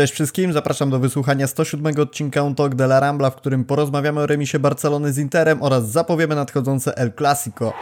Cześć 0.00 0.12
wszystkim, 0.12 0.52
zapraszam 0.52 0.90
do 0.90 0.98
wysłuchania 0.98 1.46
107 1.46 2.00
odcinka 2.00 2.42
Un 2.42 2.54
Talk 2.54 2.74
de 2.74 2.84
la 2.84 3.00
Rambla, 3.00 3.30
w 3.30 3.36
którym 3.36 3.64
porozmawiamy 3.64 4.20
o 4.20 4.26
remisie 4.26 4.58
Barcelony 4.58 5.12
z 5.12 5.18
Interem 5.18 5.62
oraz 5.62 5.90
zapowiemy 5.90 6.34
nadchodzące 6.34 6.96
El 6.96 7.12
Clasico. 7.18 7.72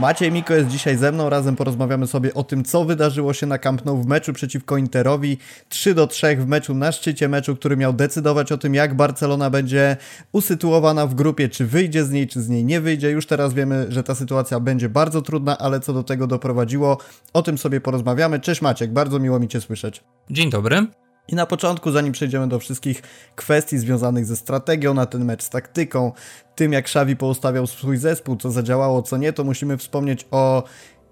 Maciej 0.00 0.32
Miko 0.32 0.54
jest 0.54 0.68
dzisiaj 0.68 0.96
ze 0.96 1.12
mną, 1.12 1.30
razem 1.30 1.56
porozmawiamy 1.56 2.06
sobie 2.06 2.34
o 2.34 2.44
tym, 2.44 2.64
co 2.64 2.84
wydarzyło 2.84 3.32
się 3.32 3.46
na 3.46 3.58
Camp 3.58 3.84
Nou 3.84 3.96
w 3.96 4.06
meczu 4.06 4.32
przeciwko 4.32 4.76
Interowi. 4.76 5.38
3 5.68 5.94
do 5.94 6.06
3 6.06 6.36
w 6.36 6.46
meczu 6.46 6.74
na 6.74 6.92
szczycie 6.92 7.28
meczu, 7.28 7.56
który 7.56 7.76
miał 7.76 7.92
decydować 7.92 8.52
o 8.52 8.58
tym, 8.58 8.74
jak 8.74 8.94
Barcelona 8.94 9.50
będzie 9.50 9.96
usytuowana 10.32 11.06
w 11.06 11.14
grupie, 11.14 11.48
czy 11.48 11.66
wyjdzie 11.66 12.04
z 12.04 12.10
niej, 12.10 12.28
czy 12.28 12.42
z 12.42 12.48
niej 12.48 12.64
nie 12.64 12.80
wyjdzie. 12.80 13.10
Już 13.10 13.26
teraz 13.26 13.54
wiemy, 13.54 13.86
że 13.88 14.02
ta 14.02 14.14
sytuacja 14.14 14.60
będzie 14.60 14.88
bardzo 14.88 15.22
trudna, 15.22 15.58
ale 15.58 15.80
co 15.80 15.92
do 15.92 16.02
tego 16.02 16.26
doprowadziło, 16.26 16.98
o 17.32 17.42
tym 17.42 17.58
sobie 17.58 17.80
porozmawiamy. 17.80 18.40
Cześć 18.40 18.62
Maciek, 18.62 18.92
bardzo 18.92 19.18
miło 19.18 19.40
mi 19.40 19.48
Cię 19.48 19.60
słyszeć. 19.60 20.04
Dzień 20.30 20.50
dobry. 20.50 20.86
I 21.32 21.34
na 21.34 21.46
początku, 21.46 21.90
zanim 21.90 22.12
przejdziemy 22.12 22.48
do 22.48 22.58
wszystkich 22.58 23.02
kwestii 23.36 23.78
związanych 23.78 24.26
ze 24.26 24.36
strategią 24.36 24.94
na 24.94 25.06
ten 25.06 25.24
mecz, 25.24 25.42
z 25.42 25.50
taktyką, 25.50 26.12
tym 26.54 26.72
jak 26.72 26.84
Xavi 26.84 27.16
poustawiał 27.16 27.66
swój 27.66 27.96
zespół, 27.96 28.36
co 28.36 28.50
zadziałało, 28.50 29.02
co 29.02 29.16
nie, 29.16 29.32
to 29.32 29.44
musimy 29.44 29.76
wspomnieć 29.76 30.26
o 30.30 30.62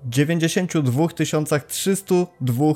92 0.04 1.08
302 1.08 2.74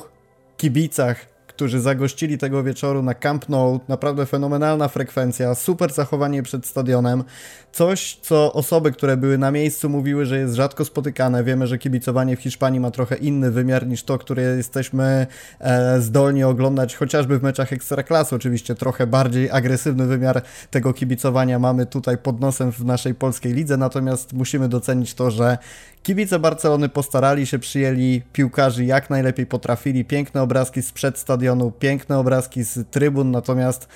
kibicach 0.56 1.32
którzy 1.62 1.80
zagościli 1.80 2.38
tego 2.38 2.62
wieczoru 2.62 3.02
na 3.02 3.14
Camp 3.14 3.48
Nou. 3.48 3.80
Naprawdę 3.88 4.26
fenomenalna 4.26 4.88
frekwencja, 4.88 5.54
super 5.54 5.92
zachowanie 5.92 6.42
przed 6.42 6.66
stadionem. 6.66 7.24
Coś, 7.72 8.18
co 8.22 8.52
osoby, 8.52 8.92
które 8.92 9.16
były 9.16 9.38
na 9.38 9.50
miejscu, 9.50 9.88
mówiły, 9.88 10.26
że 10.26 10.38
jest 10.38 10.54
rzadko 10.54 10.84
spotykane. 10.84 11.44
Wiemy, 11.44 11.66
że 11.66 11.78
kibicowanie 11.78 12.36
w 12.36 12.40
Hiszpanii 12.40 12.80
ma 12.80 12.90
trochę 12.90 13.16
inny 13.16 13.50
wymiar 13.50 13.86
niż 13.86 14.02
to, 14.02 14.18
które 14.18 14.42
jesteśmy 14.42 15.26
e, 15.60 16.00
zdolni 16.00 16.44
oglądać, 16.44 16.96
chociażby 16.96 17.38
w 17.38 17.42
meczach 17.42 17.72
ekstraklasy. 17.72 18.36
Oczywiście 18.36 18.74
trochę 18.74 19.06
bardziej 19.06 19.50
agresywny 19.50 20.06
wymiar 20.06 20.42
tego 20.70 20.92
kibicowania 20.92 21.58
mamy 21.58 21.86
tutaj 21.86 22.18
pod 22.18 22.40
nosem 22.40 22.72
w 22.72 22.84
naszej 22.84 23.14
polskiej 23.14 23.52
lidze, 23.52 23.76
natomiast 23.76 24.32
musimy 24.32 24.68
docenić 24.68 25.14
to, 25.14 25.30
że 25.30 25.58
Kibice 26.02 26.38
Barcelony 26.38 26.88
postarali 26.88 27.46
się, 27.46 27.58
przyjęli 27.58 28.22
piłkarzy 28.32 28.84
jak 28.84 29.10
najlepiej 29.10 29.46
potrafili. 29.46 30.04
Piękne 30.04 30.42
obrazki 30.42 30.82
sprzed 30.82 31.18
stadionu, 31.18 31.70
piękne 31.70 32.18
obrazki 32.18 32.64
z 32.64 32.90
trybun, 32.90 33.30
natomiast 33.30 33.88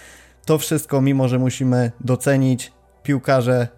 to 0.45 0.59
wszystko, 0.59 1.01
mimo 1.01 1.29
że 1.29 1.39
musimy 1.39 1.93
docenić, 2.01 2.73
piłkarze 3.07 3.69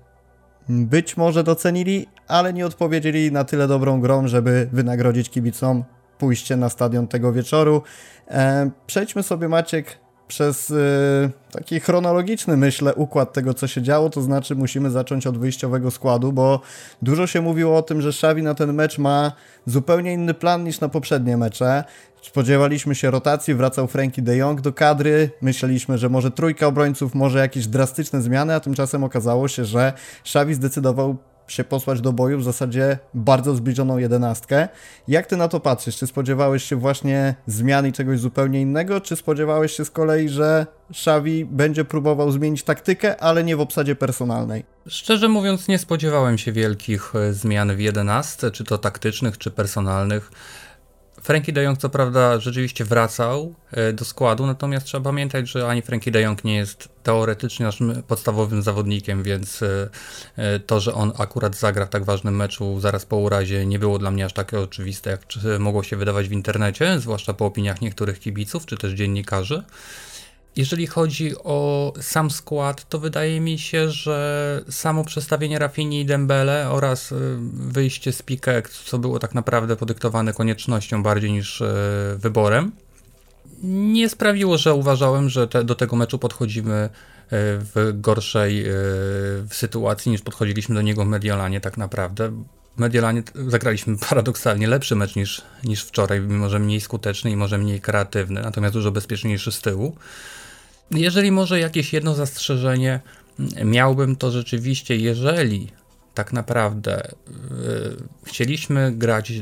być 0.68 1.16
może 1.16 1.44
docenili, 1.44 2.06
ale 2.28 2.52
nie 2.52 2.66
odpowiedzieli 2.66 3.32
na 3.32 3.44
tyle 3.44 3.68
dobrą 3.68 4.00
grą, 4.00 4.28
żeby 4.28 4.68
wynagrodzić 4.72 5.30
kibicom 5.30 5.84
pójście 6.18 6.56
na 6.56 6.68
stadion 6.68 7.08
tego 7.08 7.32
wieczoru. 7.32 7.82
E, 8.28 8.70
przejdźmy 8.86 9.22
sobie, 9.22 9.48
Maciek, 9.48 9.98
przez 10.28 10.70
y, 10.70 11.30
taki 11.52 11.80
chronologiczny, 11.80 12.56
myślę, 12.56 12.94
układ 12.94 13.32
tego, 13.32 13.54
co 13.54 13.66
się 13.66 13.82
działo, 13.82 14.10
to 14.10 14.22
znaczy 14.22 14.54
musimy 14.54 14.90
zacząć 14.90 15.26
od 15.26 15.38
wyjściowego 15.38 15.90
składu, 15.90 16.32
bo 16.32 16.60
dużo 17.02 17.26
się 17.26 17.40
mówiło 17.40 17.76
o 17.76 17.82
tym, 17.82 18.00
że 18.00 18.08
Xavi 18.08 18.42
na 18.42 18.54
ten 18.54 18.72
mecz 18.72 18.98
ma 18.98 19.32
zupełnie 19.66 20.12
inny 20.12 20.34
plan 20.34 20.64
niż 20.64 20.80
na 20.80 20.88
poprzednie 20.88 21.36
mecze. 21.36 21.84
Spodziewaliśmy 22.22 22.94
się 22.94 23.10
rotacji, 23.10 23.54
wracał 23.54 23.86
Frankie 23.86 24.22
de 24.22 24.36
Jong 24.36 24.60
do 24.60 24.72
kadry, 24.72 25.30
myśleliśmy, 25.42 25.98
że 25.98 26.08
może 26.08 26.30
trójka 26.30 26.66
obrońców, 26.66 27.14
może 27.14 27.38
jakieś 27.38 27.66
drastyczne 27.66 28.22
zmiany, 28.22 28.54
a 28.54 28.60
tymczasem 28.60 29.04
okazało 29.04 29.48
się, 29.48 29.64
że 29.64 29.92
Xavi 30.24 30.54
zdecydował 30.54 31.16
się 31.52 31.64
posłać 31.64 32.00
do 32.00 32.12
boju 32.12 32.38
w 32.38 32.44
zasadzie 32.44 32.98
bardzo 33.14 33.54
zbliżoną 33.54 33.98
jedenastkę. 33.98 34.68
Jak 35.08 35.26
ty 35.26 35.36
na 35.36 35.48
to 35.48 35.60
patrzysz? 35.60 35.96
Czy 35.96 36.06
spodziewałeś 36.06 36.64
się 36.64 36.76
właśnie 36.76 37.34
zmian 37.46 37.86
i 37.86 37.92
czegoś 37.92 38.20
zupełnie 38.20 38.60
innego, 38.60 39.00
czy 39.00 39.16
spodziewałeś 39.16 39.72
się 39.72 39.84
z 39.84 39.90
kolei, 39.90 40.28
że 40.28 40.66
Xavi 40.90 41.44
będzie 41.44 41.84
próbował 41.84 42.32
zmienić 42.32 42.62
taktykę, 42.62 43.20
ale 43.20 43.44
nie 43.44 43.56
w 43.56 43.60
obsadzie 43.60 43.94
personalnej? 43.94 44.64
Szczerze 44.86 45.28
mówiąc, 45.28 45.68
nie 45.68 45.78
spodziewałem 45.78 46.38
się 46.38 46.52
wielkich 46.52 47.14
e, 47.14 47.32
zmian 47.32 47.76
w 47.76 47.80
jedenastce, 47.80 48.50
czy 48.50 48.64
to 48.64 48.78
taktycznych, 48.78 49.38
czy 49.38 49.50
personalnych. 49.50 50.30
Frankie 51.22 51.52
de 51.52 51.62
Jong 51.62 51.78
co 51.78 51.88
prawda 51.88 52.40
rzeczywiście 52.40 52.84
wracał 52.84 53.54
e, 53.70 53.92
do 53.92 54.04
składu, 54.04 54.46
natomiast 54.46 54.86
trzeba 54.86 55.04
pamiętać, 55.04 55.48
że 55.48 55.68
ani 55.68 55.82
Frankie 55.82 56.10
de 56.10 56.20
Jong 56.20 56.44
nie 56.44 56.56
jest 56.56 56.88
teoretycznie 57.02 57.66
naszym 57.66 58.02
podstawowym 58.02 58.62
zawodnikiem, 58.62 59.22
więc 59.22 59.62
e, 59.62 59.88
e, 60.36 60.60
to, 60.60 60.80
że 60.80 60.94
on 60.94 61.12
akurat 61.18 61.56
zagra 61.56 61.86
w 61.86 61.88
tak 61.88 62.04
ważnym 62.04 62.36
meczu 62.36 62.80
zaraz 62.80 63.06
po 63.06 63.16
urazie 63.16 63.66
nie 63.66 63.78
było 63.78 63.98
dla 63.98 64.10
mnie 64.10 64.24
aż 64.24 64.32
takie 64.32 64.60
oczywiste, 64.60 65.10
jak 65.10 65.20
mogło 65.58 65.82
się 65.82 65.96
wydawać 65.96 66.28
w 66.28 66.32
internecie, 66.32 66.98
zwłaszcza 66.98 67.34
po 67.34 67.46
opiniach 67.46 67.80
niektórych 67.80 68.20
kibiców 68.20 68.66
czy 68.66 68.76
też 68.76 68.92
dziennikarzy. 68.92 69.62
Jeżeli 70.58 70.86
chodzi 70.86 71.32
o 71.44 71.92
sam 72.00 72.30
skład, 72.30 72.88
to 72.88 72.98
wydaje 72.98 73.40
mi 73.40 73.58
się, 73.58 73.90
że 73.90 74.62
samo 74.70 75.04
przestawienie 75.04 75.58
Rafini 75.58 76.00
i 76.00 76.04
Dembele 76.04 76.70
oraz 76.70 77.12
y, 77.12 77.16
wyjście 77.52 78.12
z 78.12 78.22
Pique, 78.22 78.62
co 78.84 78.98
było 78.98 79.18
tak 79.18 79.34
naprawdę 79.34 79.76
podyktowane 79.76 80.32
koniecznością 80.32 81.02
bardziej 81.02 81.32
niż 81.32 81.60
y, 81.60 81.66
wyborem, 82.16 82.72
nie 83.62 84.08
sprawiło, 84.08 84.58
że 84.58 84.74
uważałem, 84.74 85.28
że 85.28 85.48
te, 85.48 85.64
do 85.64 85.74
tego 85.74 85.96
meczu 85.96 86.18
podchodzimy 86.18 86.84
y, 86.84 86.88
w 87.32 87.92
gorszej 87.94 88.64
w 89.48 89.50
sytuacji 89.50 90.12
niż 90.12 90.22
podchodziliśmy 90.22 90.74
do 90.74 90.82
niego 90.82 91.04
w 91.04 91.08
Mediolanie 91.08 91.60
tak 91.60 91.76
naprawdę. 91.76 92.28
W 92.76 92.80
Mediolanie 92.80 93.22
zagraliśmy 93.48 93.98
paradoksalnie 94.08 94.68
lepszy 94.68 94.96
mecz 94.96 95.16
niż, 95.16 95.42
niż 95.64 95.84
wczoraj, 95.84 96.20
mimo 96.20 96.48
że 96.48 96.58
mniej 96.58 96.80
skuteczny 96.80 97.30
i 97.30 97.36
może 97.36 97.58
mniej 97.58 97.80
kreatywny, 97.80 98.42
natomiast 98.42 98.74
dużo 98.74 98.90
bezpieczniejszy 98.90 99.52
z 99.52 99.60
tyłu. 99.60 99.96
Jeżeli 100.90 101.32
może 101.32 101.60
jakieś 101.60 101.92
jedno 101.92 102.14
zastrzeżenie 102.14 103.00
miałbym, 103.64 104.16
to 104.16 104.30
rzeczywiście, 104.30 104.96
jeżeli 104.96 105.68
tak 106.14 106.32
naprawdę 106.32 107.10
yy, 107.26 107.96
chcieliśmy 108.24 108.92
grać 108.92 109.32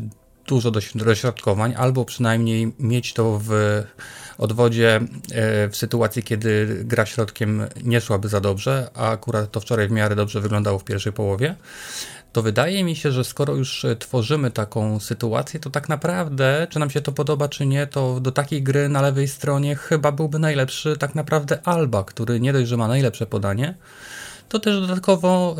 dużo 0.46 0.70
dośrodkowań, 0.94 1.74
albo 1.76 2.04
przynajmniej 2.04 2.72
mieć 2.78 3.12
to 3.12 3.40
w 3.44 3.82
odwodzie 4.38 5.00
yy, 5.02 5.36
w 5.68 5.76
sytuacji, 5.76 6.22
kiedy 6.22 6.80
gra 6.84 7.06
środkiem 7.06 7.62
nie 7.84 8.00
szłaby 8.00 8.28
za 8.28 8.40
dobrze, 8.40 8.90
a 8.94 9.10
akurat 9.10 9.50
to 9.50 9.60
wczoraj 9.60 9.88
w 9.88 9.90
miarę 9.90 10.16
dobrze 10.16 10.40
wyglądało 10.40 10.78
w 10.78 10.84
pierwszej 10.84 11.12
połowie, 11.12 11.54
to 12.36 12.42
wydaje 12.42 12.84
mi 12.84 12.96
się, 12.96 13.12
że 13.12 13.24
skoro 13.24 13.54
już 13.54 13.84
e, 13.84 13.96
tworzymy 13.96 14.50
taką 14.50 15.00
sytuację, 15.00 15.60
to 15.60 15.70
tak 15.70 15.88
naprawdę, 15.88 16.66
czy 16.70 16.78
nam 16.78 16.90
się 16.90 17.00
to 17.00 17.12
podoba, 17.12 17.48
czy 17.48 17.66
nie, 17.66 17.86
to 17.86 18.20
do 18.20 18.32
takiej 18.32 18.62
gry 18.62 18.88
na 18.88 19.02
lewej 19.02 19.28
stronie 19.28 19.76
chyba 19.76 20.12
byłby 20.12 20.38
najlepszy 20.38 20.96
tak 20.96 21.14
naprawdę 21.14 21.58
Alba, 21.64 22.04
który 22.04 22.40
nie 22.40 22.52
dość, 22.52 22.68
że 22.68 22.76
ma 22.76 22.88
najlepsze 22.88 23.26
podanie, 23.26 23.74
to 24.48 24.58
też 24.58 24.80
dodatkowo 24.80 25.56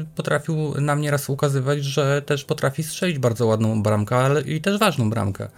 y, 0.00 0.06
potrafił 0.16 0.80
nam 0.80 1.00
nieraz 1.00 1.30
ukazywać, 1.30 1.84
że 1.84 2.22
też 2.22 2.44
potrafi 2.44 2.82
strzelić 2.82 3.18
bardzo 3.18 3.46
ładną 3.46 3.82
bramkę, 3.82 4.16
ale 4.16 4.40
i 4.40 4.60
też 4.60 4.78
ważną 4.78 5.10
bramkę. 5.10 5.48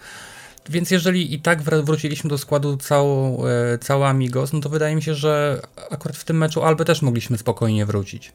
Więc 0.69 0.91
jeżeli 0.91 1.33
i 1.33 1.39
tak 1.39 1.61
wróciliśmy 1.61 2.29
do 2.29 2.37
składu 2.37 2.77
całą, 2.77 3.45
y, 3.45 3.77
cała 3.77 4.09
Amigos, 4.09 4.53
no 4.53 4.59
to 4.59 4.69
wydaje 4.69 4.95
mi 4.95 5.01
się, 5.03 5.15
że 5.15 5.61
akurat 5.91 6.17
w 6.17 6.23
tym 6.23 6.37
meczu 6.37 6.63
Albę 6.63 6.85
też 6.85 7.01
mogliśmy 7.01 7.37
spokojnie 7.37 7.85
wrócić. 7.85 8.33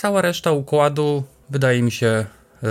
Cała 0.00 0.22
reszta 0.22 0.52
układu, 0.52 1.22
wydaje 1.50 1.82
mi 1.82 1.90
się, 1.90 2.26
yy, 2.62 2.68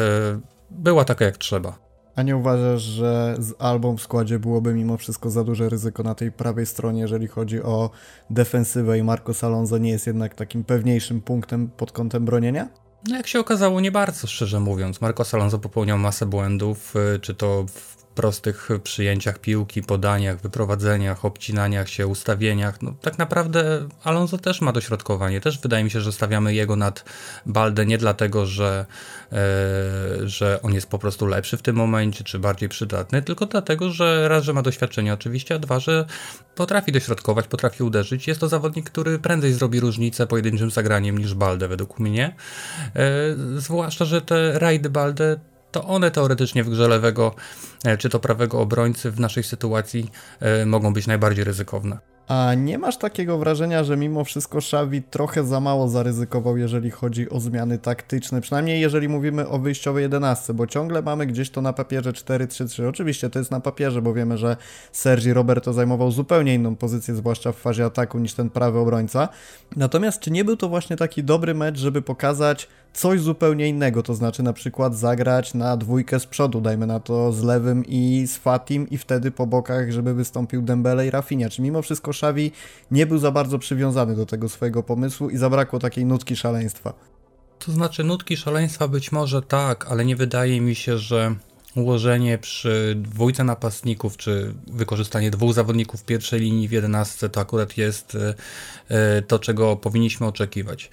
była 0.71 1.05
taka 1.05 1.25
jak 1.25 1.37
trzeba. 1.37 1.79
A 2.15 2.23
nie 2.23 2.37
uważasz, 2.37 2.81
że 2.81 3.35
z 3.39 3.53
Albą 3.59 3.97
w 3.97 4.01
składzie 4.01 4.39
byłoby 4.39 4.73
mimo 4.73 4.97
wszystko 4.97 5.29
za 5.29 5.43
duże 5.43 5.69
ryzyko 5.69 6.03
na 6.03 6.15
tej 6.15 6.31
prawej 6.31 6.65
stronie, 6.65 7.01
jeżeli 7.01 7.27
chodzi 7.27 7.61
o 7.61 7.89
defensywę 8.29 8.97
i 8.97 9.03
Marco 9.03 9.47
Alonso 9.47 9.77
nie 9.77 9.89
jest 9.89 10.07
jednak 10.07 10.35
takim 10.35 10.63
pewniejszym 10.63 11.21
punktem 11.21 11.67
pod 11.67 11.91
kątem 11.91 12.25
bronienia? 12.25 12.69
No 13.07 13.15
jak 13.15 13.27
się 13.27 13.39
okazało, 13.39 13.81
nie 13.81 13.91
bardzo, 13.91 14.27
szczerze 14.27 14.59
mówiąc. 14.59 15.01
Marco 15.01 15.23
Alonso 15.33 15.59
popełniał 15.59 15.97
masę 15.97 16.25
błędów, 16.25 16.93
y, 17.15 17.19
czy 17.19 17.35
to 17.35 17.65
w 17.67 17.98
prostych 18.19 18.69
przyjęciach 18.83 19.39
piłki, 19.39 19.83
podaniach, 19.83 20.41
wyprowadzeniach, 20.41 21.25
obcinaniach 21.25 21.89
się, 21.89 22.07
ustawieniach. 22.07 22.81
No, 22.81 22.93
tak 23.01 23.17
naprawdę 23.17 23.87
Alonso 24.03 24.37
też 24.37 24.61
ma 24.61 24.71
dośrodkowanie. 24.71 25.41
Też 25.41 25.59
wydaje 25.59 25.83
mi 25.83 25.91
się, 25.91 26.01
że 26.01 26.11
stawiamy 26.11 26.53
jego 26.53 26.75
nad 26.75 27.03
Baldę 27.45 27.85
nie 27.85 27.97
dlatego, 27.97 28.45
że, 28.45 28.85
e, 29.31 29.35
że 30.27 30.59
on 30.61 30.73
jest 30.73 30.87
po 30.87 30.99
prostu 30.99 31.25
lepszy 31.25 31.57
w 31.57 31.61
tym 31.61 31.75
momencie, 31.75 32.23
czy 32.23 32.39
bardziej 32.39 32.69
przydatny, 32.69 33.21
tylko 33.21 33.45
dlatego, 33.45 33.89
że 33.89 34.27
raz, 34.27 34.43
że 34.43 34.53
ma 34.53 34.61
doświadczenie 34.61 35.13
oczywiście, 35.13 35.55
a 35.55 35.59
dwa, 35.59 35.79
że 35.79 36.05
potrafi 36.55 36.91
dośrodkować, 36.91 37.47
potrafi 37.47 37.83
uderzyć. 37.83 38.27
Jest 38.27 38.39
to 38.39 38.47
zawodnik, 38.47 38.89
który 38.89 39.19
prędzej 39.19 39.53
zrobi 39.53 39.79
różnicę 39.79 40.27
pojedynczym 40.27 40.71
zagraniem 40.71 41.17
niż 41.17 41.33
Baldę 41.33 41.67
według 41.67 41.99
mnie. 41.99 42.35
E, 42.95 43.01
zwłaszcza, 43.57 44.05
że 44.05 44.21
te 44.21 44.59
rajdy 44.59 44.89
Baldę 44.89 45.39
to 45.71 45.83
one 45.83 46.11
teoretycznie 46.11 46.63
w 46.63 46.69
grze 46.69 46.87
lewego 46.87 47.35
e, 47.85 47.97
czy 47.97 48.09
to 48.09 48.19
prawego 48.19 48.59
obrońcy 48.59 49.11
w 49.11 49.19
naszej 49.19 49.43
sytuacji 49.43 50.11
e, 50.39 50.65
mogą 50.65 50.93
być 50.93 51.07
najbardziej 51.07 51.43
ryzykowne. 51.43 51.97
A 52.29 52.53
nie 52.53 52.77
masz 52.77 52.97
takiego 52.97 53.37
wrażenia, 53.37 53.83
że 53.83 53.97
mimo 53.97 54.23
wszystko 54.23 54.57
Xavi 54.57 55.01
trochę 55.01 55.43
za 55.43 55.59
mało 55.59 55.87
zaryzykował, 55.87 56.57
jeżeli 56.57 56.91
chodzi 56.91 57.29
o 57.29 57.39
zmiany 57.39 57.77
taktyczne, 57.77 58.41
przynajmniej 58.41 58.81
jeżeli 58.81 59.09
mówimy 59.09 59.47
o 59.47 59.59
wyjściowej 59.59 60.01
11, 60.01 60.53
bo 60.53 60.67
ciągle 60.67 61.01
mamy 61.01 61.25
gdzieś 61.25 61.49
to 61.49 61.61
na 61.61 61.73
papierze 61.73 62.11
4-3-3. 62.11 62.87
Oczywiście 62.87 63.29
to 63.29 63.39
jest 63.39 63.51
na 63.51 63.59
papierze, 63.59 64.01
bo 64.01 64.13
wiemy, 64.13 64.37
że 64.37 64.57
Sergi 64.91 65.33
Roberto 65.33 65.73
zajmował 65.73 66.11
zupełnie 66.11 66.55
inną 66.55 66.75
pozycję, 66.75 67.15
zwłaszcza 67.15 67.51
w 67.51 67.55
fazie 67.55 67.85
ataku 67.85 68.19
niż 68.19 68.33
ten 68.33 68.49
prawy 68.49 68.79
obrońca. 68.79 69.29
Natomiast 69.75 70.19
czy 70.19 70.31
nie 70.31 70.45
był 70.45 70.57
to 70.57 70.69
właśnie 70.69 70.97
taki 70.97 71.23
dobry 71.23 71.53
mecz, 71.53 71.77
żeby 71.77 72.01
pokazać 72.01 72.67
coś 72.93 73.21
zupełnie 73.21 73.67
innego, 73.67 74.03
to 74.03 74.13
znaczy 74.13 74.43
na 74.43 74.53
przykład 74.53 74.95
zagrać 74.95 75.53
na 75.53 75.77
dwójkę 75.77 76.19
z 76.19 76.25
przodu, 76.25 76.61
dajmy 76.61 76.87
na 76.87 76.99
to 76.99 77.31
z 77.31 77.43
lewym 77.43 77.85
i 77.85 78.27
z 78.27 78.37
Fatim 78.37 78.89
i 78.89 78.97
wtedy 78.97 79.31
po 79.31 79.47
bokach, 79.47 79.91
żeby 79.91 80.13
wystąpił 80.13 80.61
Dembele 80.61 81.07
i 81.07 81.09
Rafinha. 81.09 81.49
Czy 81.49 81.61
mimo 81.61 81.81
wszystko 81.81 82.11
Xavi 82.11 82.51
nie 82.91 83.05
był 83.05 83.17
za 83.17 83.31
bardzo 83.31 83.59
przywiązany 83.59 84.15
do 84.15 84.25
tego 84.25 84.49
swojego 84.49 84.83
pomysłu 84.83 85.29
i 85.29 85.37
zabrakło 85.37 85.79
takiej 85.79 86.05
nutki 86.05 86.35
szaleństwa? 86.35 86.93
To 87.59 87.71
znaczy 87.71 88.03
nutki 88.03 88.37
szaleństwa 88.37 88.87
być 88.87 89.11
może 89.11 89.41
tak, 89.41 89.91
ale 89.91 90.05
nie 90.05 90.15
wydaje 90.15 90.61
mi 90.61 90.75
się, 90.75 90.97
że 90.97 91.35
ułożenie 91.75 92.37
przy 92.37 92.95
dwójce 92.97 93.43
napastników, 93.43 94.17
czy 94.17 94.53
wykorzystanie 94.67 95.31
dwóch 95.31 95.53
zawodników 95.53 96.03
pierwszej 96.03 96.39
linii 96.39 96.67
w 96.67 96.71
jedenastce 96.71 97.29
to 97.29 97.41
akurat 97.41 97.77
jest 97.77 98.15
e, 98.15 98.33
e, 98.89 99.21
to, 99.21 99.39
czego 99.39 99.75
powinniśmy 99.75 100.27
oczekiwać 100.27 100.89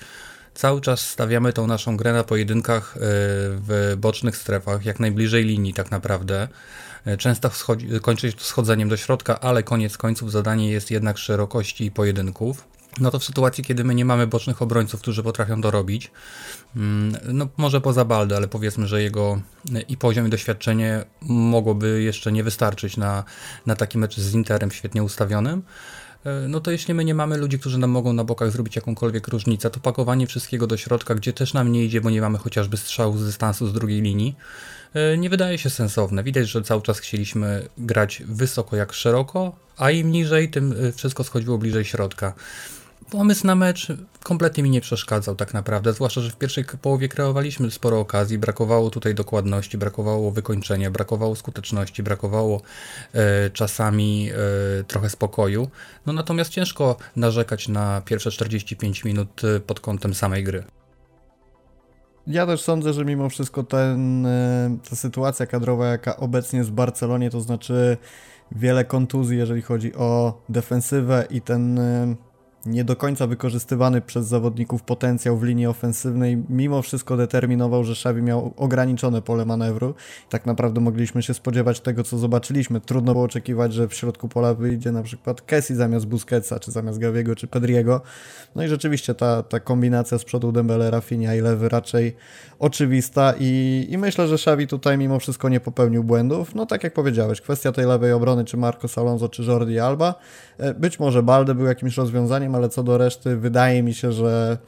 cały 0.56 0.80
czas 0.80 1.00
stawiamy 1.00 1.52
tą 1.52 1.66
naszą 1.66 1.96
grę 1.96 2.12
na 2.12 2.24
pojedynkach 2.24 2.96
e, 2.96 3.00
w 3.00 3.94
bocznych 3.98 4.36
strefach, 4.36 4.84
jak 4.84 5.00
najbliżej 5.00 5.44
linii 5.44 5.74
tak 5.74 5.90
naprawdę. 5.90 6.48
E, 7.04 7.16
często 7.16 7.50
kończy 8.02 8.30
się 8.30 8.36
to 8.36 8.44
schodzeniem 8.44 8.88
do 8.88 8.96
środka, 8.96 9.40
ale 9.40 9.62
koniec 9.62 9.96
końców 9.96 10.32
zadanie 10.32 10.70
jest 10.70 10.90
jednak 10.90 11.18
szerokości 11.18 11.90
pojedynków. 11.90 12.64
No 13.00 13.10
to 13.10 13.18
w 13.18 13.24
sytuacji, 13.24 13.64
kiedy 13.64 13.84
my 13.84 13.94
nie 13.94 14.04
mamy 14.04 14.26
bocznych 14.26 14.62
obrońców, 14.62 15.00
którzy 15.00 15.22
potrafią 15.22 15.62
to 15.62 15.70
robić, 15.70 16.10
mm, 16.76 17.16
no 17.24 17.48
może 17.56 17.80
poza 17.80 18.04
Balde, 18.04 18.36
ale 18.36 18.48
powiedzmy, 18.48 18.86
że 18.86 19.02
jego 19.02 19.40
e, 19.74 19.80
i 19.80 19.96
poziom 19.96 20.26
i 20.26 20.30
doświadczenie 20.30 21.04
mogłoby 21.22 22.02
jeszcze 22.02 22.32
nie 22.32 22.44
wystarczyć 22.44 22.96
na, 22.96 23.24
na 23.66 23.76
taki 23.76 23.98
mecz 23.98 24.16
z 24.16 24.34
Interem 24.34 24.70
świetnie 24.70 25.02
ustawionym, 25.02 25.62
no 26.48 26.60
to 26.60 26.70
jeśli 26.70 26.94
my 26.94 27.04
nie 27.04 27.14
mamy 27.14 27.36
ludzi, 27.36 27.58
którzy 27.58 27.78
nam 27.78 27.90
mogą 27.90 28.12
na 28.12 28.24
bokach 28.24 28.50
zrobić 28.50 28.76
jakąkolwiek 28.76 29.28
różnicę, 29.28 29.70
to 29.70 29.80
pakowanie 29.80 30.26
wszystkiego 30.26 30.66
do 30.66 30.76
środka, 30.76 31.14
gdzie 31.14 31.32
też 31.32 31.54
nam 31.54 31.72
nie 31.72 31.84
idzie, 31.84 32.00
bo 32.00 32.10
nie 32.10 32.20
mamy 32.20 32.38
chociażby 32.38 32.76
strzału 32.76 33.18
z 33.18 33.24
dystansu 33.24 33.66
z 33.66 33.72
drugiej 33.72 34.02
linii, 34.02 34.36
e, 34.94 35.18
nie 35.18 35.30
wydaje 35.30 35.58
się 35.58 35.70
sensowne. 35.70 36.22
Widać, 36.22 36.48
że 36.48 36.62
cały 36.62 36.82
czas 36.82 36.98
chcieliśmy 36.98 37.68
grać 37.78 38.22
wysoko 38.26 38.76
jak 38.76 38.92
szeroko, 38.92 39.56
a 39.76 39.90
im 39.90 40.12
niżej, 40.12 40.50
tym 40.50 40.74
e, 40.88 40.92
wszystko 40.92 41.24
schodziło 41.24 41.58
bliżej 41.58 41.84
środka 41.84 42.34
pomysł 43.10 43.46
na 43.46 43.54
mecz 43.54 43.92
kompletnie 44.22 44.62
mi 44.62 44.70
nie 44.70 44.80
przeszkadzał 44.80 45.36
tak 45.36 45.54
naprawdę, 45.54 45.92
zwłaszcza, 45.92 46.20
że 46.20 46.30
w 46.30 46.36
pierwszej 46.36 46.64
połowie 46.64 47.08
kreowaliśmy 47.08 47.70
sporo 47.70 48.00
okazji, 48.00 48.38
brakowało 48.38 48.90
tutaj 48.90 49.14
dokładności, 49.14 49.78
brakowało 49.78 50.30
wykończenia, 50.30 50.90
brakowało 50.90 51.36
skuteczności, 51.36 52.02
brakowało 52.02 52.62
e, 53.12 53.50
czasami 53.50 54.30
e, 54.30 54.84
trochę 54.84 55.10
spokoju. 55.10 55.68
No 56.06 56.12
natomiast 56.12 56.50
ciężko 56.50 56.96
narzekać 57.16 57.68
na 57.68 58.02
pierwsze 58.04 58.30
45 58.30 59.04
minut 59.04 59.42
e, 59.44 59.60
pod 59.60 59.80
kątem 59.80 60.14
samej 60.14 60.44
gry. 60.44 60.64
Ja 62.26 62.46
też 62.46 62.62
sądzę, 62.62 62.92
że 62.92 63.04
mimo 63.04 63.28
wszystko 63.28 63.62
ten, 63.62 64.26
e, 64.26 64.76
ta 64.90 64.96
sytuacja 64.96 65.46
kadrowa, 65.46 65.86
jaka 65.86 66.16
obecnie 66.16 66.58
jest 66.58 66.70
w 66.70 66.74
Barcelonie, 66.74 67.30
to 67.30 67.40
znaczy 67.40 67.96
wiele 68.52 68.84
kontuzji, 68.84 69.38
jeżeli 69.38 69.62
chodzi 69.62 69.94
o 69.94 70.42
defensywę 70.48 71.26
i 71.30 71.40
ten 71.40 71.78
e, 71.78 72.16
nie 72.66 72.84
do 72.84 72.96
końca 72.96 73.26
wykorzystywany 73.26 74.00
przez 74.00 74.26
zawodników 74.26 74.82
potencjał 74.82 75.36
w 75.38 75.42
linii 75.42 75.66
ofensywnej 75.66 76.42
mimo 76.48 76.82
wszystko 76.82 77.16
determinował, 77.16 77.84
że 77.84 77.92
Xavi 77.92 78.22
miał 78.22 78.54
ograniczone 78.56 79.22
pole 79.22 79.44
manewru. 79.44 79.94
Tak 80.30 80.46
naprawdę 80.46 80.80
mogliśmy 80.80 81.22
się 81.22 81.34
spodziewać 81.34 81.80
tego, 81.80 82.02
co 82.04 82.18
zobaczyliśmy. 82.18 82.80
Trudno 82.80 83.12
było 83.12 83.24
oczekiwać, 83.24 83.72
że 83.72 83.88
w 83.88 83.94
środku 83.94 84.28
pola 84.28 84.54
wyjdzie 84.54 84.92
na 84.92 85.02
przykład 85.02 85.42
Kessi 85.42 85.74
zamiast 85.74 86.06
Busquetsa, 86.06 86.60
czy 86.60 86.70
zamiast 86.70 86.98
Gaviego, 86.98 87.34
czy 87.36 87.46
Pedriego. 87.46 88.00
No 88.54 88.64
i 88.64 88.68
rzeczywiście 88.68 89.14
ta, 89.14 89.42
ta 89.42 89.60
kombinacja 89.60 90.18
z 90.18 90.24
przodu 90.24 90.52
Dembele, 90.52 90.90
Rafinha 90.90 91.34
i 91.34 91.40
lewy 91.40 91.68
raczej 91.68 92.16
oczywista 92.58 93.34
i, 93.40 93.86
i 93.90 93.98
myślę, 93.98 94.28
że 94.28 94.34
Xavi 94.34 94.66
tutaj 94.66 94.98
mimo 94.98 95.18
wszystko 95.18 95.48
nie 95.48 95.60
popełnił 95.60 96.04
błędów. 96.04 96.54
No 96.54 96.66
tak 96.66 96.84
jak 96.84 96.94
powiedziałeś, 96.94 97.40
kwestia 97.40 97.72
tej 97.72 97.86
lewej 97.86 98.12
obrony, 98.12 98.44
czy 98.44 98.56
Marcos 98.56 98.98
Alonso, 98.98 99.28
czy 99.28 99.42
Jordi 99.42 99.78
Alba. 99.78 100.14
E, 100.58 100.74
być 100.74 101.00
może 101.00 101.22
Balde 101.22 101.54
był 101.54 101.66
jakimś 101.66 101.96
rozwiązaniem, 101.96 102.54
ale 102.56 102.68
co 102.68 102.82
do 102.82 102.98
reszty 102.98 103.36
wydaje 103.36 103.82
mi 103.82 103.94
się, 103.94 104.12
że 104.12 104.58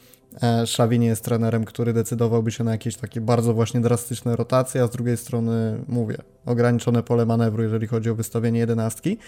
e, 0.42 0.62
Xavi 0.62 0.98
nie 0.98 1.06
jest 1.06 1.24
trenerem, 1.24 1.64
który 1.64 1.92
decydowałby 1.92 2.50
się 2.50 2.64
na 2.64 2.70
jakieś 2.72 2.96
takie 2.96 3.20
bardzo 3.20 3.54
właśnie 3.54 3.80
drastyczne 3.80 4.36
rotacje, 4.36 4.82
a 4.82 4.86
z 4.86 4.90
drugiej 4.90 5.16
strony 5.16 5.84
mówię, 5.88 6.16
ograniczone 6.46 7.02
pole 7.02 7.26
manewru, 7.26 7.62
jeżeli 7.62 7.86
chodzi 7.86 8.10
o 8.10 8.14
wystawienie 8.14 8.58
jedenastki. 8.58 9.18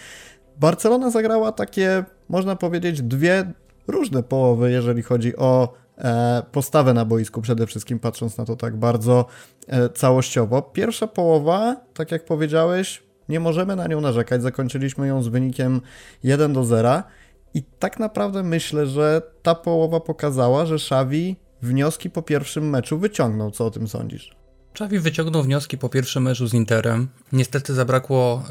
Barcelona 0.59 1.09
zagrała 1.09 1.51
takie, 1.51 2.03
można 2.29 2.55
powiedzieć, 2.55 3.01
dwie 3.01 3.51
różne 3.87 4.23
połowy, 4.23 4.71
jeżeli 4.71 5.03
chodzi 5.03 5.37
o 5.37 5.73
e, 5.97 6.43
postawę 6.51 6.93
na 6.93 7.05
boisku, 7.05 7.41
przede 7.41 7.67
wszystkim 7.67 7.99
patrząc 7.99 8.37
na 8.37 8.45
to 8.45 8.55
tak 8.55 8.75
bardzo 8.75 9.25
e, 9.67 9.89
całościowo. 9.89 10.61
Pierwsza 10.61 11.07
połowa, 11.07 11.75
tak 11.93 12.11
jak 12.11 12.25
powiedziałeś, 12.25 13.03
nie 13.29 13.39
możemy 13.39 13.75
na 13.75 13.87
nią 13.87 14.01
narzekać. 14.01 14.41
Zakończyliśmy 14.41 15.07
ją 15.07 15.23
z 15.23 15.27
wynikiem 15.27 15.81
1 16.23 16.53
do 16.53 16.63
0. 16.63 17.03
I 17.53 17.63
tak 17.79 17.99
naprawdę 17.99 18.43
myślę, 18.43 18.87
że 18.87 19.21
ta 19.41 19.55
połowa 19.55 19.99
pokazała, 19.99 20.65
że 20.65 20.75
Xavi 20.75 21.35
wnioski 21.61 22.09
po 22.09 22.21
pierwszym 22.21 22.69
meczu 22.69 22.97
wyciągnął. 22.97 23.51
Co 23.51 23.65
o 23.65 23.71
tym 23.71 23.87
sądzisz? 23.87 24.35
Xavi 24.71 24.99
wyciągnął 24.99 25.43
wnioski 25.43 25.77
po 25.77 25.89
pierwszym 25.89 26.23
meczu 26.23 26.47
z 26.47 26.53
Interem. 26.53 27.07
Niestety 27.31 27.73
zabrakło 27.73 28.43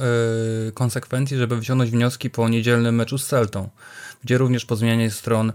yy, 0.65 0.73
konsekwencji, 0.73 1.37
żeby 1.37 1.57
wyciągnąć 1.57 1.91
wnioski 1.91 2.31
po 2.31 2.49
niedzielnym 2.49 2.95
meczu 2.95 3.19
z 3.19 3.27
Celtą, 3.27 3.69
gdzie 4.25 4.39
również 4.39 4.67
po 4.67 4.77
zmianie 4.77 5.11
stron 5.11 5.53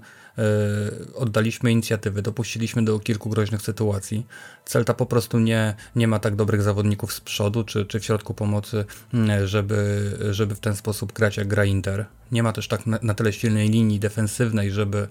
oddaliśmy 1.13 1.71
inicjatywy, 1.71 2.21
dopuściliśmy 2.21 2.85
do 2.85 2.99
kilku 2.99 3.29
groźnych 3.29 3.61
sytuacji. 3.61 4.27
Celta 4.65 4.93
po 4.93 5.05
prostu 5.05 5.39
nie, 5.39 5.75
nie 5.95 6.07
ma 6.07 6.19
tak 6.19 6.35
dobrych 6.35 6.61
zawodników 6.61 7.13
z 7.13 7.21
przodu 7.21 7.63
czy, 7.63 7.85
czy 7.85 7.99
w 7.99 8.05
środku 8.05 8.33
pomocy, 8.33 8.85
mm, 9.13 9.47
żeby, 9.47 10.11
żeby 10.31 10.55
w 10.55 10.59
ten 10.59 10.75
sposób 10.75 11.13
grać 11.13 11.37
jak 11.37 11.47
gra 11.47 11.65
Inter. 11.65 12.05
Nie 12.31 12.43
ma 12.43 12.51
też 12.51 12.67
tak 12.67 12.85
na, 12.85 12.99
na 13.01 13.13
tyle 13.13 13.33
silnej 13.33 13.69
linii 13.69 13.99
defensywnej, 13.99 14.71
żeby, 14.71 15.07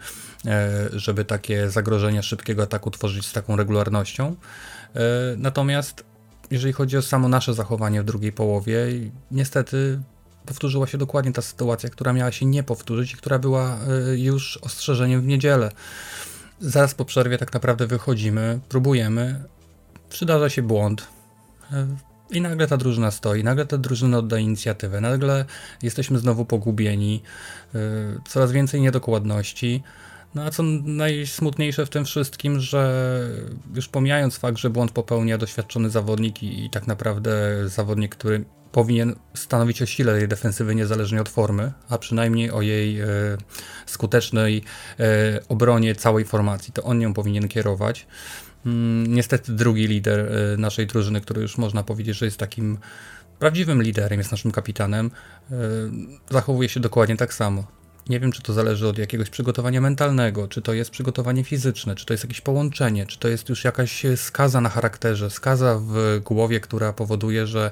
e, 0.46 0.88
żeby 0.92 1.24
takie 1.24 1.70
zagrożenia 1.70 2.22
szybkiego 2.22 2.62
ataku 2.62 2.90
tworzyć 2.90 3.26
z 3.26 3.32
taką 3.32 3.56
regularnością. 3.56 4.36
E, 4.94 5.00
natomiast 5.36 6.04
jeżeli 6.50 6.72
chodzi 6.72 6.96
o 6.96 7.02
samo 7.02 7.28
nasze 7.28 7.54
zachowanie 7.54 8.02
w 8.02 8.04
drugiej 8.04 8.32
połowie, 8.32 8.86
niestety 9.30 10.00
powtórzyła 10.46 10.86
się 10.86 10.98
dokładnie 10.98 11.32
ta 11.32 11.42
sytuacja, 11.42 11.90
która 11.90 12.12
miała 12.12 12.32
się 12.32 12.46
nie 12.46 12.62
powtórzyć 12.62 13.12
i 13.12 13.16
która 13.16 13.38
była 13.38 13.78
e, 14.10 14.18
już 14.18 14.56
ostrzeżeniem 14.56 15.20
w 15.20 15.26
niedzielę. 15.26 15.70
Zaraz 16.60 16.94
po 16.94 17.04
przerwie 17.04 17.38
tak 17.38 17.54
naprawdę 17.54 17.86
wychodzimy, 17.86 18.60
próbujemy, 18.68 19.44
przydarza 20.08 20.50
się 20.50 20.62
błąd. 20.62 21.06
E, 21.72 21.86
I 22.30 22.40
nagle 22.40 22.66
ta 22.66 22.76
drużyna 22.76 23.10
stoi, 23.10 23.44
nagle 23.44 23.66
ta 23.66 23.78
drużyna 23.78 24.18
odda 24.18 24.38
inicjatywę, 24.38 25.00
nagle 25.00 25.44
jesteśmy 25.82 26.18
znowu 26.18 26.44
pogubieni, 26.44 27.22
e, 27.74 27.78
coraz 28.28 28.52
więcej 28.52 28.80
niedokładności. 28.80 29.82
No 30.34 30.42
a 30.42 30.50
co 30.50 30.62
najsmutniejsze 30.84 31.86
w 31.86 31.90
tym 31.90 32.04
wszystkim, 32.04 32.60
że 32.60 33.20
już 33.74 33.88
pomijając 33.88 34.36
fakt, 34.36 34.58
że 34.58 34.70
błąd 34.70 34.90
popełnia 34.92 35.38
doświadczony 35.38 35.90
zawodnik 35.90 36.42
i, 36.42 36.64
i 36.64 36.70
tak 36.70 36.86
naprawdę 36.86 37.32
zawodnik, 37.68 38.16
który 38.16 38.44
powinien 38.74 39.14
stanowić 39.34 39.82
o 39.82 39.86
sile 39.86 40.18
tej 40.18 40.28
defensywy 40.28 40.74
niezależnie 40.74 41.20
od 41.20 41.28
formy, 41.28 41.72
a 41.88 41.98
przynajmniej 41.98 42.50
o 42.50 42.62
jej 42.62 43.00
e, 43.00 43.06
skutecznej 43.86 44.62
e, 45.00 45.04
obronie 45.48 45.94
całej 45.94 46.24
formacji. 46.24 46.72
To 46.72 46.82
on 46.82 47.00
ją 47.00 47.14
powinien 47.14 47.48
kierować. 47.48 48.06
Mm, 48.66 49.14
niestety 49.14 49.52
drugi 49.52 49.86
lider 49.86 50.20
e, 50.20 50.56
naszej 50.56 50.86
drużyny, 50.86 51.20
który 51.20 51.42
już 51.42 51.58
można 51.58 51.82
powiedzieć, 51.82 52.16
że 52.16 52.24
jest 52.24 52.38
takim 52.38 52.78
prawdziwym 53.38 53.82
liderem, 53.82 54.18
jest 54.18 54.30
naszym 54.30 54.50
kapitanem, 54.50 55.10
e, 55.50 55.56
zachowuje 56.30 56.68
się 56.68 56.80
dokładnie 56.80 57.16
tak 57.16 57.34
samo. 57.34 57.66
Nie 58.08 58.20
wiem, 58.20 58.32
czy 58.32 58.42
to 58.42 58.52
zależy 58.52 58.88
od 58.88 58.98
jakiegoś 58.98 59.30
przygotowania 59.30 59.80
mentalnego, 59.80 60.48
czy 60.48 60.62
to 60.62 60.72
jest 60.72 60.90
przygotowanie 60.90 61.44
fizyczne, 61.44 61.94
czy 61.94 62.06
to 62.06 62.14
jest 62.14 62.24
jakieś 62.24 62.40
połączenie, 62.40 63.06
czy 63.06 63.18
to 63.18 63.28
jest 63.28 63.48
już 63.48 63.64
jakaś 63.64 64.06
skaza 64.16 64.60
na 64.60 64.68
charakterze, 64.68 65.30
skaza 65.30 65.78
w 65.78 66.20
głowie, 66.24 66.60
która 66.60 66.92
powoduje, 66.92 67.46
że 67.46 67.66
e, 67.66 67.70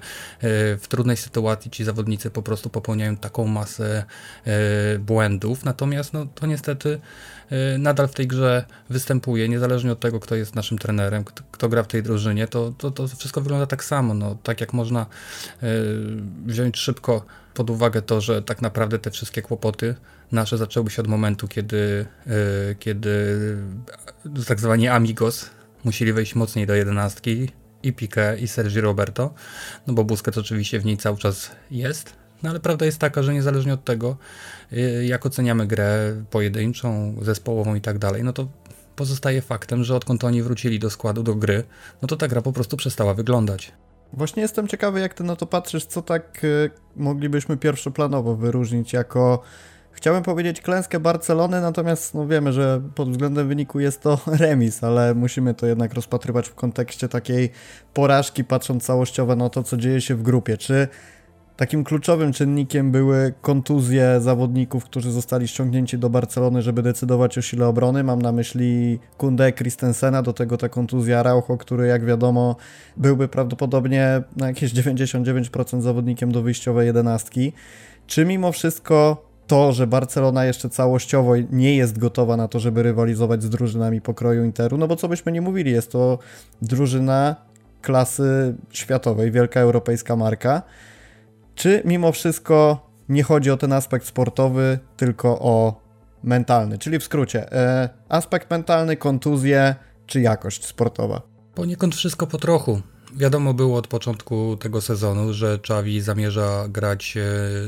w 0.77 0.85
trudnej 0.89 1.17
sytuacji 1.17 1.71
ci 1.71 1.85
zawodnicy 1.85 2.31
po 2.31 2.43
prostu 2.43 2.71
popełniają 2.71 3.17
taką 3.17 3.47
masę 3.47 4.05
e, 4.45 4.99
błędów. 4.99 5.65
Natomiast 5.65 6.13
no, 6.13 6.27
to 6.35 6.47
niestety 6.47 7.01
e, 7.51 7.79
nadal 7.79 8.09
w 8.09 8.15
tej 8.15 8.27
grze 8.27 8.65
występuje, 8.91 9.49
niezależnie 9.49 9.93
od 9.93 10.01
tego, 10.01 10.21
kto 10.21 10.35
jest 10.35 10.55
naszym 10.55 10.79
trenerem, 10.79 11.25
kto 11.51 11.69
gra 11.69 11.83
w 11.83 11.89
tej 11.89 12.03
drużynie, 12.03 12.49
to, 12.49 12.73
to, 12.79 12.91
to 12.91 13.09
wszystko 13.09 13.41
wygląda 13.41 13.67
tak 13.67 13.85
samo. 13.85 14.15
No, 14.15 14.37
tak 14.43 14.61
jak 14.61 14.73
można 14.73 15.07
wziąć 16.47 16.79
szybko 16.79 17.25
pod 17.55 17.71
uwagę 17.71 18.03
to, 18.03 18.21
że 18.21 18.43
tak 18.43 18.63
naprawdę 18.63 18.99
te 18.99 19.11
wszystkie 19.11 19.43
kłopoty 19.43 19.95
nasze 20.33 20.59
zaczęły 20.59 20.91
się 20.91 21.03
od 21.03 21.09
momentu, 21.09 21.49
kiedy, 21.49 22.07
y, 22.27 22.77
kiedy 22.79 23.39
tak 24.47 24.61
zwani 24.61 24.89
amigos 24.89 25.51
musieli 25.85 26.13
wejść 26.13 26.35
mocniej 26.35 26.67
do 26.67 26.75
jedenastki 26.75 27.49
i 27.83 27.93
Pique 27.93 28.39
i 28.41 28.49
Sergi 28.49 28.81
Roberto, 28.81 29.35
no 29.87 29.95
bo 29.95 30.05
Busquets 30.05 30.39
oczywiście 30.39 30.81
w 30.81 30.85
niej 30.85 30.97
cały 30.97 31.19
czas 31.19 31.51
jest, 31.71 32.13
no 32.43 32.51
ale 32.51 32.61
prawda 32.61 32.87
jest 32.87 32.99
taka, 32.99 33.23
że 33.23 33.35
niezależnie 33.35 33.75
od 33.75 33.85
tego, 33.85 34.17
y, 34.73 35.05
jak 35.07 35.27
oceniamy 35.27 35.67
grę 35.67 36.23
pojedynczą, 36.31 37.17
zespołową 37.23 37.75
i 37.75 37.81
tak 37.81 37.99
dalej, 37.99 38.25
no 38.25 38.33
to 38.33 38.49
pozostaje 38.97 39.43
faktem, 39.43 39.85
że 39.85 39.97
odkąd 39.97 40.25
oni 40.25 40.43
wrócili 40.43 40.79
do 40.79 40.91
składu, 40.91 41.23
do 41.23 41.35
gry, 41.35 41.65
no 42.03 42.09
to 42.09 42.17
ta 42.17 42.29
gra 42.29 42.43
po 42.43 42.53
prostu 42.53 42.77
przestała 42.77 43.15
wyglądać. 43.15 43.73
Właśnie 44.13 44.43
jestem 44.43 44.69
ciekawy, 44.69 45.01
jak 45.01 45.15
ty 45.15 45.25
na 45.25 45.37
to 45.37 45.47
patrzysz, 45.47 45.87
co 45.87 46.03
tak 46.03 46.45
y, 46.45 46.71
moglibyśmy 46.97 47.57
pierwszoplanowo 47.57 48.37
wyróżnić 48.37 48.93
jako 48.93 49.43
Chciałem 50.03 50.23
powiedzieć 50.23 50.61
klęskę 50.61 51.01
Barcelony, 51.01 51.61
natomiast 51.61 52.15
no 52.15 52.27
wiemy, 52.27 52.53
że 52.53 52.81
pod 52.95 53.11
względem 53.11 53.49
wyniku 53.49 53.81
jest 53.81 54.03
to 54.03 54.19
remis, 54.47 54.85
ale 54.85 55.15
musimy 55.15 55.55
to 55.55 55.67
jednak 55.67 55.95
rozpatrywać 55.95 56.49
w 56.49 56.55
kontekście 56.55 57.09
takiej 57.09 57.51
porażki, 57.95 58.45
patrząc 58.45 58.85
całościowo 58.85 59.37
na 59.37 59.49
to, 59.49 59.63
co 59.63 59.77
dzieje 59.77 60.01
się 60.01 60.15
w 60.15 60.23
grupie. 60.23 60.57
Czy 60.59 60.89
takim 61.57 61.85
kluczowym 61.85 62.33
czynnikiem 62.33 62.91
były 62.91 63.33
kontuzje 63.43 64.21
zawodników, 64.21 64.85
którzy 64.85 65.11
zostali 65.13 65.49
ściągnięci 65.49 65.99
do 65.99 66.11
Barcelony, 66.11 66.63
żeby 66.63 66.83
decydować 66.83 67.39
o 67.39 67.43
sile 67.43 67.67
obrony? 67.67 68.05
Mam 68.05 68.23
na 68.23 68.33
myśli 68.33 68.99
Kunde 69.19 69.53
Christensena, 69.53 70.23
do 70.23 70.33
tego 70.33 70.57
ta 70.57 70.69
kontuzja 70.69 71.21
Araujo, 71.21 71.59
który 71.59 71.87
jak 71.87 72.05
wiadomo 72.05 72.57
byłby 72.97 73.29
prawdopodobnie 73.29 74.23
na 74.37 74.47
jakieś 74.47 74.75
99% 74.75 75.81
zawodnikiem 75.81 76.33
do 76.33 76.43
wyjściowej 76.43 76.87
jedenastki. 76.87 77.53
Czy 78.07 78.25
mimo 78.25 78.53
wszystko 78.53 79.32
to, 79.47 79.73
że 79.73 79.87
Barcelona 79.87 80.45
jeszcze 80.45 80.69
całościowo 80.69 81.33
nie 81.51 81.77
jest 81.77 81.99
gotowa 81.99 82.37
na 82.37 82.49
to, 82.49 82.61
żeby 82.61 82.83
rywalizować 82.83 83.43
z 83.43 83.51
drużynami 83.51 84.01
pokroju 84.01 84.45
Interu, 84.45 84.79
no 84.79 84.89
bo 84.89 84.97
co 84.97 85.09
byśmy 85.09 85.33
nie 85.33 85.41
mówili, 85.41 85.71
jest 85.73 85.93
to 85.93 86.19
drużyna 86.63 87.37
klasy 87.83 88.55
światowej, 88.71 89.31
wielka 89.31 89.61
europejska 89.61 90.17
marka. 90.17 90.63
Czy 91.55 91.83
mimo 91.85 92.13
wszystko 92.13 92.87
nie 93.09 93.23
chodzi 93.23 93.51
o 93.51 93.57
ten 93.57 93.73
aspekt 93.73 94.07
sportowy, 94.07 94.79
tylko 94.97 95.39
o 95.41 95.81
mentalny? 96.23 96.79
Czyli 96.79 96.99
w 96.99 97.05
skrócie, 97.05 97.53
e, 97.53 97.89
aspekt 98.09 98.51
mentalny, 98.51 98.97
kontuzje 98.97 99.75
czy 100.07 100.21
jakość 100.21 100.67
sportowa? 100.67 101.23
Poniekąd 101.55 101.95
wszystko 101.95 102.27
po 102.27 102.39
trochu. 102.39 102.81
Wiadomo 103.13 103.55
było 103.55 103.79
od 103.79 103.87
początku 103.87 104.57
tego 104.61 104.81
sezonu, 104.81 105.33
że 105.33 105.59
Czawi 105.59 106.01
zamierza 106.01 106.69
grać 106.69 107.17
e, 107.17 107.21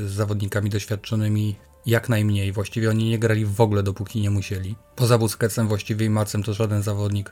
z 0.07 0.11
zawodnikami 0.11 0.69
doświadczonymi 0.69 1.55
jak 1.85 2.09
najmniej. 2.09 2.51
Właściwie 2.51 2.89
oni 2.89 3.09
nie 3.09 3.19
grali 3.19 3.45
w 3.45 3.61
ogóle, 3.61 3.83
dopóki 3.83 4.21
nie 4.21 4.29
musieli. 4.29 4.75
Poza 4.95 5.17
Busquetsem 5.17 5.67
właściwie 5.67 6.05
i 6.05 6.09
Macem 6.09 6.43
to 6.43 6.53
żaden 6.53 6.83
zawodnik 6.83 7.31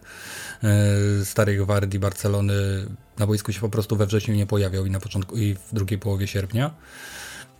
yy, 0.63 1.25
starej 1.25 1.57
gwardii 1.57 1.99
Barcelony 1.99 2.53
na 3.17 3.27
boisku 3.27 3.51
się 3.51 3.61
po 3.61 3.69
prostu 3.69 3.95
we 3.95 4.05
wrześniu 4.05 4.35
nie 4.35 4.45
pojawiał 4.45 4.85
i 4.85 4.91
na 4.91 4.99
początku 4.99 5.37
i 5.37 5.55
w 5.55 5.73
drugiej 5.73 5.99
połowie 5.99 6.27
sierpnia. 6.27 6.73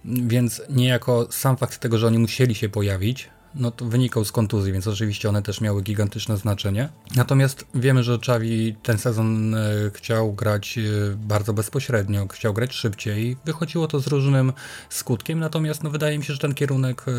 Więc 0.05 0.61
niejako 0.69 1.27
sam 1.31 1.57
fakt 1.57 1.79
tego, 1.79 1.97
że 1.97 2.07
oni 2.07 2.19
musieli 2.19 2.55
się 2.55 2.69
pojawić, 2.69 3.29
no 3.55 3.71
to 3.71 3.85
wynikał 3.85 4.25
z 4.25 4.31
kontuzji, 4.31 4.73
więc 4.73 4.87
oczywiście 4.87 5.29
one 5.29 5.41
też 5.41 5.61
miały 5.61 5.81
gigantyczne 5.81 6.37
znaczenie. 6.37 6.89
Natomiast 7.15 7.65
wiemy, 7.75 8.03
że 8.03 8.19
Czawi 8.19 8.75
ten 8.83 8.97
sezon 8.97 9.55
e, 9.55 9.59
chciał 9.93 10.33
grać 10.33 10.77
e, 10.77 10.81
bardzo 11.15 11.53
bezpośrednio, 11.53 12.27
chciał 12.27 12.53
grać 12.53 12.73
szybciej. 12.73 13.37
Wychodziło 13.45 13.87
to 13.87 13.99
z 13.99 14.07
różnym 14.07 14.53
skutkiem, 14.89 15.39
natomiast 15.39 15.83
no, 15.83 15.89
wydaje 15.89 16.17
mi 16.17 16.25
się, 16.25 16.33
że 16.33 16.39
ten 16.39 16.53
kierunek 16.53 17.05
e, 17.07 17.11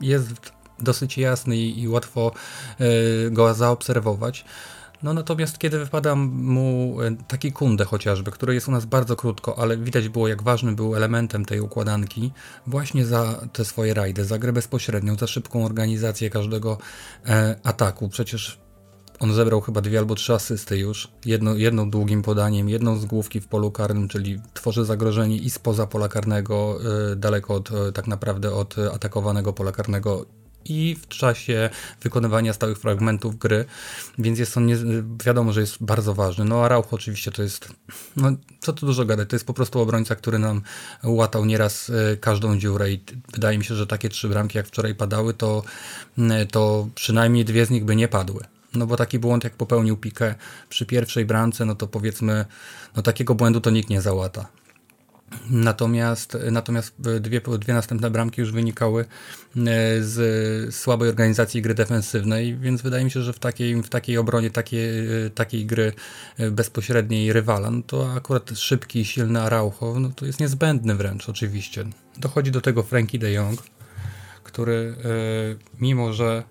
jest 0.00 0.28
dosyć 0.80 1.18
jasny 1.18 1.56
i 1.56 1.88
łatwo 1.88 2.32
go 3.30 3.54
zaobserwować. 3.54 4.44
No 5.02 5.14
natomiast 5.14 5.58
kiedy 5.58 5.78
wypada 5.78 6.14
mu 6.14 6.96
e, 7.02 7.16
taki 7.28 7.52
kunde 7.52 7.84
chociażby, 7.84 8.30
który 8.30 8.54
jest 8.54 8.68
u 8.68 8.70
nas 8.70 8.86
bardzo 8.86 9.16
krótko, 9.16 9.58
ale 9.58 9.76
widać 9.76 10.08
było 10.08 10.28
jak 10.28 10.42
ważny 10.42 10.72
był 10.72 10.96
elementem 10.96 11.44
tej 11.44 11.60
układanki, 11.60 12.32
właśnie 12.66 13.06
za 13.06 13.48
te 13.52 13.64
swoje 13.64 13.94
rajdy, 13.94 14.24
za 14.24 14.38
grę 14.38 14.52
bezpośrednią, 14.52 15.16
za 15.16 15.26
szybką 15.26 15.64
organizację 15.64 16.30
każdego 16.30 16.78
e, 17.26 17.56
ataku. 17.64 18.08
Przecież 18.08 18.58
on 19.20 19.34
zebrał 19.34 19.60
chyba 19.60 19.80
dwie 19.80 19.98
albo 19.98 20.14
trzy 20.14 20.34
asysty 20.34 20.78
już. 20.78 21.08
Jedno, 21.24 21.54
jedną 21.54 21.90
długim 21.90 22.22
podaniem, 22.22 22.68
jedną 22.68 22.96
z 22.96 23.06
główki 23.06 23.40
w 23.40 23.48
polu 23.48 23.70
karnym, 23.70 24.08
czyli 24.08 24.40
tworzy 24.54 24.84
zagrożenie 24.84 25.36
i 25.36 25.50
spoza 25.50 25.86
pola 25.86 26.08
karnego, 26.08 26.78
e, 27.12 27.16
daleko 27.16 27.54
od, 27.54 27.70
e, 27.72 27.92
tak 27.92 28.06
naprawdę 28.06 28.52
od 28.52 28.76
atakowanego 28.94 29.52
pola 29.52 29.72
karnego 29.72 30.26
i 30.68 30.96
w 31.00 31.08
czasie 31.08 31.70
wykonywania 32.02 32.52
stałych 32.52 32.78
fragmentów 32.78 33.38
gry, 33.38 33.64
więc 34.18 34.38
jest 34.38 34.56
on, 34.56 34.66
nie, 34.66 34.76
wiadomo, 35.24 35.52
że 35.52 35.60
jest 35.60 35.76
bardzo 35.80 36.14
ważny. 36.14 36.44
No 36.44 36.64
a 36.64 36.68
Rauch 36.68 36.94
oczywiście 36.94 37.30
to 37.30 37.42
jest, 37.42 37.68
no 38.16 38.32
co 38.60 38.72
tu 38.72 38.86
dużo 38.86 39.04
gadać, 39.04 39.28
to 39.28 39.36
jest 39.36 39.46
po 39.46 39.54
prostu 39.54 39.80
obrońca, 39.80 40.16
który 40.16 40.38
nam 40.38 40.62
łatał 41.04 41.44
nieraz 41.44 41.90
e, 41.90 42.16
każdą 42.16 42.58
dziurę 42.58 42.92
i 42.92 43.00
wydaje 43.32 43.58
mi 43.58 43.64
się, 43.64 43.74
że 43.74 43.86
takie 43.86 44.08
trzy 44.08 44.28
bramki 44.28 44.58
jak 44.58 44.66
wczoraj 44.66 44.94
padały, 44.94 45.34
to, 45.34 45.62
to 46.50 46.88
przynajmniej 46.94 47.44
dwie 47.44 47.66
z 47.66 47.70
nich 47.70 47.84
by 47.84 47.96
nie 47.96 48.08
padły. 48.08 48.44
No 48.74 48.86
bo 48.86 48.96
taki 48.96 49.18
błąd 49.18 49.44
jak 49.44 49.52
popełnił 49.52 49.96
Piqué 49.96 50.34
przy 50.68 50.86
pierwszej 50.86 51.24
bramce, 51.24 51.64
no 51.64 51.74
to 51.74 51.86
powiedzmy, 51.86 52.44
no 52.96 53.02
takiego 53.02 53.34
błędu 53.34 53.60
to 53.60 53.70
nikt 53.70 53.90
nie 53.90 54.00
załata. 54.00 54.46
Natomiast, 55.50 56.38
natomiast 56.50 56.94
dwie, 57.20 57.40
dwie 57.58 57.74
następne 57.74 58.10
bramki 58.10 58.40
już 58.40 58.52
wynikały 58.52 59.02
e, 59.02 59.06
z 60.02 60.74
słabej 60.74 61.08
organizacji 61.08 61.62
gry 61.62 61.74
defensywnej, 61.74 62.56
więc 62.56 62.82
wydaje 62.82 63.04
mi 63.04 63.10
się, 63.10 63.22
że 63.22 63.32
w 63.32 63.38
takiej, 63.38 63.82
w 63.82 63.88
takiej 63.88 64.18
obronie 64.18 64.50
takiej, 64.50 65.26
e, 65.26 65.30
takiej 65.30 65.66
gry 65.66 65.92
e, 66.38 66.50
bezpośredniej 66.50 67.32
rywala, 67.32 67.70
no 67.70 67.82
to 67.86 68.12
akurat 68.12 68.50
szybki, 68.54 69.04
silny 69.04 69.40
Araujo, 69.42 70.00
no 70.00 70.10
to 70.16 70.26
jest 70.26 70.40
niezbędny 70.40 70.94
wręcz 70.94 71.28
oczywiście. 71.28 71.84
Dochodzi 72.18 72.50
do 72.50 72.60
tego 72.60 72.82
Frankie 72.82 73.18
de 73.18 73.32
Jong, 73.32 73.62
który 74.44 74.96
mimo, 75.80 76.12
że 76.12 76.42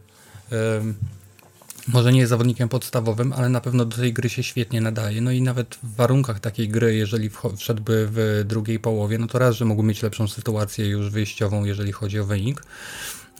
może 1.87 2.13
nie 2.13 2.19
jest 2.19 2.29
zawodnikiem 2.29 2.69
podstawowym, 2.69 3.33
ale 3.33 3.49
na 3.49 3.61
pewno 3.61 3.85
do 3.85 3.97
tej 3.97 4.13
gry 4.13 4.29
się 4.29 4.43
świetnie 4.43 4.81
nadaje. 4.81 5.21
No 5.21 5.31
i 5.31 5.41
nawet 5.41 5.75
w 5.83 5.95
warunkach 5.95 6.39
takiej 6.39 6.69
gry, 6.69 6.95
jeżeli 6.95 7.29
wszedłby 7.57 8.07
w 8.11 8.43
drugiej 8.47 8.79
połowie, 8.79 9.17
no 9.17 9.27
to 9.27 9.39
raz, 9.39 9.55
że 9.55 9.65
mógł 9.65 9.83
mieć 9.83 10.03
lepszą 10.03 10.27
sytuację 10.27 10.87
już 10.87 11.09
wyjściową, 11.09 11.65
jeżeli 11.65 11.91
chodzi 11.91 12.19
o 12.19 12.25
wynik. 12.25 12.63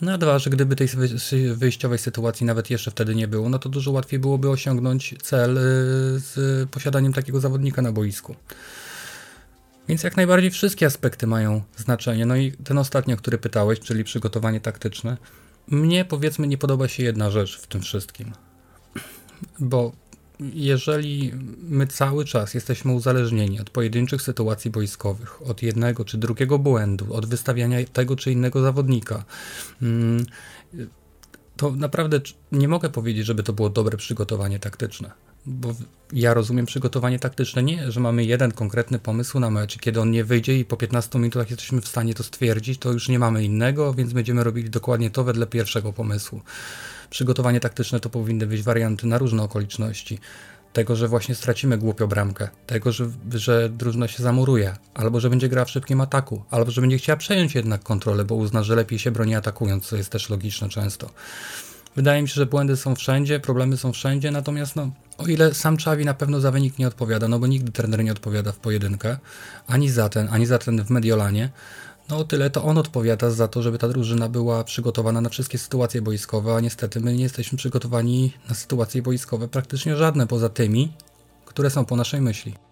No 0.02 0.12
a 0.12 0.18
dwa, 0.18 0.38
że 0.38 0.50
gdyby 0.50 0.76
tej 0.76 0.88
wyjściowej 1.54 1.98
sytuacji 1.98 2.46
nawet 2.46 2.70
jeszcze 2.70 2.90
wtedy 2.90 3.14
nie 3.14 3.28
było, 3.28 3.48
no 3.48 3.58
to 3.58 3.68
dużo 3.68 3.90
łatwiej 3.90 4.18
byłoby 4.18 4.50
osiągnąć 4.50 5.14
cel 5.22 5.58
y, 5.58 5.60
z 6.18 6.70
posiadaniem 6.70 7.12
takiego 7.12 7.40
zawodnika 7.40 7.82
na 7.82 7.92
boisku. 7.92 8.36
Więc 9.88 10.02
jak 10.02 10.16
najbardziej 10.16 10.50
wszystkie 10.50 10.86
aspekty 10.86 11.26
mają 11.26 11.62
znaczenie. 11.76 12.26
No 12.26 12.36
i 12.36 12.52
ten 12.52 12.78
ostatni, 12.78 13.14
o 13.14 13.16
który 13.16 13.38
pytałeś, 13.38 13.80
czyli 13.80 14.04
przygotowanie 14.04 14.60
taktyczne. 14.60 15.16
Mnie 15.68 16.04
powiedzmy 16.04 16.46
nie 16.46 16.58
podoba 16.58 16.88
się 16.88 17.02
jedna 17.02 17.30
rzecz 17.30 17.58
w 17.58 17.66
tym 17.66 17.82
wszystkim. 17.82 18.32
Bo 19.58 19.92
jeżeli 20.40 21.32
my 21.62 21.86
cały 21.86 22.24
czas 22.24 22.54
jesteśmy 22.54 22.92
uzależnieni 22.92 23.60
od 23.60 23.70
pojedynczych 23.70 24.22
sytuacji 24.22 24.70
boiskowych, 24.70 25.42
od 25.42 25.62
jednego 25.62 26.04
czy 26.04 26.18
drugiego 26.18 26.58
błędu, 26.58 27.14
od 27.14 27.26
wystawiania 27.26 27.78
tego 27.92 28.16
czy 28.16 28.32
innego 28.32 28.62
zawodnika, 28.62 29.24
mm, 29.82 30.26
to 31.56 31.70
naprawdę 31.70 32.20
nie 32.52 32.68
mogę 32.68 32.90
powiedzieć, 32.90 33.26
żeby 33.26 33.42
to 33.42 33.52
było 33.52 33.70
dobre 33.70 33.96
przygotowanie 33.96 34.58
taktyczne 34.58 35.25
bo 35.46 35.74
ja 36.12 36.34
rozumiem 36.34 36.66
przygotowanie 36.66 37.18
taktyczne 37.18 37.62
nie, 37.62 37.92
że 37.92 38.00
mamy 38.00 38.24
jeden 38.24 38.52
konkretny 38.52 38.98
pomysł 38.98 39.40
na 39.40 39.50
mecz, 39.50 39.78
kiedy 39.78 40.00
on 40.00 40.10
nie 40.10 40.24
wyjdzie 40.24 40.58
i 40.58 40.64
po 40.64 40.76
15 40.76 41.18
minutach 41.18 41.50
jesteśmy 41.50 41.80
w 41.80 41.88
stanie 41.88 42.14
to 42.14 42.22
stwierdzić, 42.22 42.78
to 42.78 42.92
już 42.92 43.08
nie 43.08 43.18
mamy 43.18 43.44
innego, 43.44 43.94
więc 43.94 44.12
będziemy 44.12 44.44
robili 44.44 44.70
dokładnie 44.70 45.10
to 45.10 45.24
wedle 45.24 45.46
pierwszego 45.46 45.92
pomysłu. 45.92 46.40
Przygotowanie 47.10 47.60
taktyczne 47.60 48.00
to 48.00 48.10
powinny 48.10 48.46
być 48.46 48.62
warianty 48.62 49.06
na 49.06 49.18
różne 49.18 49.42
okoliczności. 49.42 50.18
Tego, 50.72 50.96
że 50.96 51.08
właśnie 51.08 51.34
stracimy 51.34 51.78
głupio 51.78 52.08
bramkę, 52.08 52.48
tego, 52.66 52.92
że, 52.92 53.10
że 53.34 53.68
drużyna 53.68 54.08
się 54.08 54.22
zamuruje, 54.22 54.76
albo 54.94 55.20
że 55.20 55.30
będzie 55.30 55.48
grała 55.48 55.64
w 55.64 55.70
szybkim 55.70 56.00
ataku, 56.00 56.44
albo 56.50 56.70
że 56.70 56.80
będzie 56.80 56.98
chciała 56.98 57.16
przejąć 57.16 57.54
jednak 57.54 57.82
kontrolę, 57.82 58.24
bo 58.24 58.34
uzna, 58.34 58.62
że 58.62 58.76
lepiej 58.76 58.98
się 58.98 59.10
broni 59.10 59.34
atakując, 59.34 59.86
co 59.86 59.96
jest 59.96 60.10
też 60.10 60.30
logiczne 60.30 60.68
często. 60.68 61.10
Wydaje 61.96 62.22
mi 62.22 62.28
się, 62.28 62.34
że 62.34 62.46
błędy 62.46 62.76
są 62.76 62.94
wszędzie, 62.94 63.40
problemy 63.40 63.76
są 63.76 63.92
wszędzie, 63.92 64.30
natomiast 64.30 64.76
no, 64.76 64.90
o 65.18 65.26
ile 65.26 65.54
sam 65.54 65.76
Czawi 65.76 66.04
na 66.04 66.14
pewno 66.14 66.40
za 66.40 66.50
wynik 66.50 66.78
nie 66.78 66.86
odpowiada, 66.86 67.28
no 67.28 67.38
bo 67.38 67.46
nigdy 67.46 67.72
trener 67.72 68.04
nie 68.04 68.12
odpowiada 68.12 68.52
w 68.52 68.56
pojedynkę, 68.56 69.18
ani 69.66 69.90
za 69.90 70.08
ten, 70.08 70.28
ani 70.30 70.46
za 70.46 70.58
ten 70.58 70.84
w 70.84 70.90
Mediolanie, 70.90 71.50
no 72.08 72.18
o 72.18 72.24
tyle 72.24 72.50
to 72.50 72.64
on 72.64 72.78
odpowiada 72.78 73.30
za 73.30 73.48
to, 73.48 73.62
żeby 73.62 73.78
ta 73.78 73.88
drużyna 73.88 74.28
była 74.28 74.64
przygotowana 74.64 75.20
na 75.20 75.28
wszystkie 75.28 75.58
sytuacje 75.58 76.02
boiskowe, 76.02 76.54
a 76.54 76.60
niestety 76.60 77.00
my 77.00 77.14
nie 77.14 77.22
jesteśmy 77.22 77.58
przygotowani 77.58 78.32
na 78.48 78.54
sytuacje 78.54 79.02
boiskowe 79.02 79.48
praktycznie 79.48 79.96
żadne 79.96 80.26
poza 80.26 80.48
tymi, 80.48 80.92
które 81.44 81.70
są 81.70 81.84
po 81.84 81.96
naszej 81.96 82.20
myśli. 82.20 82.65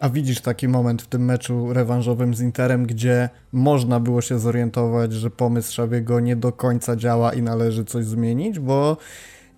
A 0.00 0.08
widzisz 0.08 0.40
taki 0.40 0.68
moment 0.68 1.02
w 1.02 1.06
tym 1.06 1.24
meczu 1.24 1.72
rewanżowym 1.72 2.34
z 2.34 2.40
Interem, 2.40 2.86
gdzie 2.86 3.28
można 3.52 4.00
było 4.00 4.20
się 4.20 4.38
zorientować, 4.38 5.12
że 5.12 5.30
pomysł 5.30 5.74
Szabiego 5.74 6.20
nie 6.20 6.36
do 6.36 6.52
końca 6.52 6.96
działa 6.96 7.32
i 7.32 7.42
należy 7.42 7.84
coś 7.84 8.04
zmienić, 8.04 8.58
bo 8.58 8.96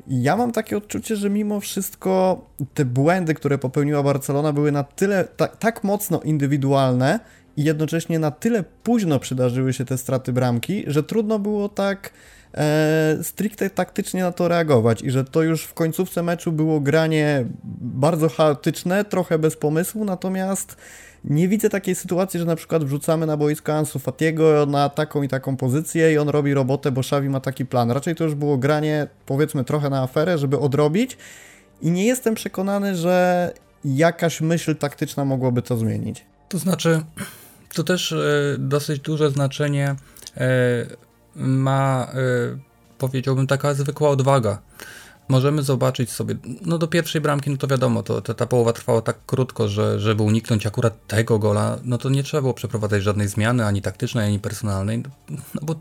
ja 0.06 0.36
mam 0.36 0.52
takie 0.52 0.76
odczucie, 0.76 1.16
że 1.16 1.30
mimo 1.30 1.60
wszystko 1.60 2.44
te 2.74 2.84
błędy, 2.84 3.34
które 3.34 3.58
popełniła 3.58 4.02
Barcelona, 4.02 4.52
były 4.52 4.72
na 4.72 4.84
tyle, 4.84 5.24
ta, 5.36 5.46
tak 5.46 5.84
mocno 5.84 6.20
indywidualne 6.20 7.20
i 7.56 7.64
jednocześnie 7.64 8.18
na 8.18 8.30
tyle 8.30 8.64
późno 8.82 9.18
przydarzyły 9.18 9.72
się 9.72 9.84
te 9.84 9.98
straty 9.98 10.32
bramki, 10.32 10.84
że 10.86 11.02
trudno 11.02 11.38
było 11.38 11.68
tak 11.68 12.10
e, 12.54 13.18
stricte 13.22 13.70
taktycznie 13.70 14.22
na 14.22 14.32
to 14.32 14.48
reagować 14.48 15.02
i 15.02 15.10
że 15.10 15.24
to 15.24 15.42
już 15.42 15.64
w 15.64 15.74
końcówce 15.74 16.22
meczu 16.22 16.52
było 16.52 16.80
granie 16.80 17.44
bardzo 17.80 18.28
chaotyczne, 18.28 19.04
trochę 19.04 19.38
bez 19.38 19.56
pomysłu, 19.56 20.04
natomiast 20.04 20.76
nie 21.24 21.48
widzę 21.48 21.70
takiej 21.70 21.94
sytuacji, 21.94 22.40
że 22.40 22.46
na 22.46 22.56
przykład 22.56 22.84
wrzucamy 22.84 23.26
na 23.26 23.36
boisko 23.36 23.74
Ansu 23.74 23.98
Fatiego 23.98 24.66
na 24.66 24.88
taką 24.88 25.22
i 25.22 25.28
taką 25.28 25.56
pozycję 25.56 26.12
i 26.12 26.18
on 26.18 26.28
robi 26.28 26.54
robotę, 26.54 26.92
bo 26.92 27.00
Xavi 27.00 27.28
ma 27.28 27.40
taki 27.40 27.66
plan. 27.66 27.90
Raczej 27.90 28.14
to 28.14 28.24
już 28.24 28.34
było 28.34 28.58
granie, 28.58 29.06
powiedzmy, 29.26 29.64
trochę 29.64 29.90
na 29.90 30.02
aferę, 30.02 30.38
żeby 30.38 30.58
odrobić 30.58 31.16
i 31.82 31.90
nie 31.90 32.06
jestem 32.06 32.34
przekonany, 32.34 32.96
że 32.96 33.52
jakaś 33.84 34.40
myśl 34.40 34.76
taktyczna 34.76 35.24
mogłaby 35.24 35.62
to 35.62 35.76
zmienić. 35.76 36.24
To 36.48 36.58
znaczy, 36.58 37.00
to 37.74 37.84
też 37.84 38.12
y, 38.12 38.56
dosyć 38.58 39.00
duże 39.00 39.30
znaczenie 39.30 39.94
y, 40.36 40.40
ma, 41.36 42.08
y, 42.54 42.58
powiedziałbym, 42.98 43.46
taka 43.46 43.74
zwykła 43.74 44.08
odwaga 44.10 44.58
możemy 45.30 45.62
zobaczyć 45.62 46.10
sobie, 46.12 46.36
no 46.66 46.78
do 46.78 46.88
pierwszej 46.88 47.20
bramki, 47.20 47.50
no 47.50 47.56
to 47.56 47.66
wiadomo, 47.66 48.02
to, 48.02 48.22
to, 48.22 48.34
ta 48.34 48.46
połowa 48.46 48.72
trwała 48.72 49.02
tak 49.02 49.16
krótko, 49.26 49.68
że 49.68 50.00
żeby 50.00 50.22
uniknąć 50.22 50.66
akurat 50.66 51.06
tego 51.06 51.38
gola, 51.38 51.78
no 51.84 51.98
to 51.98 52.08
nie 52.08 52.22
trzeba 52.22 52.40
było 52.40 52.54
przeprowadzać 52.54 53.02
żadnej 53.02 53.28
zmiany, 53.28 53.66
ani 53.66 53.82
taktycznej, 53.82 54.26
ani 54.26 54.38
personalnej, 54.38 55.02
no 55.28 55.60
bo 55.62 55.74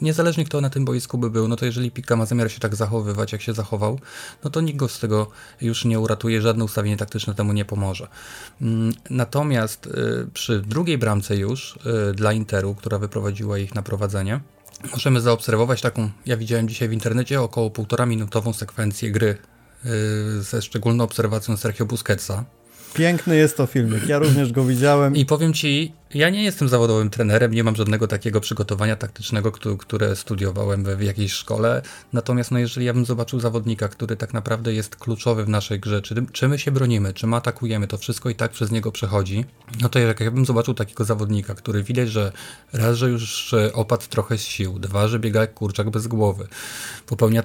niezależnie 0.00 0.44
kto 0.44 0.60
na 0.60 0.70
tym 0.70 0.84
boisku 0.84 1.18
by 1.18 1.30
był, 1.30 1.48
no 1.48 1.56
to 1.56 1.66
jeżeli 1.66 1.90
Pika 1.90 2.16
ma 2.16 2.26
zamiar 2.26 2.50
się 2.50 2.60
tak 2.60 2.74
zachowywać, 2.74 3.32
jak 3.32 3.42
się 3.42 3.52
zachował, 3.52 3.98
no 4.44 4.50
to 4.50 4.60
nikt 4.60 4.78
go 4.78 4.88
z 4.88 5.00
tego 5.00 5.30
już 5.60 5.84
nie 5.84 6.00
uratuje, 6.00 6.42
żadne 6.42 6.64
ustawienie 6.64 6.96
taktyczne 6.96 7.34
temu 7.34 7.52
nie 7.52 7.64
pomoże. 7.64 8.08
Mm, 8.60 8.92
natomiast 9.10 9.86
y, 9.86 9.90
przy 10.34 10.60
drugiej 10.60 10.98
bramce 10.98 11.36
już 11.36 11.78
y, 12.10 12.14
dla 12.14 12.32
Interu, 12.32 12.74
która 12.74 12.98
wyprowadziła 12.98 13.58
ich 13.58 13.74
na 13.74 13.82
prowadzenie, 13.82 14.40
możemy 14.92 15.20
zaobserwować 15.20 15.80
taką, 15.80 16.10
ja 16.26 16.36
widziałem 16.36 16.68
dzisiaj 16.68 16.88
w 16.88 16.92
internecie, 16.92 17.40
około 17.40 17.70
półtora 17.70 18.06
minutową 18.06 18.52
sekwencję 18.52 19.10
gry 19.10 19.38
yy, 19.84 20.42
ze 20.42 20.62
szczególną 20.62 21.04
obserwacją 21.04 21.56
Sergio 21.56 21.86
Busquetsa, 21.86 22.44
Piękny 22.96 23.36
jest 23.36 23.56
to 23.56 23.66
filmik, 23.66 24.08
ja 24.08 24.18
również 24.18 24.52
go 24.52 24.64
widziałem. 24.64 25.16
I 25.16 25.26
powiem 25.26 25.52
ci, 25.52 25.92
ja 26.14 26.30
nie 26.30 26.44
jestem 26.44 26.68
zawodowym 26.68 27.10
trenerem, 27.10 27.54
nie 27.54 27.64
mam 27.64 27.76
żadnego 27.76 28.06
takiego 28.06 28.40
przygotowania 28.40 28.96
taktycznego, 28.96 29.52
które 29.78 30.16
studiowałem 30.16 30.84
w 30.96 31.02
jakiejś 31.02 31.32
szkole. 31.32 31.82
Natomiast 32.12 32.50
no, 32.50 32.58
jeżeli 32.58 32.86
ja 32.86 32.94
bym 32.94 33.04
zobaczył 33.04 33.40
zawodnika, 33.40 33.88
który 33.88 34.16
tak 34.16 34.34
naprawdę 34.34 34.72
jest 34.74 34.96
kluczowy 34.96 35.44
w 35.44 35.48
naszej 35.48 35.80
grze, 35.80 36.02
czy, 36.02 36.26
czy 36.32 36.48
my 36.48 36.58
się 36.58 36.70
bronimy, 36.70 37.14
czy 37.14 37.26
my 37.26 37.36
atakujemy, 37.36 37.86
to 37.86 37.98
wszystko 37.98 38.30
i 38.30 38.34
tak 38.34 38.50
przez 38.50 38.70
niego 38.70 38.92
przechodzi, 38.92 39.44
no 39.80 39.88
to 39.88 39.98
jak 39.98 40.20
ja 40.20 40.30
bym 40.30 40.44
zobaczył 40.44 40.74
takiego 40.74 41.04
zawodnika, 41.04 41.54
który 41.54 41.82
widać, 41.82 42.08
że 42.08 42.32
raz, 42.72 42.96
że 42.96 43.10
już 43.10 43.54
opadł 43.72 44.06
trochę 44.10 44.38
z 44.38 44.42
sił, 44.42 44.78
dwa, 44.78 45.08
że 45.08 45.18
biega 45.18 45.40
jak 45.40 45.54
kurczak 45.54 45.90
bez 45.90 46.06
głowy, 46.06 46.46
popełnia 47.06 47.42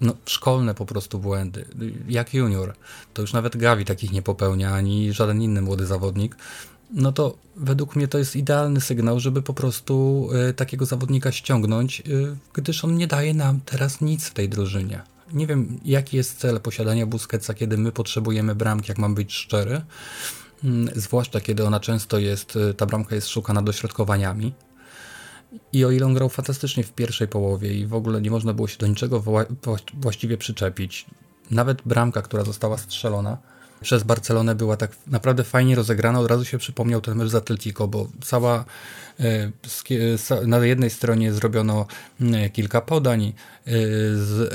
no, 0.00 0.14
szkolne 0.26 0.74
po 0.74 0.86
prostu 0.86 1.18
błędy. 1.18 1.64
Jak 2.08 2.34
junior, 2.34 2.74
to 3.14 3.22
już 3.22 3.32
nawet 3.32 3.56
Gavi 3.56 3.84
takich 3.84 4.12
nie 4.12 4.22
popełnia, 4.22 4.74
ani 4.74 5.12
żaden 5.12 5.42
inny 5.42 5.62
młody 5.62 5.86
zawodnik. 5.86 6.36
No 6.90 7.12
to 7.12 7.36
według 7.56 7.96
mnie 7.96 8.08
to 8.08 8.18
jest 8.18 8.36
idealny 8.36 8.80
sygnał, 8.80 9.20
żeby 9.20 9.42
po 9.42 9.54
prostu 9.54 10.28
y, 10.50 10.54
takiego 10.54 10.86
zawodnika 10.86 11.32
ściągnąć, 11.32 12.00
y, 12.00 12.36
gdyż 12.52 12.84
on 12.84 12.96
nie 12.96 13.06
daje 13.06 13.34
nam 13.34 13.60
teraz 13.64 14.00
nic 14.00 14.26
w 14.26 14.34
tej 14.34 14.48
drużynie. 14.48 15.02
Nie 15.32 15.46
wiem, 15.46 15.80
jaki 15.84 16.16
jest 16.16 16.38
cel 16.38 16.60
posiadania 16.60 17.06
Busquetsa, 17.06 17.54
kiedy 17.54 17.78
my 17.78 17.92
potrzebujemy 17.92 18.54
bramki, 18.54 18.88
jak 18.88 18.98
mam 18.98 19.14
być 19.14 19.34
szczery. 19.34 19.80
Y, 20.64 21.00
zwłaszcza 21.00 21.40
kiedy 21.40 21.66
ona 21.66 21.80
często 21.80 22.18
jest, 22.18 22.56
y, 22.56 22.74
ta 22.74 22.86
bramka 22.86 23.14
jest 23.14 23.28
szukana 23.28 23.62
dośrodkowaniami. 23.62 24.52
I 25.72 25.84
o 25.84 25.90
ile 25.90 26.06
on 26.06 26.14
grał 26.14 26.28
fantastycznie 26.28 26.84
w 26.84 26.92
pierwszej 26.92 27.28
połowie 27.28 27.74
i 27.74 27.86
w 27.86 27.94
ogóle 27.94 28.20
nie 28.20 28.30
można 28.30 28.54
było 28.54 28.68
się 28.68 28.78
do 28.78 28.86
niczego 28.86 29.22
właściwie 29.94 30.38
przyczepić, 30.38 31.06
nawet 31.50 31.82
bramka, 31.82 32.22
która 32.22 32.44
została 32.44 32.78
strzelona 32.78 33.38
przez 33.84 34.02
Barcelonę 34.02 34.54
była 34.54 34.76
tak 34.76 34.90
naprawdę 35.06 35.44
fajnie 35.44 35.74
rozegrana. 35.74 36.20
Od 36.20 36.30
razu 36.30 36.44
się 36.44 36.58
przypomniał 36.58 37.00
ten 37.00 37.18
mecz 37.18 37.28
z 37.28 37.34
Atletico, 37.34 37.88
bo 37.88 38.08
cała 38.22 38.64
e, 39.20 40.46
na 40.46 40.66
jednej 40.66 40.90
stronie 40.90 41.32
zrobiono 41.32 41.86
kilka 42.52 42.80
podań, 42.80 43.32
e, 43.66 43.70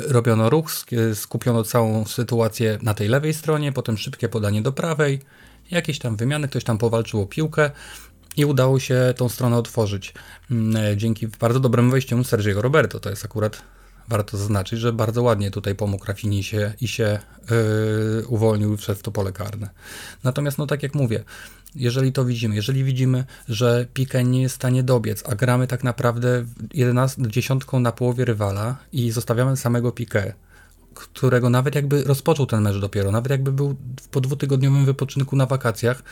robiono 0.08 0.50
ruch, 0.50 0.72
skupiono 1.14 1.64
całą 1.64 2.06
sytuację 2.06 2.80
na 2.82 2.94
tej 2.94 3.08
lewej 3.08 3.34
stronie, 3.34 3.72
potem 3.72 3.98
szybkie 3.98 4.30
podanie 4.30 4.62
do 4.62 4.72
prawej, 4.72 5.20
jakieś 5.72 6.00
tam 6.00 6.16
wymiany, 6.16 6.48
ktoś 6.48 6.64
tam 6.64 6.78
powalczył 6.78 7.22
o 7.22 7.26
piłkę, 7.26 7.72
i 8.40 8.46
udało 8.46 8.80
się 8.80 9.14
tą 9.18 9.30
stronę 9.30 9.58
otworzyć 9.58 10.14
mm, 10.52 10.76
e, 10.76 10.98
dzięki 10.98 11.28
bardzo 11.28 11.60
dobremu 11.60 11.92
wejściu 11.92 12.24
Sergiego 12.24 12.62
Roberto. 12.62 13.00
To 13.00 13.10
jest 13.10 13.26
akurat 13.26 13.62
warto 14.08 14.38
zaznaczyć, 14.38 14.80
że 14.80 14.94
bardzo 14.94 15.24
ładnie 15.24 15.52
tutaj 15.52 15.76
pomógł 15.76 16.06
Rafini 16.06 16.44
się 16.44 16.74
i 16.82 16.88
się 16.88 17.20
yy, 17.50 18.28
uwolnił 18.28 18.78
przed 18.78 19.02
to 19.02 19.12
pole 19.12 19.32
karne. 19.32 19.70
Natomiast, 20.24 20.58
no 20.58 20.68
tak 20.68 20.84
jak 20.84 20.96
mówię, 20.96 21.24
jeżeli 21.76 22.12
to 22.12 22.26
widzimy, 22.26 22.56
jeżeli 22.56 22.84
widzimy, 22.84 23.26
że 23.50 23.86
Pique 23.94 24.24
nie 24.24 24.42
jest 24.42 24.56
w 24.56 24.56
stanie 24.56 24.84
dobiec, 24.84 25.24
a 25.30 25.36
gramy 25.36 25.68
tak 25.68 25.84
naprawdę 25.84 26.46
11, 26.74 27.22
dziesiątką 27.28 27.80
na 27.80 27.92
połowie 27.92 28.26
rywala 28.26 28.78
i 28.92 29.12
zostawiamy 29.12 29.58
samego 29.58 29.92
Pique, 29.92 30.34
którego 31.00 31.50
nawet 31.50 31.76
jakby 31.76 32.04
rozpoczął 32.04 32.46
ten 32.46 32.62
mecz 32.62 32.78
dopiero, 32.78 33.12
nawet 33.12 33.32
jakby 33.32 33.52
był 33.52 33.76
po 34.12 34.22
dwutygodniowym 34.22 34.86
wypoczynku 34.86 35.36
na 35.36 35.46
wakacjach, 35.46 36.04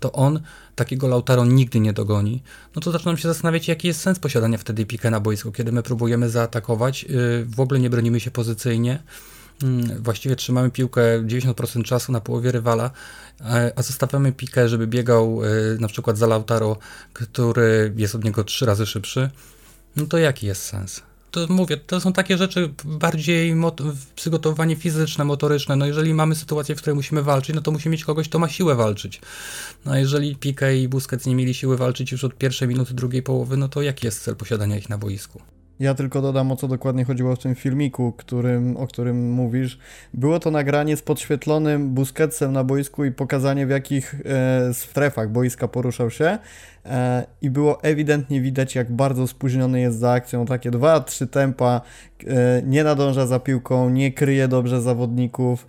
to 0.00 0.12
on 0.12 0.40
takiego 0.74 1.08
Lautaro 1.08 1.44
nigdy 1.44 1.80
nie 1.80 1.92
dogoni, 1.92 2.42
no 2.76 2.82
to 2.82 2.92
zaczynam 2.92 3.16
się 3.16 3.28
zastanawiać, 3.28 3.68
jaki 3.68 3.88
jest 3.88 4.00
sens 4.00 4.18
posiadania 4.18 4.58
wtedy 4.58 4.86
pikę 4.86 5.10
na 5.10 5.20
boisku, 5.20 5.52
kiedy 5.52 5.72
my 5.72 5.82
próbujemy 5.82 6.30
zaatakować, 6.30 7.02
yy, 7.04 7.44
w 7.44 7.60
ogóle 7.60 7.80
nie 7.80 7.90
bronimy 7.90 8.20
się 8.20 8.30
pozycyjnie, 8.30 9.02
yy, 9.62 9.68
właściwie 10.00 10.36
trzymamy 10.36 10.70
piłkę 10.70 11.02
90% 11.22 11.82
czasu 11.82 12.12
na 12.12 12.20
połowie 12.20 12.52
rywala, 12.52 12.90
a 13.76 13.82
zostawiamy 13.82 14.32
pikę, 14.32 14.68
żeby 14.68 14.86
biegał 14.86 15.42
yy, 15.42 15.78
na 15.80 15.88
przykład 15.88 16.18
za 16.18 16.26
Lautaro, 16.26 16.76
który 17.12 17.92
jest 17.96 18.14
od 18.14 18.24
niego 18.24 18.44
trzy 18.44 18.66
razy 18.66 18.86
szybszy, 18.86 19.30
no 19.96 20.06
to 20.06 20.18
jaki 20.18 20.46
jest 20.46 20.62
sens? 20.62 21.09
To 21.30 21.46
mówię, 21.48 21.76
to 21.76 22.00
są 22.00 22.12
takie 22.12 22.38
rzeczy 22.38 22.74
bardziej 22.84 23.54
przygotowanie 24.14 24.76
fizyczne, 24.76 25.24
motoryczne. 25.24 25.76
No 25.76 25.86
jeżeli 25.86 26.14
mamy 26.14 26.34
sytuację, 26.34 26.74
w 26.74 26.78
której 26.78 26.94
musimy 26.94 27.22
walczyć, 27.22 27.56
no 27.56 27.62
to 27.62 27.70
musimy 27.70 27.92
mieć 27.92 28.04
kogoś, 28.04 28.28
kto 28.28 28.38
ma 28.38 28.48
siłę 28.48 28.74
walczyć. 28.74 29.20
No 29.84 29.92
a 29.92 29.98
jeżeli 29.98 30.36
Pique 30.36 30.76
i 30.76 30.88
Busquets 30.88 31.26
nie 31.26 31.34
mieli 31.34 31.54
siły 31.54 31.76
walczyć 31.76 32.12
już 32.12 32.24
od 32.24 32.38
pierwszej 32.38 32.68
minuty 32.68 32.94
drugiej 32.94 33.22
połowy, 33.22 33.56
no 33.56 33.68
to 33.68 33.82
jaki 33.82 34.06
jest 34.06 34.22
cel 34.22 34.36
posiadania 34.36 34.76
ich 34.76 34.88
na 34.88 34.98
boisku? 34.98 35.42
Ja 35.80 35.94
tylko 35.94 36.22
dodam, 36.22 36.52
o 36.52 36.56
co 36.56 36.68
dokładnie 36.68 37.04
chodziło 37.04 37.36
w 37.36 37.38
tym 37.38 37.54
filmiku, 37.54 38.12
którym, 38.12 38.76
o 38.76 38.86
którym 38.86 39.32
mówisz. 39.32 39.78
Było 40.14 40.40
to 40.40 40.50
nagranie 40.50 40.96
z 40.96 41.02
podświetlonym 41.02 41.88
Busquetsem 41.94 42.52
na 42.52 42.64
boisku 42.64 43.04
i 43.04 43.12
pokazanie 43.12 43.66
w 43.66 43.70
jakich 43.70 44.14
e, 44.24 44.74
strefach 44.74 45.30
boiska 45.30 45.68
poruszał 45.68 46.10
się 46.10 46.38
e, 46.86 47.26
i 47.42 47.50
było 47.50 47.82
ewidentnie 47.82 48.40
widać, 48.40 48.74
jak 48.74 48.92
bardzo 48.92 49.26
spóźniony 49.26 49.80
jest 49.80 49.98
za 49.98 50.12
akcją. 50.12 50.46
Takie 50.46 50.70
dwa, 50.70 51.00
trzy 51.00 51.26
tempa, 51.26 51.80
e, 52.26 52.62
nie 52.66 52.84
nadąża 52.84 53.26
za 53.26 53.40
piłką, 53.40 53.90
nie 53.90 54.12
kryje 54.12 54.48
dobrze 54.48 54.80
zawodników 54.80 55.66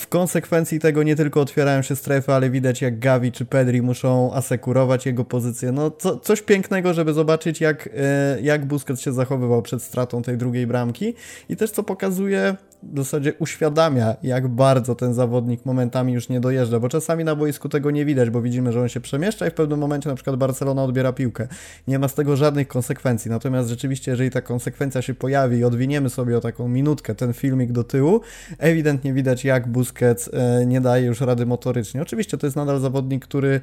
w 0.00 0.08
konsekwencji 0.08 0.78
tego 0.78 1.02
nie 1.02 1.16
tylko 1.16 1.40
otwierają 1.40 1.82
się 1.82 1.96
strefy, 1.96 2.32
ale 2.32 2.50
widać 2.50 2.82
jak 2.82 2.98
Gavi 2.98 3.32
czy 3.32 3.44
Pedri 3.44 3.82
muszą 3.82 4.34
asekurować 4.34 5.06
jego 5.06 5.24
pozycję. 5.24 5.72
No 5.72 5.90
co, 5.90 6.18
coś 6.18 6.42
pięknego, 6.42 6.94
żeby 6.94 7.12
zobaczyć 7.12 7.60
jak, 7.60 7.88
e, 7.96 8.40
jak 8.40 8.64
Busquets 8.64 9.00
się 9.00 9.12
zachowywał 9.12 9.62
przed 9.62 9.82
stratą 9.82 10.22
tej 10.22 10.36
drugiej 10.36 10.66
bramki 10.66 11.14
i 11.48 11.56
też 11.56 11.70
co 11.70 11.82
pokazuje 11.82 12.56
w 12.82 12.98
zasadzie 12.98 13.34
uświadamia, 13.38 14.16
jak 14.22 14.48
bardzo 14.48 14.94
ten 14.94 15.14
zawodnik 15.14 15.66
momentami 15.66 16.12
już 16.12 16.28
nie 16.28 16.40
dojeżdża, 16.40 16.80
bo 16.80 16.88
czasami 16.88 17.24
na 17.24 17.34
boisku 17.34 17.68
tego 17.68 17.90
nie 17.90 18.04
widać, 18.04 18.30
bo 18.30 18.42
widzimy, 18.42 18.72
że 18.72 18.80
on 18.80 18.88
się 18.88 19.00
przemieszcza 19.00 19.46
i 19.46 19.50
w 19.50 19.54
pewnym 19.54 19.78
momencie 19.78 20.08
na 20.08 20.14
przykład 20.14 20.36
Barcelona 20.36 20.84
odbiera 20.84 21.12
piłkę. 21.12 21.48
Nie 21.88 21.98
ma 21.98 22.08
z 22.08 22.14
tego 22.14 22.36
żadnych 22.36 22.68
konsekwencji. 22.68 23.30
Natomiast 23.30 23.68
rzeczywiście, 23.68 24.10
jeżeli 24.10 24.30
ta 24.30 24.42
konsekwencja 24.42 25.02
się 25.02 25.14
pojawi 25.14 25.58
i 25.58 25.64
odwiniemy 25.64 26.10
sobie 26.10 26.36
o 26.36 26.40
taką 26.40 26.68
minutkę 26.68 27.14
ten 27.14 27.32
filmik 27.32 27.72
do 27.72 27.84
tyłu, 27.84 28.20
ewidentnie 28.58 29.12
widać, 29.12 29.44
jak 29.44 29.68
Busquets 29.68 30.30
e, 30.32 30.66
nie 30.66 30.80
daje 30.80 31.06
już 31.06 31.20
rady 31.20 31.46
motorycznie. 31.46 32.02
Oczywiście 32.02 32.38
to 32.38 32.46
jest 32.46 32.56
nadal 32.56 32.80
zawodnik, 32.80 33.24
który 33.24 33.60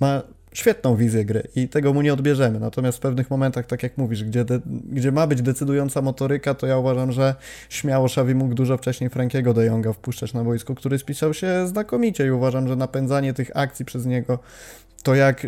ma 0.00 0.22
świetną 0.52 0.96
wizję 0.96 1.24
gry 1.24 1.42
i 1.56 1.68
tego 1.68 1.92
mu 1.92 2.02
nie 2.02 2.12
odbierzemy. 2.12 2.60
Natomiast 2.60 2.98
w 2.98 3.00
pewnych 3.00 3.30
momentach, 3.30 3.66
tak 3.66 3.82
jak 3.82 3.98
mówisz, 3.98 4.24
gdzie, 4.24 4.44
de, 4.44 4.60
gdzie 4.66 5.12
ma 5.12 5.26
być 5.26 5.42
decydująca 5.42 6.02
motoryka, 6.02 6.54
to 6.54 6.66
ja 6.66 6.78
uważam, 6.78 7.12
że 7.12 7.34
śmiało 7.68 8.06
Xavi 8.06 8.34
mógł 8.34 8.54
dużo 8.54 8.76
wcześniej 8.76 9.10
Frankiego 9.10 9.54
de 9.54 9.66
Jonga 9.66 9.92
wpuszczać 9.92 10.34
na 10.34 10.44
boisko, 10.44 10.74
który 10.74 10.98
spisał 10.98 11.34
się 11.34 11.68
znakomicie 11.68 12.26
i 12.26 12.30
uważam, 12.30 12.68
że 12.68 12.76
napędzanie 12.76 13.34
tych 13.34 13.50
akcji 13.54 13.84
przez 13.84 14.06
niego, 14.06 14.38
to 15.02 15.14
jak 15.14 15.46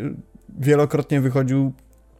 wielokrotnie 0.58 1.20
wychodził 1.20 1.72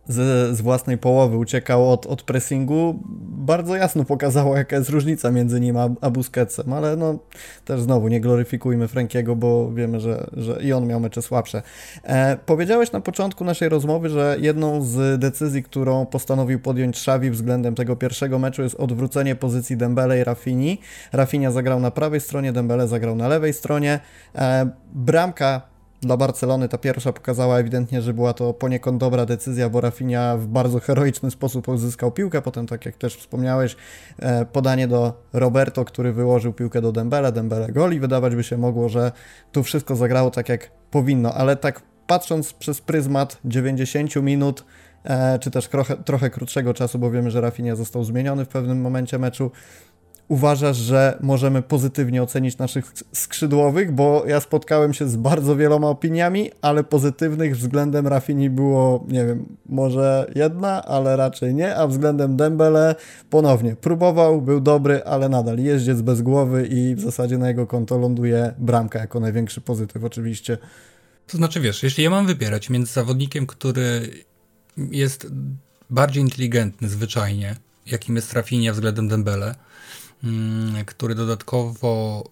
z, 0.09 0.57
z 0.57 0.61
własnej 0.61 0.99
połowy 0.99 1.37
uciekał 1.37 1.93
od, 1.93 2.07
od 2.07 2.23
pressingu, 2.23 3.01
bardzo 3.29 3.77
jasno 3.77 4.05
pokazało, 4.05 4.57
jaka 4.57 4.77
jest 4.77 4.91
różnica 4.91 5.31
między 5.31 5.61
nim 5.61 5.77
a, 5.77 5.89
a 6.01 6.11
Busquetsem, 6.11 6.73
ale 6.73 6.97
no 6.97 7.19
też 7.65 7.81
znowu 7.81 8.09
nie 8.09 8.21
gloryfikujmy 8.21 8.89
Frankiego, 8.89 9.37
bo 9.37 9.73
wiemy, 9.73 10.01
że, 10.01 10.27
że 10.33 10.63
i 10.63 10.73
on 10.73 10.87
miał 10.87 11.01
mecze 11.01 11.23
słabsze. 11.23 11.63
E, 12.03 12.37
powiedziałeś 12.47 12.93
na 12.93 13.01
początku 13.01 13.45
naszej 13.45 13.69
rozmowy, 13.69 14.09
że 14.09 14.37
jedną 14.41 14.83
z 14.83 15.21
decyzji, 15.21 15.63
którą 15.63 16.07
postanowił 16.07 16.61
podjąć 16.61 16.97
Xavi 16.97 17.31
względem 17.31 17.75
tego 17.75 17.97
pierwszego 17.97 18.39
meczu 18.39 18.63
jest 18.63 18.75
odwrócenie 18.75 19.35
pozycji 19.35 19.77
Dembele 19.77 20.21
i 20.21 20.25
Rafini. 20.25 20.79
Rafinha 21.13 21.51
zagrał 21.51 21.81
na 21.81 21.91
prawej 21.91 22.21
stronie, 22.21 22.53
Dembele 22.53 22.89
zagrał 22.89 23.17
na 23.17 23.29
lewej 23.29 23.53
stronie. 23.53 24.01
E, 24.35 24.71
bramka 24.93 25.72
dla 26.03 26.17
Barcelony 26.17 26.69
ta 26.69 26.79
pierwsza 26.79 27.13
pokazała 27.13 27.59
ewidentnie, 27.59 28.03
że 28.03 28.15
była 28.15 28.33
to 28.33 28.55
poniekąd 28.55 29.01
dobra 29.01 29.27
decyzja, 29.27 29.69
bo 29.69 29.81
Rafinha 29.81 30.37
w 30.37 30.47
bardzo 30.47 30.81
heroiczny 30.81 31.31
sposób 31.31 31.69
uzyskał 31.69 32.13
piłkę, 32.13 32.43
potem 32.43 32.67
tak 32.67 32.87
jak 32.87 32.97
też 32.97 33.17
wspomniałeś, 33.17 33.77
e, 34.19 34.45
podanie 34.45 34.89
do 34.89 35.23
Roberto, 35.33 35.85
który 35.85 36.13
wyłożył 36.13 36.53
piłkę 36.53 36.81
do 36.81 36.93
Dembele, 36.93 37.33
Dembele 37.33 37.73
goli, 37.73 38.01
wydawać 38.01 38.37
by 38.37 38.45
się 38.45 38.59
mogło, 38.59 38.89
że 38.89 39.13
tu 39.53 39.63
wszystko 39.63 39.97
zagrało 39.97 40.31
tak 40.31 40.49
jak 40.49 40.71
powinno, 40.91 41.35
ale 41.35 41.57
tak 41.57 41.83
patrząc 42.07 42.53
przez 42.53 42.81
pryzmat 42.81 43.39
90 43.45 44.23
minut, 44.23 44.65
e, 45.05 45.39
czy 45.39 45.51
też 45.51 45.69
trochę, 45.69 45.97
trochę 45.97 46.31
krótszego 46.31 46.75
czasu, 46.75 46.99
bo 46.99 47.11
wiemy, 47.11 47.31
że 47.31 47.41
Rafinha 47.41 47.77
został 47.77 48.05
zmieniony 48.05 48.45
w 48.45 48.49
pewnym 48.49 48.81
momencie 48.81 49.19
meczu, 49.19 49.51
uważasz, 50.29 50.77
że 50.77 51.19
możemy 51.21 51.63
pozytywnie 51.63 52.23
ocenić 52.23 52.59
naszych 52.59 52.93
skrzydłowych, 53.13 53.93
bo 53.93 54.25
ja 54.27 54.41
spotkałem 54.41 54.95
się 54.95 55.09
z 55.09 55.17
bardzo 55.17 55.57
wieloma 55.57 55.89
opiniami, 55.89 56.51
ale 56.63 56.85
pozytywnych 56.85 57.57
względem 57.57 58.07
Rafini 58.07 58.51
było, 58.51 59.05
nie 59.09 59.27
wiem, 59.27 59.57
może 59.67 60.31
jedna, 60.35 60.85
ale 60.85 61.17
raczej 61.17 61.55
nie, 61.55 61.77
a 61.77 61.87
względem 61.87 62.37
Dembele 62.37 62.95
ponownie. 63.31 63.77
Próbował, 63.77 64.43
był 64.43 64.61
dobry, 64.61 65.05
ale 65.05 65.29
nadal 65.29 65.59
jeździec 65.59 66.01
bez 66.01 66.23
głowy 66.23 66.67
i 66.67 66.95
w 66.95 67.01
zasadzie 67.01 67.39
na 67.39 67.49
jego 67.49 67.67
konto 67.67 67.99
ląduje 67.99 68.55
bramka 68.59 68.99
jako 68.99 69.21
największy 69.21 69.61
pozytyw 69.61 70.05
oczywiście. 70.05 70.59
To 71.27 71.37
znaczy, 71.37 71.61
wiesz, 71.61 71.83
jeśli 71.83 72.05
ja 72.05 72.11
mam 72.11 72.27
wybierać 72.27 72.71
między 72.71 72.93
zawodnikiem, 72.93 73.47
który 73.47 74.11
jest 74.77 75.27
bardziej 75.91 76.23
inteligentny 76.23 76.89
zwyczajnie, 76.89 77.57
jakim 77.87 78.17
jest 78.17 78.33
Rafinha 78.33 78.73
względem 78.73 79.09
Dembele, 79.09 79.55
który 80.87 81.15
dodatkowo 81.15 82.25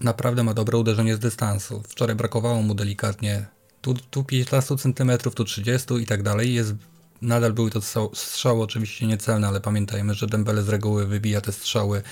naprawdę 0.00 0.44
ma 0.44 0.54
dobre 0.54 0.78
uderzenie 0.78 1.16
z 1.16 1.18
dystansu. 1.18 1.82
Wczoraj 1.88 2.16
brakowało 2.16 2.62
mu 2.62 2.74
delikatnie 2.74 3.46
tu, 3.80 3.94
tu 3.94 4.24
15 4.24 4.76
cm, 4.76 5.18
tu 5.34 5.44
30 5.44 5.94
i 5.94 6.06
tak 6.06 6.22
dalej. 6.22 6.54
Jest, 6.54 6.74
nadal 7.22 7.52
były 7.52 7.70
to 7.70 7.80
strzały 8.14 8.62
oczywiście 8.62 9.06
niecelne, 9.06 9.48
ale 9.48 9.60
pamiętajmy, 9.60 10.14
że 10.14 10.26
Dembele 10.26 10.62
z 10.62 10.68
reguły 10.68 11.06
wybija 11.06 11.40
te 11.40 11.52
strzały 11.52 12.02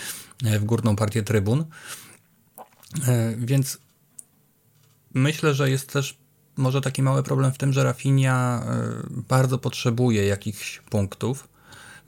e, 0.44 0.58
w 0.58 0.64
górną 0.64 0.96
partię 0.96 1.22
trybun. 1.22 1.64
E, 3.08 3.34
więc 3.38 3.78
myślę, 5.14 5.54
że 5.54 5.70
jest 5.70 5.92
też 5.92 6.18
może 6.56 6.80
taki 6.80 7.02
mały 7.02 7.22
problem 7.22 7.52
w 7.52 7.58
tym, 7.58 7.72
że 7.72 7.84
Rafinha 7.84 8.64
e, 8.64 8.92
bardzo 9.10 9.58
potrzebuje 9.58 10.26
jakichś 10.26 10.78
punktów 10.78 11.48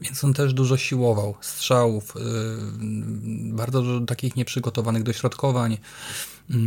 więc 0.02 0.24
on 0.24 0.34
też 0.34 0.54
dużo 0.54 0.76
siłował, 0.76 1.34
strzałów, 1.40 2.14
yy, 2.14 2.22
bardzo 3.52 3.82
dużo 3.82 4.00
takich 4.00 4.36
nieprzygotowanych 4.36 5.02
dośrodkowań, 5.02 5.78
yy, 6.50 6.58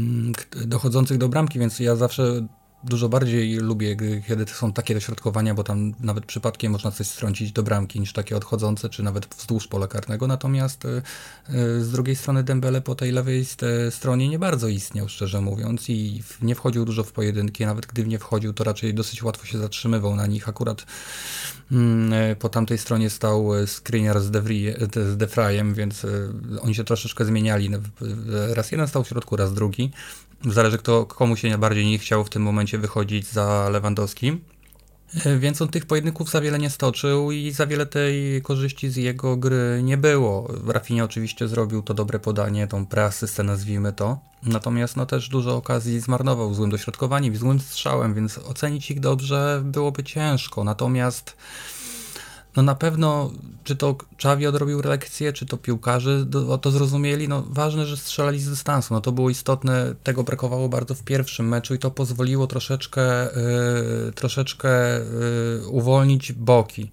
dochodzących 0.65 1.17
do 1.17 1.29
bramki, 1.29 1.59
więc 1.59 1.79
ja 1.79 1.95
zawsze 1.95 2.47
dużo 2.85 3.09
bardziej 3.09 3.55
lubię, 3.55 3.95
kiedy 4.27 4.45
są 4.45 4.73
takie 4.73 4.93
dośrodkowania, 4.93 5.53
bo 5.53 5.63
tam 5.63 5.93
nawet 5.99 6.25
przypadkiem 6.25 6.71
można 6.71 6.91
coś 6.91 7.07
strącić 7.07 7.51
do 7.51 7.63
bramki, 7.63 7.99
niż 7.99 8.13
takie 8.13 8.37
odchodzące, 8.37 8.89
czy 8.89 9.03
nawet 9.03 9.25
wzdłuż 9.25 9.67
pola 9.67 9.87
karnego. 9.87 10.27
Natomiast 10.27 10.85
y, 10.85 11.01
y, 11.49 11.83
z 11.83 11.91
drugiej 11.91 12.15
strony 12.15 12.43
Dembele 12.43 12.81
po 12.81 12.95
tej 12.95 13.11
lewej 13.11 13.45
stronie 13.89 14.29
nie 14.29 14.39
bardzo 14.39 14.67
istniał, 14.67 15.09
szczerze 15.09 15.41
mówiąc, 15.41 15.89
i 15.89 16.23
nie 16.41 16.55
wchodził 16.55 16.85
dużo 16.85 17.03
w 17.03 17.11
pojedynki. 17.11 17.65
Nawet 17.65 17.85
gdy 17.85 18.05
nie 18.05 18.19
wchodził, 18.19 18.53
to 18.53 18.63
raczej 18.63 18.93
dosyć 18.93 19.23
łatwo 19.23 19.45
się 19.45 19.57
zatrzymywał 19.57 20.15
na 20.15 20.27
nich. 20.27 20.49
Akurat 20.49 20.85
mm, 21.71 22.13
y, 22.13 22.35
po 22.35 22.49
tamtej 22.49 22.77
stronie 22.77 23.09
stał 23.09 23.49
Skriniar 23.65 24.21
z, 24.21 24.31
z 24.93 25.17
Defrajem, 25.17 25.73
więc 25.73 26.05
oni 26.61 26.75
się 26.75 26.83
troszeczkę 26.83 27.25
zmieniali. 27.25 27.69
Raz 28.53 28.71
jeden 28.71 28.87
stał 28.87 29.03
w 29.03 29.07
środku, 29.07 29.35
raz 29.35 29.53
drugi. 29.53 29.91
Zależy 30.45 30.77
kto, 30.77 31.05
komu 31.05 31.35
się 31.35 31.49
najbardziej 31.49 31.85
nie 31.85 31.99
chciał 31.99 32.23
w 32.23 32.29
tym 32.29 32.41
momencie 32.41 32.77
wychodzić 32.77 33.27
za 33.27 33.69
Lewandowskim. 33.69 34.41
E, 35.25 35.37
więc 35.37 35.61
on 35.61 35.67
tych 35.67 35.85
pojedynków 35.85 36.29
za 36.29 36.41
wiele 36.41 36.59
nie 36.59 36.69
stoczył 36.69 37.31
i 37.31 37.51
za 37.51 37.67
wiele 37.67 37.85
tej 37.85 38.41
korzyści 38.41 38.89
z 38.89 38.95
jego 38.95 39.37
gry 39.37 39.81
nie 39.83 39.97
było. 39.97 40.53
Rafinha 40.67 41.03
oczywiście 41.03 41.47
zrobił 41.47 41.81
to 41.81 41.93
dobre 41.93 42.19
podanie, 42.19 42.67
tą 42.67 42.85
preasystę 42.85 43.43
nazwijmy 43.43 43.93
to. 43.93 44.19
Natomiast 44.43 44.95
no 44.95 45.05
też 45.05 45.29
dużo 45.29 45.55
okazji 45.55 45.99
zmarnował 45.99 46.53
złym 46.53 46.69
dośrodkowaniem 46.69 47.33
i 47.33 47.37
złym 47.37 47.59
strzałem, 47.59 48.13
więc 48.13 48.37
ocenić 48.37 48.91
ich 48.91 48.99
dobrze 48.99 49.61
byłoby 49.65 50.03
ciężko. 50.03 50.63
Natomiast 50.63 51.37
no 52.55 52.63
na 52.63 52.75
pewno, 52.75 53.31
czy 53.63 53.75
to 53.75 53.95
Czawi 54.17 54.47
odrobił 54.47 54.81
lekcję, 54.81 55.33
czy 55.33 55.45
to 55.45 55.57
piłkarze 55.57 56.25
to 56.61 56.71
zrozumieli, 56.71 57.27
no 57.27 57.43
ważne, 57.49 57.85
że 57.85 57.97
strzelali 57.97 58.39
z 58.39 58.49
dystansu, 58.49 58.93
no 58.93 59.01
to 59.01 59.11
było 59.11 59.29
istotne, 59.29 59.95
tego 60.03 60.23
brakowało 60.23 60.69
bardzo 60.69 60.95
w 60.95 61.03
pierwszym 61.03 61.47
meczu 61.47 61.75
i 61.75 61.79
to 61.79 61.91
pozwoliło 61.91 62.47
troszeczkę, 62.47 63.23
yy, 64.05 64.11
troszeczkę 64.11 64.69
yy, 65.59 65.67
uwolnić 65.67 66.33
boki. 66.33 66.91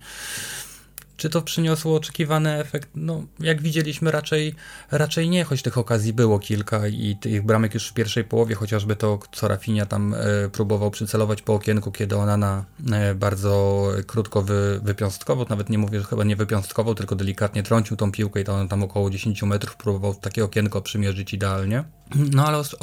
Czy 1.22 1.30
to 1.30 1.42
przyniosło 1.42 1.96
oczekiwany 1.96 2.58
efekt? 2.58 2.88
No, 2.94 3.22
jak 3.40 3.62
widzieliśmy, 3.62 4.10
raczej, 4.10 4.54
raczej 4.90 5.30
nie, 5.30 5.44
choć 5.44 5.62
tych 5.62 5.78
okazji 5.78 6.12
było 6.12 6.38
kilka 6.38 6.86
i 6.88 7.16
tych 7.20 7.46
bramek 7.46 7.74
już 7.74 7.88
w 7.88 7.94
pierwszej 7.94 8.24
połowie, 8.24 8.54
chociażby 8.54 8.96
to, 8.96 9.18
co 9.32 9.48
Rafinha 9.48 9.86
tam 9.86 10.14
e, 10.14 10.18
próbował 10.52 10.90
przycelować 10.90 11.42
po 11.42 11.54
okienku, 11.54 11.92
kiedy 11.92 12.16
ona 12.16 12.36
na 12.36 12.64
e, 12.92 13.14
bardzo 13.14 13.84
krótko 14.06 14.42
wy, 14.42 14.80
wypiąstkowo, 14.82 15.46
nawet 15.48 15.70
nie 15.70 15.78
mówię, 15.78 16.00
że 16.00 16.06
chyba 16.06 16.24
nie 16.24 16.36
wypiąstkowo, 16.36 16.94
tylko 16.94 17.16
delikatnie 17.16 17.62
trącił 17.62 17.96
tą 17.96 18.12
piłkę 18.12 18.40
i 18.40 18.44
to 18.44 18.54
on 18.54 18.68
tam 18.68 18.82
około 18.82 19.10
10 19.10 19.42
metrów 19.42 19.76
próbował 19.76 20.14
takie 20.14 20.44
okienko 20.44 20.82
przymierzyć 20.82 21.34
idealnie. 21.34 21.84
No 22.14 22.46
ale 22.46 22.58
os 22.58 22.76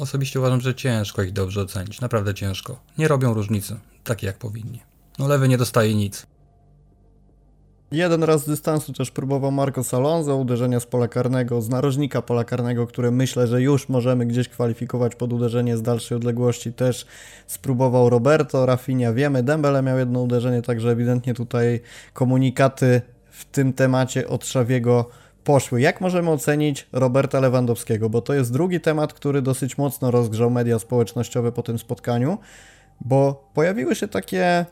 osobiście 0.00 0.38
uważam, 0.38 0.60
że 0.60 0.74
ciężko 0.74 1.22
ich 1.22 1.32
dobrze 1.32 1.60
ocenić, 1.60 2.00
naprawdę 2.00 2.34
ciężko. 2.34 2.80
Nie 2.98 3.08
robią 3.08 3.34
różnicy, 3.34 3.76
takie 4.04 4.26
jak 4.26 4.38
powinni. 4.38 4.80
No 5.18 5.28
lewy 5.28 5.48
nie 5.48 5.58
dostaje 5.58 5.94
nic. 5.94 6.26
Jeden 7.92 8.22
raz 8.22 8.42
z 8.42 8.46
dystansu 8.46 8.92
też 8.92 9.10
próbował 9.10 9.52
Marcos 9.52 9.94
Alonso, 9.94 10.36
uderzenia 10.36 10.80
z 10.80 10.86
pola 10.86 11.08
karnego, 11.08 11.62
z 11.62 11.68
narożnika 11.68 12.22
pola 12.22 12.44
karnego, 12.44 12.86
które 12.86 13.10
myślę, 13.10 13.46
że 13.46 13.62
już 13.62 13.88
możemy 13.88 14.26
gdzieś 14.26 14.48
kwalifikować 14.48 15.14
pod 15.14 15.32
uderzenie 15.32 15.76
z 15.76 15.82
dalszej 15.82 16.16
odległości. 16.16 16.72
Też 16.72 17.06
spróbował 17.46 18.10
Roberto, 18.10 18.66
Rafinha 18.66 19.12
wiemy, 19.12 19.42
Dembele 19.42 19.82
miał 19.82 19.98
jedno 19.98 20.22
uderzenie, 20.22 20.62
także 20.62 20.90
ewidentnie 20.90 21.34
tutaj 21.34 21.80
komunikaty 22.12 23.02
w 23.30 23.44
tym 23.44 23.72
temacie 23.72 24.28
od 24.28 24.46
Szawiego 24.46 25.08
poszły. 25.44 25.80
Jak 25.80 26.00
możemy 26.00 26.30
ocenić 26.30 26.88
Roberta 26.92 27.40
Lewandowskiego? 27.40 28.10
Bo 28.10 28.22
to 28.22 28.34
jest 28.34 28.52
drugi 28.52 28.80
temat, 28.80 29.12
który 29.12 29.42
dosyć 29.42 29.78
mocno 29.78 30.10
rozgrzał 30.10 30.50
media 30.50 30.78
społecznościowe 30.78 31.52
po 31.52 31.62
tym 31.62 31.78
spotkaniu, 31.78 32.38
bo 33.00 33.50
pojawiły 33.54 33.94
się 33.94 34.08
takie... 34.08 34.66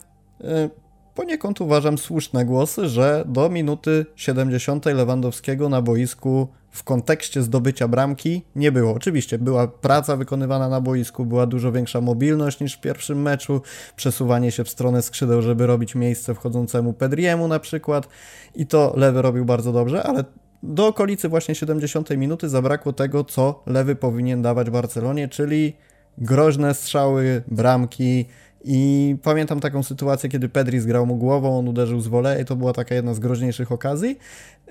Poniekąd 1.15 1.61
uważam 1.61 1.97
słuszne 1.97 2.45
głosy, 2.45 2.89
że 2.89 3.23
do 3.27 3.49
minuty 3.49 4.05
70 4.15 4.85
Lewandowskiego 4.85 5.69
na 5.69 5.81
boisku 5.81 6.47
w 6.71 6.83
kontekście 6.83 7.41
zdobycia 7.41 7.87
bramki 7.87 8.41
nie 8.55 8.71
było. 8.71 8.93
Oczywiście 8.93 9.37
była 9.37 9.67
praca 9.67 10.15
wykonywana 10.15 10.69
na 10.69 10.81
boisku, 10.81 11.25
była 11.25 11.45
dużo 11.45 11.71
większa 11.71 12.01
mobilność 12.01 12.59
niż 12.59 12.73
w 12.73 12.81
pierwszym 12.81 13.21
meczu, 13.21 13.61
przesuwanie 13.95 14.51
się 14.51 14.63
w 14.63 14.69
stronę 14.69 15.01
skrzydeł, 15.01 15.41
żeby 15.41 15.67
robić 15.67 15.95
miejsce 15.95 16.35
wchodzącemu 16.35 16.93
Pedriemu 16.93 17.47
na 17.47 17.59
przykład 17.59 18.07
i 18.55 18.67
to 18.67 18.93
lewy 18.97 19.21
robił 19.21 19.45
bardzo 19.45 19.73
dobrze, 19.73 20.03
ale 20.03 20.23
do 20.63 20.87
okolicy 20.87 21.29
właśnie 21.29 21.55
70 21.55 22.09
minuty 22.09 22.49
zabrakło 22.49 22.93
tego, 22.93 23.23
co 23.23 23.63
lewy 23.65 23.95
powinien 23.95 24.41
dawać 24.41 24.69
Barcelonie, 24.69 25.27
czyli 25.27 25.73
groźne 26.17 26.73
strzały, 26.73 27.43
bramki, 27.47 28.25
i 28.67 29.15
pamiętam 29.23 29.59
taką 29.59 29.83
sytuację, 29.83 30.29
kiedy 30.29 30.49
Pedri 30.49 30.79
zgrał 30.79 31.05
mu 31.05 31.15
głową, 31.15 31.59
on 31.59 31.67
uderzył 31.67 32.01
z 32.01 32.07
wolei, 32.07 32.41
i 32.41 32.45
to 32.45 32.55
była 32.55 32.73
taka 32.73 32.95
jedna 32.95 33.13
z 33.13 33.19
groźniejszych 33.19 33.71
okazji. 33.71 34.19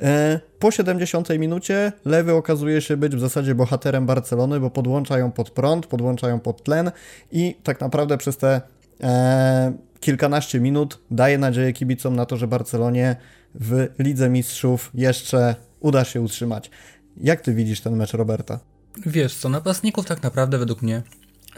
E, 0.01 0.41
po 0.59 0.71
70 0.71 1.29
minucie 1.39 1.93
Lewy 2.05 2.33
okazuje 2.33 2.81
się 2.81 2.97
być 2.97 3.17
w 3.17 3.21
zasadzie 3.21 3.55
bohaterem 3.55 4.07
Barcelony, 4.07 4.61
bo 4.61 4.71
podłącza 4.71 5.19
ją 5.19 5.33
pod 5.33 5.51
prąd, 5.51 5.87
podłącza 5.87 6.29
ją 6.29 6.41
pod 6.41 6.65
tlen 6.65 6.91
i 7.33 7.57
tak 7.63 7.81
naprawdę 7.81 8.19
przez 8.19 8.37
te 8.37 8.61
e, 9.03 9.73
kilkanaście 10.01 10.61
minut 10.61 10.99
daje 11.11 11.39
nadzieję 11.39 11.73
kibicom 11.73 12.17
na 12.17 12.27
to, 12.27 12.37
że 12.37 12.49
Barcelonie 12.49 13.17
w 13.55 13.89
Lidze 13.99 14.31
Mistrzów 14.31 14.91
jeszcze 14.95 15.55
uda 15.81 16.05
się 16.05 16.21
utrzymać. 16.21 16.71
Jak 17.17 17.41
ty 17.41 17.55
widzisz 17.55 17.81
ten 17.81 17.97
mecz 17.97 18.13
Roberta? 18.13 18.61
Wiesz 19.07 19.35
co, 19.37 19.49
napastników 19.49 20.07
tak 20.07 20.23
naprawdę 20.23 20.59
według 20.59 20.83
mnie 20.83 21.03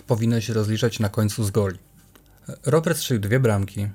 powinno 0.06 0.40
się 0.40 0.52
rozliczać 0.52 1.00
na 1.00 1.08
końcu 1.08 1.44
z 1.44 1.50
goli. 1.50 1.78
Robert 2.66 2.98
strzelił 2.98 3.20
dwie 3.20 3.40
bramki, 3.40 3.80
e, 3.82 3.88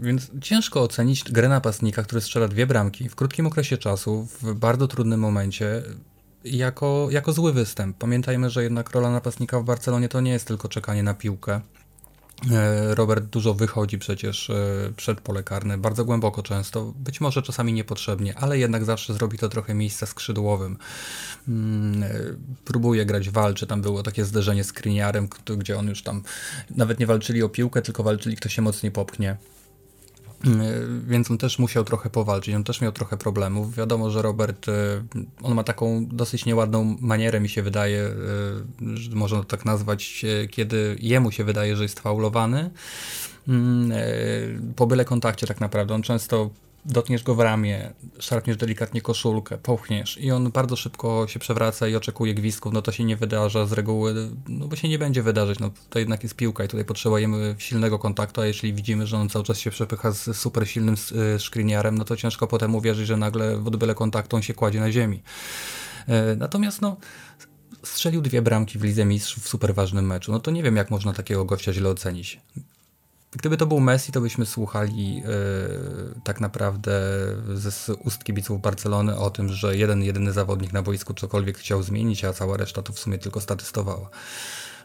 więc 0.00 0.30
ciężko 0.40 0.82
ocenić 0.82 1.24
grę 1.24 1.48
napastnika, 1.48 2.02
który 2.02 2.20
strzela 2.20 2.48
dwie 2.48 2.66
bramki 2.66 3.08
w 3.08 3.14
krótkim 3.14 3.46
okresie 3.46 3.78
czasu, 3.78 4.28
w 4.42 4.54
bardzo 4.54 4.88
trudnym 4.88 5.20
momencie, 5.20 5.82
jako, 6.44 7.08
jako 7.10 7.32
zły 7.32 7.52
występ. 7.52 7.98
Pamiętajmy, 7.98 8.50
że 8.50 8.62
jednak 8.62 8.90
rola 8.90 9.10
napastnika 9.10 9.60
w 9.60 9.64
Barcelonie 9.64 10.08
to 10.08 10.20
nie 10.20 10.32
jest 10.32 10.46
tylko 10.46 10.68
czekanie 10.68 11.02
na 11.02 11.14
piłkę. 11.14 11.60
E, 12.50 12.94
Robert 12.94 13.24
dużo 13.24 13.54
wychodzi 13.54 13.98
przecież 13.98 14.50
e, 14.50 14.92
przed 14.96 15.20
pole 15.20 15.42
karne, 15.42 15.78
bardzo 15.78 16.04
głęboko 16.04 16.42
często, 16.42 16.92
być 16.96 17.20
może 17.20 17.42
czasami 17.42 17.72
niepotrzebnie, 17.72 18.38
ale 18.38 18.58
jednak 18.58 18.84
zawsze 18.84 19.14
zrobi 19.14 19.38
to 19.38 19.48
trochę 19.48 19.74
miejsca 19.74 20.06
skrzydłowym. 20.06 20.76
Mm, 21.48 22.02
e, 22.02 22.08
próbuje 22.64 23.06
grać, 23.06 23.30
walczy, 23.30 23.66
tam 23.66 23.82
było 23.82 24.02
takie 24.02 24.24
zderzenie 24.24 24.64
z 24.64 24.72
Kriniarem, 24.72 25.28
gdzie 25.56 25.78
on 25.78 25.88
już 25.88 26.02
tam 26.02 26.22
nawet 26.70 26.98
nie 26.98 27.06
walczyli 27.06 27.42
o 27.42 27.48
piłkę, 27.48 27.82
tylko 27.82 28.02
walczyli 28.02 28.36
kto 28.36 28.48
się 28.48 28.62
mocniej 28.62 28.92
popchnie. 28.92 29.36
Y, 30.46 31.00
więc 31.06 31.30
on 31.30 31.38
też 31.38 31.58
musiał 31.58 31.84
trochę 31.84 32.10
powalczyć, 32.10 32.54
on 32.54 32.64
też 32.64 32.80
miał 32.80 32.92
trochę 32.92 33.16
problemów. 33.16 33.74
Wiadomo, 33.74 34.10
że 34.10 34.22
Robert, 34.22 34.68
y, 34.68 34.72
on 35.42 35.54
ma 35.54 35.64
taką 35.64 36.06
dosyć 36.06 36.46
nieładną 36.46 36.96
manierę, 37.00 37.40
mi 37.40 37.48
się 37.48 37.62
wydaje, 37.62 38.06
y, 38.82 38.96
że 38.96 39.10
można 39.10 39.38
to 39.38 39.44
tak 39.44 39.64
nazwać, 39.64 40.24
kiedy 40.50 40.96
jemu 41.00 41.30
się 41.30 41.44
wydaje, 41.44 41.76
że 41.76 41.82
jest 41.82 42.00
faulowany, 42.00 42.70
mm, 43.48 43.92
po 44.76 44.86
byle 44.86 45.04
kontakcie 45.04 45.46
tak 45.46 45.60
naprawdę. 45.60 45.94
On 45.94 46.02
często 46.02 46.50
dotkniesz 46.84 47.22
go 47.22 47.34
w 47.34 47.40
ramię, 47.40 47.92
szarpniesz 48.18 48.56
delikatnie 48.56 49.00
koszulkę, 49.00 49.58
pochniesz 49.58 50.18
i 50.18 50.30
on 50.30 50.50
bardzo 50.50 50.76
szybko 50.76 51.26
się 51.28 51.38
przewraca 51.38 51.88
i 51.88 51.96
oczekuje 51.96 52.34
gwizdków, 52.34 52.72
no 52.72 52.82
to 52.82 52.92
się 52.92 53.04
nie 53.04 53.16
wydarza 53.16 53.66
z 53.66 53.72
reguły, 53.72 54.14
no 54.48 54.68
bo 54.68 54.76
się 54.76 54.88
nie 54.88 54.98
będzie 54.98 55.22
wydarzyć, 55.22 55.58
no 55.58 55.70
to 55.90 55.98
jednak 55.98 56.22
jest 56.22 56.34
piłka 56.34 56.64
i 56.64 56.68
tutaj 56.68 56.84
potrzebujemy 56.84 57.54
silnego 57.58 57.98
kontaktu, 57.98 58.40
a 58.40 58.46
jeśli 58.46 58.74
widzimy, 58.74 59.06
że 59.06 59.18
on 59.18 59.28
cały 59.28 59.44
czas 59.44 59.58
się 59.58 59.70
przepycha 59.70 60.10
z 60.10 60.36
super 60.36 60.68
silnym 60.68 60.96
screeniarem, 61.38 61.98
no 61.98 62.04
to 62.04 62.16
ciężko 62.16 62.46
potem 62.46 62.74
uwierzyć, 62.74 63.06
że 63.06 63.16
nagle 63.16 63.56
w 63.56 63.66
odbyle 63.66 63.94
kontaktu 63.94 64.36
on 64.36 64.42
się 64.42 64.54
kładzie 64.54 64.80
na 64.80 64.92
ziemi. 64.92 65.22
E, 66.08 66.36
natomiast 66.36 66.82
no 66.82 66.96
strzelił 67.82 68.20
dwie 68.20 68.42
bramki 68.42 68.78
w 68.78 68.84
Lidze 68.84 69.04
Mistrzów 69.04 69.44
w 69.44 69.48
super 69.48 69.74
ważnym 69.74 70.06
meczu. 70.06 70.32
No 70.32 70.40
to 70.40 70.50
nie 70.50 70.62
wiem, 70.62 70.76
jak 70.76 70.90
można 70.90 71.12
takiego 71.12 71.44
gościa 71.44 71.72
źle 71.72 71.88
ocenić. 71.88 72.40
Gdyby 73.32 73.56
to 73.56 73.66
był 73.66 73.80
Messi, 73.80 74.12
to 74.12 74.20
byśmy 74.20 74.46
słuchali 74.46 75.16
yy, 75.16 75.24
tak 76.24 76.40
naprawdę 76.40 76.92
ze 77.54 77.94
ust 77.94 78.24
kibiców 78.24 78.60
Barcelony 78.60 79.18
o 79.18 79.30
tym, 79.30 79.48
że 79.48 79.76
jeden, 79.76 80.02
jedyny 80.02 80.32
zawodnik 80.32 80.72
na 80.72 80.82
boisku 80.82 81.14
cokolwiek 81.14 81.58
chciał 81.58 81.82
zmienić, 81.82 82.24
a 82.24 82.32
cała 82.32 82.56
reszta 82.56 82.82
to 82.82 82.92
w 82.92 82.98
sumie 82.98 83.18
tylko 83.18 83.40
statystowała. 83.40 84.10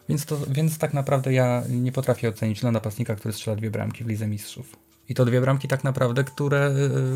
Więc, 0.09 0.25
to, 0.25 0.37
więc 0.47 0.77
tak 0.77 0.93
naprawdę 0.93 1.33
ja 1.33 1.63
nie 1.69 1.91
potrafię 1.91 2.29
ocenić 2.29 2.61
dla 2.61 2.71
napastnika, 2.71 3.15
który 3.15 3.33
strzela 3.33 3.57
dwie 3.57 3.71
bramki 3.71 4.03
w 4.03 4.07
Lidze 4.07 4.27
Mistrzów. 4.27 4.75
I 5.09 5.15
to 5.15 5.25
dwie 5.25 5.41
bramki 5.41 5.67
tak 5.67 5.83
naprawdę, 5.83 6.23
które, 6.23 6.71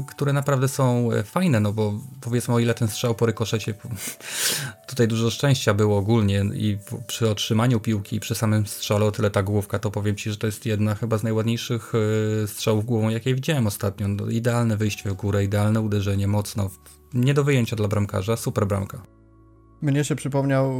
które 0.07 0.33
naprawdę 0.33 0.67
są 0.67 1.09
fajne, 1.23 1.59
no 1.59 1.73
bo 1.73 1.93
powiedzmy 2.21 2.53
o 2.53 2.59
ile 2.59 2.73
ten 2.73 2.87
strzał 2.87 3.15
po 3.15 3.25
rykoszecie, 3.25 3.73
tutaj 4.91 5.07
dużo 5.07 5.29
szczęścia 5.29 5.73
było 5.73 5.97
ogólnie 5.97 6.45
i 6.53 6.77
przy 7.07 7.29
otrzymaniu 7.29 7.79
piłki 7.79 8.15
i 8.15 8.19
przy 8.19 8.35
samym 8.35 8.67
strzale 8.67 9.05
o 9.05 9.11
tyle 9.11 9.31
ta 9.31 9.43
główka, 9.43 9.79
to 9.79 9.91
powiem 9.91 10.15
Ci, 10.15 10.29
że 10.29 10.37
to 10.37 10.47
jest 10.47 10.65
jedna 10.65 10.95
chyba 10.95 11.17
z 11.17 11.23
najładniejszych 11.23 11.93
e, 12.43 12.47
strzałów 12.47 12.85
głową, 12.85 13.09
jakie 13.09 13.35
widziałem 13.35 13.67
ostatnio. 13.67 14.07
No, 14.07 14.29
idealne 14.29 14.77
wyjście 14.77 15.09
w 15.09 15.13
górę, 15.13 15.43
idealne 15.43 15.81
uderzenie, 15.81 16.27
mocno, 16.27 16.69
nie 17.13 17.33
do 17.33 17.43
wyjęcia 17.43 17.75
dla 17.75 17.87
bramkarza, 17.87 18.37
super 18.37 18.67
bramka. 18.67 19.20
Mnie 19.81 20.03
się 20.03 20.15
przypomniał, 20.15 20.73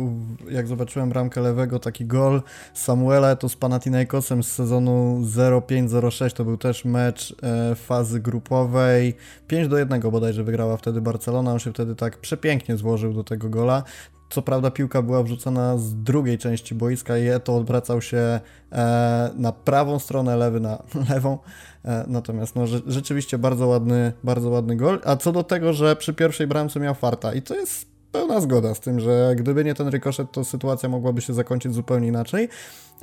jak 0.52 0.68
zobaczyłem 0.68 1.10
bramkę 1.10 1.42
lewego, 1.42 1.80
taki 1.80 2.06
gol 2.06 2.42
Samuela 2.74 3.36
to 3.36 3.50
z 3.50 3.56
Panathinaikosem 3.56 4.44
z 4.44 4.52
sezonu 4.52 5.22
05-06. 5.22 6.34
To 6.34 6.46
był 6.46 6.58
też 6.58 6.86
mecz 6.86 7.36
e, 7.44 7.76
fazy 7.76 8.20
grupowej. 8.20 9.16
5 9.48 9.68
do 9.68 9.78
1 9.78 10.02
bodajże 10.02 10.44
wygrała 10.44 10.78
wtedy 10.78 11.02
Barcelona. 11.02 11.52
On 11.52 11.60
się 11.60 11.74
wtedy 11.74 11.96
tak 11.96 12.18
przepięknie 12.18 12.78
złożył 12.78 13.14
do 13.14 13.24
tego 13.24 13.50
gola. 13.50 13.84
Co 14.30 14.42
prawda 14.42 14.72
piłka 14.72 15.02
była 15.02 15.24
wrzucona 15.24 15.78
z 15.78 15.96
drugiej 15.96 16.38
części 16.38 16.76
boiska 16.76 17.18
i 17.18 17.24
to 17.44 17.56
odwracał 17.56 18.02
się 18.02 18.40
e, 18.72 19.32
na 19.36 19.52
prawą 19.52 20.00
stronę, 20.00 20.38
lewy 20.38 20.60
na 20.60 20.84
lewą. 21.10 21.38
E, 21.86 22.06
natomiast 22.08 22.56
no, 22.56 22.68
rzeczywiście 22.88 23.38
bardzo 23.38 23.68
ładny, 23.68 24.14
bardzo 24.24 24.50
ładny 24.50 24.76
gol. 24.76 25.00
A 25.06 25.16
co 25.16 25.32
do 25.32 25.44
tego, 25.44 25.74
że 25.74 25.96
przy 25.96 26.14
pierwszej 26.14 26.48
bramce 26.48 26.80
miał 26.80 26.96
farta 26.96 27.34
i 27.34 27.42
to 27.42 27.56
jest 27.56 27.91
pełna 28.12 28.42
zgoda 28.42 28.76
z 28.76 28.80
tym, 28.80 29.00
że 29.00 29.34
gdyby 29.36 29.64
nie 29.64 29.76
ten 29.76 29.88
rykoszet, 29.88 30.32
to 30.32 30.46
sytuacja 30.46 30.90
mogłaby 30.90 31.22
się 31.22 31.34
zakończyć 31.34 31.74
zupełnie 31.74 32.08
inaczej. 32.08 32.50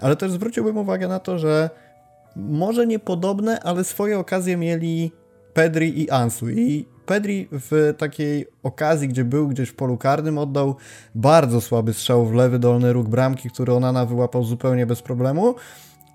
Ale 0.00 0.16
też 0.16 0.30
zwróciłbym 0.30 0.76
uwagę 0.76 1.08
na 1.08 1.20
to, 1.20 1.38
że 1.38 1.70
może 2.36 2.86
niepodobne, 2.86 3.60
ale 3.60 3.84
swoje 3.84 4.18
okazje 4.18 4.56
mieli 4.56 5.12
Pedri 5.54 6.02
i 6.02 6.10
Ansu. 6.10 6.50
I 6.50 6.86
Pedri 7.06 7.48
w 7.52 7.94
takiej 7.98 8.46
okazji, 8.62 9.08
gdzie 9.08 9.24
był 9.24 9.48
gdzieś 9.48 9.68
w 9.68 9.74
polu 9.74 9.96
karnym, 9.96 10.38
oddał 10.38 10.76
bardzo 11.14 11.60
słaby 11.60 11.94
strzał 11.94 12.26
w 12.26 12.34
lewy 12.34 12.58
dolny 12.58 12.92
róg 12.92 13.08
bramki, 13.08 13.50
który 13.50 13.72
Onana 13.72 14.06
wyłapał 14.06 14.44
zupełnie 14.44 14.86
bez 14.86 15.02
problemu. 15.02 15.54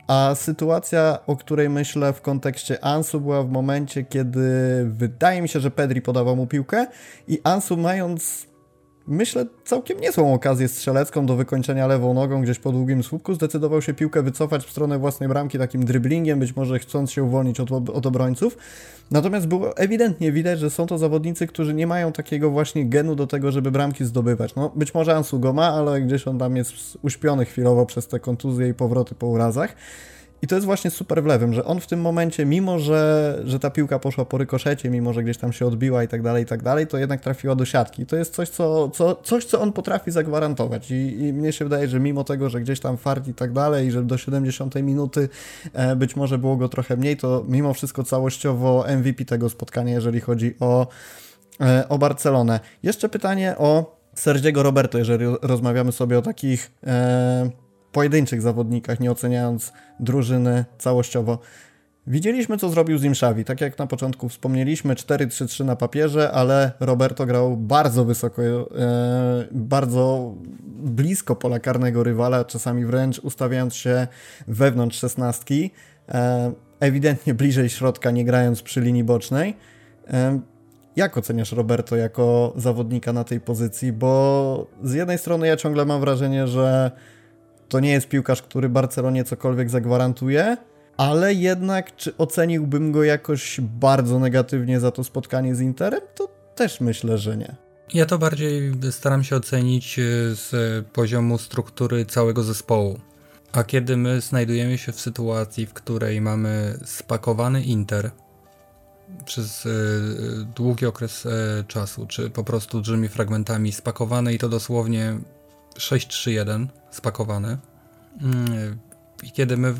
A 0.07 0.35
sytuacja, 0.35 1.19
o 1.27 1.35
której 1.35 1.69
myślę 1.69 2.13
w 2.13 2.21
kontekście 2.21 2.85
Ansu, 2.85 3.21
była 3.21 3.43
w 3.43 3.49
momencie, 3.49 4.03
kiedy 4.03 4.49
wydaje 4.85 5.41
mi 5.41 5.49
się, 5.49 5.59
że 5.59 5.71
Pedri 5.71 6.01
podawał 6.01 6.35
mu 6.35 6.47
piłkę 6.47 6.87
i 7.27 7.39
Ansu 7.43 7.77
mając 7.77 8.52
myślę, 9.07 9.45
całkiem 9.65 9.99
niezłą 9.99 10.33
okazję 10.33 10.67
strzelecką 10.67 11.25
do 11.25 11.35
wykończenia 11.35 11.87
lewą 11.87 12.13
nogą 12.13 12.41
gdzieś 12.41 12.59
po 12.59 12.71
długim 12.71 13.03
słupku. 13.03 13.33
Zdecydował 13.33 13.81
się 13.81 13.93
piłkę 13.93 14.23
wycofać 14.23 14.65
w 14.65 14.71
stronę 14.71 14.99
własnej 14.99 15.29
bramki 15.29 15.57
takim 15.57 15.85
driblingiem, 15.85 16.39
być 16.39 16.55
może 16.55 16.79
chcąc 16.79 17.11
się 17.11 17.23
uwolnić 17.23 17.59
od, 17.59 17.71
od 17.89 18.05
obrońców. 18.05 18.57
Natomiast 19.11 19.47
było 19.47 19.77
ewidentnie 19.77 20.31
widać, 20.31 20.59
że 20.59 20.69
są 20.69 20.85
to 20.85 20.97
zawodnicy, 20.97 21.47
którzy 21.47 21.73
nie 21.73 21.87
mają 21.87 22.11
takiego 22.11 22.49
właśnie 22.49 22.85
genu 22.85 23.15
do 23.15 23.27
tego, 23.27 23.51
żeby 23.51 23.71
bramki 23.71 24.05
zdobywać. 24.05 24.55
No, 24.55 24.71
być 24.75 24.93
może 24.93 25.15
Ansu 25.15 25.39
go 25.39 25.53
ma, 25.53 25.67
ale 25.67 26.01
gdzieś 26.01 26.27
on 26.27 26.39
tam 26.39 26.57
jest 26.57 26.73
uśpiony 27.01 27.45
chwilowo 27.45 27.85
przez 27.85 28.07
te 28.07 28.19
kontuzje 28.19 28.67
i 28.69 28.73
powroty 28.73 29.15
po 29.15 29.27
urazach. 29.27 29.75
I 30.43 30.47
to 30.47 30.55
jest 30.55 30.65
właśnie 30.65 30.91
super 30.91 31.23
w 31.23 31.25
lewym, 31.25 31.53
że 31.53 31.65
on 31.65 31.79
w 31.79 31.87
tym 31.87 32.01
momencie, 32.01 32.45
mimo 32.45 32.79
że, 32.79 33.41
że 33.45 33.59
ta 33.59 33.69
piłka 33.69 33.99
poszła 33.99 34.25
po 34.25 34.37
rykoszecie, 34.37 34.89
mimo 34.89 35.13
że 35.13 35.23
gdzieś 35.23 35.37
tam 35.37 35.53
się 35.53 35.65
odbiła 35.65 36.03
i 36.03 36.07
tak 36.07 36.21
dalej, 36.21 36.43
i 36.43 36.45
tak 36.45 36.63
dalej, 36.63 36.87
to 36.87 36.97
jednak 36.97 37.21
trafiła 37.21 37.55
do 37.55 37.65
siatki. 37.65 38.05
To 38.05 38.15
jest 38.15 38.33
coś, 38.33 38.49
co, 38.49 38.89
co, 38.89 39.15
coś, 39.15 39.45
co 39.45 39.61
on 39.61 39.73
potrafi 39.73 40.11
zagwarantować. 40.11 40.91
I, 40.91 41.19
I 41.19 41.33
mnie 41.33 41.53
się 41.53 41.65
wydaje, 41.65 41.87
że 41.87 41.99
mimo 41.99 42.23
tego, 42.23 42.49
że 42.49 42.61
gdzieś 42.61 42.79
tam 42.79 42.97
fart 42.97 43.27
i 43.27 43.33
tak 43.33 43.53
dalej, 43.53 43.87
i 43.87 43.91
że 43.91 44.03
do 44.03 44.17
70 44.17 44.75
minuty 44.75 45.29
e, 45.73 45.95
być 45.95 46.15
może 46.15 46.37
było 46.37 46.57
go 46.57 46.69
trochę 46.69 46.97
mniej, 46.97 47.17
to 47.17 47.45
mimo 47.47 47.73
wszystko 47.73 48.03
całościowo 48.03 48.85
MVP 48.97 49.25
tego 49.25 49.49
spotkania, 49.49 49.93
jeżeli 49.93 50.19
chodzi 50.19 50.55
o, 50.59 50.87
e, 51.61 51.89
o 51.89 51.97
Barcelonę. 51.97 52.59
Jeszcze 52.83 53.09
pytanie 53.09 53.55
o 53.57 53.99
Sergiego 54.15 54.63
Roberto, 54.63 54.97
jeżeli 54.97 55.25
rozmawiamy 55.41 55.91
sobie 55.91 56.17
o 56.17 56.21
takich. 56.21 56.71
E, 56.87 57.62
pojedynczych 57.93 58.41
zawodnikach, 58.41 58.99
nie 58.99 59.11
oceniając 59.11 59.73
drużyny 59.99 60.65
całościowo. 60.77 61.39
Widzieliśmy, 62.07 62.57
co 62.57 62.69
zrobił 62.69 62.97
z 62.97 63.05
Xavi. 63.05 63.45
Tak 63.45 63.61
jak 63.61 63.79
na 63.79 63.87
początku 63.87 64.29
wspomnieliśmy, 64.29 64.93
4-3-3 64.93 65.65
na 65.65 65.75
papierze, 65.75 66.31
ale 66.31 66.71
Roberto 66.79 67.25
grał 67.25 67.57
bardzo 67.57 68.05
wysoko, 68.05 68.41
e, 68.41 68.65
bardzo 69.51 70.35
blisko 70.83 71.35
pola 71.35 71.59
karnego 71.59 72.03
rywala, 72.03 72.45
czasami 72.45 72.85
wręcz 72.85 73.19
ustawiając 73.19 73.75
się 73.75 74.07
wewnątrz 74.47 74.99
szesnastki, 74.99 75.71
e, 76.09 76.53
ewidentnie 76.79 77.33
bliżej 77.33 77.69
środka, 77.69 78.11
nie 78.11 78.25
grając 78.25 78.61
przy 78.61 78.81
linii 78.81 79.03
bocznej. 79.03 79.55
E, 80.07 80.39
jak 80.95 81.17
oceniasz 81.17 81.51
Roberto 81.51 81.95
jako 81.95 82.53
zawodnika 82.55 83.13
na 83.13 83.23
tej 83.23 83.39
pozycji? 83.39 83.93
Bo 83.93 84.67
z 84.83 84.93
jednej 84.93 85.17
strony 85.17 85.47
ja 85.47 85.57
ciągle 85.57 85.85
mam 85.85 86.01
wrażenie, 86.01 86.47
że 86.47 86.91
to 87.69 87.79
nie 87.79 87.91
jest 87.91 88.07
piłkarz, 88.07 88.41
który 88.41 88.69
Barcelonie 88.69 89.23
cokolwiek 89.23 89.69
zagwarantuje, 89.69 90.57
ale 90.97 91.33
jednak 91.33 91.95
czy 91.95 92.17
oceniłbym 92.17 92.91
go 92.91 93.03
jakoś 93.03 93.59
bardzo 93.61 94.19
negatywnie 94.19 94.79
za 94.79 94.91
to 94.91 95.03
spotkanie 95.03 95.55
z 95.55 95.61
Interem, 95.61 96.01
to 96.15 96.27
też 96.55 96.81
myślę, 96.81 97.17
że 97.17 97.37
nie. 97.37 97.55
Ja 97.93 98.05
to 98.05 98.17
bardziej 98.17 98.71
staram 98.91 99.23
się 99.23 99.35
ocenić 99.35 99.99
e, 99.99 100.01
z 100.35 100.51
poziomu 100.87 101.37
struktury 101.37 102.05
całego 102.05 102.43
zespołu. 102.43 102.99
A 103.51 103.63
kiedy 103.63 103.97
my 103.97 104.21
znajdujemy 104.21 104.77
się 104.77 104.91
w 104.91 104.99
sytuacji, 104.99 105.65
w 105.65 105.73
której 105.73 106.21
mamy 106.21 106.79
spakowany 106.85 107.63
Inter 107.63 108.11
przez 109.25 109.65
e, 109.65 109.69
długi 110.55 110.85
okres 110.85 111.27
czasu, 111.67 112.05
czy 112.07 112.29
po 112.29 112.43
prostu 112.43 112.81
dużymi 112.81 113.07
fragmentami 113.07 113.71
spakowany 113.71 114.33
i 114.33 114.37
to 114.37 114.49
dosłownie 114.49 115.17
6-3-1 115.75 116.67
spakowane. 116.91 117.57
Mm, 118.21 118.79
I 119.23 119.31
kiedy 119.31 119.57
my 119.57 119.73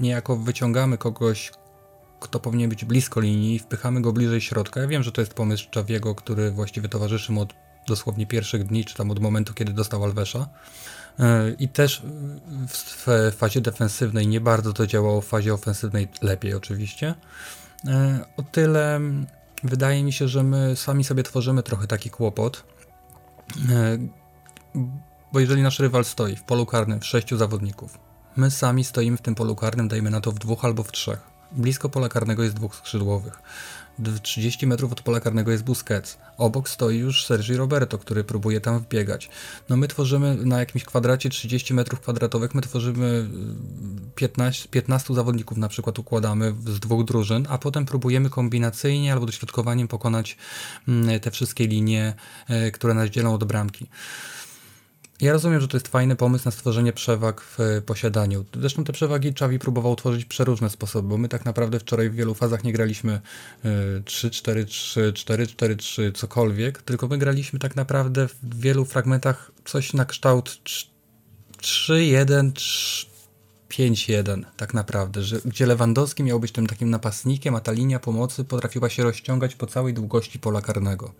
niejako 0.00 0.36
wyciągamy 0.36 0.98
kogoś, 0.98 1.52
kto 2.20 2.40
powinien 2.40 2.70
być 2.70 2.84
blisko 2.84 3.20
linii 3.20 3.54
i 3.54 3.58
wpychamy 3.58 4.00
go 4.00 4.12
bliżej 4.12 4.40
środka. 4.40 4.80
Ja 4.80 4.86
wiem, 4.86 5.02
że 5.02 5.12
to 5.12 5.20
jest 5.20 5.34
pomysł 5.34 5.70
Czawiego, 5.70 6.14
który 6.14 6.50
właściwie 6.50 6.88
towarzyszy 6.88 7.32
mu 7.32 7.40
od 7.40 7.54
dosłownie 7.88 8.26
pierwszych 8.26 8.64
dni, 8.64 8.84
czy 8.84 8.94
tam 8.94 9.10
od 9.10 9.18
momentu, 9.18 9.54
kiedy 9.54 9.72
dostał 9.72 10.04
Alwesza. 10.04 10.48
E, 11.18 11.50
I 11.58 11.68
też 11.68 12.02
w 12.68 13.32
fazie 13.36 13.60
defensywnej 13.60 14.26
nie 14.26 14.40
bardzo 14.40 14.72
to 14.72 14.86
działało, 14.86 15.20
w 15.20 15.26
fazie 15.26 15.54
ofensywnej 15.54 16.08
lepiej 16.22 16.54
oczywiście. 16.54 17.14
E, 17.86 18.24
o 18.36 18.42
tyle 18.42 19.00
wydaje 19.64 20.04
mi 20.04 20.12
się, 20.12 20.28
że 20.28 20.42
my 20.42 20.76
sami 20.76 21.04
sobie 21.04 21.22
tworzymy 21.22 21.62
trochę 21.62 21.86
taki 21.86 22.10
kłopot, 22.10 22.64
e, 23.70 23.98
bo 25.32 25.40
jeżeli 25.40 25.62
nasz 25.62 25.78
rywal 25.78 26.04
stoi 26.04 26.36
w 26.36 26.42
polu 26.42 26.66
karnym 26.66 27.00
w 27.00 27.06
sześciu 27.06 27.36
zawodników, 27.36 27.98
my 28.36 28.50
sami 28.50 28.84
stoimy 28.84 29.16
w 29.16 29.22
tym 29.22 29.34
polu 29.34 29.56
karnym, 29.56 29.88
dajmy 29.88 30.10
na 30.10 30.20
to 30.20 30.32
w 30.32 30.38
dwóch 30.38 30.64
albo 30.64 30.82
w 30.82 30.92
trzech. 30.92 31.20
Blisko 31.52 31.88
pola 31.88 32.08
karnego 32.08 32.42
jest 32.42 32.54
dwóch 32.54 32.76
skrzydłowych. 32.76 33.42
30 34.22 34.66
metrów 34.66 34.92
od 34.92 35.02
pola 35.02 35.20
karnego 35.20 35.50
jest 35.50 35.64
Busquets. 35.64 36.18
Obok 36.36 36.68
stoi 36.68 36.98
już 36.98 37.26
Sergi 37.26 37.56
Roberto, 37.56 37.98
który 37.98 38.24
próbuje 38.24 38.60
tam 38.60 38.78
wbiegać. 38.78 39.30
No 39.68 39.76
my 39.76 39.88
tworzymy 39.88 40.36
na 40.36 40.58
jakimś 40.58 40.84
kwadracie 40.84 41.30
30 41.30 41.74
metrów 41.74 42.00
kwadratowych, 42.00 42.54
my 42.54 42.62
tworzymy 42.62 43.28
15, 44.14 44.64
y, 44.64 44.68
15 44.68 45.14
zawodników 45.14 45.58
na 45.58 45.68
przykład 45.68 45.98
układamy 45.98 46.54
z 46.66 46.80
dwóch 46.80 47.04
drużyn, 47.04 47.46
a 47.50 47.58
potem 47.58 47.86
próbujemy 47.86 48.30
kombinacyjnie 48.30 49.12
albo 49.12 49.26
dośrodkowaniem 49.26 49.88
pokonać 49.88 50.36
mm, 50.88 51.20
te 51.20 51.30
wszystkie 51.30 51.66
linie, 51.66 52.14
y, 52.50 52.72
które 52.72 52.94
nas 52.94 53.10
dzielą 53.10 53.34
od 53.34 53.44
bramki. 53.44 53.86
Ja 55.20 55.32
rozumiem, 55.32 55.60
że 55.60 55.68
to 55.68 55.76
jest 55.76 55.88
fajny 55.88 56.16
pomysł 56.16 56.44
na 56.44 56.50
stworzenie 56.50 56.92
przewag 56.92 57.40
w 57.40 57.82
posiadaniu. 57.86 58.44
Zresztą 58.60 58.84
te 58.84 58.92
przewagi 58.92 59.34
Czawi 59.34 59.58
próbował 59.58 59.96
tworzyć 59.96 60.24
przeróżne 60.24 60.70
sposoby, 60.70 61.08
bo 61.08 61.18
my 61.18 61.28
tak 61.28 61.44
naprawdę 61.44 61.80
wczoraj 61.80 62.10
w 62.10 62.14
wielu 62.14 62.34
fazach 62.34 62.64
nie 62.64 62.72
graliśmy 62.72 63.20
3-4-3, 63.64 65.12
4-4-3, 65.12 66.12
cokolwiek, 66.12 66.82
tylko 66.82 67.08
my 67.08 67.18
graliśmy 67.18 67.58
tak 67.58 67.76
naprawdę 67.76 68.28
w 68.28 68.60
wielu 68.60 68.84
fragmentach 68.84 69.50
coś 69.64 69.92
na 69.92 70.04
kształt 70.04 70.60
3-1, 71.62 72.52
5-1 73.70 74.44
tak 74.56 74.74
naprawdę, 74.74 75.22
że, 75.22 75.40
gdzie 75.44 75.66
Lewandowski 75.66 76.22
miał 76.22 76.40
być 76.40 76.52
tym 76.52 76.66
takim 76.66 76.90
napastnikiem, 76.90 77.54
a 77.54 77.60
ta 77.60 77.72
linia 77.72 77.98
pomocy 77.98 78.44
potrafiła 78.44 78.88
się 78.88 79.02
rozciągać 79.02 79.54
po 79.54 79.66
całej 79.66 79.94
długości 79.94 80.38
pola 80.38 80.60
karnego. 80.60 81.12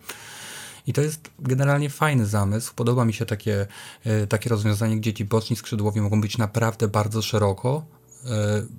I 0.88 0.92
to 0.92 1.03
jest 1.03 1.31
generalnie 1.38 1.90
fajny 1.90 2.27
zamysł. 2.27 2.74
Podoba 2.74 3.05
mi 3.05 3.12
się 3.12 3.27
takie, 3.27 3.66
e, 4.05 4.27
takie 4.27 4.51
rozwiązanie, 4.51 4.96
gdzie 4.96 5.14
ci 5.14 5.24
boczni 5.24 5.57
skrzydłowi 5.57 6.01
mogą 6.01 6.20
być 6.20 6.38
naprawdę 6.38 6.88
bardzo 6.88 7.22
szeroko, 7.22 7.85
e, 8.24 8.29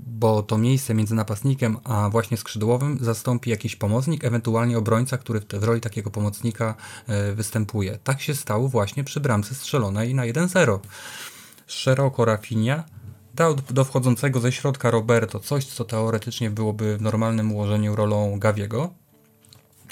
bo 0.07 0.43
to 0.43 0.57
miejsce 0.57 0.93
między 0.93 1.15
napastnikiem 1.15 1.77
a 1.83 2.09
właśnie 2.09 2.37
skrzydłowym 2.37 2.97
zastąpi 3.01 3.49
jakiś 3.49 3.75
pomocnik, 3.75 4.23
ewentualnie 4.23 4.77
obrońca, 4.77 5.17
który 5.17 5.39
w 5.39 5.63
roli 5.63 5.81
takiego 5.81 6.11
pomocnika 6.11 6.75
e, 7.07 7.33
występuje. 7.33 7.99
Tak 8.03 8.21
się 8.21 8.35
stało 8.35 8.67
właśnie 8.67 9.03
przy 9.03 9.19
bramce 9.19 9.55
strzelonej 9.55 10.15
na 10.15 10.23
1-0. 10.23 10.79
Szeroko 11.67 12.25
Rafinha 12.25 12.83
dał 13.33 13.55
do 13.55 13.85
wchodzącego 13.85 14.39
ze 14.39 14.51
środka 14.51 14.91
Roberto 14.91 15.39
coś, 15.39 15.65
co 15.65 15.85
teoretycznie 15.85 16.49
byłoby 16.49 16.97
w 16.97 17.01
normalnym 17.01 17.51
ułożeniu 17.51 17.95
rolą 17.95 18.39
Gaviego, 18.39 18.93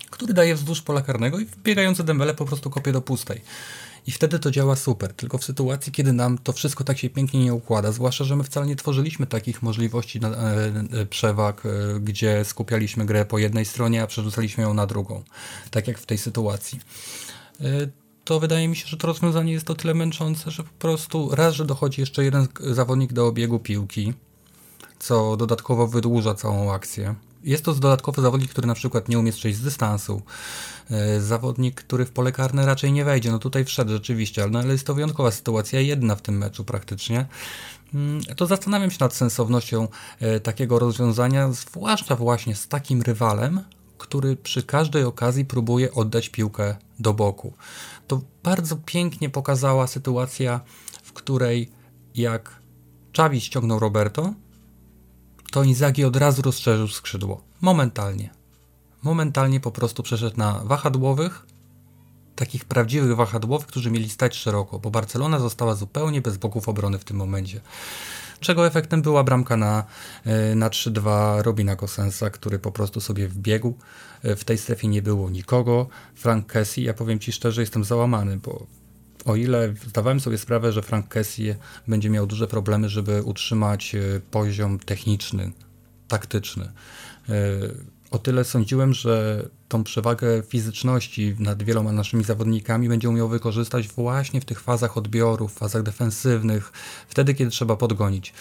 który 0.10 0.34
daje 0.34 0.56
wzdłuż 0.56 0.82
pola 0.82 1.02
karnego 1.02 1.40
i 1.40 1.46
wbiegający 1.46 2.04
Dembele 2.04 2.34
po 2.34 2.46
prostu 2.46 2.70
kopie 2.70 2.92
do 2.92 3.02
pustej. 3.02 3.42
I 4.08 4.12
wtedy 4.12 4.40
to 4.40 4.52
działa 4.52 4.76
super, 4.76 5.14
tylko 5.14 5.38
w 5.38 5.44
sytuacji, 5.44 5.92
kiedy 5.92 6.14
nam 6.14 6.38
to 6.38 6.54
wszystko 6.54 6.84
tak 6.84 6.98
się 6.98 7.10
pięknie 7.10 7.44
nie 7.44 7.54
układa, 7.54 7.92
zwłaszcza, 7.92 8.24
że 8.24 8.36
my 8.36 8.44
wcale 8.44 8.68
nie 8.68 8.76
tworzyliśmy 8.76 9.28
takich 9.28 9.62
możliwości 9.62 10.20
na, 10.20 10.30
e, 10.30 10.74
e, 10.92 11.06
przewag, 11.06 11.64
e, 11.66 12.00
gdzie 12.00 12.46
skupialiśmy 12.46 13.06
grę 13.06 13.26
po 13.26 13.38
jednej 13.38 13.66
stronie, 13.66 14.04
a 14.04 14.08
przerzucaliśmy 14.08 14.64
ją 14.64 14.74
na 14.74 14.86
drugą, 14.86 15.24
tak 15.72 15.88
jak 15.88 15.98
w 15.98 16.06
tej 16.06 16.18
sytuacji. 16.18 16.80
E, 17.62 17.66
to 18.24 18.40
wydaje 18.40 18.68
mi 18.68 18.76
się, 18.76 18.88
że 18.88 18.98
to 18.98 19.08
rozwiązanie 19.08 19.54
jest 19.54 19.70
o 19.70 19.76
tyle 19.76 19.94
męczące, 19.94 20.52
że 20.52 20.64
po 20.64 20.74
prostu 20.80 21.36
raz, 21.36 21.54
że 21.54 21.66
dochodzi 21.66 22.02
jeszcze 22.02 22.24
jeden 22.24 22.48
zawodnik 22.60 23.14
do 23.14 23.28
obiegu 23.28 23.60
piłki, 23.60 24.14
co 25.00 25.38
dodatkowo 25.38 25.88
wydłuża 25.88 26.36
całą 26.36 26.74
akcję. 26.74 27.16
Jest 27.48 27.66
to 27.66 27.74
dodatkowy 27.74 28.22
zawodnik, 28.22 28.52
który 28.52 28.68
na 28.68 28.74
przykład 28.74 29.10
nie 29.10 29.20
umie 29.20 29.32
strzelić 29.32 29.58
z 29.58 29.62
dystansu. 29.62 30.22
E, 30.92 31.22
zawodnik, 31.22 31.76
który 31.76 32.06
w 32.06 32.12
pole 32.12 32.32
karne 32.32 32.66
raczej 32.66 32.92
nie 32.92 33.06
wejdzie. 33.06 33.32
No 33.32 33.40
tutaj 33.40 33.66
wszedł 33.66 33.92
rzeczywiście, 33.92 34.44
ale, 34.44 34.52
no, 34.52 34.60
ale 34.60 34.72
jest 34.72 34.88
to 34.88 34.94
wyjątkowa 34.94 35.32
sytuacja, 35.32 35.82
jedna 35.82 36.16
w 36.16 36.22
tym 36.22 36.38
meczu 36.38 36.66
praktycznie. 36.66 37.26
Mm, 37.94 38.22
to 38.24 38.46
zastanawiam 38.46 38.92
się 38.92 38.98
nad 39.00 39.14
sensownością 39.14 39.88
e, 40.20 40.40
takiego 40.40 40.80
rozwiązania, 40.80 41.52
zwłaszcza 41.52 42.16
właśnie 42.16 42.56
z 42.56 42.68
takim 42.68 43.02
rywalem, 43.02 43.62
który 43.98 44.36
przy 44.36 44.64
każdej 44.64 45.04
okazji 45.04 45.46
próbuje 45.46 45.94
oddać 45.94 46.30
piłkę 46.30 46.76
do 47.00 47.14
boku. 47.14 47.54
To 48.08 48.22
bardzo 48.44 48.76
pięknie 48.76 49.30
pokazała 49.30 49.88
sytuacja, 49.88 50.62
w 51.04 51.14
której 51.14 51.72
jak 52.16 52.62
Czawi 53.12 53.42
ściągnął 53.42 53.80
Roberto, 53.80 54.34
to 55.52 55.64
Inzaghi 55.64 56.06
od 56.06 56.16
razu 56.16 56.42
rozszerzył 56.42 56.88
skrzydło. 56.88 57.42
Momentalnie. 57.62 58.30
Momentalnie 59.04 59.60
po 59.60 59.72
prostu 59.72 60.04
przeszedł 60.04 60.38
na 60.38 60.62
wahadłowych, 60.64 61.46
takich 62.36 62.66
prawdziwych 62.66 63.16
wahadłowych, 63.16 63.68
którzy 63.68 63.92
mieli 63.92 64.10
stać 64.10 64.36
szeroko, 64.36 64.80
bo 64.80 64.90
Barcelona 64.90 65.40
została 65.40 65.76
zupełnie 65.76 66.22
bez 66.22 66.38
boków 66.38 66.70
obrony 66.70 67.00
w 67.00 67.04
tym 67.04 67.18
momencie. 67.18 67.62
Czego 68.40 68.68
efektem 68.68 69.02
była 69.02 69.24
bramka 69.24 69.58
na, 69.58 69.84
e, 70.26 70.56
na 70.56 70.70
3-2 70.70 71.42
Robina 71.42 71.76
Kosensa, 71.76 72.30
który 72.30 72.60
po 72.60 72.72
prostu 72.72 73.02
sobie 73.02 73.28
wbiegł. 73.28 73.78
E, 74.24 74.36
w 74.36 74.44
tej 74.44 74.58
strefie 74.58 74.88
nie 74.88 75.02
było 75.02 75.30
nikogo. 75.30 75.88
Frank 76.16 76.52
Kessie, 76.52 76.84
ja 76.84 76.94
powiem 76.94 77.20
Ci 77.20 77.32
szczerze, 77.32 77.62
jestem 77.62 77.84
załamany, 77.84 78.38
bo 78.38 78.66
o 79.28 79.36
ile 79.36 79.74
zdawałem 79.88 80.20
sobie 80.20 80.38
sprawę, 80.38 80.72
że 80.72 80.82
Frank 80.82 81.08
Kessie 81.08 81.56
będzie 81.88 82.10
miał 82.10 82.28
duże 82.28 82.48
problemy, 82.48 82.90
żeby 82.90 83.24
utrzymać 83.24 83.96
e, 83.96 84.20
poziom 84.32 84.80
techniczny, 84.80 85.52
taktyczny, 86.08 86.72
e, 87.30 87.34
o 88.12 88.20
tyle 88.20 88.44
sądziłem, 88.44 88.94
że 88.94 89.46
tą 89.68 89.84
przewagę 89.84 90.44
fizyczności 90.44 91.36
nad 91.40 91.64
wieloma 91.64 91.92
naszymi 91.92 92.24
zawodnikami 92.24 92.90
będzie 92.90 93.10
umiał 93.10 93.30
wykorzystać 93.30 93.88
właśnie 93.88 94.42
w 94.42 94.46
tych 94.46 94.60
fazach 94.60 94.98
odbioru, 94.98 95.48
w 95.48 95.54
fazach 95.54 95.84
defensywnych, 95.84 96.72
wtedy, 97.08 97.34
kiedy 97.34 97.52
trzeba 97.52 97.76
podgonić. 97.76 98.34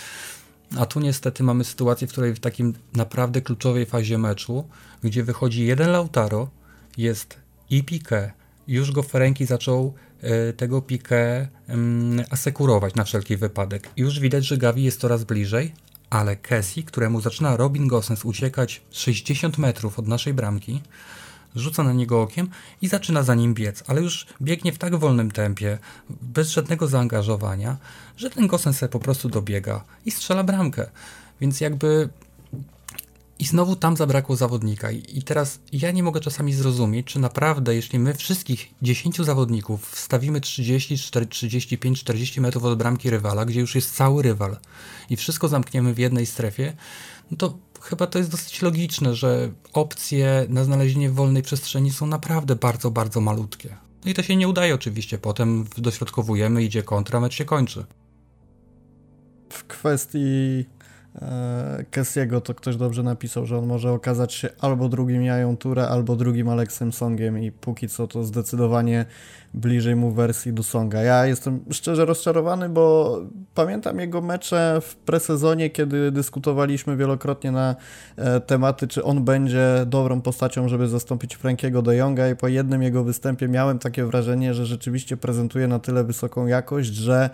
A 0.79 0.87
tu 0.87 1.01
niestety 1.01 1.43
mamy 1.43 1.65
sytuację, 1.65 2.07
w 2.07 2.11
której 2.11 2.35
w 2.35 2.41
takim 2.41 2.75
naprawdę 2.93 3.41
kluczowej 3.41 3.87
fazie 3.87 4.19
meczu, 4.19 4.65
gdzie 5.03 5.25
wychodzi 5.25 5.67
jeden 5.67 5.91
Lautaro, 5.91 6.51
jest 6.97 7.37
i 7.71 7.85
Piqué, 7.85 8.31
już 8.69 8.93
go 8.93 9.03
Ferenki 9.03 9.47
zaczął 9.47 9.95
tego 10.57 10.83
pikę 10.83 11.49
asekurować 12.31 12.95
na 12.95 13.05
wszelki 13.05 13.37
wypadek. 13.37 13.91
Już 13.97 14.21
widać, 14.21 14.47
że 14.47 14.57
Gavi 14.57 14.85
jest 14.85 15.01
coraz 15.01 15.25
bliżej, 15.25 15.75
ale 16.11 16.37
Kessie, 16.37 16.85
któremu 16.85 17.21
zaczyna 17.21 17.57
Robin 17.57 17.89
Gosens 17.89 18.25
uciekać 18.25 18.83
60 18.91 19.59
metrów 19.59 19.99
od 19.99 20.09
naszej 20.09 20.35
bramki, 20.35 20.83
rzuca 21.55 21.83
na 21.83 21.93
niego 21.93 22.23
okiem 22.23 22.49
i 22.83 22.89
zaczyna 22.89 23.23
za 23.23 23.35
nim 23.35 23.55
biec, 23.55 23.85
ale 23.87 24.03
już 24.03 24.27
biegnie 24.43 24.73
w 24.73 24.79
tak 24.79 24.97
wolnym 24.97 25.31
tempie, 25.31 25.79
bez 26.11 26.51
żadnego 26.51 26.89
zaangażowania, 26.89 27.77
że 28.17 28.31
ten 28.31 28.47
Gosens 28.47 28.81
po 28.91 29.01
prostu 29.01 29.29
dobiega 29.29 29.85
i 30.05 30.11
strzela 30.11 30.45
bramkę. 30.45 30.87
Więc 31.41 31.61
jakby 31.61 32.09
i 33.39 33.45
znowu 33.45 33.77
tam 33.77 33.97
zabrakło 33.97 34.37
zawodnika. 34.37 34.91
I 34.91 35.23
teraz 35.23 35.59
ja 35.73 35.91
nie 35.91 36.03
mogę 36.03 36.21
czasami 36.21 36.53
zrozumieć, 36.53 37.07
czy 37.07 37.19
naprawdę, 37.19 37.75
jeśli 37.75 37.99
my 37.99 38.15
wszystkich 38.15 38.69
10 38.83 39.17
zawodników 39.17 39.91
wstawimy 39.91 40.41
30, 40.41 40.99
35, 41.31 42.01
40 42.01 42.41
metrów 42.41 42.65
od 42.65 42.79
bramki 42.79 43.11
rywala, 43.11 43.45
gdzie 43.45 43.61
już 43.61 43.75
jest 43.75 43.95
cały 43.95 44.23
rywal 44.23 44.57
i 45.11 45.17
wszystko 45.17 45.49
zamkniemy 45.49 45.95
w 45.95 45.99
jednej 45.99 46.27
strefie, 46.27 46.77
no 47.31 47.37
to 47.37 47.59
chyba 47.81 48.07
to 48.07 48.19
jest 48.19 48.31
dosyć 48.31 48.63
logiczne, 48.63 49.15
że 49.15 49.51
opcje 49.73 50.47
na 50.49 50.65
znalezienie 50.65 51.11
wolnej 51.11 51.43
przestrzeni 51.43 51.93
są 51.93 52.07
naprawdę 52.07 52.57
bardzo, 52.57 52.91
bardzo 52.91 53.21
malutkie. 53.21 53.77
No 54.05 54.11
i 54.11 54.15
to 54.15 54.23
się 54.23 54.37
nie 54.37 54.49
udaje 54.49 54.75
oczywiście. 54.75 55.19
Potem 55.19 55.65
dośrodkowujemy, 55.79 56.65
idzie 56.65 56.83
kontra, 56.83 57.21
mecz 57.21 57.35
się 57.35 57.45
kończy. 57.45 57.85
W 59.49 59.65
kwestii 59.65 60.65
Kessiego 61.91 62.41
to 62.41 62.55
ktoś 62.55 62.77
dobrze 62.77 63.03
napisał, 63.03 63.47
że 63.47 63.59
on 63.59 63.67
może 63.67 63.93
okazać 63.93 64.35
się 64.35 64.49
albo 64.61 64.89
drugim 64.89 65.23
Jają 65.23 65.57
Ture, 65.57 65.81
albo 65.81 66.17
drugim 66.17 66.49
Aleksem 66.49 66.93
Songiem 66.93 67.39
i 67.39 67.53
póki 67.53 67.89
co 67.89 68.07
to 68.07 68.25
zdecydowanie 68.25 69.07
bliżej 69.55 69.97
mu 69.97 70.11
wersji 70.11 70.53
do 70.53 70.63
Songa. 70.63 71.03
Ja 71.03 71.27
jestem 71.27 71.61
szczerze 71.71 72.05
rozczarowany, 72.05 72.69
bo 72.69 73.19
pamiętam 73.55 74.01
jego 74.01 74.21
mecze 74.23 74.81
w 74.83 74.97
presezonie, 74.97 75.71
kiedy 75.71 76.13
dyskutowaliśmy 76.13 76.97
wielokrotnie 76.97 77.53
na 77.53 77.77
e, 78.17 78.41
tematy, 78.41 78.89
czy 78.89 79.05
on 79.05 79.25
będzie 79.25 79.85
dobrą 79.87 80.21
postacią, 80.21 80.69
żeby 80.69 80.89
zastąpić 80.89 81.35
Frankiego 81.35 81.83
de 81.83 81.97
Jonga 81.97 82.29
i 82.29 82.37
po 82.37 82.49
jednym 82.49 82.83
jego 82.83 83.05
występie 83.05 83.49
miałem 83.49 83.79
takie 83.79 84.05
wrażenie, 84.05 84.55
że 84.55 84.67
rzeczywiście 84.67 85.17
prezentuje 85.17 85.69
na 85.69 85.79
tyle 85.79 86.05
wysoką 86.05 86.47
jakość, 86.47 86.95
że 86.95 87.31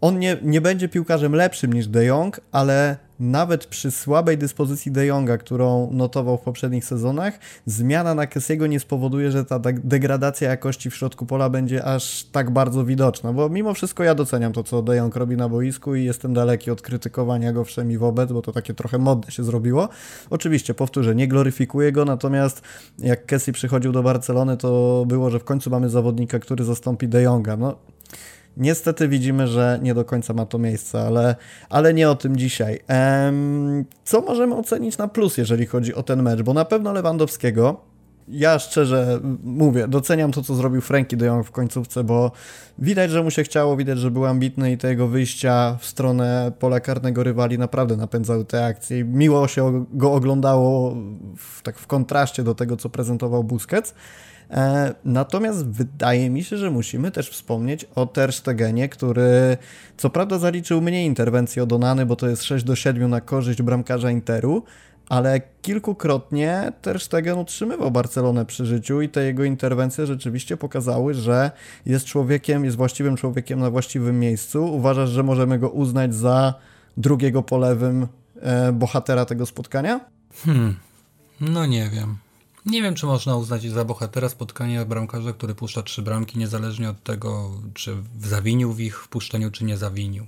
on 0.00 0.18
nie, 0.18 0.36
nie 0.42 0.60
będzie 0.60 0.88
piłkarzem 0.88 1.32
lepszym 1.32 1.72
niż 1.72 1.86
De 1.86 2.04
Jong, 2.04 2.40
ale 2.52 2.96
nawet 3.20 3.66
przy 3.66 3.90
słabej 3.90 4.38
dyspozycji 4.38 4.92
De 4.92 5.06
Jonga, 5.06 5.38
którą 5.38 5.90
notował 5.92 6.36
w 6.36 6.40
poprzednich 6.40 6.84
sezonach, 6.84 7.38
zmiana 7.66 8.14
na 8.14 8.26
Kessiego 8.26 8.66
nie 8.66 8.80
spowoduje, 8.80 9.30
że 9.30 9.44
ta 9.44 9.58
degradacja 9.84 10.50
jakości 10.50 10.90
w 10.90 10.96
środku 10.96 11.26
pola 11.26 11.50
będzie 11.50 11.84
aż 11.84 12.24
tak 12.24 12.50
bardzo 12.50 12.84
widoczna, 12.84 13.32
bo 13.32 13.48
mimo 13.48 13.74
wszystko 13.74 14.04
ja 14.04 14.14
doceniam 14.14 14.52
to, 14.52 14.64
co 14.64 14.82
De 14.82 14.96
Jong 14.96 15.16
robi 15.16 15.36
na 15.36 15.48
boisku 15.48 15.94
i 15.94 16.04
jestem 16.04 16.34
daleki 16.34 16.70
od 16.70 16.82
krytykowania 16.82 17.52
go 17.52 17.64
wszemi 17.64 17.98
wobec, 17.98 18.32
bo 18.32 18.42
to 18.42 18.52
takie 18.52 18.74
trochę 18.74 18.98
modne 18.98 19.32
się 19.32 19.44
zrobiło. 19.44 19.88
Oczywiście, 20.30 20.74
powtórzę, 20.74 21.14
nie 21.14 21.28
gloryfikuję 21.28 21.92
go, 21.92 22.04
natomiast 22.04 22.62
jak 22.98 23.26
Kessie 23.26 23.52
przychodził 23.52 23.92
do 23.92 24.02
Barcelony, 24.02 24.56
to 24.56 25.04
było, 25.06 25.30
że 25.30 25.38
w 25.38 25.44
końcu 25.44 25.70
mamy 25.70 25.90
zawodnika, 25.90 26.38
który 26.38 26.64
zastąpi 26.64 27.08
De 27.08 27.22
Jonga. 27.22 27.56
No, 27.56 27.76
Niestety 28.58 29.08
widzimy, 29.08 29.46
że 29.46 29.78
nie 29.82 29.94
do 29.94 30.04
końca 30.04 30.34
ma 30.34 30.46
to 30.46 30.58
miejsce, 30.58 31.00
ale, 31.00 31.36
ale 31.68 31.94
nie 31.94 32.10
o 32.10 32.14
tym 32.14 32.36
dzisiaj. 32.36 32.78
Ehm, 32.88 33.84
co 34.04 34.20
możemy 34.20 34.54
ocenić 34.54 34.98
na 34.98 35.08
plus, 35.08 35.36
jeżeli 35.36 35.66
chodzi 35.66 35.94
o 35.94 36.02
ten 36.02 36.22
mecz? 36.22 36.42
Bo 36.42 36.54
na 36.54 36.64
pewno 36.64 36.92
Lewandowskiego, 36.92 37.80
ja 38.28 38.58
szczerze 38.58 39.20
mówię, 39.44 39.88
doceniam 39.88 40.32
to, 40.32 40.42
co 40.42 40.54
zrobił 40.54 40.80
Frankie 40.80 41.16
de 41.16 41.26
Jong 41.26 41.46
w 41.46 41.50
końcówce, 41.50 42.04
bo 42.04 42.32
widać, 42.78 43.10
że 43.10 43.22
mu 43.22 43.30
się 43.30 43.42
chciało, 43.42 43.76
widać, 43.76 43.98
że 43.98 44.10
był 44.10 44.26
ambitny 44.26 44.72
i 44.72 44.78
te 44.78 44.88
jego 44.88 45.08
wyjścia 45.08 45.76
w 45.80 45.86
stronę 45.86 46.52
pola 46.58 46.80
karnego 46.80 47.22
rywali 47.22 47.58
naprawdę 47.58 47.96
napędzały 47.96 48.44
te 48.44 48.66
akcje. 48.66 49.04
Miło 49.04 49.48
się 49.48 49.84
go 49.92 50.12
oglądało 50.12 50.96
w, 51.36 51.62
tak 51.62 51.78
w 51.78 51.86
kontraście 51.86 52.44
do 52.44 52.54
tego, 52.54 52.76
co 52.76 52.88
prezentował 52.88 53.44
Busquets. 53.44 53.94
E, 54.50 54.94
natomiast 55.04 55.66
wydaje 55.66 56.30
mi 56.30 56.44
się, 56.44 56.56
że 56.56 56.70
musimy 56.70 57.10
też 57.10 57.30
wspomnieć 57.30 57.86
o 57.94 58.06
Ter 58.06 58.32
Stegenie, 58.32 58.88
który 58.88 59.56
co 59.96 60.10
prawda 60.10 60.38
zaliczył 60.38 60.80
mniej 60.80 61.06
interwencji 61.06 61.62
od 61.62 61.72
Onany, 61.72 62.06
bo 62.06 62.16
to 62.16 62.28
jest 62.28 62.42
6 62.42 62.64
do 62.64 62.76
7 62.76 63.10
na 63.10 63.20
korzyść 63.20 63.62
bramkarza 63.62 64.10
Interu, 64.10 64.62
ale 65.08 65.40
kilkukrotnie 65.62 66.72
Ter 66.82 67.00
Stegen 67.00 67.38
utrzymywał 67.38 67.90
Barcelonę 67.90 68.46
przy 68.46 68.66
życiu 68.66 69.02
i 69.02 69.08
te 69.08 69.24
jego 69.24 69.44
interwencje 69.44 70.06
rzeczywiście 70.06 70.56
pokazały, 70.56 71.14
że 71.14 71.50
jest 71.86 72.06
człowiekiem, 72.06 72.64
jest 72.64 72.76
właściwym 72.76 73.16
człowiekiem 73.16 73.60
na 73.60 73.70
właściwym 73.70 74.20
miejscu. 74.20 74.74
Uważasz, 74.74 75.10
że 75.10 75.22
możemy 75.22 75.58
go 75.58 75.70
uznać 75.70 76.14
za 76.14 76.54
drugiego 76.96 77.42
po 77.42 77.58
lewym 77.58 78.06
e, 78.40 78.72
bohatera 78.72 79.24
tego 79.24 79.46
spotkania? 79.46 80.00
Hmm, 80.44 80.76
no 81.40 81.66
nie 81.66 81.90
wiem. 81.90 82.16
Nie 82.68 82.82
wiem, 82.82 82.94
czy 82.94 83.06
można 83.06 83.36
uznać 83.36 83.62
za 83.62 83.84
bohatera 83.84 84.28
spotkania 84.28 84.84
bramkarza, 84.84 85.32
który 85.32 85.54
puszcza 85.54 85.82
trzy 85.82 86.02
bramki, 86.02 86.38
niezależnie 86.38 86.90
od 86.90 87.02
tego, 87.02 87.50
czy 87.74 87.96
zawinił 88.20 88.72
w 88.72 88.80
ich 88.80 89.02
wpuszczeniu, 89.04 89.50
czy 89.50 89.64
nie 89.64 89.76
zawinił. 89.76 90.26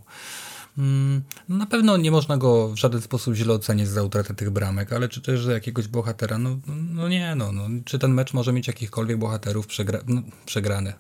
Mm, 0.78 1.22
na 1.49 1.66
pewno 1.66 1.97
nie 1.97 2.11
można 2.11 2.36
go 2.36 2.68
w 2.68 2.76
żaden 2.76 3.01
sposób 3.01 3.34
źle 3.34 3.55
ocenić 3.55 3.88
za 3.88 4.03
utratę 4.03 4.34
tych 4.34 4.51
bramek, 4.51 4.93
ale 4.93 5.09
czy 5.09 5.20
też 5.20 5.45
za 5.45 5.53
jakiegoś 5.53 5.88
bohatera? 5.88 6.38
No, 6.38 6.59
no 6.66 7.09
nie, 7.09 7.34
no, 7.34 7.53
no. 7.53 7.68
Czy 7.84 7.99
ten 7.99 8.14
mecz 8.14 8.34
może 8.34 8.53
mieć 8.53 8.66
jakichkolwiek 8.66 9.18
bohaterów 9.18 9.66
przegra 9.66 10.01
no, 10.07 10.22
przegrany? 10.47 10.93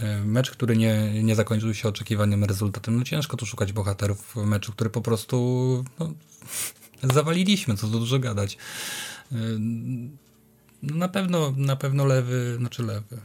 E, 0.00 0.20
mecz, 0.20 0.50
który 0.50 0.76
nie, 0.76 1.22
nie 1.22 1.34
zakończył 1.34 1.74
się 1.74 1.88
oczekiwanym 1.88 2.44
rezultatem. 2.44 2.98
No 2.98 3.04
ciężko 3.04 3.36
tu 3.36 3.46
szukać 3.46 3.72
bohaterów 3.72 4.32
w 4.34 4.36
meczu, 4.36 4.72
który 4.72 4.90
po 4.90 5.00
prostu 5.00 5.84
no, 5.98 6.12
zawaliliśmy, 7.14 7.76
co 7.76 7.86
tu 7.88 7.98
dużo 7.98 8.18
gadać. 8.18 8.58
No 10.86 10.96
na 10.96 11.08
pewno, 11.08 11.52
na 11.56 11.76
pewno 11.76 12.04
lewy, 12.04 12.56
znaczy 12.58 12.82
lewy. 12.82 13.20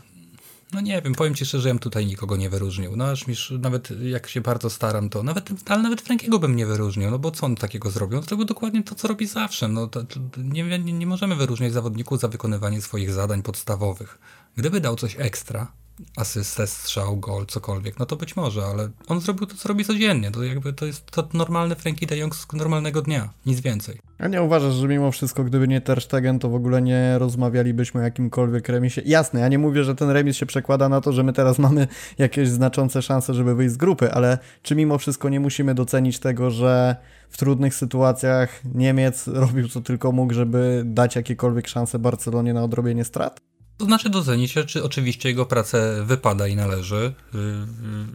No 0.73 0.81
nie 0.81 1.01
wiem, 1.01 1.15
powiem 1.15 1.35
ci 1.35 1.45
szczerze, 1.45 1.69
ja 1.69 1.73
bym 1.73 1.79
tutaj 1.79 2.05
nikogo 2.05 2.37
nie 2.37 2.49
wyróżnił. 2.49 2.95
No 2.95 3.05
aż 3.05 3.27
mi, 3.27 3.35
nawet 3.59 3.89
jak 4.01 4.27
się 4.27 4.41
bardzo 4.41 4.69
staram, 4.69 5.09
to 5.09 5.23
nawet, 5.23 5.49
ale 5.67 5.81
nawet 5.81 6.01
Frankiego 6.01 6.39
bym 6.39 6.55
nie 6.55 6.65
wyróżnił, 6.65 7.11
no 7.11 7.19
bo 7.19 7.31
co 7.31 7.45
on 7.45 7.55
takiego 7.55 7.91
zrobił? 7.91 8.17
On 8.17 8.23
zrobił 8.23 8.45
dokładnie 8.45 8.83
to, 8.83 8.95
co 8.95 9.07
robi 9.07 9.27
zawsze. 9.27 9.67
No 9.67 9.87
to, 9.87 10.03
to 10.03 10.19
nie, 10.37 10.63
nie, 10.63 10.93
nie 10.93 11.07
możemy 11.07 11.35
wyróżniać 11.35 11.73
zawodników 11.73 12.19
za 12.19 12.27
wykonywanie 12.27 12.81
swoich 12.81 13.11
zadań 13.11 13.43
podstawowych. 13.43 14.19
Gdyby 14.55 14.81
dał 14.81 14.95
coś 14.95 15.15
ekstra, 15.19 15.71
asystę, 16.17 16.67
strzał, 16.67 17.17
gol, 17.17 17.45
cokolwiek, 17.45 17.99
no 17.99 18.05
to 18.05 18.15
być 18.15 18.35
może, 18.35 18.63
ale 18.63 18.89
on 19.07 19.21
zrobił 19.21 19.47
to, 19.47 19.55
co 19.55 19.69
robi 19.69 19.85
codziennie. 19.85 20.31
To 20.31 20.43
jakby 20.43 20.73
to 20.73 20.85
jest 20.85 21.11
to 21.11 21.27
normalny 21.33 21.75
Frankie 21.75 22.07
de 22.07 22.17
Jong 22.17 22.35
z 22.35 22.53
normalnego 22.53 23.01
dnia, 23.01 23.29
nic 23.45 23.61
więcej. 23.61 23.99
A 24.19 24.27
nie 24.27 24.41
uważasz, 24.41 24.73
że 24.73 24.87
mimo 24.87 25.11
wszystko, 25.11 25.43
gdyby 25.43 25.67
nie 25.67 25.81
Ter 25.81 26.01
Stegen, 26.01 26.39
to 26.39 26.49
w 26.49 26.55
ogóle 26.55 26.81
nie 26.81 27.19
rozmawialibyśmy 27.19 28.01
o 28.01 28.03
jakimkolwiek 28.03 28.69
remisie? 28.69 29.01
Jasne, 29.05 29.39
ja 29.39 29.47
nie 29.47 29.59
mówię, 29.59 29.83
że 29.83 29.95
ten 29.95 30.09
remis 30.09 30.37
się 30.37 30.45
przekłada 30.45 30.89
na 30.89 31.01
to, 31.01 31.13
że 31.13 31.23
my 31.23 31.33
teraz 31.33 31.59
mamy 31.69 31.87
jakieś 32.17 32.49
znaczące 32.49 33.01
szanse, 33.01 33.33
żeby 33.33 33.55
wyjść 33.55 33.73
z 33.73 33.77
grupy, 33.77 34.11
ale 34.11 34.37
czy 34.63 34.75
mimo 34.75 34.97
wszystko 34.97 35.29
nie 35.29 35.39
musimy 35.39 35.75
docenić 35.75 36.19
tego, 36.19 36.51
że 36.51 36.95
w 37.29 37.37
trudnych 37.37 37.75
sytuacjach 37.75 38.61
Niemiec 38.75 39.27
robił 39.27 39.67
co 39.67 39.81
tylko 39.81 40.11
mógł, 40.11 40.33
żeby 40.33 40.83
dać 40.85 41.15
jakiekolwiek 41.15 41.67
szanse 41.67 41.99
Barcelonie 41.99 42.53
na 42.53 42.63
odrobienie 42.63 43.03
strat? 43.03 43.41
To 43.81 43.85
znaczy 43.85 44.09
docenić, 44.09 44.53
czy 44.67 44.83
oczywiście 44.83 45.29
jego 45.29 45.45
pracę 45.45 46.03
wypada 46.05 46.47
i 46.47 46.55
należy. 46.55 47.13
Y, 47.35 47.37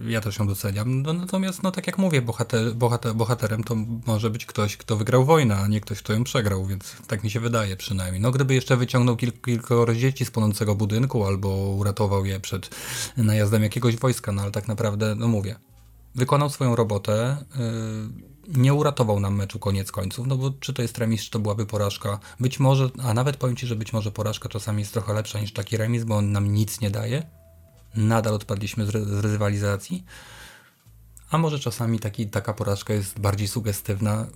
y, 0.06 0.10
ja 0.10 0.20
też 0.20 0.38
ją 0.38 0.46
doceniam. 0.46 1.02
No, 1.02 1.12
natomiast, 1.12 1.62
no 1.62 1.70
tak 1.70 1.86
jak 1.86 1.98
mówię, 1.98 2.22
bohater, 2.22 2.74
bohater, 2.74 3.14
bohaterem 3.14 3.64
to 3.64 3.76
może 4.06 4.30
być 4.30 4.46
ktoś, 4.46 4.76
kto 4.76 4.96
wygrał 4.96 5.24
wojnę, 5.24 5.56
a 5.56 5.68
nie 5.68 5.80
ktoś, 5.80 5.98
kto 5.98 6.12
ją 6.12 6.24
przegrał, 6.24 6.66
więc 6.66 6.96
tak 7.06 7.24
mi 7.24 7.30
się 7.30 7.40
wydaje 7.40 7.76
przynajmniej. 7.76 8.20
No 8.20 8.30
gdyby 8.30 8.54
jeszcze 8.54 8.76
wyciągnął 8.76 9.16
kilk, 9.16 9.44
kilkoro 9.44 9.94
dzieci 9.94 10.24
z 10.24 10.30
płonącego 10.30 10.74
budynku 10.74 11.24
albo 11.24 11.48
uratował 11.48 12.26
je 12.26 12.40
przed 12.40 12.70
najazdem 13.16 13.62
jakiegoś 13.62 13.96
wojska, 13.96 14.32
no 14.32 14.42
ale 14.42 14.50
tak 14.50 14.68
naprawdę, 14.68 15.14
no 15.14 15.28
mówię, 15.28 15.56
wykonał 16.14 16.50
swoją 16.50 16.76
robotę. 16.76 17.36
Yy, 17.58 18.35
nie 18.48 18.74
uratował 18.74 19.20
nam 19.20 19.34
meczu 19.34 19.58
koniec 19.58 19.92
końców, 19.92 20.26
no 20.26 20.36
bo 20.36 20.50
czy 20.50 20.72
to 20.72 20.82
jest 20.82 20.98
remis, 20.98 21.22
czy 21.22 21.30
to 21.30 21.38
byłaby 21.38 21.66
porażka. 21.66 22.18
Być 22.40 22.60
może, 22.60 22.90
a 23.02 23.14
nawet 23.14 23.36
powiem 23.36 23.56
Ci, 23.56 23.66
że 23.66 23.76
być 23.76 23.92
może 23.92 24.12
porażka 24.12 24.48
czasami 24.48 24.80
jest 24.80 24.92
trochę 24.92 25.14
lepsza 25.14 25.40
niż 25.40 25.52
taki 25.52 25.76
remis, 25.76 26.04
bo 26.04 26.16
on 26.16 26.32
nam 26.32 26.54
nic 26.54 26.80
nie 26.80 26.90
daje. 26.90 27.26
Nadal 27.94 28.34
odpadliśmy 28.34 28.86
z, 28.86 29.24
rywalizacji. 29.24 30.04
A 31.30 31.38
może 31.38 31.58
czasami 31.58 31.98
taki, 31.98 32.26
taka 32.26 32.52
porażka 32.52 32.94
jest 32.94 33.20
bardziej 33.20 33.48
sugestywna. 33.48 34.26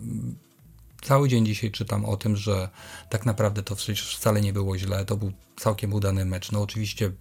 Cały 1.03 1.29
dzień 1.29 1.47
dzisiaj 1.47 1.71
czytam 1.71 2.05
o 2.05 2.17
tym, 2.17 2.37
że 2.37 2.69
tak 3.11 3.27
naprawdę 3.27 3.63
to 3.63 3.77
przecież 3.77 4.17
wcale 4.17 4.41
nie 4.41 4.53
było 4.53 4.79
źle, 4.79 5.05
to 5.05 5.17
był 5.17 5.33
całkiem 5.57 5.93
udany 5.93 6.25
mecz. 6.25 6.53
No 6.53 6.63
oczywiście 6.63 7.13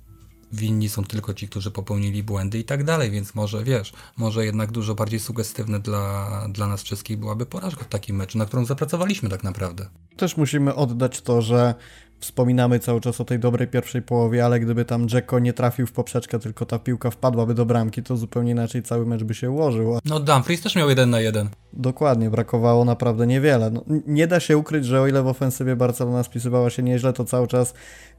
winni 0.52 0.90
są 0.90 1.04
tylko 1.04 1.34
ci, 1.34 1.48
którzy 1.48 1.72
popełnili 1.72 2.24
błędy 2.24 2.60
i 2.60 2.64
tak 2.64 2.84
dalej, 2.84 3.12
więc 3.12 3.36
może 3.36 3.64
wiesz, 3.64 3.94
może 4.18 4.46
jednak 4.46 4.72
dużo 4.72 4.96
bardziej 4.96 5.20
sugestywne 5.20 5.80
dla, 5.80 6.30
dla 6.50 6.68
nas 6.68 6.84
wszystkich 6.84 7.18
byłaby 7.18 7.46
porażka 7.46 7.84
w 7.84 7.88
takim 7.88 8.16
meczu, 8.16 8.38
na 8.38 8.46
którą 8.46 8.66
zapracowaliśmy 8.66 9.30
tak 9.30 9.44
naprawdę. 9.44 9.90
Też 10.18 10.38
musimy 10.38 10.76
oddać 10.76 11.22
to, 11.22 11.42
że 11.42 11.76
Wspominamy 12.20 12.80
cały 12.80 13.02
czas 13.02 13.22
o 13.22 13.26
tej 13.26 13.40
dobrej 13.40 13.68
pierwszej 13.68 14.02
połowie, 14.02 14.46
ale 14.46 14.60
gdyby 14.60 14.86
tam 14.86 15.08
Jacko 15.14 15.40
nie 15.40 15.54
trafił 15.54 15.88
w 15.88 15.92
poprzeczkę, 15.92 16.40
tylko 16.40 16.66
ta 16.66 16.80
piłka 16.80 17.12
wpadłaby 17.12 17.54
do 17.54 17.66
bramki, 17.66 18.04
to 18.04 18.18
zupełnie 18.18 18.52
inaczej 18.52 18.84
cały 18.84 19.06
mecz 19.06 19.24
by 19.24 19.34
się 19.34 19.52
ułożył. 19.52 20.00
No 20.06 20.20
Dumfries 20.20 20.62
też 20.62 20.76
miał 20.76 20.90
jeden 20.90 21.10
na 21.10 21.22
jeden. 21.22 21.50
Dokładnie, 21.74 22.30
brakowało 22.30 22.86
naprawdę 22.86 23.28
niewiele. 23.28 23.70
No, 23.70 23.84
nie 24.08 24.28
da 24.28 24.40
się 24.40 24.58
ukryć, 24.58 24.86
że 24.86 25.02
o 25.02 25.08
ile 25.08 25.24
w 25.24 25.28
ofensywie 25.28 25.76
Barcelona 25.76 26.24
spisywała 26.24 26.70
się 26.70 26.84
nieźle, 26.84 27.14
to 27.14 27.26
cały 27.26 27.48
czas 27.48 27.74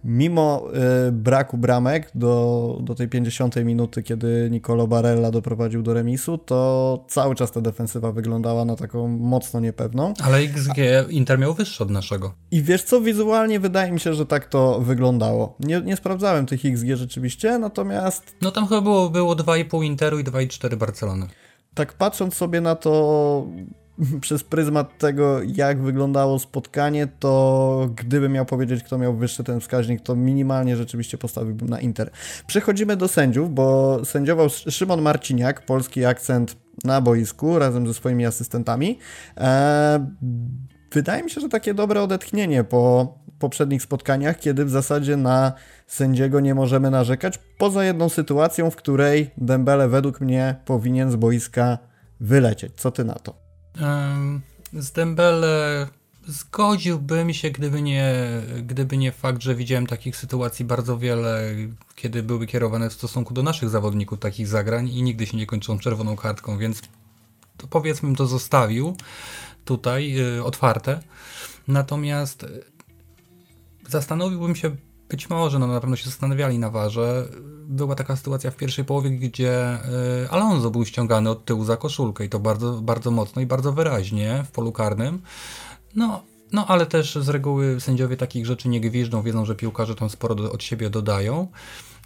mimo 0.04 0.68
y, 1.08 1.12
braku 1.12 1.58
bramek 1.58 2.10
do, 2.14 2.78
do 2.82 2.94
tej 2.94 3.08
50 3.08 3.56
minuty, 3.56 4.02
kiedy 4.02 4.48
Nicolo 4.50 4.86
Barella 4.86 5.30
doprowadził 5.30 5.82
do 5.82 5.94
remisu, 5.94 6.38
to 6.38 7.04
cały 7.08 7.34
czas 7.34 7.52
ta 7.52 7.60
defensywa 7.60 8.12
wyglądała 8.12 8.64
na 8.64 8.76
taką 8.76 9.08
mocno 9.08 9.60
niepewną. 9.60 10.14
Ale 10.24 10.38
XG 10.38 10.76
Inter 11.08 11.38
miał 11.38 11.54
wyższy 11.54 11.82
od 11.82 11.90
naszego. 11.90 12.34
I 12.50 12.62
wiesz 12.62 12.82
co, 12.82 13.00
wizualnie 13.00 13.60
wydaje 13.60 13.92
mi 13.92 14.00
się, 14.00 14.14
że 14.14 14.26
tak 14.26 14.46
to 14.46 14.80
wyglądało. 14.80 15.56
Nie, 15.60 15.80
nie 15.80 15.96
sprawdzałem 15.96 16.46
tych 16.46 16.64
XG 16.64 16.86
rzeczywiście, 16.94 17.58
natomiast... 17.58 18.36
No 18.40 18.50
tam 18.50 18.66
chyba 18.66 18.80
było, 18.80 19.10
było 19.10 19.34
2,5 19.34 19.84
Interu 19.84 20.18
i 20.18 20.24
2,4 20.24 20.76
Barcelony. 20.76 21.26
Tak 21.74 21.92
patrząc 21.92 22.34
sobie 22.34 22.60
na 22.60 22.74
to 22.74 23.46
przez 24.20 24.44
pryzmat 24.44 24.98
tego, 24.98 25.42
jak 25.42 25.82
wyglądało 25.82 26.38
spotkanie, 26.38 27.08
to 27.18 27.88
gdybym 27.96 28.32
miał 28.32 28.46
powiedzieć, 28.46 28.84
kto 28.84 28.98
miał 28.98 29.16
wyższy 29.16 29.44
ten 29.44 29.60
wskaźnik, 29.60 30.00
to 30.00 30.16
minimalnie 30.16 30.76
rzeczywiście 30.76 31.18
postawiłbym 31.18 31.68
na 31.68 31.80
Inter. 31.80 32.10
Przechodzimy 32.46 32.96
do 32.96 33.08
sędziów, 33.08 33.54
bo 33.54 33.98
sędziował 34.04 34.48
Szymon 34.48 35.02
Marciniak, 35.02 35.66
polski 35.66 36.04
akcent 36.04 36.56
na 36.84 37.00
boisku, 37.00 37.58
razem 37.58 37.86
ze 37.86 37.94
swoimi 37.94 38.26
asystentami. 38.26 38.98
Eee, 39.36 40.00
wydaje 40.92 41.22
mi 41.22 41.30
się, 41.30 41.40
że 41.40 41.48
takie 41.48 41.74
dobre 41.74 42.02
odetchnienie 42.02 42.64
po 42.64 43.14
poprzednich 43.40 43.82
spotkaniach, 43.82 44.38
kiedy 44.38 44.64
w 44.64 44.70
zasadzie 44.70 45.16
na 45.16 45.52
sędziego 45.86 46.40
nie 46.40 46.54
możemy 46.54 46.90
narzekać, 46.90 47.38
poza 47.58 47.84
jedną 47.84 48.08
sytuacją, 48.08 48.70
w 48.70 48.76
której 48.76 49.30
Dembele 49.36 49.88
według 49.88 50.20
mnie 50.20 50.56
powinien 50.64 51.10
z 51.10 51.16
boiska 51.16 51.78
wylecieć. 52.20 52.72
Co 52.76 52.90
ty 52.90 53.04
na 53.04 53.14
to? 53.14 53.34
Z 54.72 54.92
Dembele 54.92 55.86
zgodziłbym 56.26 57.32
się, 57.32 57.50
gdyby 57.50 57.82
nie, 57.82 58.14
gdyby 58.62 58.96
nie 58.96 59.12
fakt, 59.12 59.42
że 59.42 59.54
widziałem 59.54 59.86
takich 59.86 60.16
sytuacji 60.16 60.64
bardzo 60.64 60.98
wiele, 60.98 61.42
kiedy 61.94 62.22
były 62.22 62.46
kierowane 62.46 62.90
w 62.90 62.92
stosunku 62.92 63.34
do 63.34 63.42
naszych 63.42 63.68
zawodników 63.68 64.18
takich 64.18 64.48
zagrań 64.48 64.88
i 64.88 65.02
nigdy 65.02 65.26
się 65.26 65.36
nie 65.36 65.46
kończą 65.46 65.78
czerwoną 65.78 66.16
kartką, 66.16 66.58
więc 66.58 66.82
to 67.56 67.66
powiedzmy 67.66 68.16
to 68.16 68.26
zostawił 68.26 68.96
tutaj 69.64 70.12
yy, 70.12 70.44
otwarte. 70.44 71.00
Natomiast 71.68 72.46
zastanowiłbym 73.90 74.56
się 74.56 74.76
być 75.10 75.30
może, 75.30 75.58
no 75.58 75.66
na 75.66 75.80
pewno 75.80 75.96
się 75.96 76.04
zastanawiali 76.04 76.58
na 76.58 76.70
warze. 76.70 77.28
Była 77.68 77.94
taka 77.94 78.16
sytuacja 78.16 78.50
w 78.50 78.56
pierwszej 78.56 78.84
połowie, 78.84 79.10
gdzie 79.10 79.78
y, 80.24 80.30
Alonso 80.30 80.70
był 80.70 80.84
ściągany 80.84 81.30
od 81.30 81.44
tyłu 81.44 81.64
za 81.64 81.76
koszulkę 81.76 82.24
i 82.24 82.28
to 82.28 82.38
bardzo, 82.38 82.80
bardzo 82.82 83.10
mocno 83.10 83.42
i 83.42 83.46
bardzo 83.46 83.72
wyraźnie 83.72 84.44
w 84.46 84.50
polu 84.50 84.72
karnym. 84.72 85.22
No, 85.96 86.22
no 86.52 86.66
ale 86.66 86.86
też 86.86 87.14
z 87.14 87.28
reguły 87.28 87.80
sędziowie 87.80 88.16
takich 88.16 88.46
rzeczy 88.46 88.68
nie 88.68 88.80
gwiżdżą, 88.80 89.22
wiedzą, 89.22 89.44
że 89.44 89.54
piłkarze 89.54 89.94
tam 89.94 90.10
sporo 90.10 90.34
do, 90.34 90.52
od 90.52 90.62
siebie 90.62 90.90
dodają. 90.90 91.48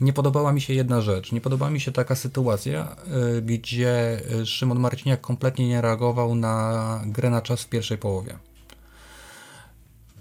Nie 0.00 0.12
podobała 0.12 0.52
mi 0.52 0.60
się 0.60 0.74
jedna 0.74 1.00
rzecz. 1.00 1.32
Nie 1.32 1.40
podobała 1.40 1.70
mi 1.70 1.80
się 1.80 1.92
taka 1.92 2.14
sytuacja, 2.14 2.96
y, 3.38 3.42
gdzie 3.42 4.20
Szymon 4.44 4.78
Marciniak 4.78 5.20
kompletnie 5.20 5.68
nie 5.68 5.80
reagował 5.80 6.34
na 6.34 7.00
grę 7.06 7.30
na 7.30 7.42
czas 7.42 7.62
w 7.62 7.68
pierwszej 7.68 7.98
połowie. 7.98 8.38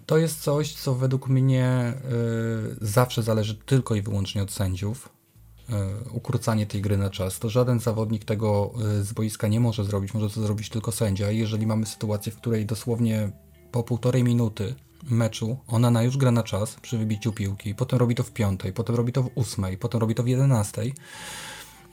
To 0.06 0.18
jest 0.18 0.42
coś, 0.42 0.74
co 0.74 0.96
według 0.96 1.30
mnie 1.30 1.94
y, 2.82 2.86
zawsze 2.86 3.24
zależy 3.24 3.56
tylko 3.56 3.96
i 3.96 4.02
wyłącznie 4.02 4.44
od 4.44 4.52
sędziów. 4.52 5.10
Y, 5.70 6.10
ukrócanie 6.10 6.66
tej 6.66 6.82
gry 6.82 6.98
na 6.98 7.10
czas. 7.10 7.40
To 7.40 7.50
żaden 7.50 7.80
zawodnik 7.80 8.26
tego 8.26 8.74
y, 9.00 9.04
z 9.04 9.14
boiska 9.14 9.48
nie 9.48 9.60
może 9.60 9.86
zrobić, 9.86 10.14
może 10.14 10.30
to 10.30 10.42
zrobić 10.42 10.70
tylko 10.70 10.92
sędzia. 10.92 11.32
I 11.32 11.38
jeżeli 11.38 11.68
mamy 11.68 11.86
sytuację, 11.86 12.32
w 12.32 12.36
której 12.36 12.66
dosłownie 12.66 13.32
po 13.72 13.84
półtorej 13.84 14.24
minuty 14.24 14.76
meczu 15.10 15.58
ona 15.68 15.92
na 15.92 16.04
już 16.04 16.18
gra 16.18 16.32
na 16.32 16.44
czas 16.44 16.76
przy 16.82 16.98
wybiciu 16.98 17.32
piłki, 17.32 17.76
potem 17.76 18.00
robi 18.00 18.16
to 18.16 18.24
w 18.24 18.32
piątej, 18.32 18.74
potem 18.74 18.96
robi 18.96 19.14
to 19.14 19.24
w 19.24 19.30
ósmej, 19.36 19.78
potem 19.78 20.02
robi 20.02 20.16
to 20.16 20.24
w 20.24 20.28
jedenastej, 20.28 20.94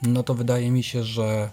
no 0.01 0.23
to 0.23 0.33
wydaje 0.33 0.71
mi 0.71 0.83
się, 0.83 1.03
że 1.03 1.49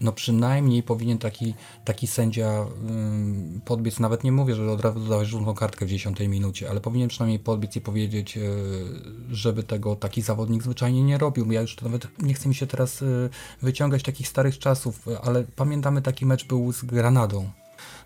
no 0.00 0.12
przynajmniej 0.12 0.82
powinien 0.82 1.18
taki, 1.18 1.54
taki 1.84 2.06
sędzia 2.06 2.66
ym, 2.90 3.60
podbiec, 3.64 4.00
nawet 4.00 4.24
nie 4.24 4.32
mówię, 4.32 4.54
że 4.54 4.72
od 4.72 4.80
razu 4.80 5.00
dodałeś 5.00 5.28
żółtą 5.28 5.54
kartkę 5.54 5.86
w 5.86 5.88
10 5.88 6.20
minucie, 6.20 6.70
ale 6.70 6.80
powinien 6.80 7.08
przynajmniej 7.08 7.38
podbiec 7.38 7.76
i 7.76 7.80
powiedzieć, 7.80 8.36
yy, 8.36 8.44
żeby 9.30 9.62
tego 9.62 9.96
taki 9.96 10.22
zawodnik 10.22 10.62
zwyczajnie 10.62 11.02
nie 11.02 11.18
robił. 11.18 11.52
Ja 11.52 11.60
już 11.60 11.80
nawet 11.80 12.08
nie 12.18 12.34
chcę 12.34 12.48
mi 12.48 12.54
się 12.54 12.66
teraz 12.66 13.00
yy, 13.00 13.30
wyciągać 13.62 14.02
takich 14.02 14.28
starych 14.28 14.58
czasów, 14.58 15.06
ale 15.22 15.44
pamiętamy 15.56 16.02
taki 16.02 16.26
mecz 16.26 16.46
był 16.46 16.72
z 16.72 16.84
Granadą 16.84 17.50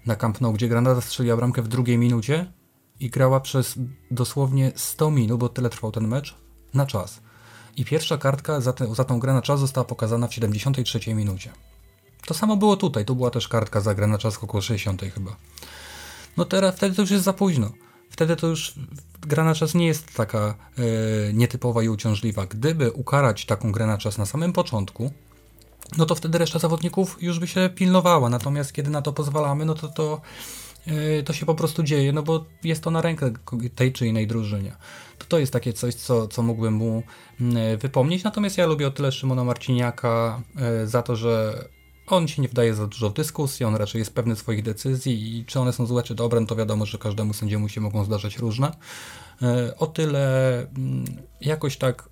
na 0.07 0.17
Camp 0.17 0.41
Nou, 0.41 0.53
gdzie 0.53 0.69
Granada 0.69 1.01
strzeliła 1.01 1.37
bramkę 1.37 1.63
w 1.63 1.69
drugiej 1.69 1.99
minucie 1.99 2.53
i 3.01 3.11
grała 3.11 3.41
przez 3.41 3.75
dosłownie 4.11 4.73
100 4.77 5.11
minut, 5.11 5.41
bo 5.41 5.49
tyle 5.49 5.71
trwał 5.71 5.93
ten 5.93 6.09
mecz, 6.09 6.35
na 6.75 6.87
czas. 6.87 7.21
I 7.77 7.85
pierwsza 7.85 8.19
kartka 8.19 8.61
za, 8.61 8.73
te, 8.73 8.95
za 8.95 9.05
tą 9.05 9.19
grę 9.19 9.33
na 9.33 9.43
czas 9.43 9.61
została 9.61 9.85
pokazana 9.85 10.29
w 10.29 10.35
73 10.35 11.15
minucie. 11.15 11.51
To 12.27 12.35
samo 12.35 12.57
było 12.57 12.77
tutaj, 12.77 13.05
tu 13.05 13.17
była 13.17 13.31
też 13.31 13.49
kartka 13.49 13.81
za 13.81 13.95
grę 13.95 14.07
na 14.07 14.19
czas 14.19 14.45
około 14.45 14.63
60 14.63 15.03
chyba. 15.15 15.37
No 16.37 16.45
teraz, 16.45 16.77
wtedy 16.77 16.97
to 16.97 17.03
już 17.03 17.11
jest 17.11 17.25
za 17.25 17.33
późno. 17.33 17.71
Wtedy 18.11 18.37
to 18.37 18.47
już 18.47 18.75
gra 19.21 19.45
na 19.45 19.55
czas 19.55 19.75
nie 19.75 19.87
jest 19.87 20.15
taka 20.15 20.55
yy, 20.79 20.85
nietypowa 21.35 21.83
i 21.83 21.89
uciążliwa. 21.89 22.47
Gdyby 22.47 22.93
ukarać 22.93 23.47
taką 23.47 23.73
grę 23.73 23.87
na 23.87 23.99
czas 23.99 24.19
na 24.19 24.27
samym 24.27 24.53
początku, 24.53 25.11
no 25.99 26.07
to 26.07 26.15
wtedy 26.15 26.39
reszta 26.39 26.59
zawodników 26.59 27.23
już 27.23 27.39
by 27.39 27.47
się 27.47 27.71
pilnowała. 27.75 28.31
Natomiast 28.31 28.73
kiedy 28.73 28.91
na 28.91 29.03
to 29.03 29.13
pozwalamy, 29.13 29.65
no 29.65 29.75
to 29.75 29.89
to, 29.89 30.21
yy, 30.87 31.23
to 31.23 31.33
się 31.33 31.47
po 31.47 31.55
prostu 31.55 31.83
dzieje, 31.83 32.13
no 32.13 32.23
bo 32.23 32.45
jest 32.65 32.83
to 32.83 32.91
na 32.91 33.01
rękę 33.01 33.33
tej 33.75 33.93
czy 33.93 34.07
innej 34.07 34.27
drużynie. 34.27 34.77
To 35.19 35.27
to 35.29 35.39
jest 35.39 35.53
takie 35.53 35.73
coś, 35.73 35.95
co, 35.95 36.29
co 36.29 36.43
mógłbym 36.43 36.75
mu 36.75 37.03
yy, 37.41 37.77
wypomnieć. 37.77 38.25
Natomiast 38.25 38.59
ja 38.59 38.67
lubię 38.67 38.87
o 38.87 38.91
tyle 38.91 39.13
Szymona 39.13 39.45
Marciniaka 39.45 40.43
za 40.85 41.03
to, 41.03 41.17
że 41.17 41.65
on 42.17 42.29
się 42.29 42.43
nie 42.43 42.49
wdaje 42.49 42.75
za 42.75 42.87
dużo 42.87 43.11
w 43.11 43.15
dyskusję, 43.15 43.69
on 43.69 43.77
raczej 43.77 43.99
jest 43.99 44.15
pewny 44.15 44.37
swoich 44.37 44.63
decyzji 44.63 45.39
i 45.39 45.45
czy 45.45 45.61
one 45.61 45.73
są 45.73 45.87
złe 45.87 46.03
czy 46.03 46.15
dobre, 46.15 46.41
no 46.41 46.47
to 46.47 46.57
wiadomo, 46.57 46.87
że 46.87 46.99
każdemu 46.99 47.35
sędziemu 47.35 47.69
się 47.69 47.81
mogą 47.81 48.05
zdarzać 48.05 48.39
różne. 48.39 48.77
E, 49.43 49.77
o 49.79 49.87
tyle 49.87 50.59
mm, 50.61 51.05
jakoś 51.41 51.77
tak 51.77 52.09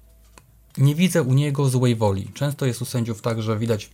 nie 0.78 0.94
widzę 0.94 1.22
u 1.22 1.34
niego 1.34 1.68
złej 1.68 1.96
woli. 1.96 2.30
Często 2.34 2.66
jest 2.66 2.82
u 2.82 2.84
sędziów 2.84 3.22
tak, 3.22 3.42
że 3.42 3.58
widać 3.58 3.90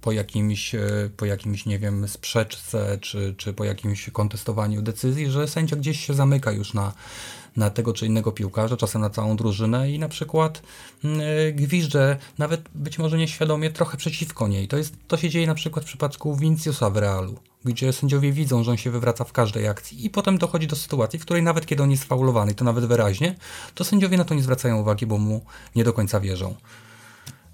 po 0.00 0.12
jakimś, 0.12 0.74
e, 0.74 0.80
po 1.16 1.26
jakimś 1.26 1.66
nie 1.66 1.78
wiem, 1.78 2.08
sprzeczce, 2.08 2.98
czy, 3.00 3.34
czy 3.38 3.52
po 3.52 3.64
jakimś 3.64 4.10
kontestowaniu 4.10 4.82
decyzji, 4.82 5.30
że 5.30 5.48
sędzia 5.48 5.76
gdzieś 5.76 6.06
się 6.06 6.14
zamyka 6.14 6.52
już 6.52 6.74
na, 6.74 6.92
na 7.58 7.70
tego 7.70 7.92
czy 7.92 8.06
innego 8.06 8.32
piłkarza, 8.32 8.76
czasem 8.76 9.00
na 9.00 9.10
całą 9.10 9.36
drużynę 9.36 9.90
i 9.90 9.98
na 9.98 10.08
przykład 10.08 10.62
yy, 11.04 11.10
gwizdże, 11.52 12.16
nawet 12.38 12.60
być 12.74 12.98
może 12.98 13.18
nieświadomie, 13.18 13.70
trochę 13.70 13.96
przeciwko 13.96 14.48
niej. 14.48 14.68
To, 14.68 14.76
jest, 14.76 14.94
to 15.08 15.16
się 15.16 15.30
dzieje 15.30 15.46
na 15.46 15.54
przykład 15.54 15.84
w 15.84 15.88
przypadku 15.88 16.36
Vinciusa 16.36 16.90
w 16.90 16.96
Realu, 16.96 17.38
gdzie 17.64 17.92
sędziowie 17.92 18.32
widzą, 18.32 18.64
że 18.64 18.70
on 18.70 18.76
się 18.76 18.90
wywraca 18.90 19.24
w 19.24 19.32
każdej 19.32 19.68
akcji 19.68 20.06
i 20.06 20.10
potem 20.10 20.38
dochodzi 20.38 20.66
do 20.66 20.76
sytuacji, 20.76 21.18
w 21.18 21.22
której 21.22 21.42
nawet 21.42 21.66
kiedy 21.66 21.82
on 21.82 21.90
jest 21.90 22.04
faulowany, 22.04 22.54
to 22.54 22.64
nawet 22.64 22.84
wyraźnie, 22.84 23.34
to 23.74 23.84
sędziowie 23.84 24.16
na 24.16 24.24
to 24.24 24.34
nie 24.34 24.42
zwracają 24.42 24.80
uwagi, 24.80 25.06
bo 25.06 25.18
mu 25.18 25.44
nie 25.76 25.84
do 25.84 25.92
końca 25.92 26.20
wierzą. 26.20 26.54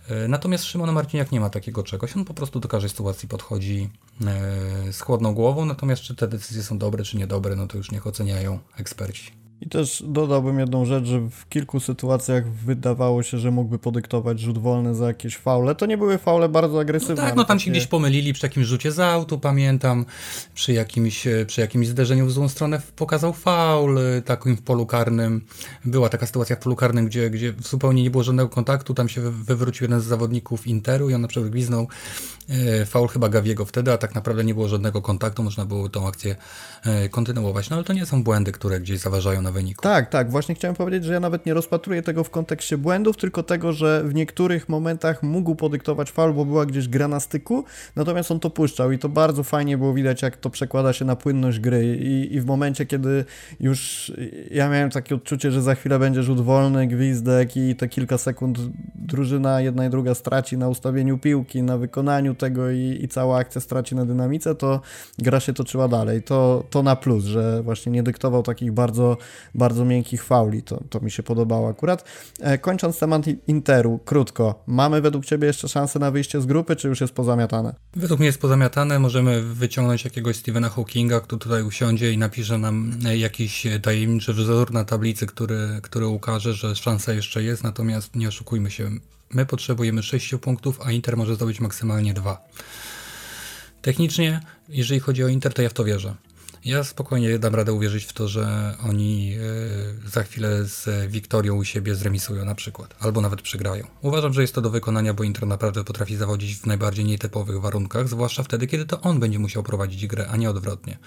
E, 0.09 0.29
natomiast 0.29 0.65
Szymon 0.65 0.93
Marciniak 0.93 1.33
nie 1.33 1.41
ma 1.41 1.51
takiego 1.51 1.83
czegoś. 1.83 2.17
On 2.17 2.25
po 2.25 2.35
prostu 2.35 2.61
do 2.61 2.69
każdej 2.69 2.91
sytuacji 2.91 3.29
podchodzi 3.29 3.91
e, 4.27 4.93
z 4.93 5.01
chłodną 5.01 5.35
głową, 5.35 5.65
natomiast 5.65 6.03
czy 6.03 6.15
te 6.15 6.29
decyzje 6.29 6.63
są 6.63 6.79
dobre, 6.79 7.05
czy 7.05 7.17
niedobre, 7.17 7.57
no 7.57 7.67
to 7.67 7.77
już 7.77 7.91
niech 7.91 8.07
oceniają 8.07 8.59
eksperci. 8.77 9.44
I 9.61 9.69
też 9.69 10.05
dodałbym 10.07 10.59
jedną 10.59 10.85
rzecz, 10.85 11.05
że 11.05 11.21
w 11.21 11.49
kilku 11.49 11.81
sytuacjach 11.81 12.53
wydawało 12.53 13.23
się, 13.23 13.39
że 13.39 13.51
mógłby 13.51 13.79
podyktować 13.79 14.41
rzut 14.41 14.59
wolny 14.59 14.95
za 14.95 15.07
jakieś 15.07 15.37
faule. 15.37 15.75
To 15.75 15.87
nie 15.87 15.99
były 15.99 16.19
faule 16.19 16.49
bardzo 16.49 16.81
agresywne. 16.81 17.15
No 17.15 17.23
tak, 17.23 17.37
no 17.37 17.45
tam 17.45 17.57
takie... 17.57 17.65
się 17.65 17.71
gdzieś 17.71 17.87
pomylili 17.87 18.33
przy 18.33 18.47
jakimś 18.47 18.67
rzucie 18.67 18.93
z 18.93 19.01
autu, 19.01 19.39
pamiętam, 19.39 20.05
przy 20.55 20.73
jakimś, 20.73 21.27
przy 21.47 21.61
jakimś 21.61 21.89
zderzeniu 21.89 22.27
w 22.27 22.33
złą 22.33 22.49
stronę 22.49 22.83
pokazał 22.97 23.33
faul 23.33 23.99
takim 24.25 24.57
w 24.57 24.63
polu 24.63 24.87
karnym. 24.87 25.45
Była 25.85 26.09
taka 26.09 26.27
sytuacja 26.27 26.57
w 26.57 26.59
polu 26.59 26.77
karnym, 26.77 27.07
gdzie, 27.07 27.31
gdzie 27.31 27.55
zupełnie 27.63 28.03
nie 28.03 28.11
było 28.11 28.23
żadnego 28.23 28.49
kontaktu, 28.49 28.95
tam 28.95 29.09
się 29.09 29.21
wywrócił 29.31 29.85
jeden 29.85 30.01
z 30.01 30.05
zawodników 30.05 30.67
Interu 30.67 31.11
i 31.11 31.15
on 31.15 31.21
na 31.21 31.29
przykład 31.29 31.51
gwiznął 31.51 31.83
e, 31.83 32.44
faul 32.87 33.09
chyba 33.09 33.29
Gawiego 33.29 33.65
wtedy, 33.65 33.93
a 33.93 33.99
tak 33.99 34.15
naprawdę 34.15 34.45
nie 34.45 34.55
było 34.55 34.69
żadnego 34.69 35.03
kontaktu, 35.03 35.43
można 35.43 35.65
było 35.65 35.89
tą 35.89 36.09
akcję 36.09 36.37
e, 36.85 37.09
kontynuować. 37.09 37.71
No 37.71 37.77
ale 37.77 37.85
to 37.85 37.93
nie 37.93 38.07
są 38.07 38.23
błędy, 38.23 38.53
które 38.53 38.81
gdzieś 38.81 38.99
zaważają 38.99 39.43
na 39.43 39.53
wyniku. 39.53 39.83
Tak, 39.83 40.11
tak. 40.11 40.31
Właśnie 40.31 40.55
chciałem 40.55 40.77
powiedzieć, 40.77 41.05
że 41.05 41.13
ja 41.13 41.21
nawet 41.21 41.47
nie 41.47 41.55
rozpatruję 41.55 42.03
tego 42.03 42.25
w 42.25 42.31
kontekście 42.31 42.79
błędów, 42.79 43.17
tylko 43.17 43.43
tego, 43.43 43.73
że 43.73 44.03
w 44.05 44.15
niektórych 44.15 44.69
momentach 44.69 45.23
mógł 45.23 45.55
podyktować 45.55 46.11
faul, 46.11 46.35
bo 46.35 46.45
była 46.45 46.67
gdzieś 46.67 46.89
gra 46.89 47.09
na 47.09 47.21
styku, 47.21 47.65
natomiast 47.97 48.31
on 48.31 48.41
to 48.41 48.51
puszczał 48.51 48.93
i 48.93 48.99
to 48.99 49.09
bardzo 49.09 49.43
fajnie 49.43 49.79
było 49.79 49.95
widać, 49.95 50.23
jak 50.23 50.37
to 50.37 50.51
przekłada 50.51 50.93
się 50.93 51.05
na 51.05 51.17
płynność 51.17 51.61
gry 51.61 51.97
i, 51.97 52.35
i 52.35 52.41
w 52.41 52.47
momencie, 52.47 52.87
kiedy 52.87 53.25
już 53.61 54.13
ja 54.51 54.69
miałem 54.69 54.91
takie 54.91 55.15
odczucie, 55.15 55.51
że 55.51 55.63
za 55.63 55.75
chwilę 55.75 55.99
będzie 55.99 56.23
rzut 56.23 56.41
wolny, 56.41 56.87
gwizdek 56.87 57.57
i 57.57 57.77
te 57.77 57.89
kilka 57.89 58.19
sekund 58.19 58.59
drużyna 58.95 59.61
jedna 59.61 59.87
i 59.87 59.91
druga 59.91 60.15
straci 60.15 60.59
na 60.59 60.69
ustawieniu 60.69 61.19
piłki, 61.19 61.63
na 61.63 61.79
wykonaniu 61.79 62.34
tego 62.37 62.71
i, 62.71 62.99
i 63.03 63.09
cała 63.09 63.39
akcja 63.39 63.61
straci 63.61 63.95
na 63.95 64.05
dynamice, 64.05 64.55
to 64.55 64.81
gra 65.19 65.41
się 65.41 65.53
toczyła 65.53 65.89
dalej. 65.89 66.23
To, 66.23 66.65
to 66.71 66.83
na 66.83 66.97
plus, 66.97 67.25
że 67.25 67.63
właśnie 67.63 67.93
nie 67.93 68.03
dyktował 68.03 68.43
takich 68.43 68.73
bardzo 68.73 69.17
bardzo 69.55 69.85
miękkich 69.85 70.25
fauli. 70.25 70.63
To, 70.63 70.83
to 70.91 71.01
mi 71.01 71.11
się 71.11 71.23
podobało 71.23 71.69
akurat. 71.69 72.05
E, 72.41 72.59
kończąc 72.59 72.99
temat 72.99 73.23
Interu, 73.47 74.01
krótko. 74.05 74.63
Mamy 74.67 75.01
według 75.01 75.25
Ciebie 75.25 75.47
jeszcze 75.47 75.69
szansę 75.69 75.99
na 75.99 76.11
wyjście 76.11 76.41
z 76.41 76.47
grupy, 76.47 76.77
czy 76.77 76.89
już 76.89 77.01
jest 77.01 77.13
pozamiatane? 77.13 77.75
Według 77.97 78.21
mnie 78.21 78.27
jest 78.27 78.41
pozamiatane. 78.41 78.99
Możemy 78.99 79.43
wyciągnąć 79.43 80.05
jakiegoś 80.05 80.37
Stephena 80.37 80.69
Hawkinga, 80.69 81.21
który 81.21 81.39
tutaj 81.39 81.63
usiądzie 81.63 82.13
i 82.13 82.19
napisze 82.19 82.59
nam 82.59 82.93
jakiś 83.17 83.67
tajemniczy 83.83 84.33
wzór 84.33 84.73
na 84.73 84.85
tablicy, 84.85 85.27
który, 85.27 85.81
który 85.83 86.07
ukaże, 86.07 86.55
że 86.55 86.77
szansa 86.77 87.13
jeszcze 87.13 87.43
jest, 87.43 87.65
natomiast 87.65 88.17
nie 88.17 88.29
oszukujmy 88.29 88.71
się. 88.71 88.91
My 89.35 89.47
potrzebujemy 89.47 90.03
6 90.03 90.35
punktów, 90.41 90.81
a 90.85 90.93
Inter 90.93 91.17
może 91.17 91.35
zdobyć 91.35 91.61
maksymalnie 91.61 92.15
2. 92.15 92.45
Technicznie, 93.83 94.41
jeżeli 94.69 95.01
chodzi 95.01 95.25
o 95.25 95.29
Inter, 95.29 95.55
to 95.55 95.63
ja 95.63 95.69
w 95.69 95.73
to 95.73 95.85
wierzę. 95.85 96.15
Ja 96.65 96.85
spokojnie 96.85 97.39
dam 97.39 97.55
radę 97.55 97.73
uwierzyć 97.73 98.05
w 98.05 98.13
to, 98.13 98.29
że 98.29 98.75
oni 98.89 99.35
e, 99.35 100.09
za 100.09 100.23
chwilę 100.23 100.65
z 100.65 101.11
Wiktorią 101.11 101.55
u 101.55 101.65
siebie 101.65 101.95
zremisują 101.95 102.45
na 102.45 102.55
przykład, 102.55 102.95
albo 103.01 103.21
nawet 103.21 103.43
przegrają. 103.43 103.87
Uważam, 104.03 104.33
że 104.33 104.43
jest 104.43 104.55
to 104.55 104.61
do 104.61 104.71
wykonania, 104.71 105.15
bo 105.15 105.25
Inter 105.25 105.47
naprawdę 105.47 105.85
potrafi 105.85 106.17
zawodzić 106.17 106.57
w 106.57 106.67
najbardziej 106.67 107.05
nietypowych 107.05 107.61
warunkach, 107.61 108.09
zwłaszcza 108.09 108.43
wtedy, 108.43 108.67
kiedy 108.67 108.87
to 108.87 109.01
on 109.01 109.21
będzie 109.21 109.39
musiał 109.39 109.63
prowadzić 109.63 110.07
grę, 110.07 110.29
a 110.31 110.37
nie 110.37 110.51
odwrotnie. 110.51 110.99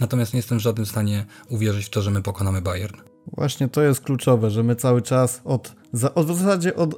Natomiast 0.00 0.32
nie 0.32 0.38
jestem 0.38 0.58
w 0.58 0.62
żadnym 0.62 0.86
stanie 0.86 1.26
uwierzyć 1.48 1.86
w 1.86 1.90
to, 1.90 2.02
że 2.02 2.10
my 2.10 2.22
pokonamy 2.22 2.62
Bayern. 2.62 2.96
Właśnie 3.26 3.68
to 3.68 3.82
jest 3.82 4.00
kluczowe, 4.00 4.50
że 4.50 4.62
my 4.62 4.76
cały 4.76 5.02
czas 5.02 5.40
od, 5.44 5.74
od 6.14 6.26
w 6.26 6.38
zasadzie 6.38 6.76
od 6.76 6.94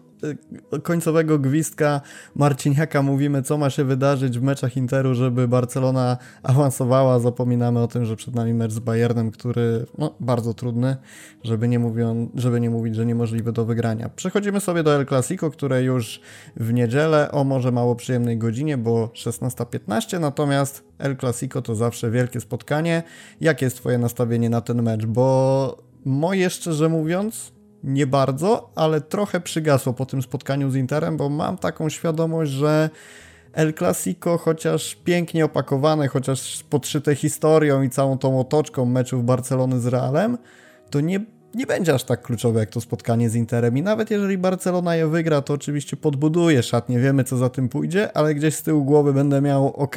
y, 0.75 0.81
końcowego 0.81 1.39
gwizdka 1.39 2.01
Marciniaka 2.35 3.03
mówimy, 3.03 3.43
co 3.43 3.59
ma 3.59 3.70
się 3.70 3.85
wydarzyć 3.85 4.39
w 4.39 4.43
meczach 4.43 4.77
Interu, 4.77 5.14
żeby 5.14 5.49
Barcelona 5.49 6.16
awansowała. 6.43 7.18
Zapominamy 7.18 7.81
o 7.81 7.89
tym, 7.89 8.05
że 8.05 8.16
przed 8.16 8.35
nami 8.35 8.55
mecz 8.55 8.73
z 8.73 8.79
Bayernem, 8.79 9.31
który 9.31 9.87
no, 9.99 10.14
bardzo 10.20 10.55
trudny, 10.55 10.97
żeby 11.45 11.68
nie, 11.68 11.79
mówią, 11.79 12.29
żeby 12.35 12.61
nie 12.61 12.70
mówić, 12.70 12.97
że 12.97 13.07
niemożliwy 13.07 13.53
do 13.53 13.64
wygrania. 13.64 14.09
Przechodzimy 14.09 14.61
sobie 14.61 14.83
do 14.83 14.95
El 14.95 15.07
Clasico, 15.07 15.51
które 15.51 15.83
już 15.83 16.20
w 16.57 16.73
niedzielę 16.73 17.33
o 17.33 17.45
może 17.45 17.73
mało 17.73 17.97
przyjemnej 17.97 18.39
godzinie, 18.39 18.79
bo 18.79 19.07
16.15, 19.07 20.20
natomiast 20.20 20.85
El 20.99 21.16
Clasico 21.16 21.62
to 21.62 21.75
zawsze 21.75 22.11
wielkie 22.11 22.41
spotkanie. 22.41 23.03
Jakie 23.41 23.66
jest 23.66 23.77
Twoje 23.77 23.99
nastawienie 23.99 24.51
na 24.51 24.61
ten 24.61 24.83
mecz? 24.83 25.07
Bo 25.07 25.91
Moje, 26.05 26.51
szczerze 26.51 26.89
mówiąc, 26.89 27.53
nie 27.85 28.07
bardzo, 28.07 28.71
ale 28.75 29.01
trochę 29.01 29.41
przygasło 29.41 29.93
po 29.93 30.07
tym 30.07 30.23
spotkaniu 30.23 30.71
z 30.71 30.77
Interem, 30.77 31.17
bo 31.17 31.29
mam 31.29 31.59
taką 31.59 31.89
świadomość, 31.89 32.53
że 32.53 32.91
El 33.53 33.75
Clasico, 33.75 34.39
chociaż 34.39 34.95
pięknie 34.95 35.45
opakowane, 35.45 36.09
chociaż 36.09 36.65
podszyte 36.71 37.15
historią 37.15 37.83
i 37.83 37.91
całą 37.91 38.19
tą 38.19 38.41
otoczką 38.41 38.85
meczów 38.85 39.25
Barcelony 39.25 39.81
z 39.81 39.87
Realem, 39.87 40.39
to 40.91 41.01
nie 41.01 41.21
nie 41.55 41.67
będzie 41.67 41.95
aż 41.95 42.05
tak 42.05 42.23
kluczowe 42.23 42.61
jak 42.61 42.71
to 42.71 42.81
spotkanie 42.81 43.31
z 43.31 43.35
Interem 43.35 43.79
i 43.79 43.83
nawet 43.83 44.11
jeżeli 44.11 44.39
Barcelona 44.39 44.97
je 44.97 45.09
wygra, 45.09 45.43
to 45.43 45.55
oczywiście 45.55 45.97
podbuduje 45.97 46.63
szatnie, 46.63 46.99
wiemy 46.99 47.25
co 47.25 47.37
za 47.37 47.49
tym 47.49 47.69
pójdzie, 47.69 48.17
ale 48.17 48.35
gdzieś 48.35 48.55
z 48.55 48.63
tyłu 48.63 48.85
głowy 48.85 49.13
będę 49.13 49.41
miał 49.41 49.67
ok, 49.67 49.97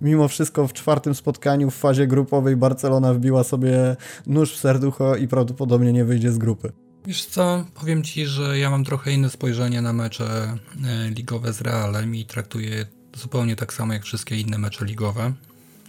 mimo 0.00 0.28
wszystko 0.28 0.68
w 0.68 0.72
czwartym 0.72 1.14
spotkaniu 1.14 1.70
w 1.70 1.74
fazie 1.76 2.06
grupowej 2.06 2.56
Barcelona 2.56 3.14
wbiła 3.14 3.44
sobie 3.44 3.96
nóż 4.26 4.52
w 4.52 4.60
serducho 4.60 5.16
i 5.16 5.28
prawdopodobnie 5.28 5.92
nie 5.92 6.04
wyjdzie 6.04 6.32
z 6.32 6.38
grupy. 6.38 6.72
Wiesz 7.06 7.24
co, 7.24 7.64
powiem 7.74 8.02
Ci, 8.02 8.26
że 8.26 8.58
ja 8.58 8.70
mam 8.70 8.84
trochę 8.84 9.12
inne 9.12 9.30
spojrzenie 9.30 9.82
na 9.82 9.92
mecze 9.92 10.58
e, 10.86 11.10
ligowe 11.10 11.52
z 11.52 11.60
Realem 11.60 12.14
i 12.14 12.24
traktuję 12.24 12.86
zupełnie 13.16 13.56
tak 13.56 13.72
samo 13.72 13.92
jak 13.92 14.04
wszystkie 14.04 14.36
inne 14.36 14.58
mecze 14.58 14.84
ligowe. 14.84 15.32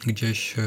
Gdzieś 0.05 0.59
e, 0.59 0.61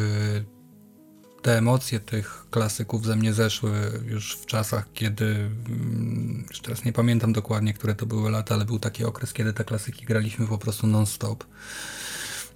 te 1.43 1.59
emocje 1.59 2.01
tych 2.01 2.47
klasyków 2.51 3.07
ze 3.07 3.17
mnie 3.17 3.33
zeszły 3.33 3.71
już 4.07 4.37
w 4.37 4.47
czasach, 4.47 4.87
kiedy, 4.95 5.25
mm, 5.25 6.45
już 6.51 6.61
teraz 6.61 6.85
nie 6.85 6.93
pamiętam 6.93 7.33
dokładnie, 7.33 7.75
które 7.75 7.95
to 7.95 8.07
były 8.07 8.31
lata, 8.31 8.55
ale 8.55 8.65
był 8.65 8.79
taki 8.79 9.05
okres, 9.05 9.33
kiedy 9.33 9.53
te 9.53 9.65
klasyki 9.65 10.07
graliśmy 10.07 10.47
po 10.47 10.59
prostu 10.59 10.87
non-stop. 10.87 11.45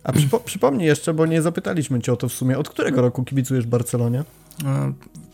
A 0.04 0.12
przypo 0.12 0.40
przypomnij 0.40 0.86
jeszcze, 0.86 1.14
bo 1.14 1.26
nie 1.26 1.42
zapytaliśmy 1.42 2.00
cię 2.00 2.12
o 2.12 2.16
to 2.16 2.28
w 2.28 2.32
sumie, 2.32 2.58
od 2.58 2.68
którego 2.68 3.02
roku 3.02 3.24
kibicujesz 3.24 3.66
Barcelonie? 3.66 4.24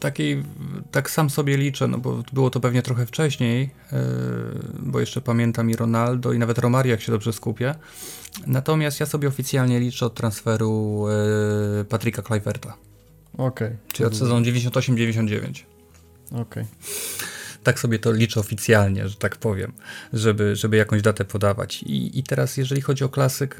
Takiej, 0.01 0.43
tak 0.91 1.11
sam 1.11 1.31
sobie 1.31 1.57
liczę, 1.57 1.89
no 1.89 1.99
bo 1.99 2.23
było 2.33 2.51
to 2.51 2.61
pewnie 2.61 2.83
trochę 2.83 3.07
wcześniej, 3.07 3.71
yy, 3.93 3.99
bo 4.79 5.01
jeszcze 5.01 5.21
pamiętam 5.21 5.71
i 5.71 5.77
Ronaldo 5.77 6.33
i 6.33 6.39
nawet 6.39 6.59
Romario, 6.59 6.91
jak 6.91 7.01
się 7.01 7.13
dobrze 7.13 7.33
skupię. 7.33 7.75
Natomiast 8.47 9.01
ja 9.01 9.07
sobie 9.07 9.29
oficjalnie 9.29 9.81
liczę 9.81 10.07
od 10.07 10.15
transferu 10.15 11.05
yy, 11.79 11.85
Patryka 11.85 12.23
Kluiverta. 12.23 12.77
Okej. 13.35 13.68
Okay. 13.68 13.78
Czyli 13.93 14.07
od 14.07 14.16
sezonu 14.16 14.47
98-99. 14.47 15.64
Okej. 16.30 16.41
Okay. 16.41 16.66
Tak 17.62 17.80
sobie 17.80 17.99
to 17.99 18.12
liczę 18.12 18.41
oficjalnie, 18.41 19.09
że 19.09 19.16
tak 19.16 19.37
powiem, 19.37 19.72
żeby, 20.12 20.57
żeby 20.57 20.76
jakąś 20.76 21.03
datę 21.03 21.24
podawać. 21.24 21.83
I, 21.83 22.18
i 22.18 22.22
teraz, 22.22 22.57
jeżeli 22.57 22.80
chodzi 22.80 23.05
o 23.05 23.09
klasyk, 23.09 23.57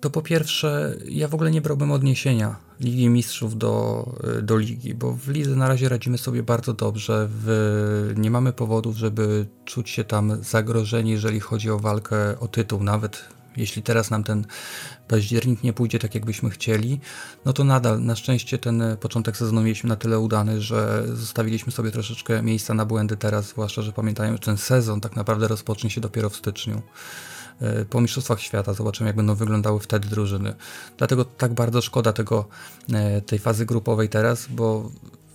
to 0.00 0.10
po 0.10 0.22
pierwsze, 0.22 0.96
ja 1.08 1.28
w 1.28 1.34
ogóle 1.34 1.50
nie 1.50 1.60
brałbym 1.60 1.92
odniesienia 1.92 2.56
Ligi 2.80 3.08
Mistrzów 3.08 3.58
do, 3.58 4.06
do 4.42 4.58
ligi, 4.58 4.94
bo 4.94 5.12
w 5.12 5.28
lidze 5.28 5.56
na 5.56 5.68
razie 5.68 5.88
radzimy 5.88 6.18
sobie 6.18 6.42
bardzo 6.42 6.72
dobrze. 6.72 7.28
W, 7.30 8.12
nie 8.16 8.30
mamy 8.30 8.52
powodów, 8.52 8.96
żeby 8.96 9.46
czuć 9.64 9.90
się 9.90 10.04
tam 10.04 10.44
zagrożeni, 10.44 11.10
jeżeli 11.10 11.40
chodzi 11.40 11.70
o 11.70 11.78
walkę 11.78 12.40
o 12.40 12.48
tytuł, 12.48 12.82
nawet 12.82 13.24
jeśli 13.56 13.82
teraz 13.82 14.10
nam 14.10 14.24
ten 14.24 14.46
październik 15.08 15.62
nie 15.62 15.72
pójdzie 15.72 15.98
tak, 15.98 16.14
jakbyśmy 16.14 16.50
chcieli, 16.50 17.00
no 17.44 17.52
to 17.52 17.64
nadal 17.64 18.02
na 18.02 18.16
szczęście 18.16 18.58
ten 18.58 18.82
początek 19.00 19.36
sezonu 19.36 19.62
mieliśmy 19.62 19.88
na 19.88 19.96
tyle 19.96 20.18
udany, 20.18 20.60
że 20.60 21.04
zostawiliśmy 21.12 21.72
sobie 21.72 21.90
troszeczkę 21.90 22.42
miejsca 22.42 22.74
na 22.74 22.84
błędy 22.84 23.16
teraz, 23.16 23.48
zwłaszcza, 23.48 23.82
że 23.82 23.92
pamiętają, 23.92 24.32
że 24.32 24.38
ten 24.38 24.56
sezon 24.56 25.00
tak 25.00 25.16
naprawdę 25.16 25.48
rozpocznie 25.48 25.90
się 25.90 26.00
dopiero 26.00 26.30
w 26.30 26.36
styczniu. 26.36 26.82
E, 27.60 27.84
po 27.84 28.00
Mistrzostwach 28.00 28.40
Świata 28.40 28.74
zobaczymy, 28.74 29.08
jak 29.08 29.16
będą 29.16 29.34
wyglądały 29.34 29.80
wtedy 29.80 30.08
drużyny. 30.08 30.54
Dlatego 30.98 31.24
tak 31.24 31.54
bardzo 31.54 31.82
szkoda 31.82 32.12
tego, 32.12 32.48
e, 32.92 33.20
tej 33.20 33.38
fazy 33.38 33.66
grupowej 33.66 34.08
teraz, 34.08 34.46
bo 34.50 34.90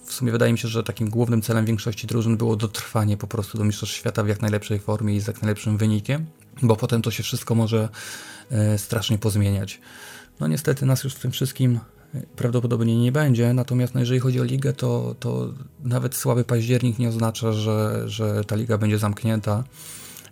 w 0.05 0.13
sumie 0.13 0.31
wydaje 0.31 0.51
mi 0.51 0.59
się, 0.59 0.67
że 0.67 0.83
takim 0.83 1.09
głównym 1.09 1.41
celem 1.41 1.65
większości 1.65 2.07
drużyn 2.07 2.37
było 2.37 2.55
dotrwanie 2.55 3.17
po 3.17 3.27
prostu 3.27 3.57
do 3.57 3.63
Mistrzostw 3.63 3.95
Świata 3.95 4.23
w 4.23 4.27
jak 4.27 4.41
najlepszej 4.41 4.79
formie 4.79 5.15
i 5.15 5.19
z 5.19 5.27
jak 5.27 5.41
najlepszym 5.41 5.77
wynikiem 5.77 6.25
bo 6.61 6.75
potem 6.75 7.01
to 7.01 7.11
się 7.11 7.23
wszystko 7.23 7.55
może 7.55 7.89
e, 8.51 8.77
strasznie 8.77 9.17
pozmieniać. 9.17 9.81
No 10.39 10.47
niestety 10.47 10.85
nas 10.85 11.03
już 11.03 11.13
w 11.13 11.19
tym 11.19 11.31
wszystkim 11.31 11.79
e, 12.15 12.21
prawdopodobnie 12.35 12.97
nie 12.97 13.11
będzie, 13.11 13.53
natomiast 13.53 13.93
no, 13.93 13.99
jeżeli 13.99 14.19
chodzi 14.19 14.41
o 14.41 14.43
ligę, 14.43 14.73
to, 14.73 15.15
to 15.19 15.53
nawet 15.83 16.15
słaby 16.15 16.43
październik 16.43 16.99
nie 16.99 17.09
oznacza, 17.09 17.53
że, 17.53 18.03
że 18.09 18.43
ta 18.43 18.55
liga 18.55 18.77
będzie 18.77 18.97
zamknięta. 18.97 19.63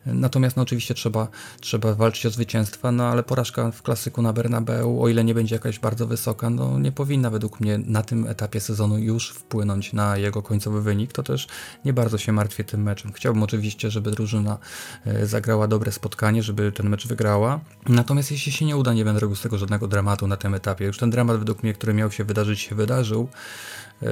Natomiast 0.05 0.57
no, 0.57 0.63
oczywiście 0.63 0.93
trzeba, 0.93 1.27
trzeba 1.59 1.93
walczyć 1.93 2.25
o 2.25 2.29
zwycięstwa, 2.29 2.91
no 2.91 3.07
ale 3.07 3.23
porażka 3.23 3.71
w 3.71 3.81
klasyku 3.81 4.21
na 4.21 4.33
Bernabeu, 4.33 5.03
o 5.03 5.09
ile 5.09 5.23
nie 5.23 5.33
będzie 5.33 5.55
jakaś 5.55 5.79
bardzo 5.79 6.07
wysoka, 6.07 6.49
no 6.49 6.79
nie 6.79 6.91
powinna 6.91 7.29
według 7.29 7.59
mnie 7.59 7.77
na 7.77 8.01
tym 8.01 8.27
etapie 8.27 8.59
sezonu 8.59 8.97
już 8.97 9.29
wpłynąć 9.29 9.93
na 9.93 10.17
jego 10.17 10.41
końcowy 10.41 10.81
wynik. 10.81 11.13
To 11.13 11.23
też 11.23 11.47
nie 11.85 11.93
bardzo 11.93 12.17
się 12.17 12.31
martwię 12.31 12.63
tym 12.63 12.83
meczem. 12.83 13.13
Chciałbym 13.13 13.43
oczywiście, 13.43 13.91
żeby 13.91 14.11
drużyna 14.11 14.57
e, 15.05 15.25
zagrała 15.25 15.67
dobre 15.67 15.91
spotkanie, 15.91 16.43
żeby 16.43 16.71
ten 16.71 16.89
mecz 16.89 17.07
wygrała. 17.07 17.59
Natomiast 17.89 18.31
jeśli 18.31 18.51
się 18.51 18.65
nie 18.65 18.77
uda, 18.77 18.93
nie 18.93 19.05
będę 19.05 19.19
robił 19.19 19.35
z 19.35 19.41
tego 19.41 19.57
żadnego 19.57 19.87
dramatu 19.87 20.27
na 20.27 20.37
tym 20.37 20.53
etapie. 20.53 20.85
Już 20.85 20.97
ten 20.97 21.09
dramat 21.09 21.37
według 21.37 21.63
mnie, 21.63 21.73
który 21.73 21.93
miał 21.93 22.11
się 22.11 22.23
wydarzyć, 22.23 22.59
się 22.59 22.75
wydarzył. 22.75 23.29
E, 24.01 24.07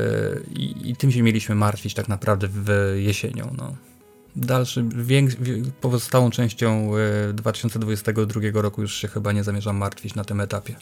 I, 0.55 0.89
i 0.89 0.95
tym 0.95 1.11
się 1.11 1.23
mieliśmy 1.23 1.55
martwić 1.55 1.93
tak 1.93 2.07
naprawdę 2.07 2.47
w 2.51 2.93
jesienią. 2.97 3.53
No 3.57 3.75
dalszym, 4.35 4.89
pozostałą 5.81 6.29
częścią 6.29 6.91
2022 7.33 8.41
e, 8.41 8.51
roku 8.61 8.81
już 8.81 8.95
się 8.95 9.07
chyba 9.07 9.31
nie 9.31 9.43
zamierzam 9.43 9.77
martwić 9.77 10.15
na 10.15 10.23
tym 10.23 10.41
etapie. 10.41 10.75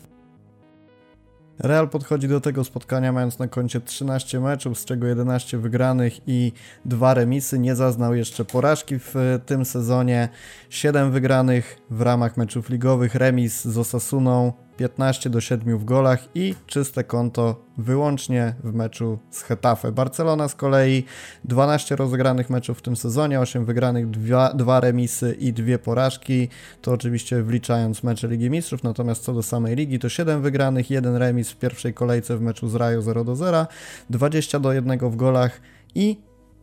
Real 1.60 1.90
podchodzi 1.90 2.28
do 2.28 2.42
tego 2.42 2.64
spotkania 2.64 3.12
mając 3.12 3.40
na 3.40 3.48
koncie 3.48 3.82
13 3.82 4.40
meczów, 4.40 4.80
z 4.80 4.86
czego 4.86 5.08
11 5.08 5.58
wygranych 5.58 6.14
i 6.28 6.52
2 6.86 7.14
remisy. 7.14 7.60
Nie 7.60 7.76
zaznał 7.76 8.16
jeszcze 8.16 8.46
porażki 8.46 9.00
w 9.00 9.16
e, 9.16 9.40
tym 9.40 9.66
sezonie. 9.66 10.30
7 10.70 11.12
wygranych 11.12 11.78
w 11.90 12.02
ramach 12.02 12.38
meczów 12.38 12.70
ligowych, 12.70 13.16
remis 13.16 13.66
z 13.66 13.78
Osasuną, 13.78 14.54
15 14.82 15.30
do 15.30 15.42
7 15.42 15.78
w 15.78 15.86
golach 15.86 16.28
i 16.36 16.56
czyste 16.68 17.04
konto 17.04 17.66
wyłącznie 17.78 18.56
w 18.64 18.74
meczu 18.74 19.20
z 19.32 19.42
Hetafe. 19.42 19.92
Barcelona 19.92 20.48
z 20.48 20.56
kolei 20.56 21.04
12 21.46 21.96
rozegranych 21.96 22.50
meczów 22.50 22.80
w 22.80 22.82
tym 22.82 22.96
sezonie, 22.96 23.40
8 23.40 23.66
wygranych, 23.66 24.10
2, 24.10 24.54
2 24.54 24.80
remisy 24.80 25.38
i 25.40 25.54
2 25.54 25.78
porażki. 25.78 26.48
To 26.82 26.92
oczywiście 26.92 27.44
wliczając 27.44 28.04
mecze 28.04 28.28
Ligi 28.28 28.50
Mistrzów, 28.50 28.84
natomiast 28.84 29.24
co 29.24 29.34
do 29.34 29.44
samej 29.44 29.76
ligi 29.76 30.00
to 30.00 30.10
7 30.10 30.42
wygranych, 30.42 30.90
1 30.90 31.16
remis 31.16 31.52
w 31.52 31.56
pierwszej 31.56 31.94
kolejce 31.94 32.38
w 32.38 32.42
meczu 32.42 32.68
z 32.68 32.76
Rayo 32.76 33.02
0 33.02 33.24
do 33.24 33.36
0, 33.36 33.68
20 34.10 34.60
do 34.60 34.74
1 34.74 35.00
w 35.00 35.16
golach 35.16 35.62
i 35.96 36.18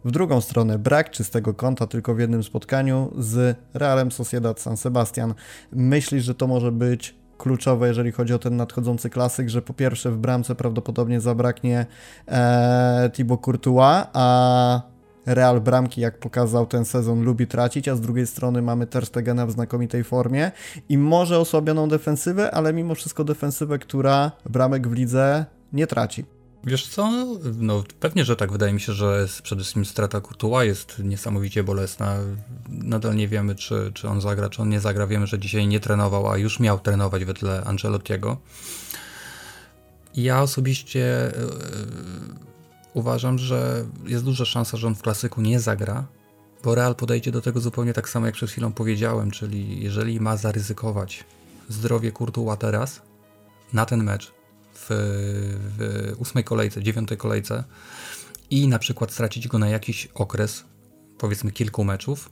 w 0.05 0.11
drugą 0.11 0.41
stronę 0.41 0.79
brak 0.79 1.11
czystego 1.11 1.55
konta 1.55 1.87
tylko 1.87 2.15
w 2.15 2.19
jednym 2.19 2.43
spotkaniu 2.43 3.13
z 3.19 3.57
Realem 3.75 4.13
Sociedad 4.13 4.61
San 4.61 4.77
Sebastian. 4.77 5.35
Myślisz, 5.73 6.25
że 6.25 6.35
to 6.35 6.47
może 6.47 6.73
być 6.73 7.19
kluczowe, 7.39 7.89
jeżeli 7.89 8.13
chodzi 8.13 8.35
o 8.35 8.39
ten 8.39 8.57
nadchodzący 8.57 9.11
klasyk, 9.11 9.49
że 9.49 9.63
po 9.63 9.75
pierwsze 9.75 10.11
w 10.11 10.17
bramce 10.17 10.55
prawdopodobnie 10.55 11.21
zabraknie 11.21 11.87
e, 12.29 13.11
Thibaut 13.13 13.41
Courtois, 13.45 14.07
a 14.13 14.83
Real 15.27 15.61
bramki, 15.61 16.01
jak 16.01 16.19
pokazał 16.19 16.67
ten 16.67 16.85
sezon, 16.85 17.23
lubi 17.23 17.47
tracić, 17.47 17.89
a 17.89 17.97
z 17.97 18.01
drugiej 18.01 18.27
strony 18.27 18.63
mamy 18.63 18.87
Ter 18.87 19.07
Stegena 19.07 19.47
w 19.47 19.51
znakomitej 19.51 20.05
formie 20.05 20.53
i 20.89 20.99
może 20.99 21.39
osłabioną 21.39 21.89
defensywę, 21.89 22.51
ale 22.51 22.73
mimo 22.73 22.95
wszystko 22.95 23.25
defensywę, 23.25 23.79
która 23.79 24.33
bramek 24.51 24.89
w 24.89 24.93
lidze 24.93 25.45
nie 25.73 25.87
traci. 25.87 26.38
Wiesz 26.65 26.89
co, 26.89 27.27
no 27.59 27.85
pewnie, 28.01 28.25
że 28.25 28.37
tak. 28.37 28.53
Wydaje 28.53 28.73
mi 28.73 28.81
się, 28.81 28.93
że 28.93 29.27
przede 29.43 29.63
wszystkim 29.63 29.85
strata 29.85 30.21
Courtois 30.21 30.69
jest 30.69 30.99
niesamowicie 30.99 31.65
bolesna. 31.65 32.17
Nadal 32.69 33.17
nie 33.17 33.29
wiemy, 33.29 33.55
czy, 33.55 33.93
czy 33.95 34.09
on 34.09 34.21
zagra, 34.21 34.49
czy 34.49 34.63
on 34.63 34.69
nie 34.69 34.81
zagra. 34.81 35.07
Wiemy, 35.07 35.27
że 35.27 35.39
dzisiaj 35.39 35.67
nie 35.67 35.81
trenował, 35.81 36.31
a 36.31 36.39
już 36.39 36.61
miał 36.61 36.79
trenować 36.79 37.25
wedle 37.25 37.65
Ancelottiego. 37.65 38.37
Ja 40.15 40.43
osobiście 40.43 41.33
yy, 41.37 42.49
uważam, 42.95 43.39
że 43.39 43.85
jest 44.07 44.25
duża 44.25 44.45
szansa, 44.45 44.77
że 44.77 44.87
on 44.87 44.95
w 44.95 45.03
klasyku 45.03 45.41
nie 45.41 45.61
zagra, 45.61 46.07
bo 46.65 46.75
Real 46.75 46.95
podejdzie 46.95 47.33
do 47.33 47.41
tego 47.41 47.61
zupełnie 47.61 47.93
tak 47.93 48.09
samo, 48.09 48.27
jak 48.27 48.35
przed 48.35 48.51
chwilą 48.51 48.73
powiedziałem, 48.73 49.31
czyli 49.31 49.83
jeżeli 49.83 50.21
ma 50.21 50.37
zaryzykować 50.37 51.25
zdrowie 51.69 52.13
Courtois 52.13 52.59
teraz 52.59 53.03
na 53.73 53.87
ten 53.87 54.05
mecz, 54.05 54.38
w, 54.91 56.13
ósmej 56.19 56.45
kolejce, 56.45 56.83
dziewiątej 56.83 57.19
kolejce, 57.19 57.65
i 58.51 58.69
na 58.69 58.79
przykład 58.79 59.13
stracić 59.13 59.49
go 59.49 59.59
na 59.59 59.69
jakiś 59.69 60.09
okres, 60.15 60.65
powiedzmy 61.19 61.53
kilku 61.53 61.85
meczów, 61.85 62.31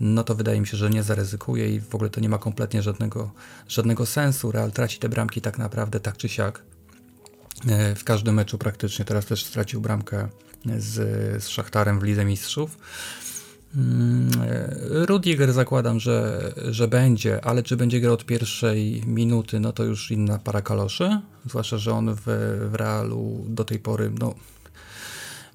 no 0.00 0.24
to 0.24 0.34
wydaje 0.34 0.60
mi 0.60 0.66
się, 0.66 0.76
że 0.76 0.90
nie 0.90 1.02
zaryzykuje 1.02 1.74
i 1.74 1.80
w 1.80 1.94
ogóle 1.94 2.10
to 2.10 2.20
nie 2.20 2.28
ma 2.28 2.38
kompletnie 2.38 2.82
żadnego, 2.82 3.30
żadnego 3.68 4.06
sensu. 4.06 4.52
Real 4.52 4.72
traci 4.72 4.98
te 4.98 5.08
bramki 5.08 5.40
tak 5.40 5.58
naprawdę 5.58 6.00
tak 6.00 6.16
czy 6.16 6.28
siak. 6.28 6.62
E, 7.68 7.94
w 7.94 8.04
każdym 8.04 8.34
meczu 8.34 8.58
praktycznie. 8.58 9.04
Teraz 9.04 9.26
też 9.26 9.44
stracił 9.44 9.80
bramkę 9.80 10.28
z, 10.78 10.94
z 11.44 11.48
Szachtarem 11.48 12.00
w 12.00 12.02
Lidze 12.02 12.24
Mistrzów. 12.24 12.78
Mm, 13.76 14.30
e, 14.42 15.06
Rudiger 15.06 15.52
zakładam, 15.52 16.00
że, 16.00 16.52
że 16.70 16.88
będzie, 16.88 17.44
ale 17.44 17.62
czy 17.62 17.76
będzie 17.76 18.00
grał 18.00 18.14
od 18.14 18.26
pierwszej 18.26 19.02
minuty, 19.06 19.60
no 19.60 19.72
to 19.72 19.84
już 19.84 20.10
inna 20.10 20.38
para 20.38 20.62
kaloszy. 20.62 21.20
Zwłaszcza, 21.46 21.78
że 21.78 21.92
on 21.92 22.14
w, 22.14 22.22
w 22.70 22.74
Realu 22.74 23.44
do 23.48 23.64
tej 23.64 23.78
pory, 23.78 24.10
no 24.20 24.34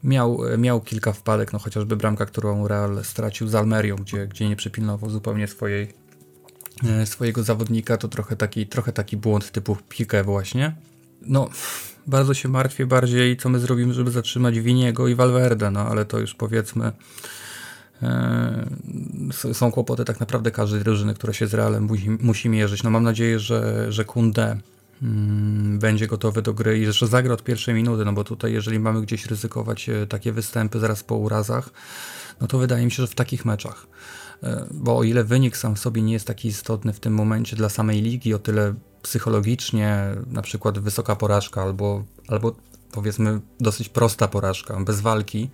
Miał, 0.04 0.40
miał 0.58 0.82
kilka 0.82 1.14
wpadek, 1.14 1.54
no 1.54 1.60
chociażby 1.60 1.96
bramka, 1.96 2.26
którą 2.26 2.68
Real 2.68 3.04
stracił 3.04 3.48
z 3.48 3.56
Almerią, 3.56 3.96
gdzie, 3.96 4.28
gdzie 4.28 4.50
nie 4.50 4.56
przypilnował 4.56 5.10
zupełnie 5.10 5.48
swojej, 5.48 5.94
e, 6.84 7.06
swojego 7.06 7.44
zawodnika, 7.44 7.98
to 7.98 8.08
trochę 8.08 8.36
taki, 8.36 8.68
trochę 8.68 8.92
taki 8.92 9.18
błąd 9.18 9.52
typu 9.52 9.78
pikę 9.90 10.24
właśnie. 10.24 10.76
No, 11.22 11.50
bardzo 12.08 12.34
się 12.34 12.50
martwię 12.50 12.86
bardziej, 12.86 13.38
co 13.38 13.50
my 13.50 13.60
zrobimy, 13.60 13.94
żeby 13.94 14.12
zatrzymać 14.12 14.60
Winiego 14.60 15.08
i 15.08 15.16
Valverde, 15.16 15.72
no 15.72 15.80
ale 15.80 16.06
to 16.06 16.20
już 16.20 16.36
powiedzmy 16.36 16.92
są 19.54 19.72
kłopoty 19.72 20.06
tak 20.06 20.20
naprawdę 20.20 20.52
każdej 20.52 20.84
drużyny, 20.84 21.14
która 21.14 21.34
się 21.34 21.48
z 21.48 21.54
Realem 21.54 21.84
musi, 21.84 22.10
musi 22.10 22.50
mierzyć. 22.50 22.84
No 22.84 22.90
mam 22.90 23.04
nadzieję, 23.04 23.40
że, 23.40 23.92
że 23.92 24.06
Kunde 24.06 24.58
Mm, 25.04 25.80
będzie 25.80 26.08
gotowy 26.08 26.42
do 26.42 26.54
gry 26.54 26.80
i 26.80 26.92
że 26.92 27.08
zagra 27.08 27.34
od 27.34 27.44
pierwszej 27.44 27.76
minuty, 27.76 28.06
no 28.06 28.14
bo 28.14 28.24
tutaj 28.24 28.54
jeżeli 28.54 28.80
mamy 28.80 29.02
gdzieś 29.02 29.26
ryzykować 29.26 29.90
e, 29.90 30.08
takie 30.08 30.32
występy 30.32 30.80
zaraz 30.80 31.04
po 31.04 31.16
urazach, 31.16 31.70
no 32.42 32.48
to 32.48 32.58
wydaje 32.58 32.86
mi 32.86 32.92
się, 32.92 33.04
że 33.04 33.08
w 33.08 33.16
takich 33.16 33.46
meczach, 33.46 33.88
e, 34.44 34.66
bo 34.72 34.98
o 34.98 35.04
ile 35.04 35.24
wynik 35.24 35.58
sam 35.58 35.76
w 35.76 35.80
sobie 35.80 36.02
nie 36.02 36.14
jest 36.14 36.28
taki 36.28 36.48
istotny 36.48 36.94
w 36.94 37.00
tym 37.00 37.14
momencie 37.14 37.56
dla 37.56 37.70
samej 37.70 38.02
ligi, 38.02 38.34
o 38.34 38.40
tyle 38.40 38.74
psychologicznie 39.02 40.16
na 40.28 40.42
przykład 40.42 40.80
wysoka 40.80 41.16
porażka 41.16 41.62
albo, 41.62 42.04
albo 42.28 42.56
powiedzmy 42.92 43.40
dosyć 43.60 43.90
prosta 43.90 44.28
porażka, 44.28 44.80
bez 44.80 45.02
walki, 45.02 45.50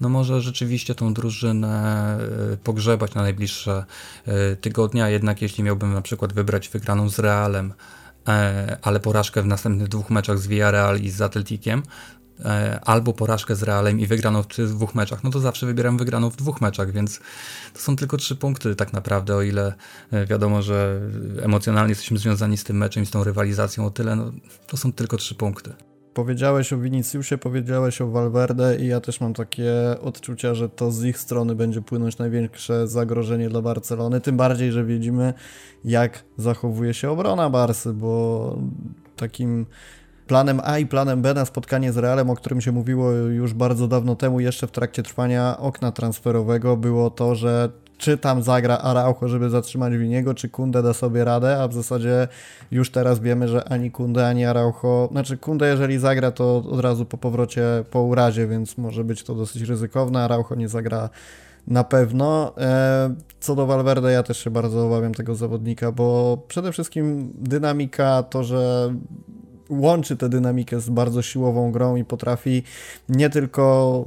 no 0.00 0.08
może 0.08 0.40
rzeczywiście 0.40 0.94
tą 0.94 1.14
drużynę 1.14 2.18
e, 2.52 2.56
pogrzebać 2.56 3.14
na 3.14 3.22
najbliższe 3.22 3.84
tygodnia, 4.60 5.08
jednak 5.08 5.42
jeśli 5.42 5.64
miałbym 5.64 5.94
na 5.94 6.02
przykład 6.02 6.32
wybrać 6.32 6.68
wygraną 6.68 7.08
z 7.08 7.18
Realem, 7.18 7.72
E, 8.28 8.76
ale 8.82 9.00
porażkę 9.00 9.42
w 9.42 9.46
następnych 9.46 9.88
dwóch 9.88 10.10
meczach 10.10 10.38
z 10.38 10.46
Villarreal 10.46 11.00
i 11.00 11.10
z 11.10 11.20
Atletikiem, 11.20 11.82
e, 12.44 12.80
albo 12.84 13.12
porażkę 13.12 13.56
z 13.56 13.62
Realem 13.62 14.00
i 14.00 14.06
wygraną 14.06 14.42
w 14.42 14.46
dwóch 14.46 14.94
meczach, 14.94 15.24
no 15.24 15.30
to 15.30 15.40
zawsze 15.40 15.66
wybieram 15.66 15.98
wygraną 15.98 16.30
w 16.30 16.36
dwóch 16.36 16.60
meczach, 16.60 16.92
więc 16.92 17.20
to 17.74 17.80
są 17.80 17.96
tylko 17.96 18.16
trzy 18.16 18.36
punkty 18.36 18.76
tak 18.76 18.92
naprawdę, 18.92 19.36
o 19.36 19.42
ile 19.42 19.74
e, 20.10 20.26
wiadomo, 20.26 20.62
że 20.62 21.00
emocjonalnie 21.42 21.90
jesteśmy 21.90 22.18
związani 22.18 22.56
z 22.56 22.64
tym 22.64 22.76
meczem 22.76 23.02
i 23.02 23.06
z 23.06 23.10
tą 23.10 23.24
rywalizacją 23.24 23.86
o 23.86 23.90
tyle, 23.90 24.16
no 24.16 24.32
to 24.66 24.76
są 24.76 24.92
tylko 24.92 25.16
trzy 25.16 25.34
punkty. 25.34 25.87
Powiedziałeś 26.18 26.72
o 26.72 26.78
Viniciusie, 26.78 27.38
powiedziałeś 27.38 28.00
o 28.00 28.08
Valverde 28.08 28.76
i 28.76 28.86
ja 28.86 29.00
też 29.00 29.20
mam 29.20 29.34
takie 29.34 29.72
odczucia, 30.02 30.54
że 30.54 30.68
to 30.68 30.90
z 30.90 31.04
ich 31.04 31.18
strony 31.18 31.54
będzie 31.54 31.82
płynąć 31.82 32.18
największe 32.18 32.88
zagrożenie 32.88 33.48
dla 33.48 33.62
Barcelony, 33.62 34.20
tym 34.20 34.36
bardziej, 34.36 34.72
że 34.72 34.84
widzimy 34.84 35.34
jak 35.84 36.24
zachowuje 36.36 36.94
się 36.94 37.10
obrona 37.10 37.50
Barsy, 37.50 37.92
bo 37.92 38.56
takim 39.16 39.66
planem 40.26 40.60
A 40.64 40.78
i 40.78 40.86
planem 40.86 41.22
B 41.22 41.34
na 41.34 41.44
spotkanie 41.44 41.92
z 41.92 41.96
Realem, 41.96 42.30
o 42.30 42.34
którym 42.34 42.60
się 42.60 42.72
mówiło 42.72 43.10
już 43.10 43.54
bardzo 43.54 43.88
dawno 43.88 44.16
temu, 44.16 44.40
jeszcze 44.40 44.66
w 44.66 44.70
trakcie 44.70 45.02
trwania 45.02 45.58
okna 45.58 45.92
transferowego, 45.92 46.76
było 46.76 47.10
to, 47.10 47.34
że 47.34 47.68
czy 47.98 48.18
tam 48.18 48.42
zagra 48.42 48.78
Araujo, 48.78 49.28
żeby 49.28 49.50
zatrzymać 49.50 49.96
Winiego, 49.96 50.34
czy 50.34 50.48
Kunde 50.48 50.82
da 50.82 50.94
sobie 50.94 51.24
radę, 51.24 51.62
a 51.62 51.68
w 51.68 51.74
zasadzie 51.74 52.28
już 52.70 52.90
teraz 52.90 53.20
wiemy, 53.20 53.48
że 53.48 53.64
ani 53.64 53.90
Kunde, 53.90 54.28
ani 54.28 54.44
Araujo, 54.44 55.08
znaczy 55.12 55.38
Kunde 55.38 55.68
jeżeli 55.68 55.98
zagra, 55.98 56.30
to 56.30 56.56
od 56.56 56.80
razu 56.80 57.04
po 57.04 57.18
powrocie 57.18 57.64
po 57.90 58.02
urazie, 58.02 58.46
więc 58.46 58.78
może 58.78 59.04
być 59.04 59.22
to 59.22 59.34
dosyć 59.34 59.62
ryzykowne, 59.62 60.24
Araujo 60.24 60.56
nie 60.56 60.68
zagra 60.68 61.08
na 61.66 61.84
pewno. 61.84 62.52
E, 62.58 63.14
co 63.40 63.54
do 63.54 63.66
Valverde, 63.66 64.12
ja 64.12 64.22
też 64.22 64.44
się 64.44 64.50
bardzo 64.50 64.86
obawiam 64.86 65.14
tego 65.14 65.34
zawodnika, 65.34 65.92
bo 65.92 66.38
przede 66.48 66.72
wszystkim 66.72 67.32
dynamika, 67.34 68.22
to, 68.22 68.44
że 68.44 68.94
łączy 69.68 70.16
tę 70.16 70.28
dynamikę 70.28 70.80
z 70.80 70.90
bardzo 70.90 71.22
siłową 71.22 71.72
grą 71.72 71.96
i 71.96 72.04
potrafi 72.04 72.62
nie 73.08 73.30
tylko 73.30 74.04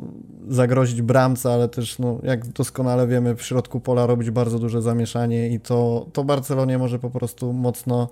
zagrozić 0.49 1.01
bramce, 1.01 1.53
ale 1.53 1.69
też, 1.69 1.99
no, 1.99 2.19
jak 2.23 2.47
doskonale 2.47 3.07
wiemy, 3.07 3.35
w 3.35 3.41
środku 3.41 3.79
pola 3.79 4.05
robić 4.05 4.31
bardzo 4.31 4.59
duże 4.59 4.81
zamieszanie 4.81 5.49
i 5.49 5.59
to, 5.59 6.05
to 6.13 6.23
Barcelonie 6.23 6.77
może 6.77 6.99
po 6.99 7.09
prostu 7.09 7.53
mocno 7.53 8.09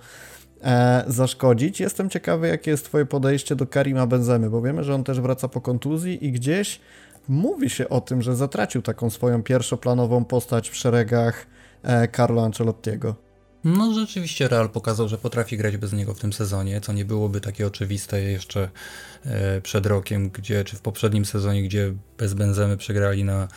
e, 0.64 1.04
zaszkodzić. 1.08 1.80
Jestem 1.80 2.10
ciekawy, 2.10 2.48
jakie 2.48 2.72
jest 2.72 2.86
Twoje 2.86 3.06
podejście 3.06 3.56
do 3.56 3.68
Karima 3.68 4.08
Benzemy, 4.08 4.50
bo 4.50 4.62
wiemy, 4.62 4.84
że 4.84 4.96
on 4.96 5.04
też 5.04 5.22
wraca 5.22 5.48
po 5.48 5.62
kontuzji 5.62 6.26
i 6.26 6.32
gdzieś 6.32 6.80
mówi 7.28 7.70
się 7.70 7.90
o 7.90 8.02
tym, 8.02 8.22
że 8.22 8.36
zatracił 8.36 8.82
taką 8.82 9.10
swoją 9.10 9.44
pierwszoplanową 9.44 10.26
postać 10.26 10.70
w 10.70 10.76
szeregach 10.76 11.48
e, 11.84 12.08
Carlo 12.08 12.44
Ancelottiego. 12.44 13.29
No 13.64 13.94
rzeczywiście 13.94 14.48
Real 14.48 14.70
pokazał, 14.70 15.08
że 15.08 15.18
potrafi 15.18 15.58
grać 15.58 15.78
bez 15.78 15.94
niego 15.94 16.14
w 16.14 16.20
tym 16.20 16.34
sezonie, 16.34 16.82
co 16.82 16.94
nie 16.94 17.06
byłoby 17.06 17.42
takie 17.42 17.68
oczywiste 17.68 18.22
jeszcze 18.22 18.70
e, 19.26 19.62
przed 19.62 19.86
rokiem, 19.86 20.30
gdzie, 20.30 20.64
czy 20.64 20.76
w 20.76 20.82
poprzednim 20.82 21.26
sezonie, 21.26 21.64
gdzie 21.64 21.94
bez 22.18 22.34
Benzemy 22.34 22.78
przegrali 22.78 23.24
na, 23.24 23.48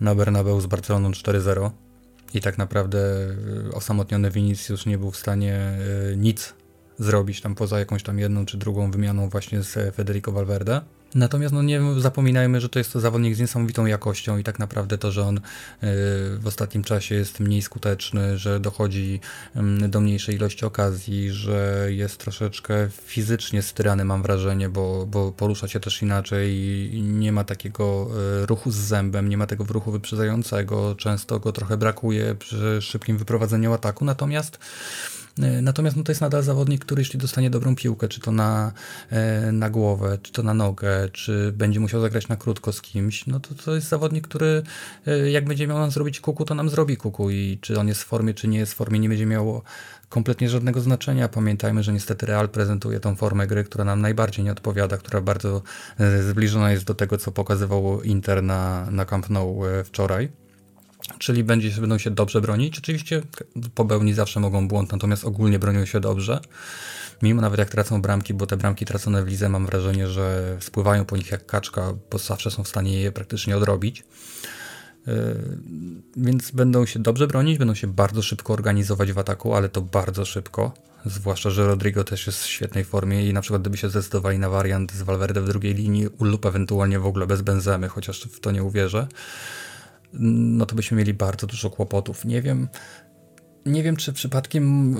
na 0.00 0.14
Bernabeu 0.14 0.60
z 0.60 0.66
Barceloną 0.66 1.10
4-0 1.10 1.70
i 2.34 2.40
tak 2.40 2.58
naprawdę 2.58 2.98
e, 2.98 3.74
osamotniony 3.74 4.30
Vinicius 4.30 4.86
nie 4.86 4.98
był 4.98 5.10
w 5.10 5.16
stanie 5.16 5.54
e, 5.54 6.16
nic 6.16 6.54
zrobić 6.98 7.40
tam 7.40 7.54
poza 7.54 7.78
jakąś 7.78 8.02
tam 8.02 8.18
jedną 8.18 8.46
czy 8.46 8.58
drugą 8.58 8.90
wymianą 8.90 9.28
właśnie 9.28 9.62
z 9.62 9.94
Federico 9.94 10.32
Valverde. 10.32 10.80
Natomiast 11.14 11.54
no 11.54 11.62
nie 11.62 11.80
zapominajmy, 11.98 12.60
że 12.60 12.68
to 12.68 12.78
jest 12.78 12.92
to 12.92 13.00
zawodnik 13.00 13.34
z 13.34 13.40
niesamowitą 13.40 13.86
jakością 13.86 14.38
i 14.38 14.44
tak 14.44 14.58
naprawdę 14.58 14.98
to, 14.98 15.12
że 15.12 15.22
on 15.22 15.36
y, 15.36 15.40
w 16.38 16.42
ostatnim 16.44 16.84
czasie 16.84 17.14
jest 17.14 17.40
mniej 17.40 17.62
skuteczny, 17.62 18.38
że 18.38 18.60
dochodzi 18.60 19.20
do 19.88 20.00
mniejszej 20.00 20.34
ilości 20.34 20.64
okazji, 20.64 21.30
że 21.30 21.86
jest 21.88 22.18
troszeczkę 22.18 22.88
fizycznie 23.04 23.62
styrany 23.62 24.04
mam 24.04 24.22
wrażenie, 24.22 24.68
bo, 24.68 25.06
bo 25.06 25.32
porusza 25.32 25.68
się 25.68 25.80
też 25.80 26.02
inaczej 26.02 26.54
i 26.94 27.02
nie 27.02 27.32
ma 27.32 27.44
takiego 27.44 28.08
y, 28.42 28.46
ruchu 28.46 28.70
z 28.70 28.76
zębem, 28.76 29.28
nie 29.28 29.36
ma 29.36 29.46
tego 29.46 29.64
ruchu 29.64 29.92
wyprzedzającego, 29.92 30.94
często 30.94 31.40
go 31.40 31.52
trochę 31.52 31.76
brakuje 31.76 32.34
przy 32.34 32.82
szybkim 32.82 33.18
wyprowadzeniu 33.18 33.72
ataku, 33.72 34.04
natomiast 34.04 34.58
natomiast 35.38 35.96
no, 35.96 36.02
to 36.02 36.12
jest 36.12 36.20
nadal 36.20 36.42
zawodnik, 36.42 36.84
który 36.84 37.00
jeśli 37.00 37.18
dostanie 37.18 37.50
dobrą 37.50 37.76
piłkę, 37.76 38.08
czy 38.08 38.20
to 38.20 38.32
na, 38.32 38.72
e, 39.10 39.52
na 39.52 39.70
głowę, 39.70 40.18
czy 40.22 40.32
to 40.32 40.42
na 40.42 40.54
nogę, 40.54 41.08
czy 41.12 41.52
będzie 41.56 41.80
musiał 41.80 42.00
zagrać 42.00 42.28
na 42.28 42.36
krótko 42.36 42.72
z 42.72 42.82
kimś, 42.82 43.26
no 43.26 43.40
to 43.40 43.54
to 43.54 43.74
jest 43.74 43.88
zawodnik, 43.88 44.28
który 44.28 44.62
e, 45.06 45.30
jak 45.30 45.44
będzie 45.44 45.66
miał 45.66 45.78
nam 45.78 45.90
zrobić 45.90 46.20
kuku, 46.20 46.44
to 46.44 46.54
nam 46.54 46.70
zrobi 46.70 46.96
kuku 46.96 47.30
i 47.30 47.58
czy 47.60 47.80
on 47.80 47.88
jest 47.88 48.02
w 48.02 48.06
formie, 48.06 48.34
czy 48.34 48.48
nie 48.48 48.58
jest 48.58 48.72
w 48.72 48.76
formie, 48.76 48.98
nie 48.98 49.08
będzie 49.08 49.26
miało 49.26 49.62
kompletnie 50.08 50.48
żadnego 50.48 50.80
znaczenia. 50.80 51.28
Pamiętajmy, 51.28 51.82
że 51.82 51.92
niestety 51.92 52.26
Real 52.26 52.48
prezentuje 52.48 53.00
tą 53.00 53.16
formę 53.16 53.46
gry, 53.46 53.64
która 53.64 53.84
nam 53.84 54.00
najbardziej 54.00 54.44
nie 54.44 54.52
odpowiada, 54.52 54.96
która 54.96 55.20
bardzo 55.20 55.62
zbliżona 56.30 56.72
jest 56.72 56.84
do 56.84 56.94
tego, 56.94 57.18
co 57.18 57.32
pokazywał 57.32 58.02
Inter 58.02 58.42
na, 58.42 58.90
na 58.90 59.04
Camp 59.04 59.30
Nou 59.30 59.62
wczoraj 59.84 60.41
czyli 61.18 61.44
będzie, 61.44 61.70
będą 61.70 61.98
się 61.98 62.10
dobrze 62.10 62.40
bronić. 62.40 62.78
Oczywiście 62.78 63.22
popełnić 63.74 64.16
zawsze 64.16 64.40
mogą 64.40 64.68
błąd, 64.68 64.92
natomiast 64.92 65.24
ogólnie 65.24 65.58
bronią 65.58 65.84
się 65.84 66.00
dobrze. 66.00 66.40
Mimo 67.22 67.42
nawet 67.42 67.58
jak 67.58 67.70
tracą 67.70 68.02
bramki, 68.02 68.34
bo 68.34 68.46
te 68.46 68.56
bramki 68.56 68.84
tracone 68.84 69.24
w 69.24 69.28
lidze 69.28 69.48
mam 69.48 69.66
wrażenie, 69.66 70.08
że 70.08 70.56
spływają 70.60 71.04
po 71.04 71.16
nich 71.16 71.30
jak 71.30 71.46
kaczka, 71.46 71.94
bo 72.10 72.18
zawsze 72.18 72.50
są 72.50 72.64
w 72.64 72.68
stanie 72.68 73.00
je 73.00 73.12
praktycznie 73.12 73.56
odrobić. 73.56 74.04
Yy, 75.06 75.14
więc 76.16 76.50
będą 76.50 76.86
się 76.86 77.00
dobrze 77.00 77.26
bronić, 77.26 77.58
będą 77.58 77.74
się 77.74 77.86
bardzo 77.86 78.22
szybko 78.22 78.52
organizować 78.52 79.12
w 79.12 79.18
ataku, 79.18 79.54
ale 79.54 79.68
to 79.68 79.82
bardzo 79.82 80.24
szybko. 80.24 80.74
Zwłaszcza, 81.06 81.50
że 81.50 81.66
Rodrigo 81.66 82.04
też 82.04 82.26
jest 82.26 82.42
w 82.42 82.46
świetnej 82.46 82.84
formie 82.84 83.28
i 83.28 83.32
na 83.32 83.40
przykład 83.40 83.62
gdyby 83.62 83.76
się 83.76 83.88
zdecydowali 83.88 84.38
na 84.38 84.48
wariant 84.48 84.92
z 84.92 85.02
Valverde 85.02 85.40
w 85.40 85.48
drugiej 85.48 85.74
linii 85.74 86.08
lub 86.20 86.46
ewentualnie 86.46 86.98
w 86.98 87.06
ogóle 87.06 87.26
bez 87.26 87.42
Benzemy, 87.42 87.88
chociaż 87.88 88.22
w 88.22 88.40
to 88.40 88.50
nie 88.50 88.62
uwierzę, 88.62 89.06
no 90.12 90.66
to 90.66 90.74
byśmy 90.74 90.96
mieli 90.96 91.14
bardzo 91.14 91.46
dużo 91.46 91.70
kłopotów. 91.70 92.24
Nie 92.24 92.42
wiem, 92.42 92.68
nie 93.66 93.82
wiem 93.82 93.96
czy 93.96 94.12
przypadkiem 94.12 94.96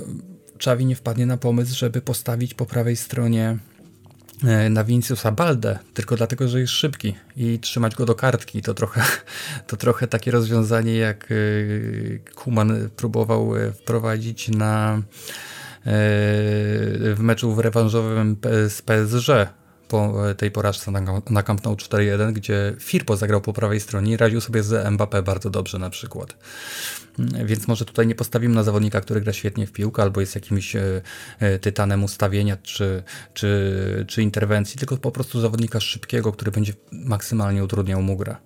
Czawi 0.62 0.86
nie 0.86 0.96
wpadnie 0.96 1.26
na 1.26 1.36
pomysł, 1.36 1.76
żeby 1.76 2.00
postawić 2.00 2.54
po 2.54 2.66
prawej 2.66 2.96
stronie 2.96 3.58
e, 4.44 4.70
na 4.70 4.84
Vinciusa 4.84 5.32
Balde, 5.32 5.78
tylko 5.94 6.16
dlatego, 6.16 6.48
że 6.48 6.60
jest 6.60 6.72
szybki 6.72 7.14
i 7.36 7.58
trzymać 7.58 7.94
go 7.94 8.06
do 8.06 8.14
kartki. 8.14 8.62
To 8.62 8.74
trochę, 8.74 9.02
to 9.68 9.76
trochę 9.76 10.06
takie 10.06 10.30
rozwiązanie, 10.30 10.96
jak 10.96 11.28
e, 11.32 11.34
Kuman 12.34 12.90
próbował 12.96 13.56
e, 13.56 13.72
wprowadzić 13.72 14.48
na 14.48 15.02
w 17.14 17.18
meczu 17.18 17.54
w 17.54 17.58
rewanżowym 17.58 18.36
z 18.68 18.82
PSG 18.82 19.28
po 19.92 20.14
tej 20.36 20.50
porażce 20.50 20.90
na, 20.90 21.00
na 21.30 21.42
Camp 21.42 21.64
Nou 21.64 21.74
4-1, 21.74 22.32
gdzie 22.32 22.74
Firpo 22.80 23.16
zagrał 23.16 23.40
po 23.40 23.52
prawej 23.52 23.80
stronie 23.80 24.12
i 24.12 24.16
radził 24.16 24.40
sobie 24.40 24.62
z 24.62 24.86
Mbappé 24.86 25.22
bardzo 25.22 25.50
dobrze 25.50 25.78
na 25.78 25.90
przykład. 25.90 26.36
Mm, 27.18 27.46
więc 27.46 27.68
może 27.68 27.84
tutaj 27.84 28.06
nie 28.06 28.14
postawimy 28.14 28.54
na 28.54 28.62
zawodnika, 28.62 29.00
który 29.00 29.20
gra 29.20 29.32
świetnie 29.32 29.66
w 29.66 29.72
piłkę 29.72 30.02
albo 30.02 30.20
jest 30.20 30.34
jakimś 30.34 30.76
e, 30.76 31.02
e, 31.38 31.58
tytanem 31.58 32.04
ustawienia 32.04 32.56
czy, 32.56 33.02
czy, 33.34 34.04
czy 34.08 34.22
interwencji, 34.22 34.78
tylko 34.78 34.96
po 34.96 35.10
prostu 35.10 35.40
zawodnika 35.40 35.80
szybkiego, 35.80 36.32
który 36.32 36.50
będzie 36.50 36.72
maksymalnie 36.92 37.64
utrudniał 37.64 38.02
mu 38.02 38.16
grę. 38.16 38.36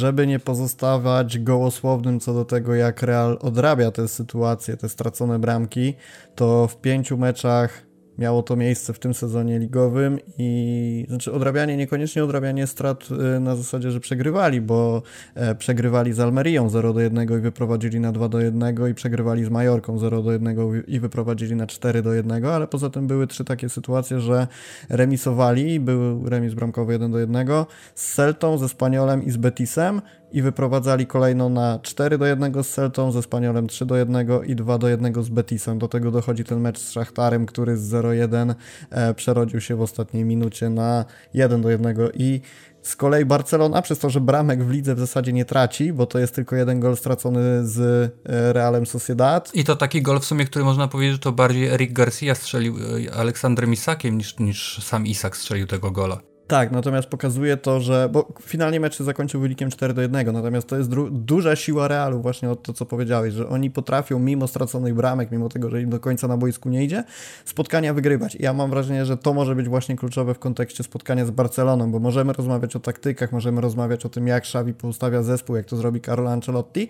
Żeby 0.00 0.26
nie 0.26 0.38
pozostawać 0.38 1.38
gołosłownym 1.38 2.20
co 2.20 2.34
do 2.34 2.44
tego, 2.44 2.74
jak 2.74 3.02
Real 3.02 3.38
odrabia 3.40 3.90
tę 3.90 4.08
sytuację, 4.08 4.76
te 4.76 4.88
stracone 4.88 5.38
bramki, 5.38 5.94
to 6.34 6.68
w 6.68 6.80
pięciu 6.80 7.16
meczach 7.16 7.87
miało 8.18 8.42
to 8.42 8.56
miejsce 8.56 8.92
w 8.92 8.98
tym 8.98 9.14
sezonie 9.14 9.58
ligowym 9.58 10.18
i 10.38 11.06
znaczy 11.08 11.32
odrabianie, 11.32 11.76
niekoniecznie 11.76 12.24
odrabianie 12.24 12.66
strat 12.66 13.08
y, 13.36 13.40
na 13.40 13.56
zasadzie, 13.56 13.90
że 13.90 14.00
przegrywali, 14.00 14.60
bo 14.60 15.02
e, 15.34 15.54
przegrywali 15.54 16.12
z 16.12 16.20
Almerią 16.20 16.68
0 16.68 16.92
do 16.92 17.00
1 17.00 17.38
i 17.38 17.40
wyprowadzili 17.40 18.00
na 18.00 18.12
2 18.12 18.28
do 18.28 18.40
1 18.40 18.90
i 18.90 18.94
przegrywali 18.94 19.44
z 19.44 19.48
Majorką 19.48 19.98
0 19.98 20.22
do 20.22 20.32
1 20.32 20.56
i 20.86 21.00
wyprowadzili 21.00 21.56
na 21.56 21.66
4 21.66 22.02
do 22.02 22.14
1, 22.14 22.44
ale 22.44 22.66
poza 22.66 22.90
tym 22.90 23.06
były 23.06 23.26
trzy 23.26 23.44
takie 23.44 23.68
sytuacje, 23.68 24.20
że 24.20 24.46
remisowali, 24.88 25.80
był 25.80 26.28
remis 26.28 26.54
bramkowy 26.54 26.92
1 26.92 27.12
do 27.12 27.18
1 27.18 27.48
z 27.94 28.14
Celtą, 28.14 28.58
ze 28.58 28.68
Spaniolem 28.68 29.24
i 29.24 29.30
z 29.30 29.36
Betisem 29.36 30.02
i 30.32 30.42
wyprowadzali 30.42 31.06
kolejno 31.06 31.48
na 31.48 31.78
4 31.82 32.18
do 32.18 32.26
1 32.26 32.64
z 32.64 32.68
Celtą, 32.68 33.12
ze 33.12 33.22
Spaniolem 33.22 33.66
3 33.66 33.86
do 33.86 33.96
1 33.96 34.28
i 34.46 34.56
2 34.56 34.78
do 34.78 34.88
1 34.88 35.22
z 35.22 35.28
Betisem. 35.28 35.78
Do 35.78 35.88
tego 35.88 36.10
dochodzi 36.10 36.44
ten 36.44 36.60
mecz 36.60 36.78
z 36.78 36.90
Szachtarem, 36.90 37.46
który 37.46 37.76
z 37.76 37.90
0-1 37.90 38.54
e, 38.90 39.14
przerodził 39.14 39.60
się 39.60 39.76
w 39.76 39.80
ostatniej 39.80 40.24
minucie 40.24 40.70
na 40.70 41.04
1 41.34 41.62
do 41.62 41.70
1 41.70 41.96
i 42.14 42.40
z 42.82 42.96
kolei 42.96 43.24
Barcelona, 43.24 43.82
przez 43.82 43.98
to, 43.98 44.10
że 44.10 44.20
bramek 44.20 44.64
w 44.64 44.70
lidze 44.70 44.94
w 44.94 44.98
zasadzie 44.98 45.32
nie 45.32 45.44
traci, 45.44 45.92
bo 45.92 46.06
to 46.06 46.18
jest 46.18 46.34
tylko 46.34 46.56
jeden 46.56 46.80
gol 46.80 46.96
stracony 46.96 47.66
z 47.66 47.78
e, 48.26 48.52
Realem 48.52 48.86
Sociedad. 48.86 49.54
I 49.54 49.64
to 49.64 49.76
taki 49.76 50.02
gol 50.02 50.20
w 50.20 50.24
sumie, 50.24 50.44
który 50.44 50.64
można 50.64 50.88
powiedzieć, 50.88 51.12
że 51.12 51.18
to 51.18 51.32
bardziej 51.32 51.66
Eric 51.66 51.92
Garcia 51.92 52.34
strzelił 52.34 52.76
e, 53.06 53.14
Aleksandrem 53.14 53.72
Isakiem 53.72 54.18
niż, 54.18 54.38
niż 54.38 54.84
sam 54.84 55.06
Isak 55.06 55.36
strzelił 55.36 55.66
tego 55.66 55.90
gola. 55.90 56.20
Tak, 56.48 56.70
natomiast 56.70 57.08
pokazuje 57.08 57.56
to, 57.56 57.80
że. 57.80 58.08
Bo 58.12 58.32
finalnie 58.42 58.80
mecz 58.80 58.98
się 58.98 59.04
zakończył 59.04 59.40
wynikiem 59.40 59.70
4 59.70 59.94
do 59.94 60.02
1, 60.02 60.32
natomiast 60.32 60.68
to 60.68 60.76
jest 60.76 60.90
duża 61.10 61.56
siła 61.56 61.88
Realu, 61.88 62.20
właśnie 62.20 62.50
od 62.50 62.62
to, 62.62 62.72
co 62.72 62.86
powiedziałeś, 62.86 63.34
że 63.34 63.48
oni 63.48 63.70
potrafią, 63.70 64.18
mimo 64.18 64.48
straconych 64.48 64.94
bramek, 64.94 65.30
mimo 65.30 65.48
tego, 65.48 65.70
że 65.70 65.82
im 65.82 65.90
do 65.90 66.00
końca 66.00 66.28
na 66.28 66.36
boisku 66.36 66.68
nie 66.68 66.84
idzie, 66.84 67.04
spotkania 67.44 67.94
wygrywać. 67.94 68.34
I 68.34 68.42
ja 68.42 68.52
mam 68.52 68.70
wrażenie, 68.70 69.06
że 69.06 69.16
to 69.16 69.34
może 69.34 69.54
być 69.54 69.68
właśnie 69.68 69.96
kluczowe 69.96 70.34
w 70.34 70.38
kontekście 70.38 70.84
spotkania 70.84 71.26
z 71.26 71.30
Barceloną, 71.30 71.92
bo 71.92 71.98
możemy 71.98 72.32
rozmawiać 72.32 72.76
o 72.76 72.80
taktykach, 72.80 73.32
możemy 73.32 73.60
rozmawiać 73.60 74.06
o 74.06 74.08
tym, 74.08 74.26
jak 74.26 74.42
Xavi 74.42 74.74
poustawia 74.74 75.22
zespół, 75.22 75.56
jak 75.56 75.66
to 75.66 75.76
zrobi 75.76 76.00
Carlo 76.00 76.30
Ancelotti, 76.30 76.88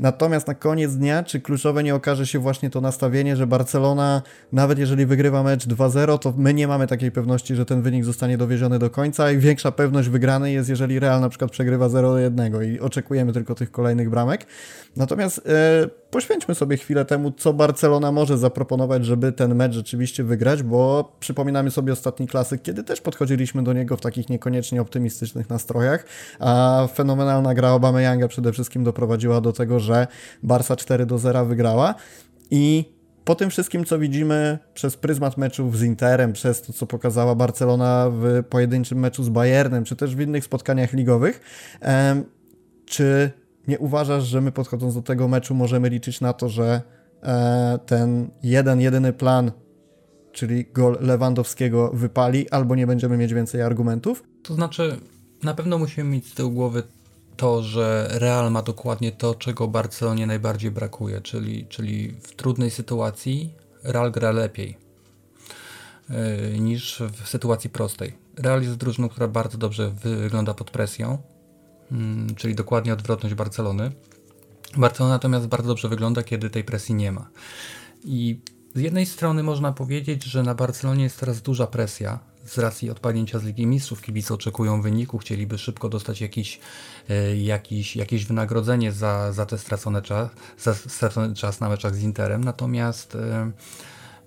Natomiast 0.00 0.46
na 0.46 0.54
koniec 0.54 0.96
dnia, 0.96 1.22
czy 1.22 1.40
kluczowe 1.40 1.82
nie 1.82 1.94
okaże 1.94 2.26
się 2.26 2.38
właśnie 2.38 2.70
to 2.70 2.80
nastawienie, 2.80 3.36
że 3.36 3.46
Barcelona, 3.46 4.22
nawet 4.52 4.78
jeżeli 4.78 5.06
wygrywa 5.06 5.42
mecz 5.42 5.66
2-0, 5.66 6.18
to 6.18 6.34
my 6.36 6.54
nie 6.54 6.68
mamy 6.68 6.86
takiej 6.86 7.12
pewności, 7.12 7.54
że 7.54 7.66
ten 7.66 7.82
wynik 7.82 8.04
zostanie 8.04 8.38
dowieziony 8.38 8.78
do 8.78 8.90
końca 8.90 9.30
i 9.30 9.38
większa 9.38 9.72
pewność 9.72 10.08
wygranej 10.08 10.54
jest, 10.54 10.68
jeżeli 10.68 10.98
Real 10.98 11.20
na 11.20 11.28
przykład 11.28 11.50
przegrywa 11.50 11.86
0-1 11.86 12.64
i 12.64 12.80
oczekujemy 12.80 13.32
tylko 13.32 13.54
tych 13.54 13.70
kolejnych 13.70 14.10
bramek. 14.10 14.46
Natomiast 14.96 15.38
e, 15.38 16.03
poświęćmy 16.14 16.54
sobie 16.54 16.76
chwilę 16.76 17.04
temu, 17.04 17.32
co 17.32 17.52
Barcelona 17.52 18.12
może 18.12 18.38
zaproponować, 18.38 19.04
żeby 19.04 19.32
ten 19.32 19.54
mecz 19.54 19.72
rzeczywiście 19.72 20.24
wygrać, 20.24 20.62
bo 20.62 21.12
przypominamy 21.20 21.70
sobie 21.70 21.92
ostatni 21.92 22.26
klasyk, 22.26 22.62
kiedy 22.62 22.84
też 22.84 23.00
podchodziliśmy 23.00 23.62
do 23.62 23.72
niego 23.72 23.96
w 23.96 24.00
takich 24.00 24.28
niekoniecznie 24.28 24.80
optymistycznych 24.80 25.50
nastrojach, 25.50 26.04
a 26.38 26.88
fenomenalna 26.94 27.54
gra 27.54 27.78
Yanga 28.00 28.28
przede 28.28 28.52
wszystkim 28.52 28.84
doprowadziła 28.84 29.40
do 29.40 29.52
tego, 29.52 29.80
że 29.80 30.06
Barca 30.42 30.76
4 30.76 31.06
do 31.06 31.18
0 31.18 31.46
wygrała. 31.46 31.94
I 32.50 32.92
po 33.24 33.34
tym 33.34 33.50
wszystkim, 33.50 33.84
co 33.84 33.98
widzimy 33.98 34.58
przez 34.74 34.96
pryzmat 34.96 35.36
meczów 35.36 35.78
z 35.78 35.82
Interem, 35.82 36.32
przez 36.32 36.62
to, 36.62 36.72
co 36.72 36.86
pokazała 36.86 37.34
Barcelona 37.34 38.10
w 38.10 38.42
pojedynczym 38.50 38.98
meczu 38.98 39.24
z 39.24 39.28
Bayernem, 39.28 39.84
czy 39.84 39.96
też 39.96 40.16
w 40.16 40.20
innych 40.20 40.44
spotkaniach 40.44 40.92
ligowych, 40.92 41.40
czy 42.86 43.30
nie 43.68 43.78
uważasz, 43.78 44.24
że 44.24 44.40
my 44.40 44.52
podchodząc 44.52 44.94
do 44.94 45.02
tego 45.02 45.28
meczu 45.28 45.54
możemy 45.54 45.88
liczyć 45.88 46.20
na 46.20 46.32
to, 46.32 46.48
że 46.48 46.82
e, 47.22 47.78
ten 47.86 48.30
jeden, 48.42 48.80
jedyny 48.80 49.12
plan, 49.12 49.52
czyli 50.32 50.64
gol 50.64 50.98
Lewandowskiego 51.00 51.90
wypali, 51.94 52.50
albo 52.50 52.74
nie 52.74 52.86
będziemy 52.86 53.16
mieć 53.16 53.34
więcej 53.34 53.62
argumentów? 53.62 54.24
To 54.42 54.54
znaczy, 54.54 55.00
na 55.42 55.54
pewno 55.54 55.78
musimy 55.78 56.10
mieć 56.10 56.26
z 56.26 56.34
tyłu 56.34 56.50
głowy 56.50 56.82
to, 57.36 57.62
że 57.62 58.08
Real 58.10 58.50
ma 58.50 58.62
dokładnie 58.62 59.12
to, 59.12 59.34
czego 59.34 59.68
Barcelonie 59.68 60.26
najbardziej 60.26 60.70
brakuje, 60.70 61.20
czyli, 61.20 61.66
czyli 61.66 62.14
w 62.22 62.34
trudnej 62.36 62.70
sytuacji 62.70 63.54
Real 63.82 64.12
gra 64.12 64.30
lepiej 64.30 64.76
yy, 66.10 66.58
niż 66.60 67.02
w 67.22 67.28
sytuacji 67.28 67.70
prostej. 67.70 68.12
Real 68.36 68.62
jest 68.62 68.74
drużyną, 68.74 69.08
która 69.08 69.28
bardzo 69.28 69.58
dobrze 69.58 69.90
wygląda 69.90 70.54
pod 70.54 70.70
presją, 70.70 71.18
czyli 72.36 72.54
dokładnie 72.54 72.92
odwrotność 72.92 73.34
Barcelony. 73.34 73.92
Barcelona 74.76 75.14
natomiast 75.14 75.46
bardzo 75.46 75.68
dobrze 75.68 75.88
wygląda, 75.88 76.22
kiedy 76.22 76.50
tej 76.50 76.64
presji 76.64 76.94
nie 76.94 77.12
ma. 77.12 77.28
I 78.04 78.40
z 78.74 78.80
jednej 78.80 79.06
strony 79.06 79.42
można 79.42 79.72
powiedzieć, 79.72 80.24
że 80.24 80.42
na 80.42 80.54
Barcelonie 80.54 81.04
jest 81.04 81.20
teraz 81.20 81.42
duża 81.42 81.66
presja, 81.66 82.18
z 82.44 82.58
racji 82.58 82.90
odpadnięcia 82.90 83.38
z 83.38 83.44
Ligi 83.44 83.66
Mistrzów 83.66 84.02
kibice 84.02 84.34
oczekują 84.34 84.82
wyniku, 84.82 85.18
chcieliby 85.18 85.58
szybko 85.58 85.88
dostać 85.88 86.20
jakiś, 86.20 86.60
e, 87.08 87.36
jakiś, 87.36 87.96
jakieś 87.96 88.24
wynagrodzenie 88.24 88.92
za, 88.92 89.32
za 89.32 89.46
ten 89.46 89.58
stracony 89.58 90.02
czas, 90.02 90.30
za 90.58 90.74
stracony 90.74 91.34
czas 91.34 91.60
na 91.60 91.68
meczach 91.68 91.94
z 91.94 92.02
Interem. 92.02 92.44
Natomiast 92.44 93.14
e, 93.14 93.50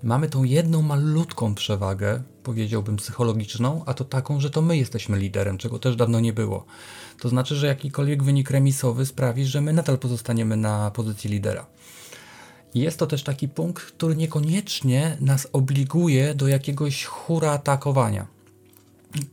mamy 0.02 0.28
tą 0.28 0.44
jedną 0.44 0.82
malutką 0.82 1.54
przewagę, 1.54 2.22
powiedziałbym 2.42 2.96
psychologiczną, 2.96 3.82
a 3.86 3.94
to 3.94 4.04
taką, 4.04 4.40
że 4.40 4.50
to 4.50 4.62
my 4.62 4.76
jesteśmy 4.76 5.18
liderem, 5.18 5.58
czego 5.58 5.78
też 5.78 5.96
dawno 5.96 6.20
nie 6.20 6.32
było. 6.32 6.64
To 7.20 7.28
znaczy, 7.28 7.56
że 7.56 7.66
jakikolwiek 7.66 8.22
wynik 8.22 8.50
remisowy 8.50 9.06
sprawi, 9.06 9.44
że 9.44 9.60
my 9.60 9.72
nadal 9.72 9.98
pozostaniemy 9.98 10.56
na 10.56 10.90
pozycji 10.90 11.30
lidera. 11.30 11.66
Jest 12.74 12.98
to 12.98 13.06
też 13.06 13.22
taki 13.22 13.48
punkt, 13.48 13.82
który 13.82 14.16
niekoniecznie 14.16 15.16
nas 15.20 15.48
obliguje 15.52 16.34
do 16.34 16.48
jakiegoś 16.48 17.04
hura 17.04 17.50
atakowania. 17.50 18.26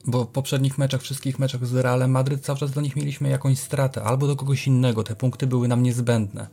Bo 0.05 0.25
w 0.25 0.27
poprzednich 0.27 0.77
meczach, 0.77 1.01
wszystkich 1.01 1.39
meczach 1.39 1.65
z 1.65 1.73
Realem 1.75 2.11
Madryt 2.11 2.41
cały 2.45 2.59
czas 2.59 2.71
do 2.71 2.81
nich 2.81 2.95
mieliśmy 2.95 3.29
jakąś 3.29 3.59
stratę, 3.59 4.03
albo 4.03 4.27
do 4.27 4.35
kogoś 4.35 4.67
innego. 4.67 5.03
Te 5.03 5.15
punkty 5.15 5.47
były 5.47 5.67
nam 5.67 5.83
niezbędne. 5.83 6.47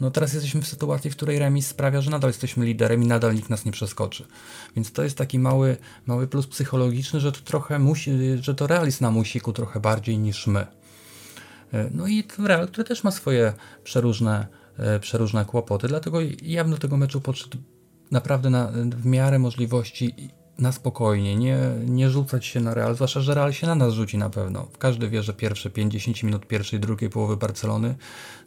No 0.00 0.10
teraz 0.10 0.32
jesteśmy 0.32 0.62
w 0.62 0.66
sytuacji, 0.66 1.10
w 1.10 1.16
której 1.16 1.38
remis 1.38 1.66
sprawia, 1.66 2.00
że 2.00 2.10
nadal 2.10 2.30
jesteśmy 2.30 2.66
liderem 2.66 3.02
i 3.02 3.06
nadal 3.06 3.34
nikt 3.34 3.50
nas 3.50 3.64
nie 3.64 3.72
przeskoczy. 3.72 4.26
Więc 4.76 4.92
to 4.92 5.02
jest 5.02 5.18
taki 5.18 5.38
mały, 5.38 5.76
mały 6.06 6.26
plus 6.26 6.46
psychologiczny, 6.46 7.20
że 7.20 7.32
to 7.32 7.40
trochę 7.40 7.78
musi, 7.78 8.10
że 8.40 8.54
to 8.54 8.66
Real 8.66 8.86
jest 8.86 9.00
na 9.00 9.10
musiku 9.10 9.52
trochę 9.52 9.80
bardziej 9.80 10.18
niż 10.18 10.46
my. 10.46 10.66
No 11.90 12.06
i 12.06 12.24
Real, 12.38 12.68
który 12.68 12.84
też 12.84 13.04
ma 13.04 13.10
swoje 13.10 13.52
przeróżne 13.84 14.46
E, 14.78 15.00
przeróżne 15.00 15.44
kłopoty. 15.44 15.88
Dlatego 15.88 16.18
ja 16.42 16.64
bym 16.64 16.72
do 16.72 16.78
tego 16.78 16.96
meczu 16.96 17.20
podszedł 17.20 17.58
naprawdę 18.10 18.50
na, 18.50 18.72
w 18.96 19.06
miarę 19.06 19.38
możliwości 19.38 20.30
na 20.62 20.72
spokojnie, 20.72 21.36
nie, 21.36 21.58
nie 21.86 22.10
rzucać 22.10 22.46
się 22.46 22.60
na 22.60 22.74
Real, 22.74 22.94
zwłaszcza, 22.94 23.20
że 23.20 23.34
Real 23.34 23.52
się 23.52 23.66
na 23.66 23.74
nas 23.74 23.94
rzuci 23.94 24.18
na 24.18 24.30
pewno. 24.30 24.66
Każdy 24.78 25.08
wie, 25.08 25.22
że 25.22 25.32
pierwsze 25.32 25.70
50 25.70 26.22
minut 26.22 26.46
pierwszej, 26.46 26.80
drugiej 26.80 27.10
połowy 27.10 27.36
Barcelony 27.36 27.94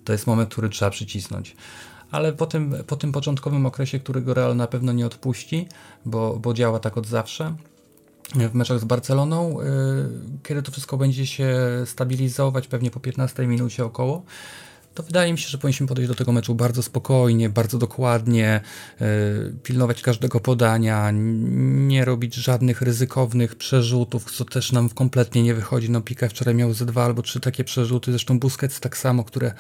to 0.04 0.14
jest 0.14 0.28
moment, 0.28 0.50
który 0.50 0.70
trzeba 0.70 0.92
przycisnąć. 0.92 1.56
Ale 2.12 2.34
po 2.34 2.46
tym, 2.46 2.76
po 2.88 2.96
tym 2.96 3.12
początkowym 3.12 3.66
okresie, 3.66 4.00
którego 4.00 4.34
Real 4.34 4.56
na 4.56 4.68
pewno 4.68 4.92
nie 4.92 5.06
odpuści, 5.06 5.68
bo, 6.06 6.40
bo 6.40 6.54
działa 6.54 6.80
tak 6.80 6.98
od 6.98 7.08
zawsze, 7.08 7.56
w 8.36 8.54
meczach 8.54 8.80
z 8.80 8.86
Barceloną, 8.86 9.62
yy, 9.62 10.10
kiedy 10.44 10.62
to 10.62 10.72
wszystko 10.72 10.98
będzie 10.98 11.28
się 11.28 11.58
stabilizować, 11.86 12.68
pewnie 12.68 12.92
po 12.92 13.00
15 13.00 13.48
minucie 13.48 13.86
około, 13.86 14.24
to 14.96 15.04
wydaje 15.04 15.32
mi 15.32 15.38
się, 15.38 15.50
że 15.50 15.58
powinniśmy 15.58 15.88
podejść 15.88 16.08
do 16.08 16.16
tego 16.16 16.32
meczu 16.32 16.56
bardzo 16.56 16.84
spokojnie, 16.84 17.50
bardzo 17.50 17.78
dokładnie, 17.78 18.62
yy, 19.00 19.08
pilnować 19.64 20.02
każdego 20.02 20.40
podania, 20.40 21.12
nie 21.14 22.06
robić 22.06 22.36
żadnych 22.36 22.82
ryzykownych 22.82 23.56
przerzutów, 23.56 24.32
co 24.32 24.46
też 24.46 24.72
nam 24.72 24.90
kompletnie 24.90 25.44
nie 25.44 25.54
wychodzi. 25.54 25.90
No 25.90 26.02
Pika 26.02 26.30
wczoraj 26.30 26.56
miał 26.56 26.74
ze 26.74 26.86
dwa 26.86 27.06
albo 27.06 27.22
trzy 27.22 27.40
takie 27.40 27.64
przerzuty, 27.64 28.12
zresztą 28.12 28.40
Busquets 28.40 28.80
tak 28.80 28.98
samo, 28.98 29.24
które 29.24 29.54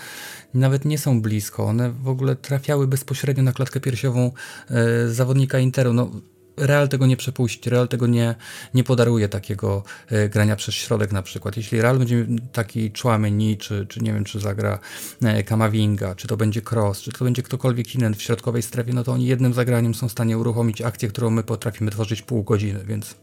nawet 0.54 0.86
nie 0.86 0.98
są 0.98 1.22
blisko, 1.22 1.66
one 1.66 1.92
w 1.92 2.08
ogóle 2.08 2.36
trafiały 2.36 2.88
bezpośrednio 2.88 3.44
na 3.44 3.52
klatkę 3.52 3.80
piersiową 3.80 4.32
yy, 4.70 5.14
zawodnika 5.14 5.60
Interu. 5.60 5.94
No, 5.94 6.12
Real 6.58 6.90
tego 6.90 7.06
nie 7.06 7.18
przepuści, 7.18 7.70
Real 7.70 7.88
tego 7.88 8.08
nie, 8.08 8.36
nie 8.74 8.84
podaruje 8.84 9.30
takiego 9.30 9.84
e, 10.10 10.30
grania 10.30 10.56
przez 10.56 10.76
środek 10.76 11.12
na 11.12 11.22
przykład. 11.22 11.58
Jeśli 11.58 11.82
Real 11.82 11.98
będzie 11.98 12.26
taki 12.52 12.92
Chouameni, 13.02 13.58
czy, 13.58 13.86
czy 13.90 14.00
nie 14.00 14.14
wiem, 14.14 14.24
czy 14.24 14.40
zagra 14.40 14.80
e, 15.24 15.44
Kamavinga, 15.44 16.16
czy 16.16 16.28
to 16.28 16.38
będzie 16.38 16.62
Cross, 16.72 17.02
czy 17.02 17.12
to 17.12 17.26
będzie 17.26 17.44
ktokolwiek 17.44 17.96
inny 17.96 18.16
w 18.16 18.22
środkowej 18.22 18.62
strefie, 18.62 18.94
no 18.94 19.04
to 19.04 19.12
oni 19.12 19.26
jednym 19.26 19.54
zagraniem 19.54 19.96
są 19.96 20.08
w 20.08 20.12
stanie 20.12 20.38
uruchomić 20.38 20.82
akcję, 20.82 21.10
którą 21.10 21.30
my 21.30 21.44
potrafimy 21.44 21.92
tworzyć 21.92 22.22
pół 22.22 22.44
godziny, 22.44 22.80
więc 22.86 23.16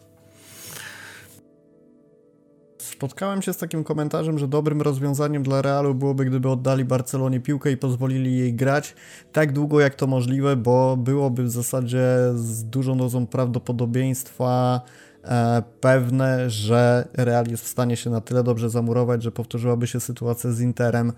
spotkałem 3.02 3.42
się 3.42 3.52
z 3.52 3.56
takim 3.56 3.84
komentarzem, 3.84 4.38
że 4.38 4.48
dobrym 4.48 4.82
rozwiązaniem 4.82 5.42
dla 5.42 5.62
Realu 5.62 5.94
byłoby, 5.94 6.24
gdyby 6.24 6.48
oddali 6.48 6.84
Barcelonie 6.84 7.40
piłkę 7.40 7.72
i 7.72 7.76
pozwolili 7.76 8.38
jej 8.38 8.54
grać 8.54 8.94
tak 9.32 9.52
długo 9.52 9.80
jak 9.80 9.94
to 9.94 10.06
możliwe, 10.06 10.56
bo 10.56 10.96
byłoby 10.96 11.42
w 11.42 11.50
zasadzie 11.50 12.04
z 12.34 12.64
dużą 12.64 12.98
dozą 12.98 13.26
prawdopodobieństwa 13.26 14.80
e, 15.24 15.62
pewne, 15.80 16.50
że 16.50 17.08
Real 17.14 17.46
jest 17.46 17.64
w 17.64 17.68
stanie 17.68 17.96
się 17.96 18.10
na 18.10 18.20
tyle 18.20 18.44
dobrze 18.44 18.70
zamurować, 18.70 19.22
że 19.22 19.32
powtórzyłaby 19.32 19.86
się 19.86 20.00
sytuacja 20.00 20.52
z 20.52 20.60
Interem. 20.60 21.12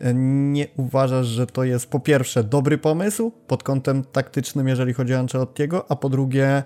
E, 0.00 0.14
nie 0.14 0.66
uważasz, 0.76 1.26
że 1.26 1.46
to 1.46 1.64
jest 1.64 1.90
po 1.90 2.00
pierwsze 2.00 2.44
dobry 2.44 2.78
pomysł 2.78 3.32
pod 3.46 3.62
kątem 3.62 4.04
taktycznym, 4.04 4.68
jeżeli 4.68 4.92
chodzi 4.92 5.14
o 5.14 5.18
Ancelottiego, 5.18 5.84
a 5.88 5.96
po 5.96 6.08
drugie 6.08 6.62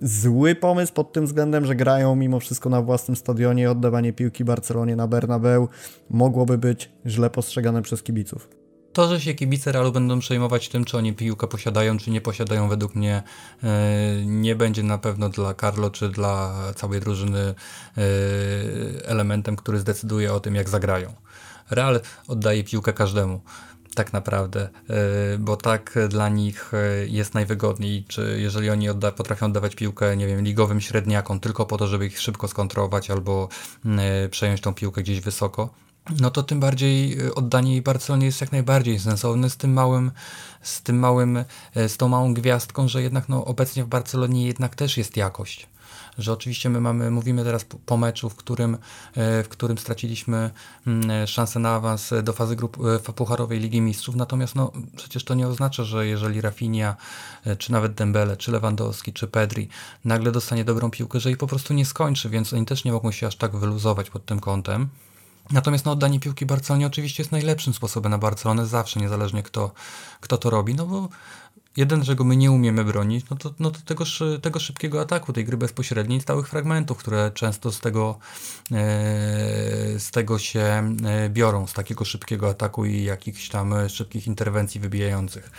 zły 0.00 0.54
pomysł 0.54 0.92
pod 0.92 1.12
tym 1.12 1.26
względem, 1.26 1.66
że 1.66 1.74
grają 1.74 2.16
mimo 2.16 2.40
wszystko 2.40 2.70
na 2.70 2.82
własnym 2.82 3.16
stadionie. 3.16 3.70
Oddawanie 3.70 4.12
piłki 4.12 4.44
Barcelonie 4.44 4.96
na 4.96 5.08
Bernabeu 5.08 5.68
mogłoby 6.10 6.58
być 6.58 6.90
źle 7.06 7.30
postrzegane 7.30 7.82
przez 7.82 8.02
kibiców. 8.02 8.48
To, 8.92 9.08
że 9.08 9.20
się 9.20 9.34
kibice 9.34 9.72
Realu 9.72 9.92
będą 9.92 10.18
przejmować 10.18 10.68
tym, 10.68 10.84
czy 10.84 10.96
oni 10.96 11.12
piłkę 11.12 11.46
posiadają, 11.46 11.98
czy 11.98 12.10
nie 12.10 12.20
posiadają, 12.20 12.68
według 12.68 12.94
mnie 12.94 13.22
e, 13.62 13.68
nie 14.26 14.56
będzie 14.56 14.82
na 14.82 14.98
pewno 14.98 15.28
dla 15.28 15.54
Carlo, 15.54 15.90
czy 15.90 16.08
dla 16.08 16.54
całej 16.76 17.00
drużyny 17.00 17.38
e, 17.38 17.54
elementem, 19.06 19.56
który 19.56 19.78
zdecyduje 19.78 20.32
o 20.32 20.40
tym, 20.40 20.54
jak 20.54 20.68
zagrają. 20.68 21.14
Real 21.70 22.00
oddaje 22.28 22.64
piłkę 22.64 22.92
każdemu 22.92 23.40
tak 23.96 24.12
naprawdę, 24.12 24.68
e, 24.90 25.38
bo 25.38 25.56
tak 25.56 25.98
dla 26.08 26.28
nich 26.28 26.74
e, 26.74 27.06
jest 27.06 27.34
najwygodniej, 27.34 28.04
czy 28.08 28.36
jeżeli 28.40 28.70
oni 28.70 28.88
odda 28.88 29.12
potrafią 29.12 29.46
oddawać 29.46 29.74
piłkę, 29.74 30.16
nie 30.16 30.26
wiem, 30.26 30.44
ligowym 30.44 30.80
średniakom 30.80 31.40
tylko 31.40 31.66
po 31.66 31.76
to, 31.76 31.86
żeby 31.86 32.06
ich 32.06 32.20
szybko 32.20 32.48
skontrolować 32.48 33.10
albo 33.10 33.48
e, 33.86 34.28
przejąć 34.28 34.60
tą 34.60 34.74
piłkę 34.74 35.02
gdzieś 35.02 35.20
wysoko, 35.20 35.74
no 36.20 36.30
to 36.30 36.42
tym 36.42 36.60
bardziej 36.60 37.30
oddanie 37.34 37.72
jej 37.72 37.82
Barcelonie 37.82 38.26
jest 38.26 38.40
jak 38.40 38.52
najbardziej 38.52 38.98
sensowne 38.98 39.50
z 39.50 39.56
tym 39.56 39.72
małym, 39.72 40.10
z 40.62 40.82
tym 40.82 40.98
małym, 40.98 41.44
z 41.74 41.96
tą 41.96 42.08
małą 42.08 42.34
gwiazdką, 42.34 42.88
że 42.88 43.02
jednak 43.02 43.28
no 43.28 43.44
obecnie 43.44 43.84
w 43.84 43.86
Barcelonie 43.86 44.46
jednak 44.46 44.74
też 44.74 44.96
jest 44.98 45.16
jakość 45.16 45.68
że 46.18 46.32
oczywiście 46.32 46.70
my 46.70 46.80
mamy, 46.80 47.10
mówimy 47.10 47.44
teraz 47.44 47.66
po 47.86 47.96
meczu, 47.96 48.30
w 48.30 48.34
którym, 48.34 48.74
e, 49.14 49.42
w 49.42 49.48
którym 49.48 49.78
straciliśmy 49.78 50.50
mm, 50.86 51.26
szansę 51.26 51.58
na 51.60 51.74
awans 51.74 52.10
do 52.22 52.32
fazy 52.32 52.56
grup 52.56 52.78
e, 53.08 53.12
Pucharowej 53.12 53.60
Ligi 53.60 53.80
Mistrzów, 53.80 54.16
natomiast 54.16 54.54
no, 54.54 54.72
przecież 54.96 55.24
to 55.24 55.34
nie 55.34 55.48
oznacza, 55.48 55.84
że 55.84 56.06
jeżeli 56.06 56.40
Rafinha, 56.40 56.96
e, 57.44 57.56
czy 57.56 57.72
nawet 57.72 57.94
Dembele, 57.94 58.36
czy 58.36 58.52
Lewandowski, 58.52 59.12
czy 59.12 59.26
Pedri 59.26 59.68
nagle 60.04 60.32
dostanie 60.32 60.64
dobrą 60.64 60.90
piłkę, 60.90 61.20
że 61.20 61.28
jej 61.28 61.36
po 61.36 61.46
prostu 61.46 61.74
nie 61.74 61.86
skończy, 61.86 62.30
więc 62.30 62.52
oni 62.52 62.66
też 62.66 62.84
nie 62.84 62.92
mogą 62.92 63.12
się 63.12 63.26
aż 63.26 63.36
tak 63.36 63.56
wyluzować 63.56 64.10
pod 64.10 64.24
tym 64.24 64.40
kątem. 64.40 64.88
Natomiast 65.50 65.84
no, 65.84 65.92
oddanie 65.92 66.20
piłki 66.20 66.46
Barcelonie 66.46 66.86
oczywiście 66.86 67.22
jest 67.22 67.32
najlepszym 67.32 67.74
sposobem 67.74 68.10
na 68.10 68.18
Barcelonę 68.18 68.66
zawsze, 68.66 69.00
niezależnie 69.00 69.42
kto, 69.42 69.70
kto 70.20 70.38
to 70.38 70.50
robi, 70.50 70.74
no 70.74 70.86
bo 70.86 71.08
jeden, 71.76 72.04
że 72.04 72.14
go 72.14 72.24
my 72.24 72.36
nie 72.36 72.50
umiemy 72.50 72.84
bronić, 72.84 73.26
no 73.30 73.36
to, 73.36 73.54
no 73.58 73.70
to 73.70 73.80
tego, 73.80 74.04
tego 74.42 74.60
szybkiego 74.60 75.00
ataku, 75.00 75.32
tej 75.32 75.44
gry 75.44 75.56
bezpośredniej, 75.56 76.20
stałych 76.20 76.48
fragmentów, 76.48 76.98
które 76.98 77.30
często 77.34 77.72
z 77.72 77.80
tego, 77.80 78.18
e, 78.72 78.76
z 79.98 80.10
tego 80.10 80.38
się 80.38 80.60
e, 81.04 81.30
biorą, 81.30 81.66
z 81.66 81.72
takiego 81.72 82.04
szybkiego 82.04 82.48
ataku 82.48 82.84
i 82.84 83.02
jakichś 83.02 83.48
tam 83.48 83.88
szybkich 83.88 84.26
interwencji 84.26 84.80
wybijających 84.80 85.50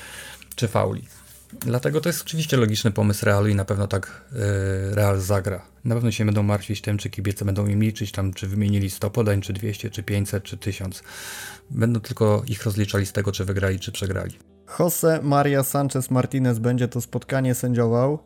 czy 0.56 0.68
fauli. 0.68 1.08
Dlatego 1.60 2.02
to 2.02 2.10
jest 2.10 2.22
oczywiście 2.22 2.58
logiczny 2.58 2.92
pomysł 2.92 3.26
Realu 3.26 3.48
i 3.48 3.56
na 3.56 3.66
pewno 3.66 3.88
tak 3.88 4.22
e, 4.34 4.96
Real 4.96 5.22
zagra. 5.22 5.66
Na 5.86 5.96
pewno 5.96 6.12
się 6.12 6.26
będą 6.26 6.44
martwić 6.44 6.82
tym, 6.82 6.98
czy 6.98 7.10
kibice 7.10 7.46
będą 7.46 7.68
im 7.68 7.84
liczyć, 7.84 8.12
tam, 8.12 8.34
czy 8.34 8.48
wymienili 8.48 8.90
100 8.90 9.10
podań, 9.10 9.42
czy 9.42 9.54
200, 9.54 9.90
czy 9.90 10.04
500, 10.04 10.44
czy 10.44 10.58
1000. 10.58 11.04
Będą 11.70 12.00
tylko 12.00 12.44
ich 12.48 12.64
rozliczali 12.64 13.06
z 13.06 13.14
tego, 13.14 13.32
czy 13.32 13.46
wygrali, 13.46 13.80
czy 13.80 13.92
przegrali. 13.92 14.38
Jose 14.68 15.20
Maria 15.24 15.64
Sanchez 15.64 16.12
Martinez 16.12 16.60
będzie 16.60 16.88
to 16.88 17.02
spotkanie 17.02 17.56
sędziował. 17.56 18.20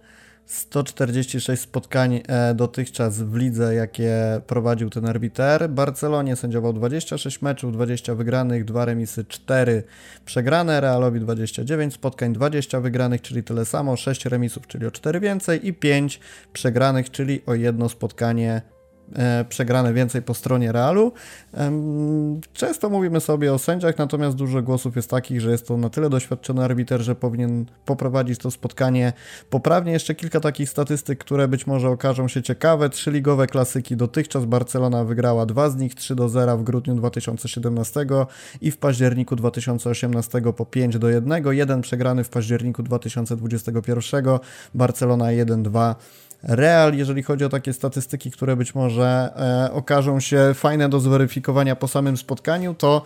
146 0.45 1.61
spotkań 1.61 2.21
e, 2.27 2.53
dotychczas 2.55 3.21
w 3.21 3.35
lidze, 3.35 3.75
jakie 3.75 4.41
prowadził 4.47 4.89
ten 4.89 5.05
arbiter. 5.05 5.69
Barcelonie 5.69 6.35
sędziował 6.35 6.73
26 6.73 7.41
meczów, 7.41 7.73
20 7.73 8.15
wygranych, 8.15 8.65
2 8.65 8.85
remisy, 8.85 9.25
4 9.25 9.83
przegrane. 10.25 10.81
Realowi 10.81 11.19
29 11.19 11.93
spotkań, 11.93 12.33
20 12.33 12.79
wygranych, 12.79 13.21
czyli 13.21 13.43
tyle 13.43 13.65
samo, 13.65 13.95
6 13.95 14.25
remisów, 14.25 14.67
czyli 14.67 14.85
o 14.85 14.91
4 14.91 15.19
więcej 15.19 15.67
i 15.67 15.73
5 15.73 16.19
przegranych, 16.53 17.11
czyli 17.11 17.41
o 17.45 17.53
jedno 17.53 17.89
spotkanie 17.89 18.61
przegrane 19.49 19.93
więcej 19.93 20.21
po 20.21 20.33
stronie 20.33 20.71
Realu. 20.71 21.11
Często 22.53 22.89
mówimy 22.89 23.21
sobie 23.21 23.53
o 23.53 23.59
sędziach, 23.59 23.97
natomiast 23.97 24.37
dużo 24.37 24.61
głosów 24.61 24.95
jest 24.95 25.09
takich, 25.09 25.41
że 25.41 25.51
jest 25.51 25.67
to 25.67 25.77
na 25.77 25.89
tyle 25.89 26.09
doświadczony 26.09 26.63
arbiter, 26.63 27.01
że 27.01 27.15
powinien 27.15 27.65
poprowadzić 27.85 28.39
to 28.39 28.51
spotkanie 28.51 29.13
poprawnie. 29.49 29.91
Jeszcze 29.91 30.15
kilka 30.15 30.39
takich 30.39 30.69
statystyk, 30.69 31.19
które 31.19 31.47
być 31.47 31.67
może 31.67 31.89
okażą 31.89 32.27
się 32.27 32.41
ciekawe. 32.41 32.89
Trzy 32.89 33.11
ligowe 33.11 33.47
klasyki 33.47 33.95
dotychczas 33.95 34.45
Barcelona 34.45 35.03
wygrała 35.03 35.45
dwa 35.45 35.69
z 35.69 35.75
nich, 35.75 35.95
3 35.95 36.15
do 36.15 36.29
0 36.29 36.57
w 36.57 36.63
grudniu 36.63 36.95
2017 36.95 38.05
i 38.61 38.71
w 38.71 38.77
październiku 38.77 39.35
2018 39.35 40.41
po 40.57 40.65
5 40.65 40.99
do 40.99 41.09
1. 41.09 41.43
Jeden 41.51 41.81
przegrany 41.81 42.23
w 42.23 42.29
październiku 42.29 42.83
2021, 42.83 44.25
Barcelona 44.73 45.25
1-2 45.25 45.95
Real, 46.43 46.93
jeżeli 46.93 47.23
chodzi 47.23 47.45
o 47.45 47.49
takie 47.49 47.73
statystyki, 47.73 48.31
które 48.31 48.55
być 48.55 48.75
może 48.75 49.33
e, 49.69 49.73
okażą 49.73 50.19
się 50.19 50.51
fajne 50.53 50.89
do 50.89 50.99
zweryfikowania 50.99 51.75
po 51.75 51.87
samym 51.87 52.17
spotkaniu, 52.17 52.73
to 52.73 53.01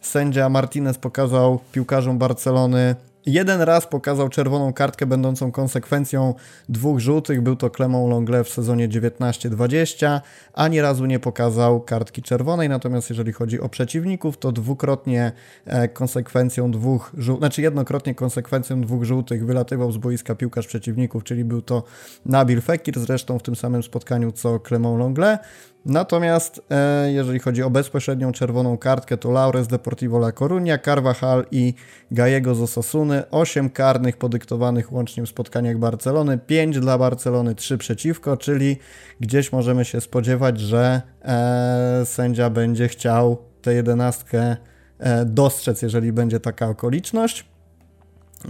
sędzia 0.00 0.48
Martinez 0.48 0.98
pokazał 0.98 1.60
piłkarzom 1.72 2.18
Barcelony 2.18 2.94
Jeden 3.30 3.60
raz 3.60 3.86
pokazał 3.86 4.28
czerwoną 4.28 4.72
kartkę 4.72 5.06
będącą 5.06 5.52
konsekwencją 5.52 6.34
dwóch 6.68 7.00
żółtych, 7.00 7.40
był 7.40 7.56
to 7.56 7.70
Clement 7.70 8.10
Longle 8.10 8.44
w 8.44 8.48
sezonie 8.48 8.88
19-20. 8.88 10.20
Ani 10.52 10.80
razu 10.80 11.06
nie 11.06 11.18
pokazał 11.18 11.80
kartki 11.80 12.22
czerwonej, 12.22 12.68
natomiast 12.68 13.10
jeżeli 13.10 13.32
chodzi 13.32 13.60
o 13.60 13.68
przeciwników, 13.68 14.38
to 14.38 14.52
dwukrotnie 14.52 15.32
e, 15.66 15.88
konsekwencją 15.88 16.70
dwóch 16.70 17.12
żółtych, 17.18 17.40
znaczy 17.40 17.62
jednokrotnie 17.62 18.14
konsekwencją 18.14 18.80
dwóch 18.80 19.04
żółtych 19.04 19.46
wylatywał 19.46 19.92
z 19.92 19.96
boiska 19.96 20.34
piłkarz 20.34 20.66
przeciwników, 20.66 21.24
czyli 21.24 21.44
był 21.44 21.62
to 21.62 21.82
Nabil 22.26 22.60
Fekir, 22.60 23.00
zresztą 23.00 23.38
w 23.38 23.42
tym 23.42 23.56
samym 23.56 23.82
spotkaniu 23.82 24.32
co 24.32 24.60
Clement 24.60 24.98
Longle. 24.98 25.38
Natomiast 25.84 26.62
e, 26.70 27.12
jeżeli 27.12 27.38
chodzi 27.38 27.62
o 27.62 27.70
bezpośrednią 27.70 28.32
czerwoną 28.32 28.78
kartkę, 28.78 29.16
to 29.16 29.30
Laures 29.30 29.66
Deportivo 29.66 30.18
La 30.18 30.30
Coruña, 30.30 30.84
Carvajal 30.84 31.46
i 31.50 31.74
Gallego 32.10 32.54
z 32.54 32.60
Osasuny. 32.60 33.22
8 33.30 33.70
karnych 33.70 34.16
podyktowanych 34.16 34.92
łącznie 34.92 35.22
w 35.22 35.28
spotkaniach 35.28 35.78
Barcelony, 35.78 36.38
5 36.38 36.80
dla 36.80 36.98
Barcelony, 36.98 37.54
3 37.54 37.78
przeciwko, 37.78 38.36
czyli 38.36 38.76
gdzieś 39.20 39.52
możemy 39.52 39.84
się 39.84 40.00
spodziewać, 40.00 40.60
że 40.60 41.02
e, 41.22 42.02
sędzia 42.04 42.50
będzie 42.50 42.88
chciał 42.88 43.38
tę 43.62 43.74
jedenastkę 43.74 44.56
e, 44.98 45.24
dostrzec, 45.24 45.82
jeżeli 45.82 46.12
będzie 46.12 46.40
taka 46.40 46.68
okoliczność. 46.68 47.44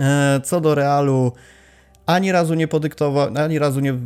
E, 0.00 0.40
co 0.44 0.60
do 0.60 0.74
Realu, 0.74 1.32
ani 2.06 2.32
razu 2.32 2.54
nie 2.54 2.68
podyktował, 2.68 3.28
ani 3.36 3.58
razu 3.58 3.80
nie 3.80 3.92
e, 3.92 3.96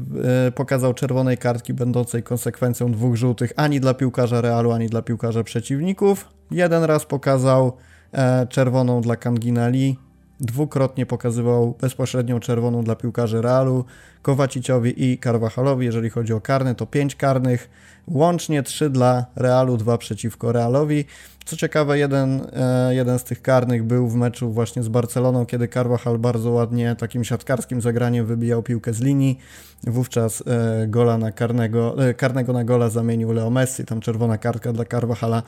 pokazał 0.55 0.95
czerwonej 0.95 1.39
kartki 1.39 1.75
będącej 1.75 2.23
konsekwencją 2.23 2.93
dwóch 2.93 3.17
żółtych 3.17 3.53
ani 3.57 3.81
dla 3.81 3.95
piłkarza 3.95 4.41
Realu, 4.41 4.73
ani 4.73 4.89
dla 4.89 5.03
piłkarza 5.03 5.45
przeciwników. 5.45 6.29
Jeden 6.51 6.85
raz 6.85 7.05
pokazał 7.05 7.77
e, 8.13 8.47
czerwoną 8.47 9.01
dla 9.01 9.17
Kangina 9.17 9.69
Lee, 9.69 9.97
dwukrotnie 10.41 11.07
pokazywał 11.07 11.75
bezpośrednią 11.81 12.41
czerwoną 12.41 12.83
dla 12.83 12.97
piłkarzy 12.97 13.43
Realu, 13.43 13.85
Kowaciciowi 14.23 15.05
i 15.05 15.19
Carvajalowi. 15.19 15.87
Jeżeli 15.87 16.11
chodzi 16.11 16.33
o 16.33 16.41
karne, 16.41 16.75
to 16.75 16.87
pięć 16.87 17.17
karnych, 17.17 17.71
łącznie 18.07 18.63
trzy 18.63 18.91
dla 18.91 19.27
Realu, 19.37 19.77
dwa 19.77 19.99
przeciwko 19.99 20.53
Realowi. 20.53 21.05
Co 21.45 21.57
ciekawe, 21.57 21.99
jeden, 21.99 22.47
e, 22.53 22.95
jeden 22.95 23.19
z 23.19 23.25
tych 23.25 23.43
karnych 23.43 23.83
był 23.83 24.09
w 24.09 24.15
meczu 24.15 24.53
właśnie 24.53 24.83
z 24.83 24.89
Barceloną, 24.89 25.47
kiedy 25.47 25.69
Carvajal 25.69 26.19
bardzo 26.19 26.51
ładnie 26.51 26.97
takim 26.99 27.25
siatkarskim 27.25 27.81
zagraniem 27.81 28.27
wybijał 28.27 28.63
piłkę 28.63 28.95
z 28.95 29.01
linii. 29.01 29.39
Wówczas 29.87 30.43
e, 30.47 30.87
gola 30.89 31.19
na 31.19 31.33
karnego, 31.33 32.09
e, 32.09 32.15
karnego 32.15 32.53
na 32.53 32.65
gola 32.65 32.91
zamienił 32.91 33.33
Leo 33.33 33.51
Messi, 33.51 33.85
tam 33.85 34.01
czerwona 34.01 34.39
kartka 34.39 34.73
dla 34.73 34.85
Carvajala. 34.85 35.43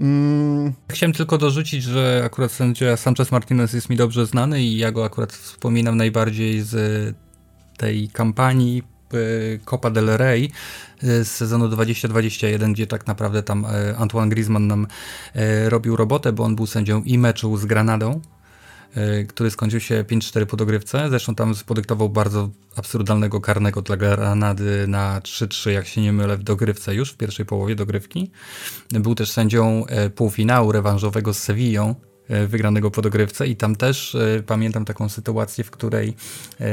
Mm. 0.00 0.72
Chciałem 0.90 1.12
tylko 1.12 1.38
dorzucić, 1.38 1.82
że 1.82 2.22
akurat 2.24 2.52
sędzia 2.52 2.96
Sanchez 2.96 3.32
Martinez 3.32 3.72
jest 3.72 3.90
mi 3.90 3.96
dobrze 3.96 4.26
znany 4.26 4.62
i 4.62 4.76
ja 4.78 4.92
go 4.92 5.04
akurat 5.04 5.32
wspominam 5.32 5.96
najbardziej 5.96 6.60
z 6.62 6.76
tej 7.76 8.08
kampanii 8.08 8.82
Copa 9.64 9.90
del 9.90 10.06
Rey 10.16 10.50
z 11.02 11.28
sezonu 11.28 11.68
2021, 11.68 12.72
gdzie 12.72 12.86
tak 12.86 13.06
naprawdę 13.06 13.42
tam 13.42 13.66
e, 13.66 13.96
Antoine 13.96 14.28
Griezmann 14.28 14.66
nam 14.66 14.86
e, 15.34 15.70
robił 15.70 15.96
robotę, 15.96 16.32
bo 16.32 16.44
on 16.44 16.56
był 16.56 16.66
sędzią 16.66 17.02
i 17.02 17.18
meczu 17.18 17.56
z 17.56 17.66
Granadą 17.66 18.20
y, 18.96 19.26
który 19.26 19.50
skończył 19.50 19.80
się 19.80 20.04
5-4 20.04 20.46
po 20.46 20.56
dogrywce. 20.56 21.08
Zresztą 21.08 21.34
tam 21.34 21.54
spodyktował 21.54 22.08
bardzo 22.08 22.50
absurdalnego 22.76 23.40
karnego 23.40 23.82
dla 23.82 23.96
Granady 23.96 24.84
na 24.88 25.20
3-3, 25.20 25.70
jak 25.70 25.86
się 25.86 26.00
nie 26.00 26.12
mylę, 26.12 26.36
w 26.36 26.42
dogrywce 26.42 26.94
już, 26.94 27.12
w 27.12 27.16
pierwszej 27.16 27.46
połowie 27.46 27.74
dogrywki. 27.74 28.30
Był 28.90 29.14
też 29.14 29.30
sędzią 29.30 29.86
e, 29.86 30.10
półfinału 30.10 30.72
rewanżowego 30.72 31.34
z 31.34 31.38
Sevillą, 31.38 31.90
e, 31.90 32.07
wygranego 32.28 32.90
po 32.90 33.02
dogrywce 33.02 33.46
i 33.46 33.56
tam 33.56 33.76
też 33.76 34.14
e, 34.14 34.42
pamiętam 34.46 34.84
taką 34.84 35.08
sytuację, 35.08 35.64
w 35.64 35.70
której 35.70 36.16
e, 36.60 36.66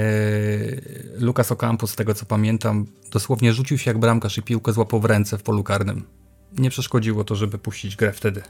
Lucas 1.17 1.51
Ocampo, 1.51 1.87
z 1.87 1.95
tego 1.95 2.13
co 2.13 2.25
pamiętam, 2.25 2.85
dosłownie 3.11 3.53
rzucił 3.53 3.77
się 3.77 3.91
jak 3.91 3.97
bramkarz 3.97 4.37
i 4.37 4.41
piłkę 4.41 4.73
złapał 4.73 4.99
w 4.99 5.05
ręce 5.05 5.37
w 5.37 5.43
polu 5.43 5.63
karnym. 5.63 6.03
Nie 6.57 6.69
przeszkodziło 6.69 7.23
to, 7.23 7.35
żeby 7.35 7.57
puścić 7.57 7.95
grę 7.95 8.13
wtedy. 8.13 8.41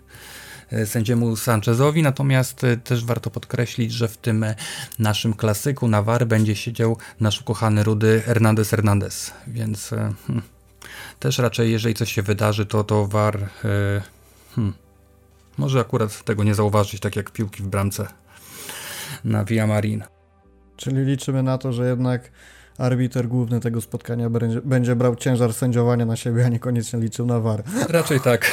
E, 0.72 0.86
sędziemu 0.86 1.36
Sanchezowi, 1.36 2.04
natomiast 2.04 2.64
e, 2.64 2.78
też 2.78 3.06
warto 3.06 3.30
podkreślić, 3.30 3.92
że 3.92 4.08
w 4.08 4.18
tym 4.18 4.44
e, 4.44 4.56
naszym 5.00 5.34
klasyku 5.34 5.88
na 5.88 6.02
VAR 6.02 6.28
będzie 6.28 6.56
siedział 6.56 6.98
nasz 7.20 7.42
ukochany 7.42 7.84
rudy 7.84 8.22
Hernandez 8.26 8.70
Hernandez, 8.70 9.32
więc 9.48 9.90
hmm, 9.90 10.42
też 11.20 11.38
raczej 11.38 11.72
jeżeli 11.72 11.96
coś 11.96 12.14
się 12.14 12.22
wydarzy, 12.22 12.66
to 12.66 12.84
to 12.84 13.08
VAR 13.08 13.50
hmm, 14.56 14.74
może 15.58 15.80
akurat 15.80 16.24
tego 16.24 16.44
nie 16.44 16.56
zauważyć, 16.56 17.00
tak 17.00 17.16
jak 17.16 17.32
piłki 17.32 17.64
w 17.64 17.68
bramce 17.68 18.08
na 19.24 19.46
Via 19.46 19.68
Marin. 19.68 20.04
Czyli 20.76 21.06
liczymy 21.06 21.44
na 21.44 21.58
to, 21.58 21.74
że 21.74 21.90
jednak 21.90 22.32
arbiter 22.78 23.28
główny 23.28 23.60
tego 23.60 23.82
spotkania 23.82 24.30
będzie, 24.30 24.62
będzie 24.62 24.96
brał 24.96 25.16
ciężar 25.16 25.54
sędziowania 25.54 26.06
na 26.06 26.16
siebie, 26.16 26.46
a 26.46 26.50
niekoniecznie 26.50 27.00
liczył 27.00 27.26
na 27.26 27.40
VAR. 27.40 27.64
Raczej 27.90 28.20
tak. 28.20 28.52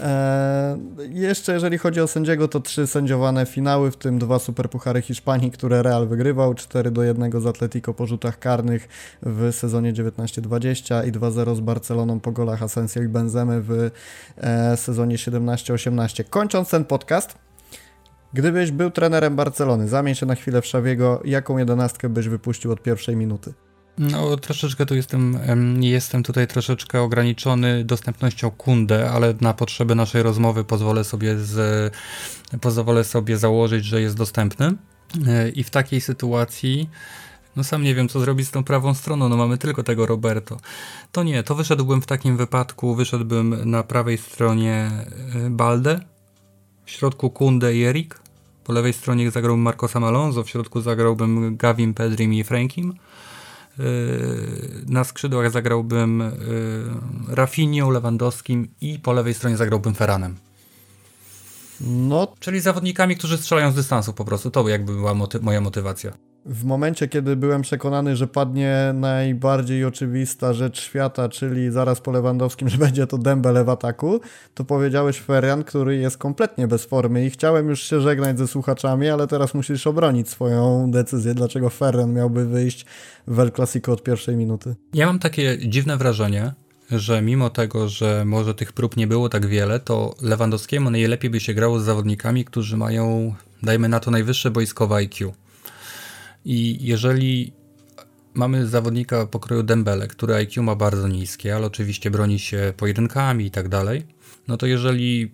Eee, 0.00 0.78
jeszcze 1.10 1.52
jeżeli 1.52 1.78
chodzi 1.78 2.00
o 2.00 2.06
sędziego, 2.06 2.48
to 2.48 2.60
trzy 2.60 2.86
sędziowane 2.86 3.46
finały, 3.46 3.90
w 3.90 3.96
tym 3.96 4.18
dwa 4.18 4.38
superpuchary 4.38 5.02
Hiszpanii, 5.02 5.50
które 5.50 5.82
Real 5.82 6.08
wygrywał, 6.08 6.54
4 6.54 6.90
do 6.90 7.02
1 7.02 7.40
z 7.40 7.46
Atletico 7.46 7.94
po 7.94 8.06
rzutach 8.06 8.38
karnych 8.38 8.88
w 9.22 9.52
sezonie 9.52 9.92
19-20 9.92 11.08
i 11.08 11.12
2-0 11.12 11.56
z 11.56 11.60
Barceloną 11.60 12.20
po 12.20 12.32
golach 12.32 12.62
Asensio 12.62 13.02
i 13.02 13.08
Benzemy 13.08 13.62
w 13.62 13.90
e, 14.36 14.76
sezonie 14.76 15.16
17-18. 15.16 16.24
Kończąc 16.30 16.70
ten 16.70 16.84
podcast, 16.84 17.38
gdybyś 18.32 18.70
był 18.70 18.90
trenerem 18.90 19.36
Barcelony, 19.36 19.88
zamień 19.88 20.14
się 20.14 20.26
na 20.26 20.34
chwilę 20.34 20.62
w 20.62 20.66
Szawiego, 20.66 21.22
jaką 21.24 21.58
jedenastkę 21.58 22.08
byś 22.08 22.28
wypuścił 22.28 22.72
od 22.72 22.82
pierwszej 22.82 23.16
minuty? 23.16 23.54
No, 23.98 24.36
troszeczkę 24.36 24.86
tu 24.86 24.94
jestem, 24.94 25.38
jestem 25.80 26.22
tutaj 26.22 26.46
troszeczkę 26.46 27.02
ograniczony 27.02 27.84
dostępnością 27.84 28.50
Kunde, 28.50 29.10
ale 29.10 29.34
na 29.40 29.54
potrzeby 29.54 29.94
naszej 29.94 30.22
rozmowy 30.22 30.64
pozwolę 30.64 31.04
sobie, 31.04 31.38
z, 31.38 31.94
pozwolę 32.60 33.04
sobie 33.04 33.38
założyć, 33.38 33.84
że 33.84 34.00
jest 34.00 34.16
dostępny. 34.16 34.74
E, 35.26 35.48
I 35.48 35.64
w 35.64 35.70
takiej 35.70 36.00
sytuacji, 36.00 36.90
no 37.56 37.64
sam 37.64 37.82
nie 37.82 37.94
wiem, 37.94 38.08
co 38.08 38.20
zrobić 38.20 38.48
z 38.48 38.50
tą 38.50 38.64
prawą 38.64 38.94
stroną, 38.94 39.28
no 39.28 39.36
mamy 39.36 39.58
tylko 39.58 39.82
tego 39.82 40.06
Roberto. 40.06 40.56
To 41.12 41.22
nie, 41.22 41.42
to 41.42 41.54
wyszedłbym 41.54 42.02
w 42.02 42.06
takim 42.06 42.36
wypadku, 42.36 42.94
wyszedłbym 42.94 43.70
na 43.70 43.82
prawej 43.82 44.18
stronie 44.18 44.90
e, 45.34 45.50
Balde, 45.50 46.00
w 46.84 46.90
środku 46.90 47.30
Kunde 47.30 47.76
i 47.76 47.84
Erik, 47.84 48.20
po 48.64 48.72
lewej 48.72 48.92
stronie 48.92 49.30
zagrałbym 49.30 49.62
Marcosa 49.62 49.98
Alonso, 49.98 50.44
w 50.44 50.50
środku 50.50 50.80
zagrałbym 50.80 51.56
Gavin, 51.56 51.94
Pedrim 51.94 52.34
i 52.34 52.44
Frankim. 52.44 52.94
Yy, 53.78 54.84
na 54.88 55.04
skrzydłach 55.04 55.50
zagrałbym 55.50 56.18
yy, 57.28 57.34
Rafinią, 57.34 57.90
Lewandowskim 57.90 58.68
i 58.80 58.98
po 58.98 59.12
lewej 59.12 59.34
stronie 59.34 59.56
zagrałbym 59.56 59.94
Ferranem. 59.94 60.36
No. 61.80 62.32
Czyli 62.40 62.60
zawodnikami, 62.60 63.16
którzy 63.16 63.38
strzelają 63.38 63.72
z 63.72 63.74
dystansu 63.74 64.12
po 64.12 64.24
prostu. 64.24 64.50
To 64.50 64.68
jakby 64.68 64.92
była 64.92 65.14
moty 65.14 65.40
moja 65.40 65.60
motywacja 65.60 66.12
w 66.46 66.64
momencie, 66.64 67.08
kiedy 67.08 67.36
byłem 67.36 67.62
przekonany, 67.62 68.16
że 68.16 68.26
padnie 68.26 68.90
najbardziej 68.94 69.84
oczywista 69.84 70.52
rzecz 70.52 70.80
świata, 70.80 71.28
czyli 71.28 71.70
zaraz 71.70 72.00
po 72.00 72.12
Lewandowskim, 72.12 72.68
że 72.72 72.78
będzie 72.78 73.06
to 73.06 73.18
Dembele 73.18 73.64
w 73.64 73.68
ataku, 73.68 74.20
to 74.54 74.64
powiedziałeś 74.64 75.20
Ferian, 75.20 75.64
który 75.64 75.96
jest 75.96 76.18
kompletnie 76.18 76.68
bez 76.68 76.84
formy 76.84 77.26
i 77.26 77.30
chciałem 77.30 77.68
już 77.68 77.82
się 77.82 78.00
żegnać 78.00 78.38
ze 78.38 78.46
słuchaczami, 78.46 79.08
ale 79.08 79.26
teraz 79.26 79.54
musisz 79.54 79.86
obronić 79.86 80.28
swoją 80.28 80.90
decyzję, 80.90 81.34
dlaczego 81.34 81.70
Ferran 81.70 82.12
miałby 82.12 82.46
wyjść 82.46 82.86
w 83.26 83.40
El 83.40 83.52
Clasico 83.52 83.92
od 83.92 84.02
pierwszej 84.02 84.36
minuty. 84.36 84.74
Ja 84.94 85.06
mam 85.06 85.18
takie 85.18 85.58
dziwne 85.68 85.96
wrażenie, 85.96 86.52
że 86.90 87.22
mimo 87.22 87.50
tego, 87.50 87.88
że 87.88 88.24
może 88.24 88.54
tych 88.54 88.72
prób 88.72 88.96
nie 88.96 89.06
było 89.06 89.28
tak 89.28 89.46
wiele, 89.46 89.80
to 89.80 90.14
Lewandowskiemu 90.22 90.90
najlepiej 90.90 91.30
by 91.30 91.40
się 91.40 91.54
grało 91.54 91.80
z 91.80 91.84
zawodnikami, 91.84 92.44
którzy 92.44 92.76
mają, 92.76 93.34
dajmy 93.62 93.88
na 93.88 94.00
to, 94.00 94.10
najwyższe 94.10 94.50
boiskowe 94.50 94.96
IQ. 94.96 95.32
I 96.48 96.78
jeżeli 96.86 97.52
mamy 98.34 98.66
zawodnika 98.66 99.26
pokroju 99.26 99.62
Dembele, 99.62 100.08
który 100.08 100.34
IQ 100.34 100.62
ma 100.62 100.74
bardzo 100.74 101.08
niskie, 101.08 101.56
ale 101.56 101.66
oczywiście 101.66 102.10
broni 102.10 102.38
się 102.38 102.72
pojedynkami 102.76 103.44
i 103.46 103.50
tak 103.50 103.68
dalej, 103.68 104.06
no 104.48 104.56
to 104.56 104.66
jeżeli 104.66 105.32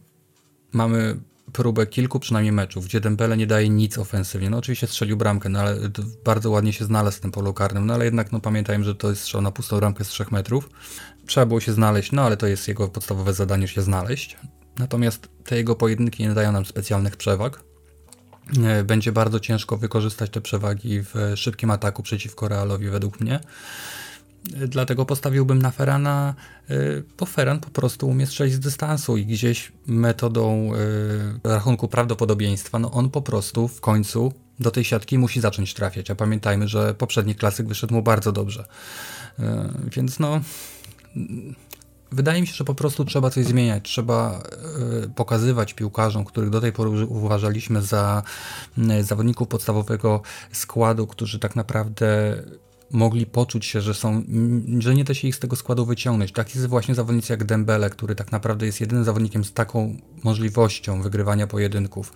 mamy 0.73 1.21
próbę 1.53 1.87
kilku 1.87 2.21
przynajmniej 2.21 2.53
meczów, 2.53 2.85
gdzie 2.85 3.01
Dembele 3.01 3.37
nie 3.37 3.47
daje 3.47 3.69
nic 3.69 3.99
ofensywnie, 3.99 4.51
no 4.51 4.59
oczywiście 4.59 4.87
strzelił 4.87 5.17
bramkę, 5.17 5.49
no 5.49 5.61
ale 5.61 5.77
bardzo 6.25 6.51
ładnie 6.51 6.73
się 6.73 6.85
znalazł 6.85 7.17
w 7.17 7.21
tym 7.21 7.31
polu 7.31 7.55
karnym, 7.55 7.87
no 7.87 7.95
ale 7.95 8.05
jednak 8.05 8.33
no 8.33 8.41
pamiętajmy, 8.41 8.85
że 8.85 8.95
to 8.95 9.11
jest 9.11 9.23
strzał 9.23 9.43
na 9.43 9.51
pustą 9.51 9.79
bramkę 9.79 10.05
z 10.05 10.09
3 10.09 10.25
metrów. 10.31 10.71
Trzeba 11.27 11.47
było 11.47 11.61
się 11.61 11.73
znaleźć, 11.73 12.13
no 12.13 12.23
ale 12.23 12.37
to 12.37 12.47
jest 12.47 12.69
jego 12.69 12.89
podstawowe 12.89 13.35
zadanie 13.35 13.69
się 13.69 13.83
znaleźć. 13.83 14.37
Natomiast 14.79 15.29
te 15.45 15.57
jego 15.57 15.77
pojedynki 15.77 16.23
nie 16.23 16.35
dają 16.35 16.53
nam 16.53 16.65
specjalnych 16.65 17.17
przewag. 17.17 17.72
E, 18.65 18.85
będzie 18.85 19.13
bardzo 19.13 19.41
ciężko 19.41 19.77
wykorzystać 19.77 20.31
te 20.31 20.41
przewagi 20.41 21.03
w 21.03 21.15
szybkim 21.37 21.71
ataku 21.71 22.03
przeciwko 22.03 22.49
Realowi 22.49 22.89
według 22.89 23.21
mnie. 23.21 23.41
E, 24.55 24.69
dlatego 24.69 25.07
postawiłbym 25.07 25.63
na 25.63 25.71
Ferana, 25.71 26.35
e, 26.71 26.75
bo 27.19 27.27
Ferran 27.27 27.61
po 27.61 27.71
prostu 27.71 28.09
umie 28.09 28.27
strzelić 28.27 28.55
z 28.55 28.61
dystansu 28.61 29.17
i 29.17 29.27
gdzieś 29.27 29.73
metodą 29.87 30.71
rachunku 31.45 31.89
prawdopodobieństwa, 31.89 32.79
no 32.79 32.91
on 32.91 33.11
po 33.11 33.23
prostu 33.23 33.69
w 33.69 33.81
końcu 33.81 34.33
do 34.61 34.71
tej 34.71 34.85
siatki 34.85 35.19
musi 35.19 35.41
zacząć 35.41 35.75
trafiać. 35.75 36.11
A 36.11 36.15
pamiętajmy, 36.15 36.69
że 36.69 36.95
poprzedni 36.95 37.35
klasyk 37.35 37.69
wyszedł 37.69 37.95
mu 37.95 38.03
bardzo 38.03 38.33
dobrze. 38.33 38.65
Więc 39.97 40.19
no, 40.19 40.41
Wydaje 42.13 42.41
mi 42.41 42.47
się, 42.47 42.55
że 42.55 42.65
po 42.65 42.75
prostu 42.75 43.05
trzeba 43.05 43.31
coś 43.31 43.45
zmieniać. 43.45 43.85
Trzeba 43.85 44.43
y, 45.05 45.09
pokazywać 45.09 45.75
piłkarzom, 45.75 46.25
których 46.25 46.51
do 46.51 46.61
tej 46.61 46.73
pory 46.73 47.07
uważaliśmy 47.07 47.83
za 47.83 48.23
y, 48.79 49.05
zawodników 49.05 49.49
podstawowego 49.49 50.23
składu, 50.53 51.07
którzy 51.07 51.39
tak 51.39 51.57
naprawdę 51.57 52.37
mogli 52.91 53.27
poczuć 53.27 53.67
się, 53.67 53.81
że 53.81 53.95
są, 53.95 54.23
że 54.79 54.95
nie 54.95 55.05
da 55.05 55.15
się 55.15 55.29
ich 55.29 55.37
z 55.37 55.39
tego 55.39 55.57
składu 55.57 55.87
wyciągnąć. 55.87 56.33
Tak 56.33 56.55
jest 56.55 56.67
właśnie 56.67 56.95
zawodnicy 56.95 57.33
jak 57.33 57.45
Dembele, 57.45 57.91
który 57.91 58.15
tak 58.15 58.33
naprawdę 58.33 58.67
jest 58.67 58.81
jedynym 58.81 59.05
zawodnikiem 59.05 59.45
z 59.45 59.53
taką 59.53 59.97
możliwością 60.25 61.03
wygrywania 61.03 61.47
pojedynków. 61.47 62.13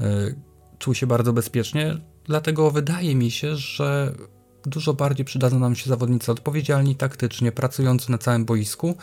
Y, 0.00 0.34
czuł 0.78 0.94
się 0.94 1.06
bardzo 1.06 1.32
bezpiecznie, 1.32 1.96
dlatego 2.24 2.70
wydaje 2.70 3.14
mi 3.14 3.30
się, 3.30 3.56
że 3.56 4.12
dużo 4.66 4.94
bardziej 4.94 5.24
przydadzą 5.24 5.58
nam 5.58 5.76
się 5.76 5.90
zawodnicy 5.90 6.32
odpowiedzialni 6.32 6.96
taktycznie, 6.96 7.52
pracujący 7.52 8.10
na 8.10 8.18
całym 8.18 8.44
boisku, 8.44 8.96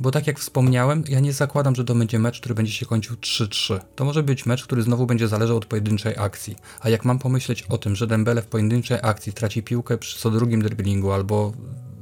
bo 0.00 0.10
tak 0.10 0.26
jak 0.26 0.38
wspomniałem, 0.38 1.04
ja 1.08 1.20
nie 1.20 1.32
zakładam, 1.32 1.74
że 1.74 1.84
to 1.84 1.94
będzie 1.94 2.18
mecz, 2.18 2.40
który 2.40 2.54
będzie 2.54 2.72
się 2.72 2.86
kończył 2.86 3.16
3-3. 3.16 3.80
To 3.96 4.04
może 4.04 4.22
być 4.22 4.46
mecz, 4.46 4.64
który 4.64 4.82
znowu 4.82 5.06
będzie 5.06 5.28
zależał 5.28 5.56
od 5.56 5.66
pojedynczej 5.66 6.14
akcji. 6.18 6.56
A 6.80 6.88
jak 6.88 7.04
mam 7.04 7.18
pomyśleć 7.18 7.62
o 7.62 7.78
tym, 7.78 7.96
że 7.96 8.06
Dembele 8.06 8.42
w 8.42 8.46
pojedynczej 8.46 8.98
akcji 9.02 9.32
traci 9.32 9.62
piłkę 9.62 9.98
przy 9.98 10.18
co 10.18 10.30
drugim 10.30 10.62
driblingu 10.62 11.12
albo 11.12 11.52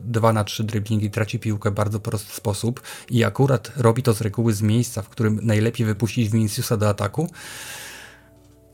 2 0.05 0.33
na 0.33 0.45
3 0.45 0.65
driblingi, 0.65 1.11
traci 1.11 1.39
piłkę 1.39 1.71
w 1.71 1.75
bardzo 1.75 2.01
prosty 2.01 2.33
sposób 2.33 2.81
i 3.11 3.25
akurat 3.25 3.73
robi 3.77 4.03
to 4.03 4.15
z 4.15 4.21
reguły 4.21 4.53
z 4.53 4.63
miejsca, 4.63 5.03
w 5.03 5.09
którym 5.09 5.41
najlepiej 5.43 5.87
wypuścić 5.87 6.29
Viniciusa 6.29 6.77
do 6.77 6.89
ataku, 6.89 7.31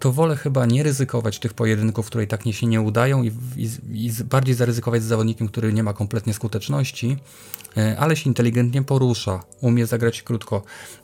to 0.00 0.12
wolę 0.12 0.36
chyba 0.36 0.66
nie 0.66 0.82
ryzykować 0.82 1.38
tych 1.38 1.54
pojedynków, 1.54 2.06
które 2.06 2.24
i 2.24 2.26
tak 2.26 2.44
nie 2.44 2.52
się 2.52 2.66
nie 2.66 2.80
udają 2.80 3.22
i, 3.22 3.32
i, 3.56 3.70
i 4.06 4.12
bardziej 4.24 4.54
zaryzykować 4.54 5.02
z 5.02 5.06
zawodnikiem, 5.06 5.48
który 5.48 5.72
nie 5.72 5.82
ma 5.82 5.92
kompletnie 5.92 6.34
skuteczności, 6.34 7.16
e, 7.76 7.96
ale 7.98 8.16
się 8.16 8.30
inteligentnie 8.30 8.82
porusza, 8.82 9.42
umie 9.60 9.86
zagrać 9.86 10.22
krótko, 10.22 10.62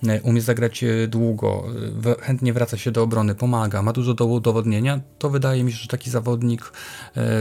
e, 0.08 0.22
umie 0.22 0.40
zagrać 0.40 0.84
e, 0.84 1.08
długo, 1.08 1.64
chętnie 2.20 2.52
wraca 2.52 2.76
się 2.76 2.90
do 2.90 3.02
obrony, 3.02 3.34
pomaga, 3.34 3.82
ma 3.82 3.92
dużo 3.92 4.14
do 4.14 4.26
udowodnienia, 4.26 5.00
to 5.18 5.30
wydaje 5.30 5.64
mi 5.64 5.72
się, 5.72 5.78
że 5.78 5.88
taki 5.88 6.10
zawodnik, 6.10 6.72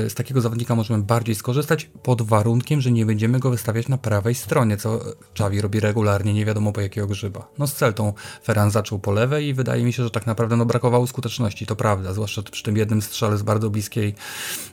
z 0.10 0.14
takiego 0.14 0.42
zawodnika 0.42 0.76
możemy 0.76 1.04
bardziej 1.04 1.36
skorzystać 1.36 1.90
pod 2.04 2.22
warunkiem, 2.22 2.82
że 2.82 2.92
nie 2.92 3.06
będziemy 3.06 3.40
go 3.40 3.50
wystawiać 3.50 3.88
na 3.88 3.98
prawej 3.98 4.36
stronie, 4.36 4.78
co 4.78 5.00
Czawi 5.34 5.62
robi 5.62 5.80
regularnie, 5.80 6.34
nie 6.34 6.46
wiadomo 6.46 6.72
po 6.72 6.82
jakiego 6.82 7.08
grzyba. 7.08 7.48
No 7.58 7.68
z 7.68 7.74
Celtą 7.74 8.14
Ferran 8.44 8.72
zaczął 8.72 9.00
po 9.00 9.12
lewej 9.12 9.48
i 9.48 9.54
wydaje 9.54 9.84
mi 9.84 9.94
się, 9.94 10.04
że 10.04 10.10
tak 10.10 10.28
naprawdę 10.28 10.56
no, 10.56 10.66
brakowało 10.66 11.08
skuteczności, 11.08 11.45
to 11.68 11.76
prawda, 11.76 12.14
zwłaszcza 12.14 12.42
przy 12.42 12.64
tym 12.64 12.78
jednym 12.78 13.02
strzale 13.02 13.38
z 13.38 13.44
bardzo 13.44 13.70
bliskiej, 13.70 14.16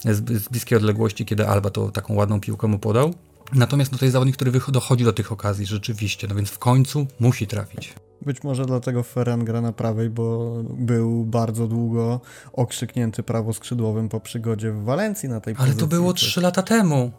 z, 0.04 0.48
bliskiej 0.48 0.78
odległości, 0.78 1.24
kiedy 1.24 1.48
Alba 1.48 1.70
to 1.70 1.90
taką 1.90 2.14
ładną 2.14 2.40
piłkę 2.40 2.66
mu 2.66 2.78
podał. 2.78 3.14
Natomiast 3.52 3.92
no, 3.92 3.98
to 3.98 4.04
jest 4.04 4.12
zawodnik, 4.12 4.36
który 4.36 4.52
dochodzi 4.68 5.04
do 5.04 5.12
tych 5.12 5.32
okazji 5.32 5.66
rzeczywiście, 5.66 6.26
no 6.28 6.34
więc 6.34 6.50
w 6.50 6.58
końcu 6.58 7.06
musi 7.20 7.46
trafić. 7.46 7.94
Być 8.22 8.42
może 8.42 8.66
dlatego 8.66 9.02
Ferran 9.02 9.44
gra 9.44 9.60
na 9.60 9.72
prawej, 9.72 10.10
bo 10.10 10.56
był 10.64 11.24
bardzo 11.24 11.66
długo 11.66 12.20
okrzyknięty 12.52 13.22
prawoskrzydłowym 13.22 14.08
po 14.08 14.20
przygodzie 14.20 14.72
w 14.72 14.84
Walencji 14.84 15.28
na 15.28 15.40
tej 15.40 15.54
Ale 15.54 15.66
pozycji. 15.66 15.80
to 15.80 15.86
było 15.86 16.12
3 16.12 16.40
lata 16.40 16.62
temu. 16.62 17.12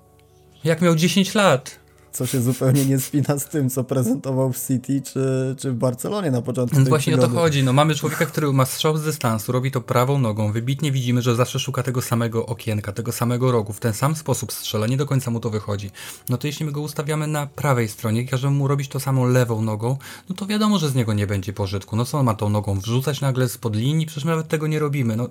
Jak 0.63 0.81
miał 0.81 0.95
10 0.95 1.35
lat. 1.35 1.82
Co 2.13 2.25
się 2.25 2.41
zupełnie 2.41 2.85
nie 2.85 2.99
spina 2.99 3.39
z 3.39 3.45
tym, 3.45 3.69
co 3.69 3.83
prezentował 3.83 4.53
w 4.53 4.67
City 4.67 5.01
czy, 5.01 5.55
czy 5.59 5.71
w 5.71 5.75
Barcelonie 5.75 6.31
na 6.31 6.41
początku 6.41 6.75
Więc 6.75 6.89
właśnie 6.89 7.13
przygody. 7.13 7.33
o 7.33 7.35
to 7.35 7.41
chodzi. 7.41 7.63
No, 7.63 7.73
mamy 7.73 7.95
człowieka, 7.95 8.25
który 8.25 8.53
ma 8.53 8.65
strzał 8.65 8.97
z 8.97 9.03
dystansu, 9.03 9.51
robi 9.51 9.71
to 9.71 9.81
prawą 9.81 10.19
nogą. 10.19 10.51
Wybitnie 10.51 10.91
widzimy, 10.91 11.21
że 11.21 11.35
zawsze 11.35 11.59
szuka 11.59 11.83
tego 11.83 12.01
samego 12.01 12.45
okienka, 12.45 12.91
tego 12.91 13.11
samego 13.11 13.51
rogu. 13.51 13.73
W 13.73 13.79
ten 13.79 13.93
sam 13.93 14.15
sposób 14.15 14.51
strzela, 14.53 14.87
nie 14.87 14.97
do 14.97 15.05
końca 15.05 15.31
mu 15.31 15.39
to 15.39 15.49
wychodzi. 15.49 15.91
No 16.29 16.37
to 16.37 16.47
jeśli 16.47 16.65
my 16.65 16.71
go 16.71 16.81
ustawiamy 16.81 17.27
na 17.27 17.47
prawej 17.47 17.87
stronie, 17.87 18.27
każemy 18.27 18.57
mu 18.57 18.67
robić 18.67 18.87
to 18.87 18.99
samo 18.99 19.25
lewą 19.25 19.61
nogą, 19.61 19.97
no 20.29 20.35
to 20.35 20.45
wiadomo, 20.45 20.79
że 20.79 20.89
z 20.89 20.95
niego 20.95 21.13
nie 21.13 21.27
będzie 21.27 21.53
pożytku. 21.53 21.95
No 21.95 22.05
co 22.05 22.19
on 22.19 22.25
ma 22.25 22.33
tą 22.33 22.49
nogą 22.49 22.79
wrzucać 22.79 23.21
nagle 23.21 23.49
spod 23.49 23.75
linii? 23.75 24.05
Przecież 24.05 24.25
my 24.25 24.31
nawet 24.31 24.47
tego 24.47 24.67
nie 24.67 24.79
robimy. 24.79 25.15
No 25.15 25.29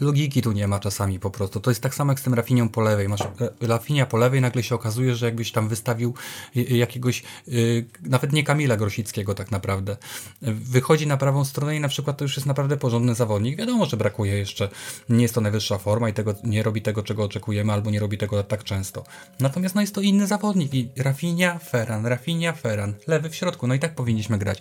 logiki 0.00 0.42
tu 0.42 0.52
nie 0.52 0.68
ma 0.68 0.80
czasami 0.80 1.20
po 1.20 1.30
prostu. 1.30 1.60
To 1.60 1.70
jest 1.70 1.80
tak 1.80 1.94
samo 1.94 2.12
jak 2.12 2.20
z 2.20 2.22
tym 2.22 2.34
Rafinią 2.34 2.68
po 2.68 2.80
lewej. 2.80 3.08
Masz 3.08 3.20
e, 3.20 3.26
Rafinia 3.60 4.06
po 4.06 4.16
lewej, 4.16 4.40
nagle 4.40 4.62
się 4.62 4.74
okazuje, 4.74 5.14
że 5.14 5.26
jakbyś 5.26 5.52
tam 5.52 5.68
wystawił 5.68 6.14
y, 6.56 6.60
jakiegoś, 6.76 7.22
y, 7.48 7.86
nawet 8.02 8.32
nie 8.32 8.44
Kamila 8.44 8.76
Grosickiego 8.76 9.34
tak 9.34 9.50
naprawdę. 9.50 9.96
Wychodzi 10.42 11.06
na 11.06 11.16
prawą 11.16 11.44
stronę 11.44 11.76
i 11.76 11.80
na 11.80 11.88
przykład 11.88 12.16
to 12.16 12.24
już 12.24 12.36
jest 12.36 12.46
naprawdę 12.46 12.76
porządny 12.76 13.14
zawodnik. 13.14 13.58
Wiadomo, 13.58 13.86
że 13.86 13.96
brakuje 13.96 14.38
jeszcze, 14.38 14.68
nie 15.08 15.22
jest 15.22 15.34
to 15.34 15.40
najwyższa 15.40 15.78
forma 15.78 16.08
i 16.08 16.12
tego, 16.12 16.34
nie 16.44 16.62
robi 16.62 16.82
tego, 16.82 17.02
czego 17.02 17.24
oczekujemy, 17.24 17.72
albo 17.72 17.90
nie 17.90 18.00
robi 18.00 18.18
tego 18.18 18.42
tak 18.42 18.64
często. 18.64 19.04
Natomiast 19.40 19.74
no 19.74 19.80
jest 19.80 19.94
to 19.94 20.00
inny 20.00 20.26
zawodnik 20.26 20.74
i 20.74 20.90
Rafinia, 20.96 21.58
Ferran, 21.58 22.06
Rafinia, 22.06 22.52
Ferran, 22.52 22.94
lewy 23.06 23.30
w 23.30 23.34
środku, 23.34 23.66
no 23.66 23.74
i 23.74 23.78
tak 23.78 23.94
powinniśmy 23.94 24.38
grać. 24.38 24.60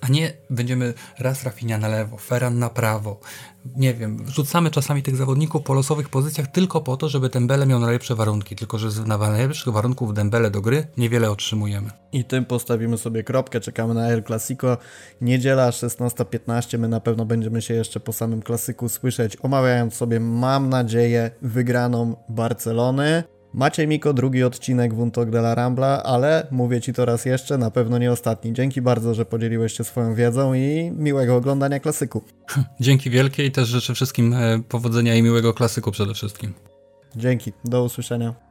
A 0.00 0.08
nie 0.08 0.32
będziemy 0.50 0.94
raz 1.18 1.44
Rafinia 1.44 1.78
na 1.78 1.88
lewo, 1.88 2.16
Ferran 2.16 2.58
na 2.58 2.70
prawo. 2.70 3.20
Nie 3.76 3.94
wiem, 3.94 4.24
wrzucamy 4.24 4.70
czasami 4.70 5.02
tych 5.02 5.16
zawodników 5.16 5.62
po 5.62 5.74
losowych 5.74 6.08
pozycjach 6.08 6.46
tylko 6.46 6.80
po 6.80 6.96
to, 6.96 7.08
żeby 7.08 7.28
Dembele 7.28 7.66
miał 7.66 7.80
najlepsze 7.80 8.14
warunki. 8.14 8.56
Tylko, 8.56 8.78
że 8.78 8.90
z 8.90 9.06
na 9.06 9.18
najlepszych 9.18 9.72
warunków 9.72 10.14
Dembele 10.14 10.50
do 10.50 10.60
gry 10.60 10.86
niewiele 10.96 11.30
otrzymujemy. 11.30 11.90
I 12.12 12.24
tym 12.24 12.44
postawimy 12.44 12.98
sobie 12.98 13.24
kropkę, 13.24 13.60
czekamy 13.60 13.94
na 13.94 14.08
El 14.08 14.24
Clasico. 14.24 14.76
Niedziela 15.20 15.70
16.15, 15.70 16.78
my 16.78 16.88
na 16.88 17.00
pewno 17.00 17.24
będziemy 17.24 17.62
się 17.62 17.74
jeszcze 17.74 18.00
po 18.00 18.12
samym 18.12 18.42
klasyku 18.42 18.88
słyszeć, 18.88 19.36
omawiając 19.42 19.94
sobie, 19.94 20.20
mam 20.20 20.68
nadzieję, 20.68 21.30
wygraną 21.42 22.16
Barcelony. 22.28 23.33
Maciej 23.54 23.88
Miko, 23.88 24.12
drugi 24.12 24.42
odcinek 24.42 24.94
Wuntok 24.94 25.30
de 25.30 25.38
la 25.38 25.54
Rambla, 25.54 26.02
ale 26.02 26.46
mówię 26.50 26.80
Ci 26.80 26.92
to 26.92 27.04
raz 27.04 27.24
jeszcze, 27.24 27.58
na 27.58 27.70
pewno 27.70 27.98
nie 27.98 28.12
ostatni. 28.12 28.52
Dzięki 28.52 28.82
bardzo, 28.82 29.14
że 29.14 29.24
podzieliłeś 29.24 29.72
się 29.72 29.84
swoją 29.84 30.14
wiedzą 30.14 30.54
i 30.54 30.92
miłego 30.96 31.36
oglądania 31.36 31.80
klasyku. 31.80 32.22
Dzięki 32.80 33.10
wielkie 33.10 33.46
i 33.46 33.50
też 33.50 33.68
życzę 33.68 33.94
wszystkim 33.94 34.32
e, 34.32 34.62
powodzenia 34.68 35.14
i 35.14 35.22
miłego 35.22 35.54
klasyku 35.54 35.90
przede 35.90 36.14
wszystkim. 36.14 36.52
Dzięki, 37.16 37.52
do 37.64 37.84
usłyszenia. 37.84 38.43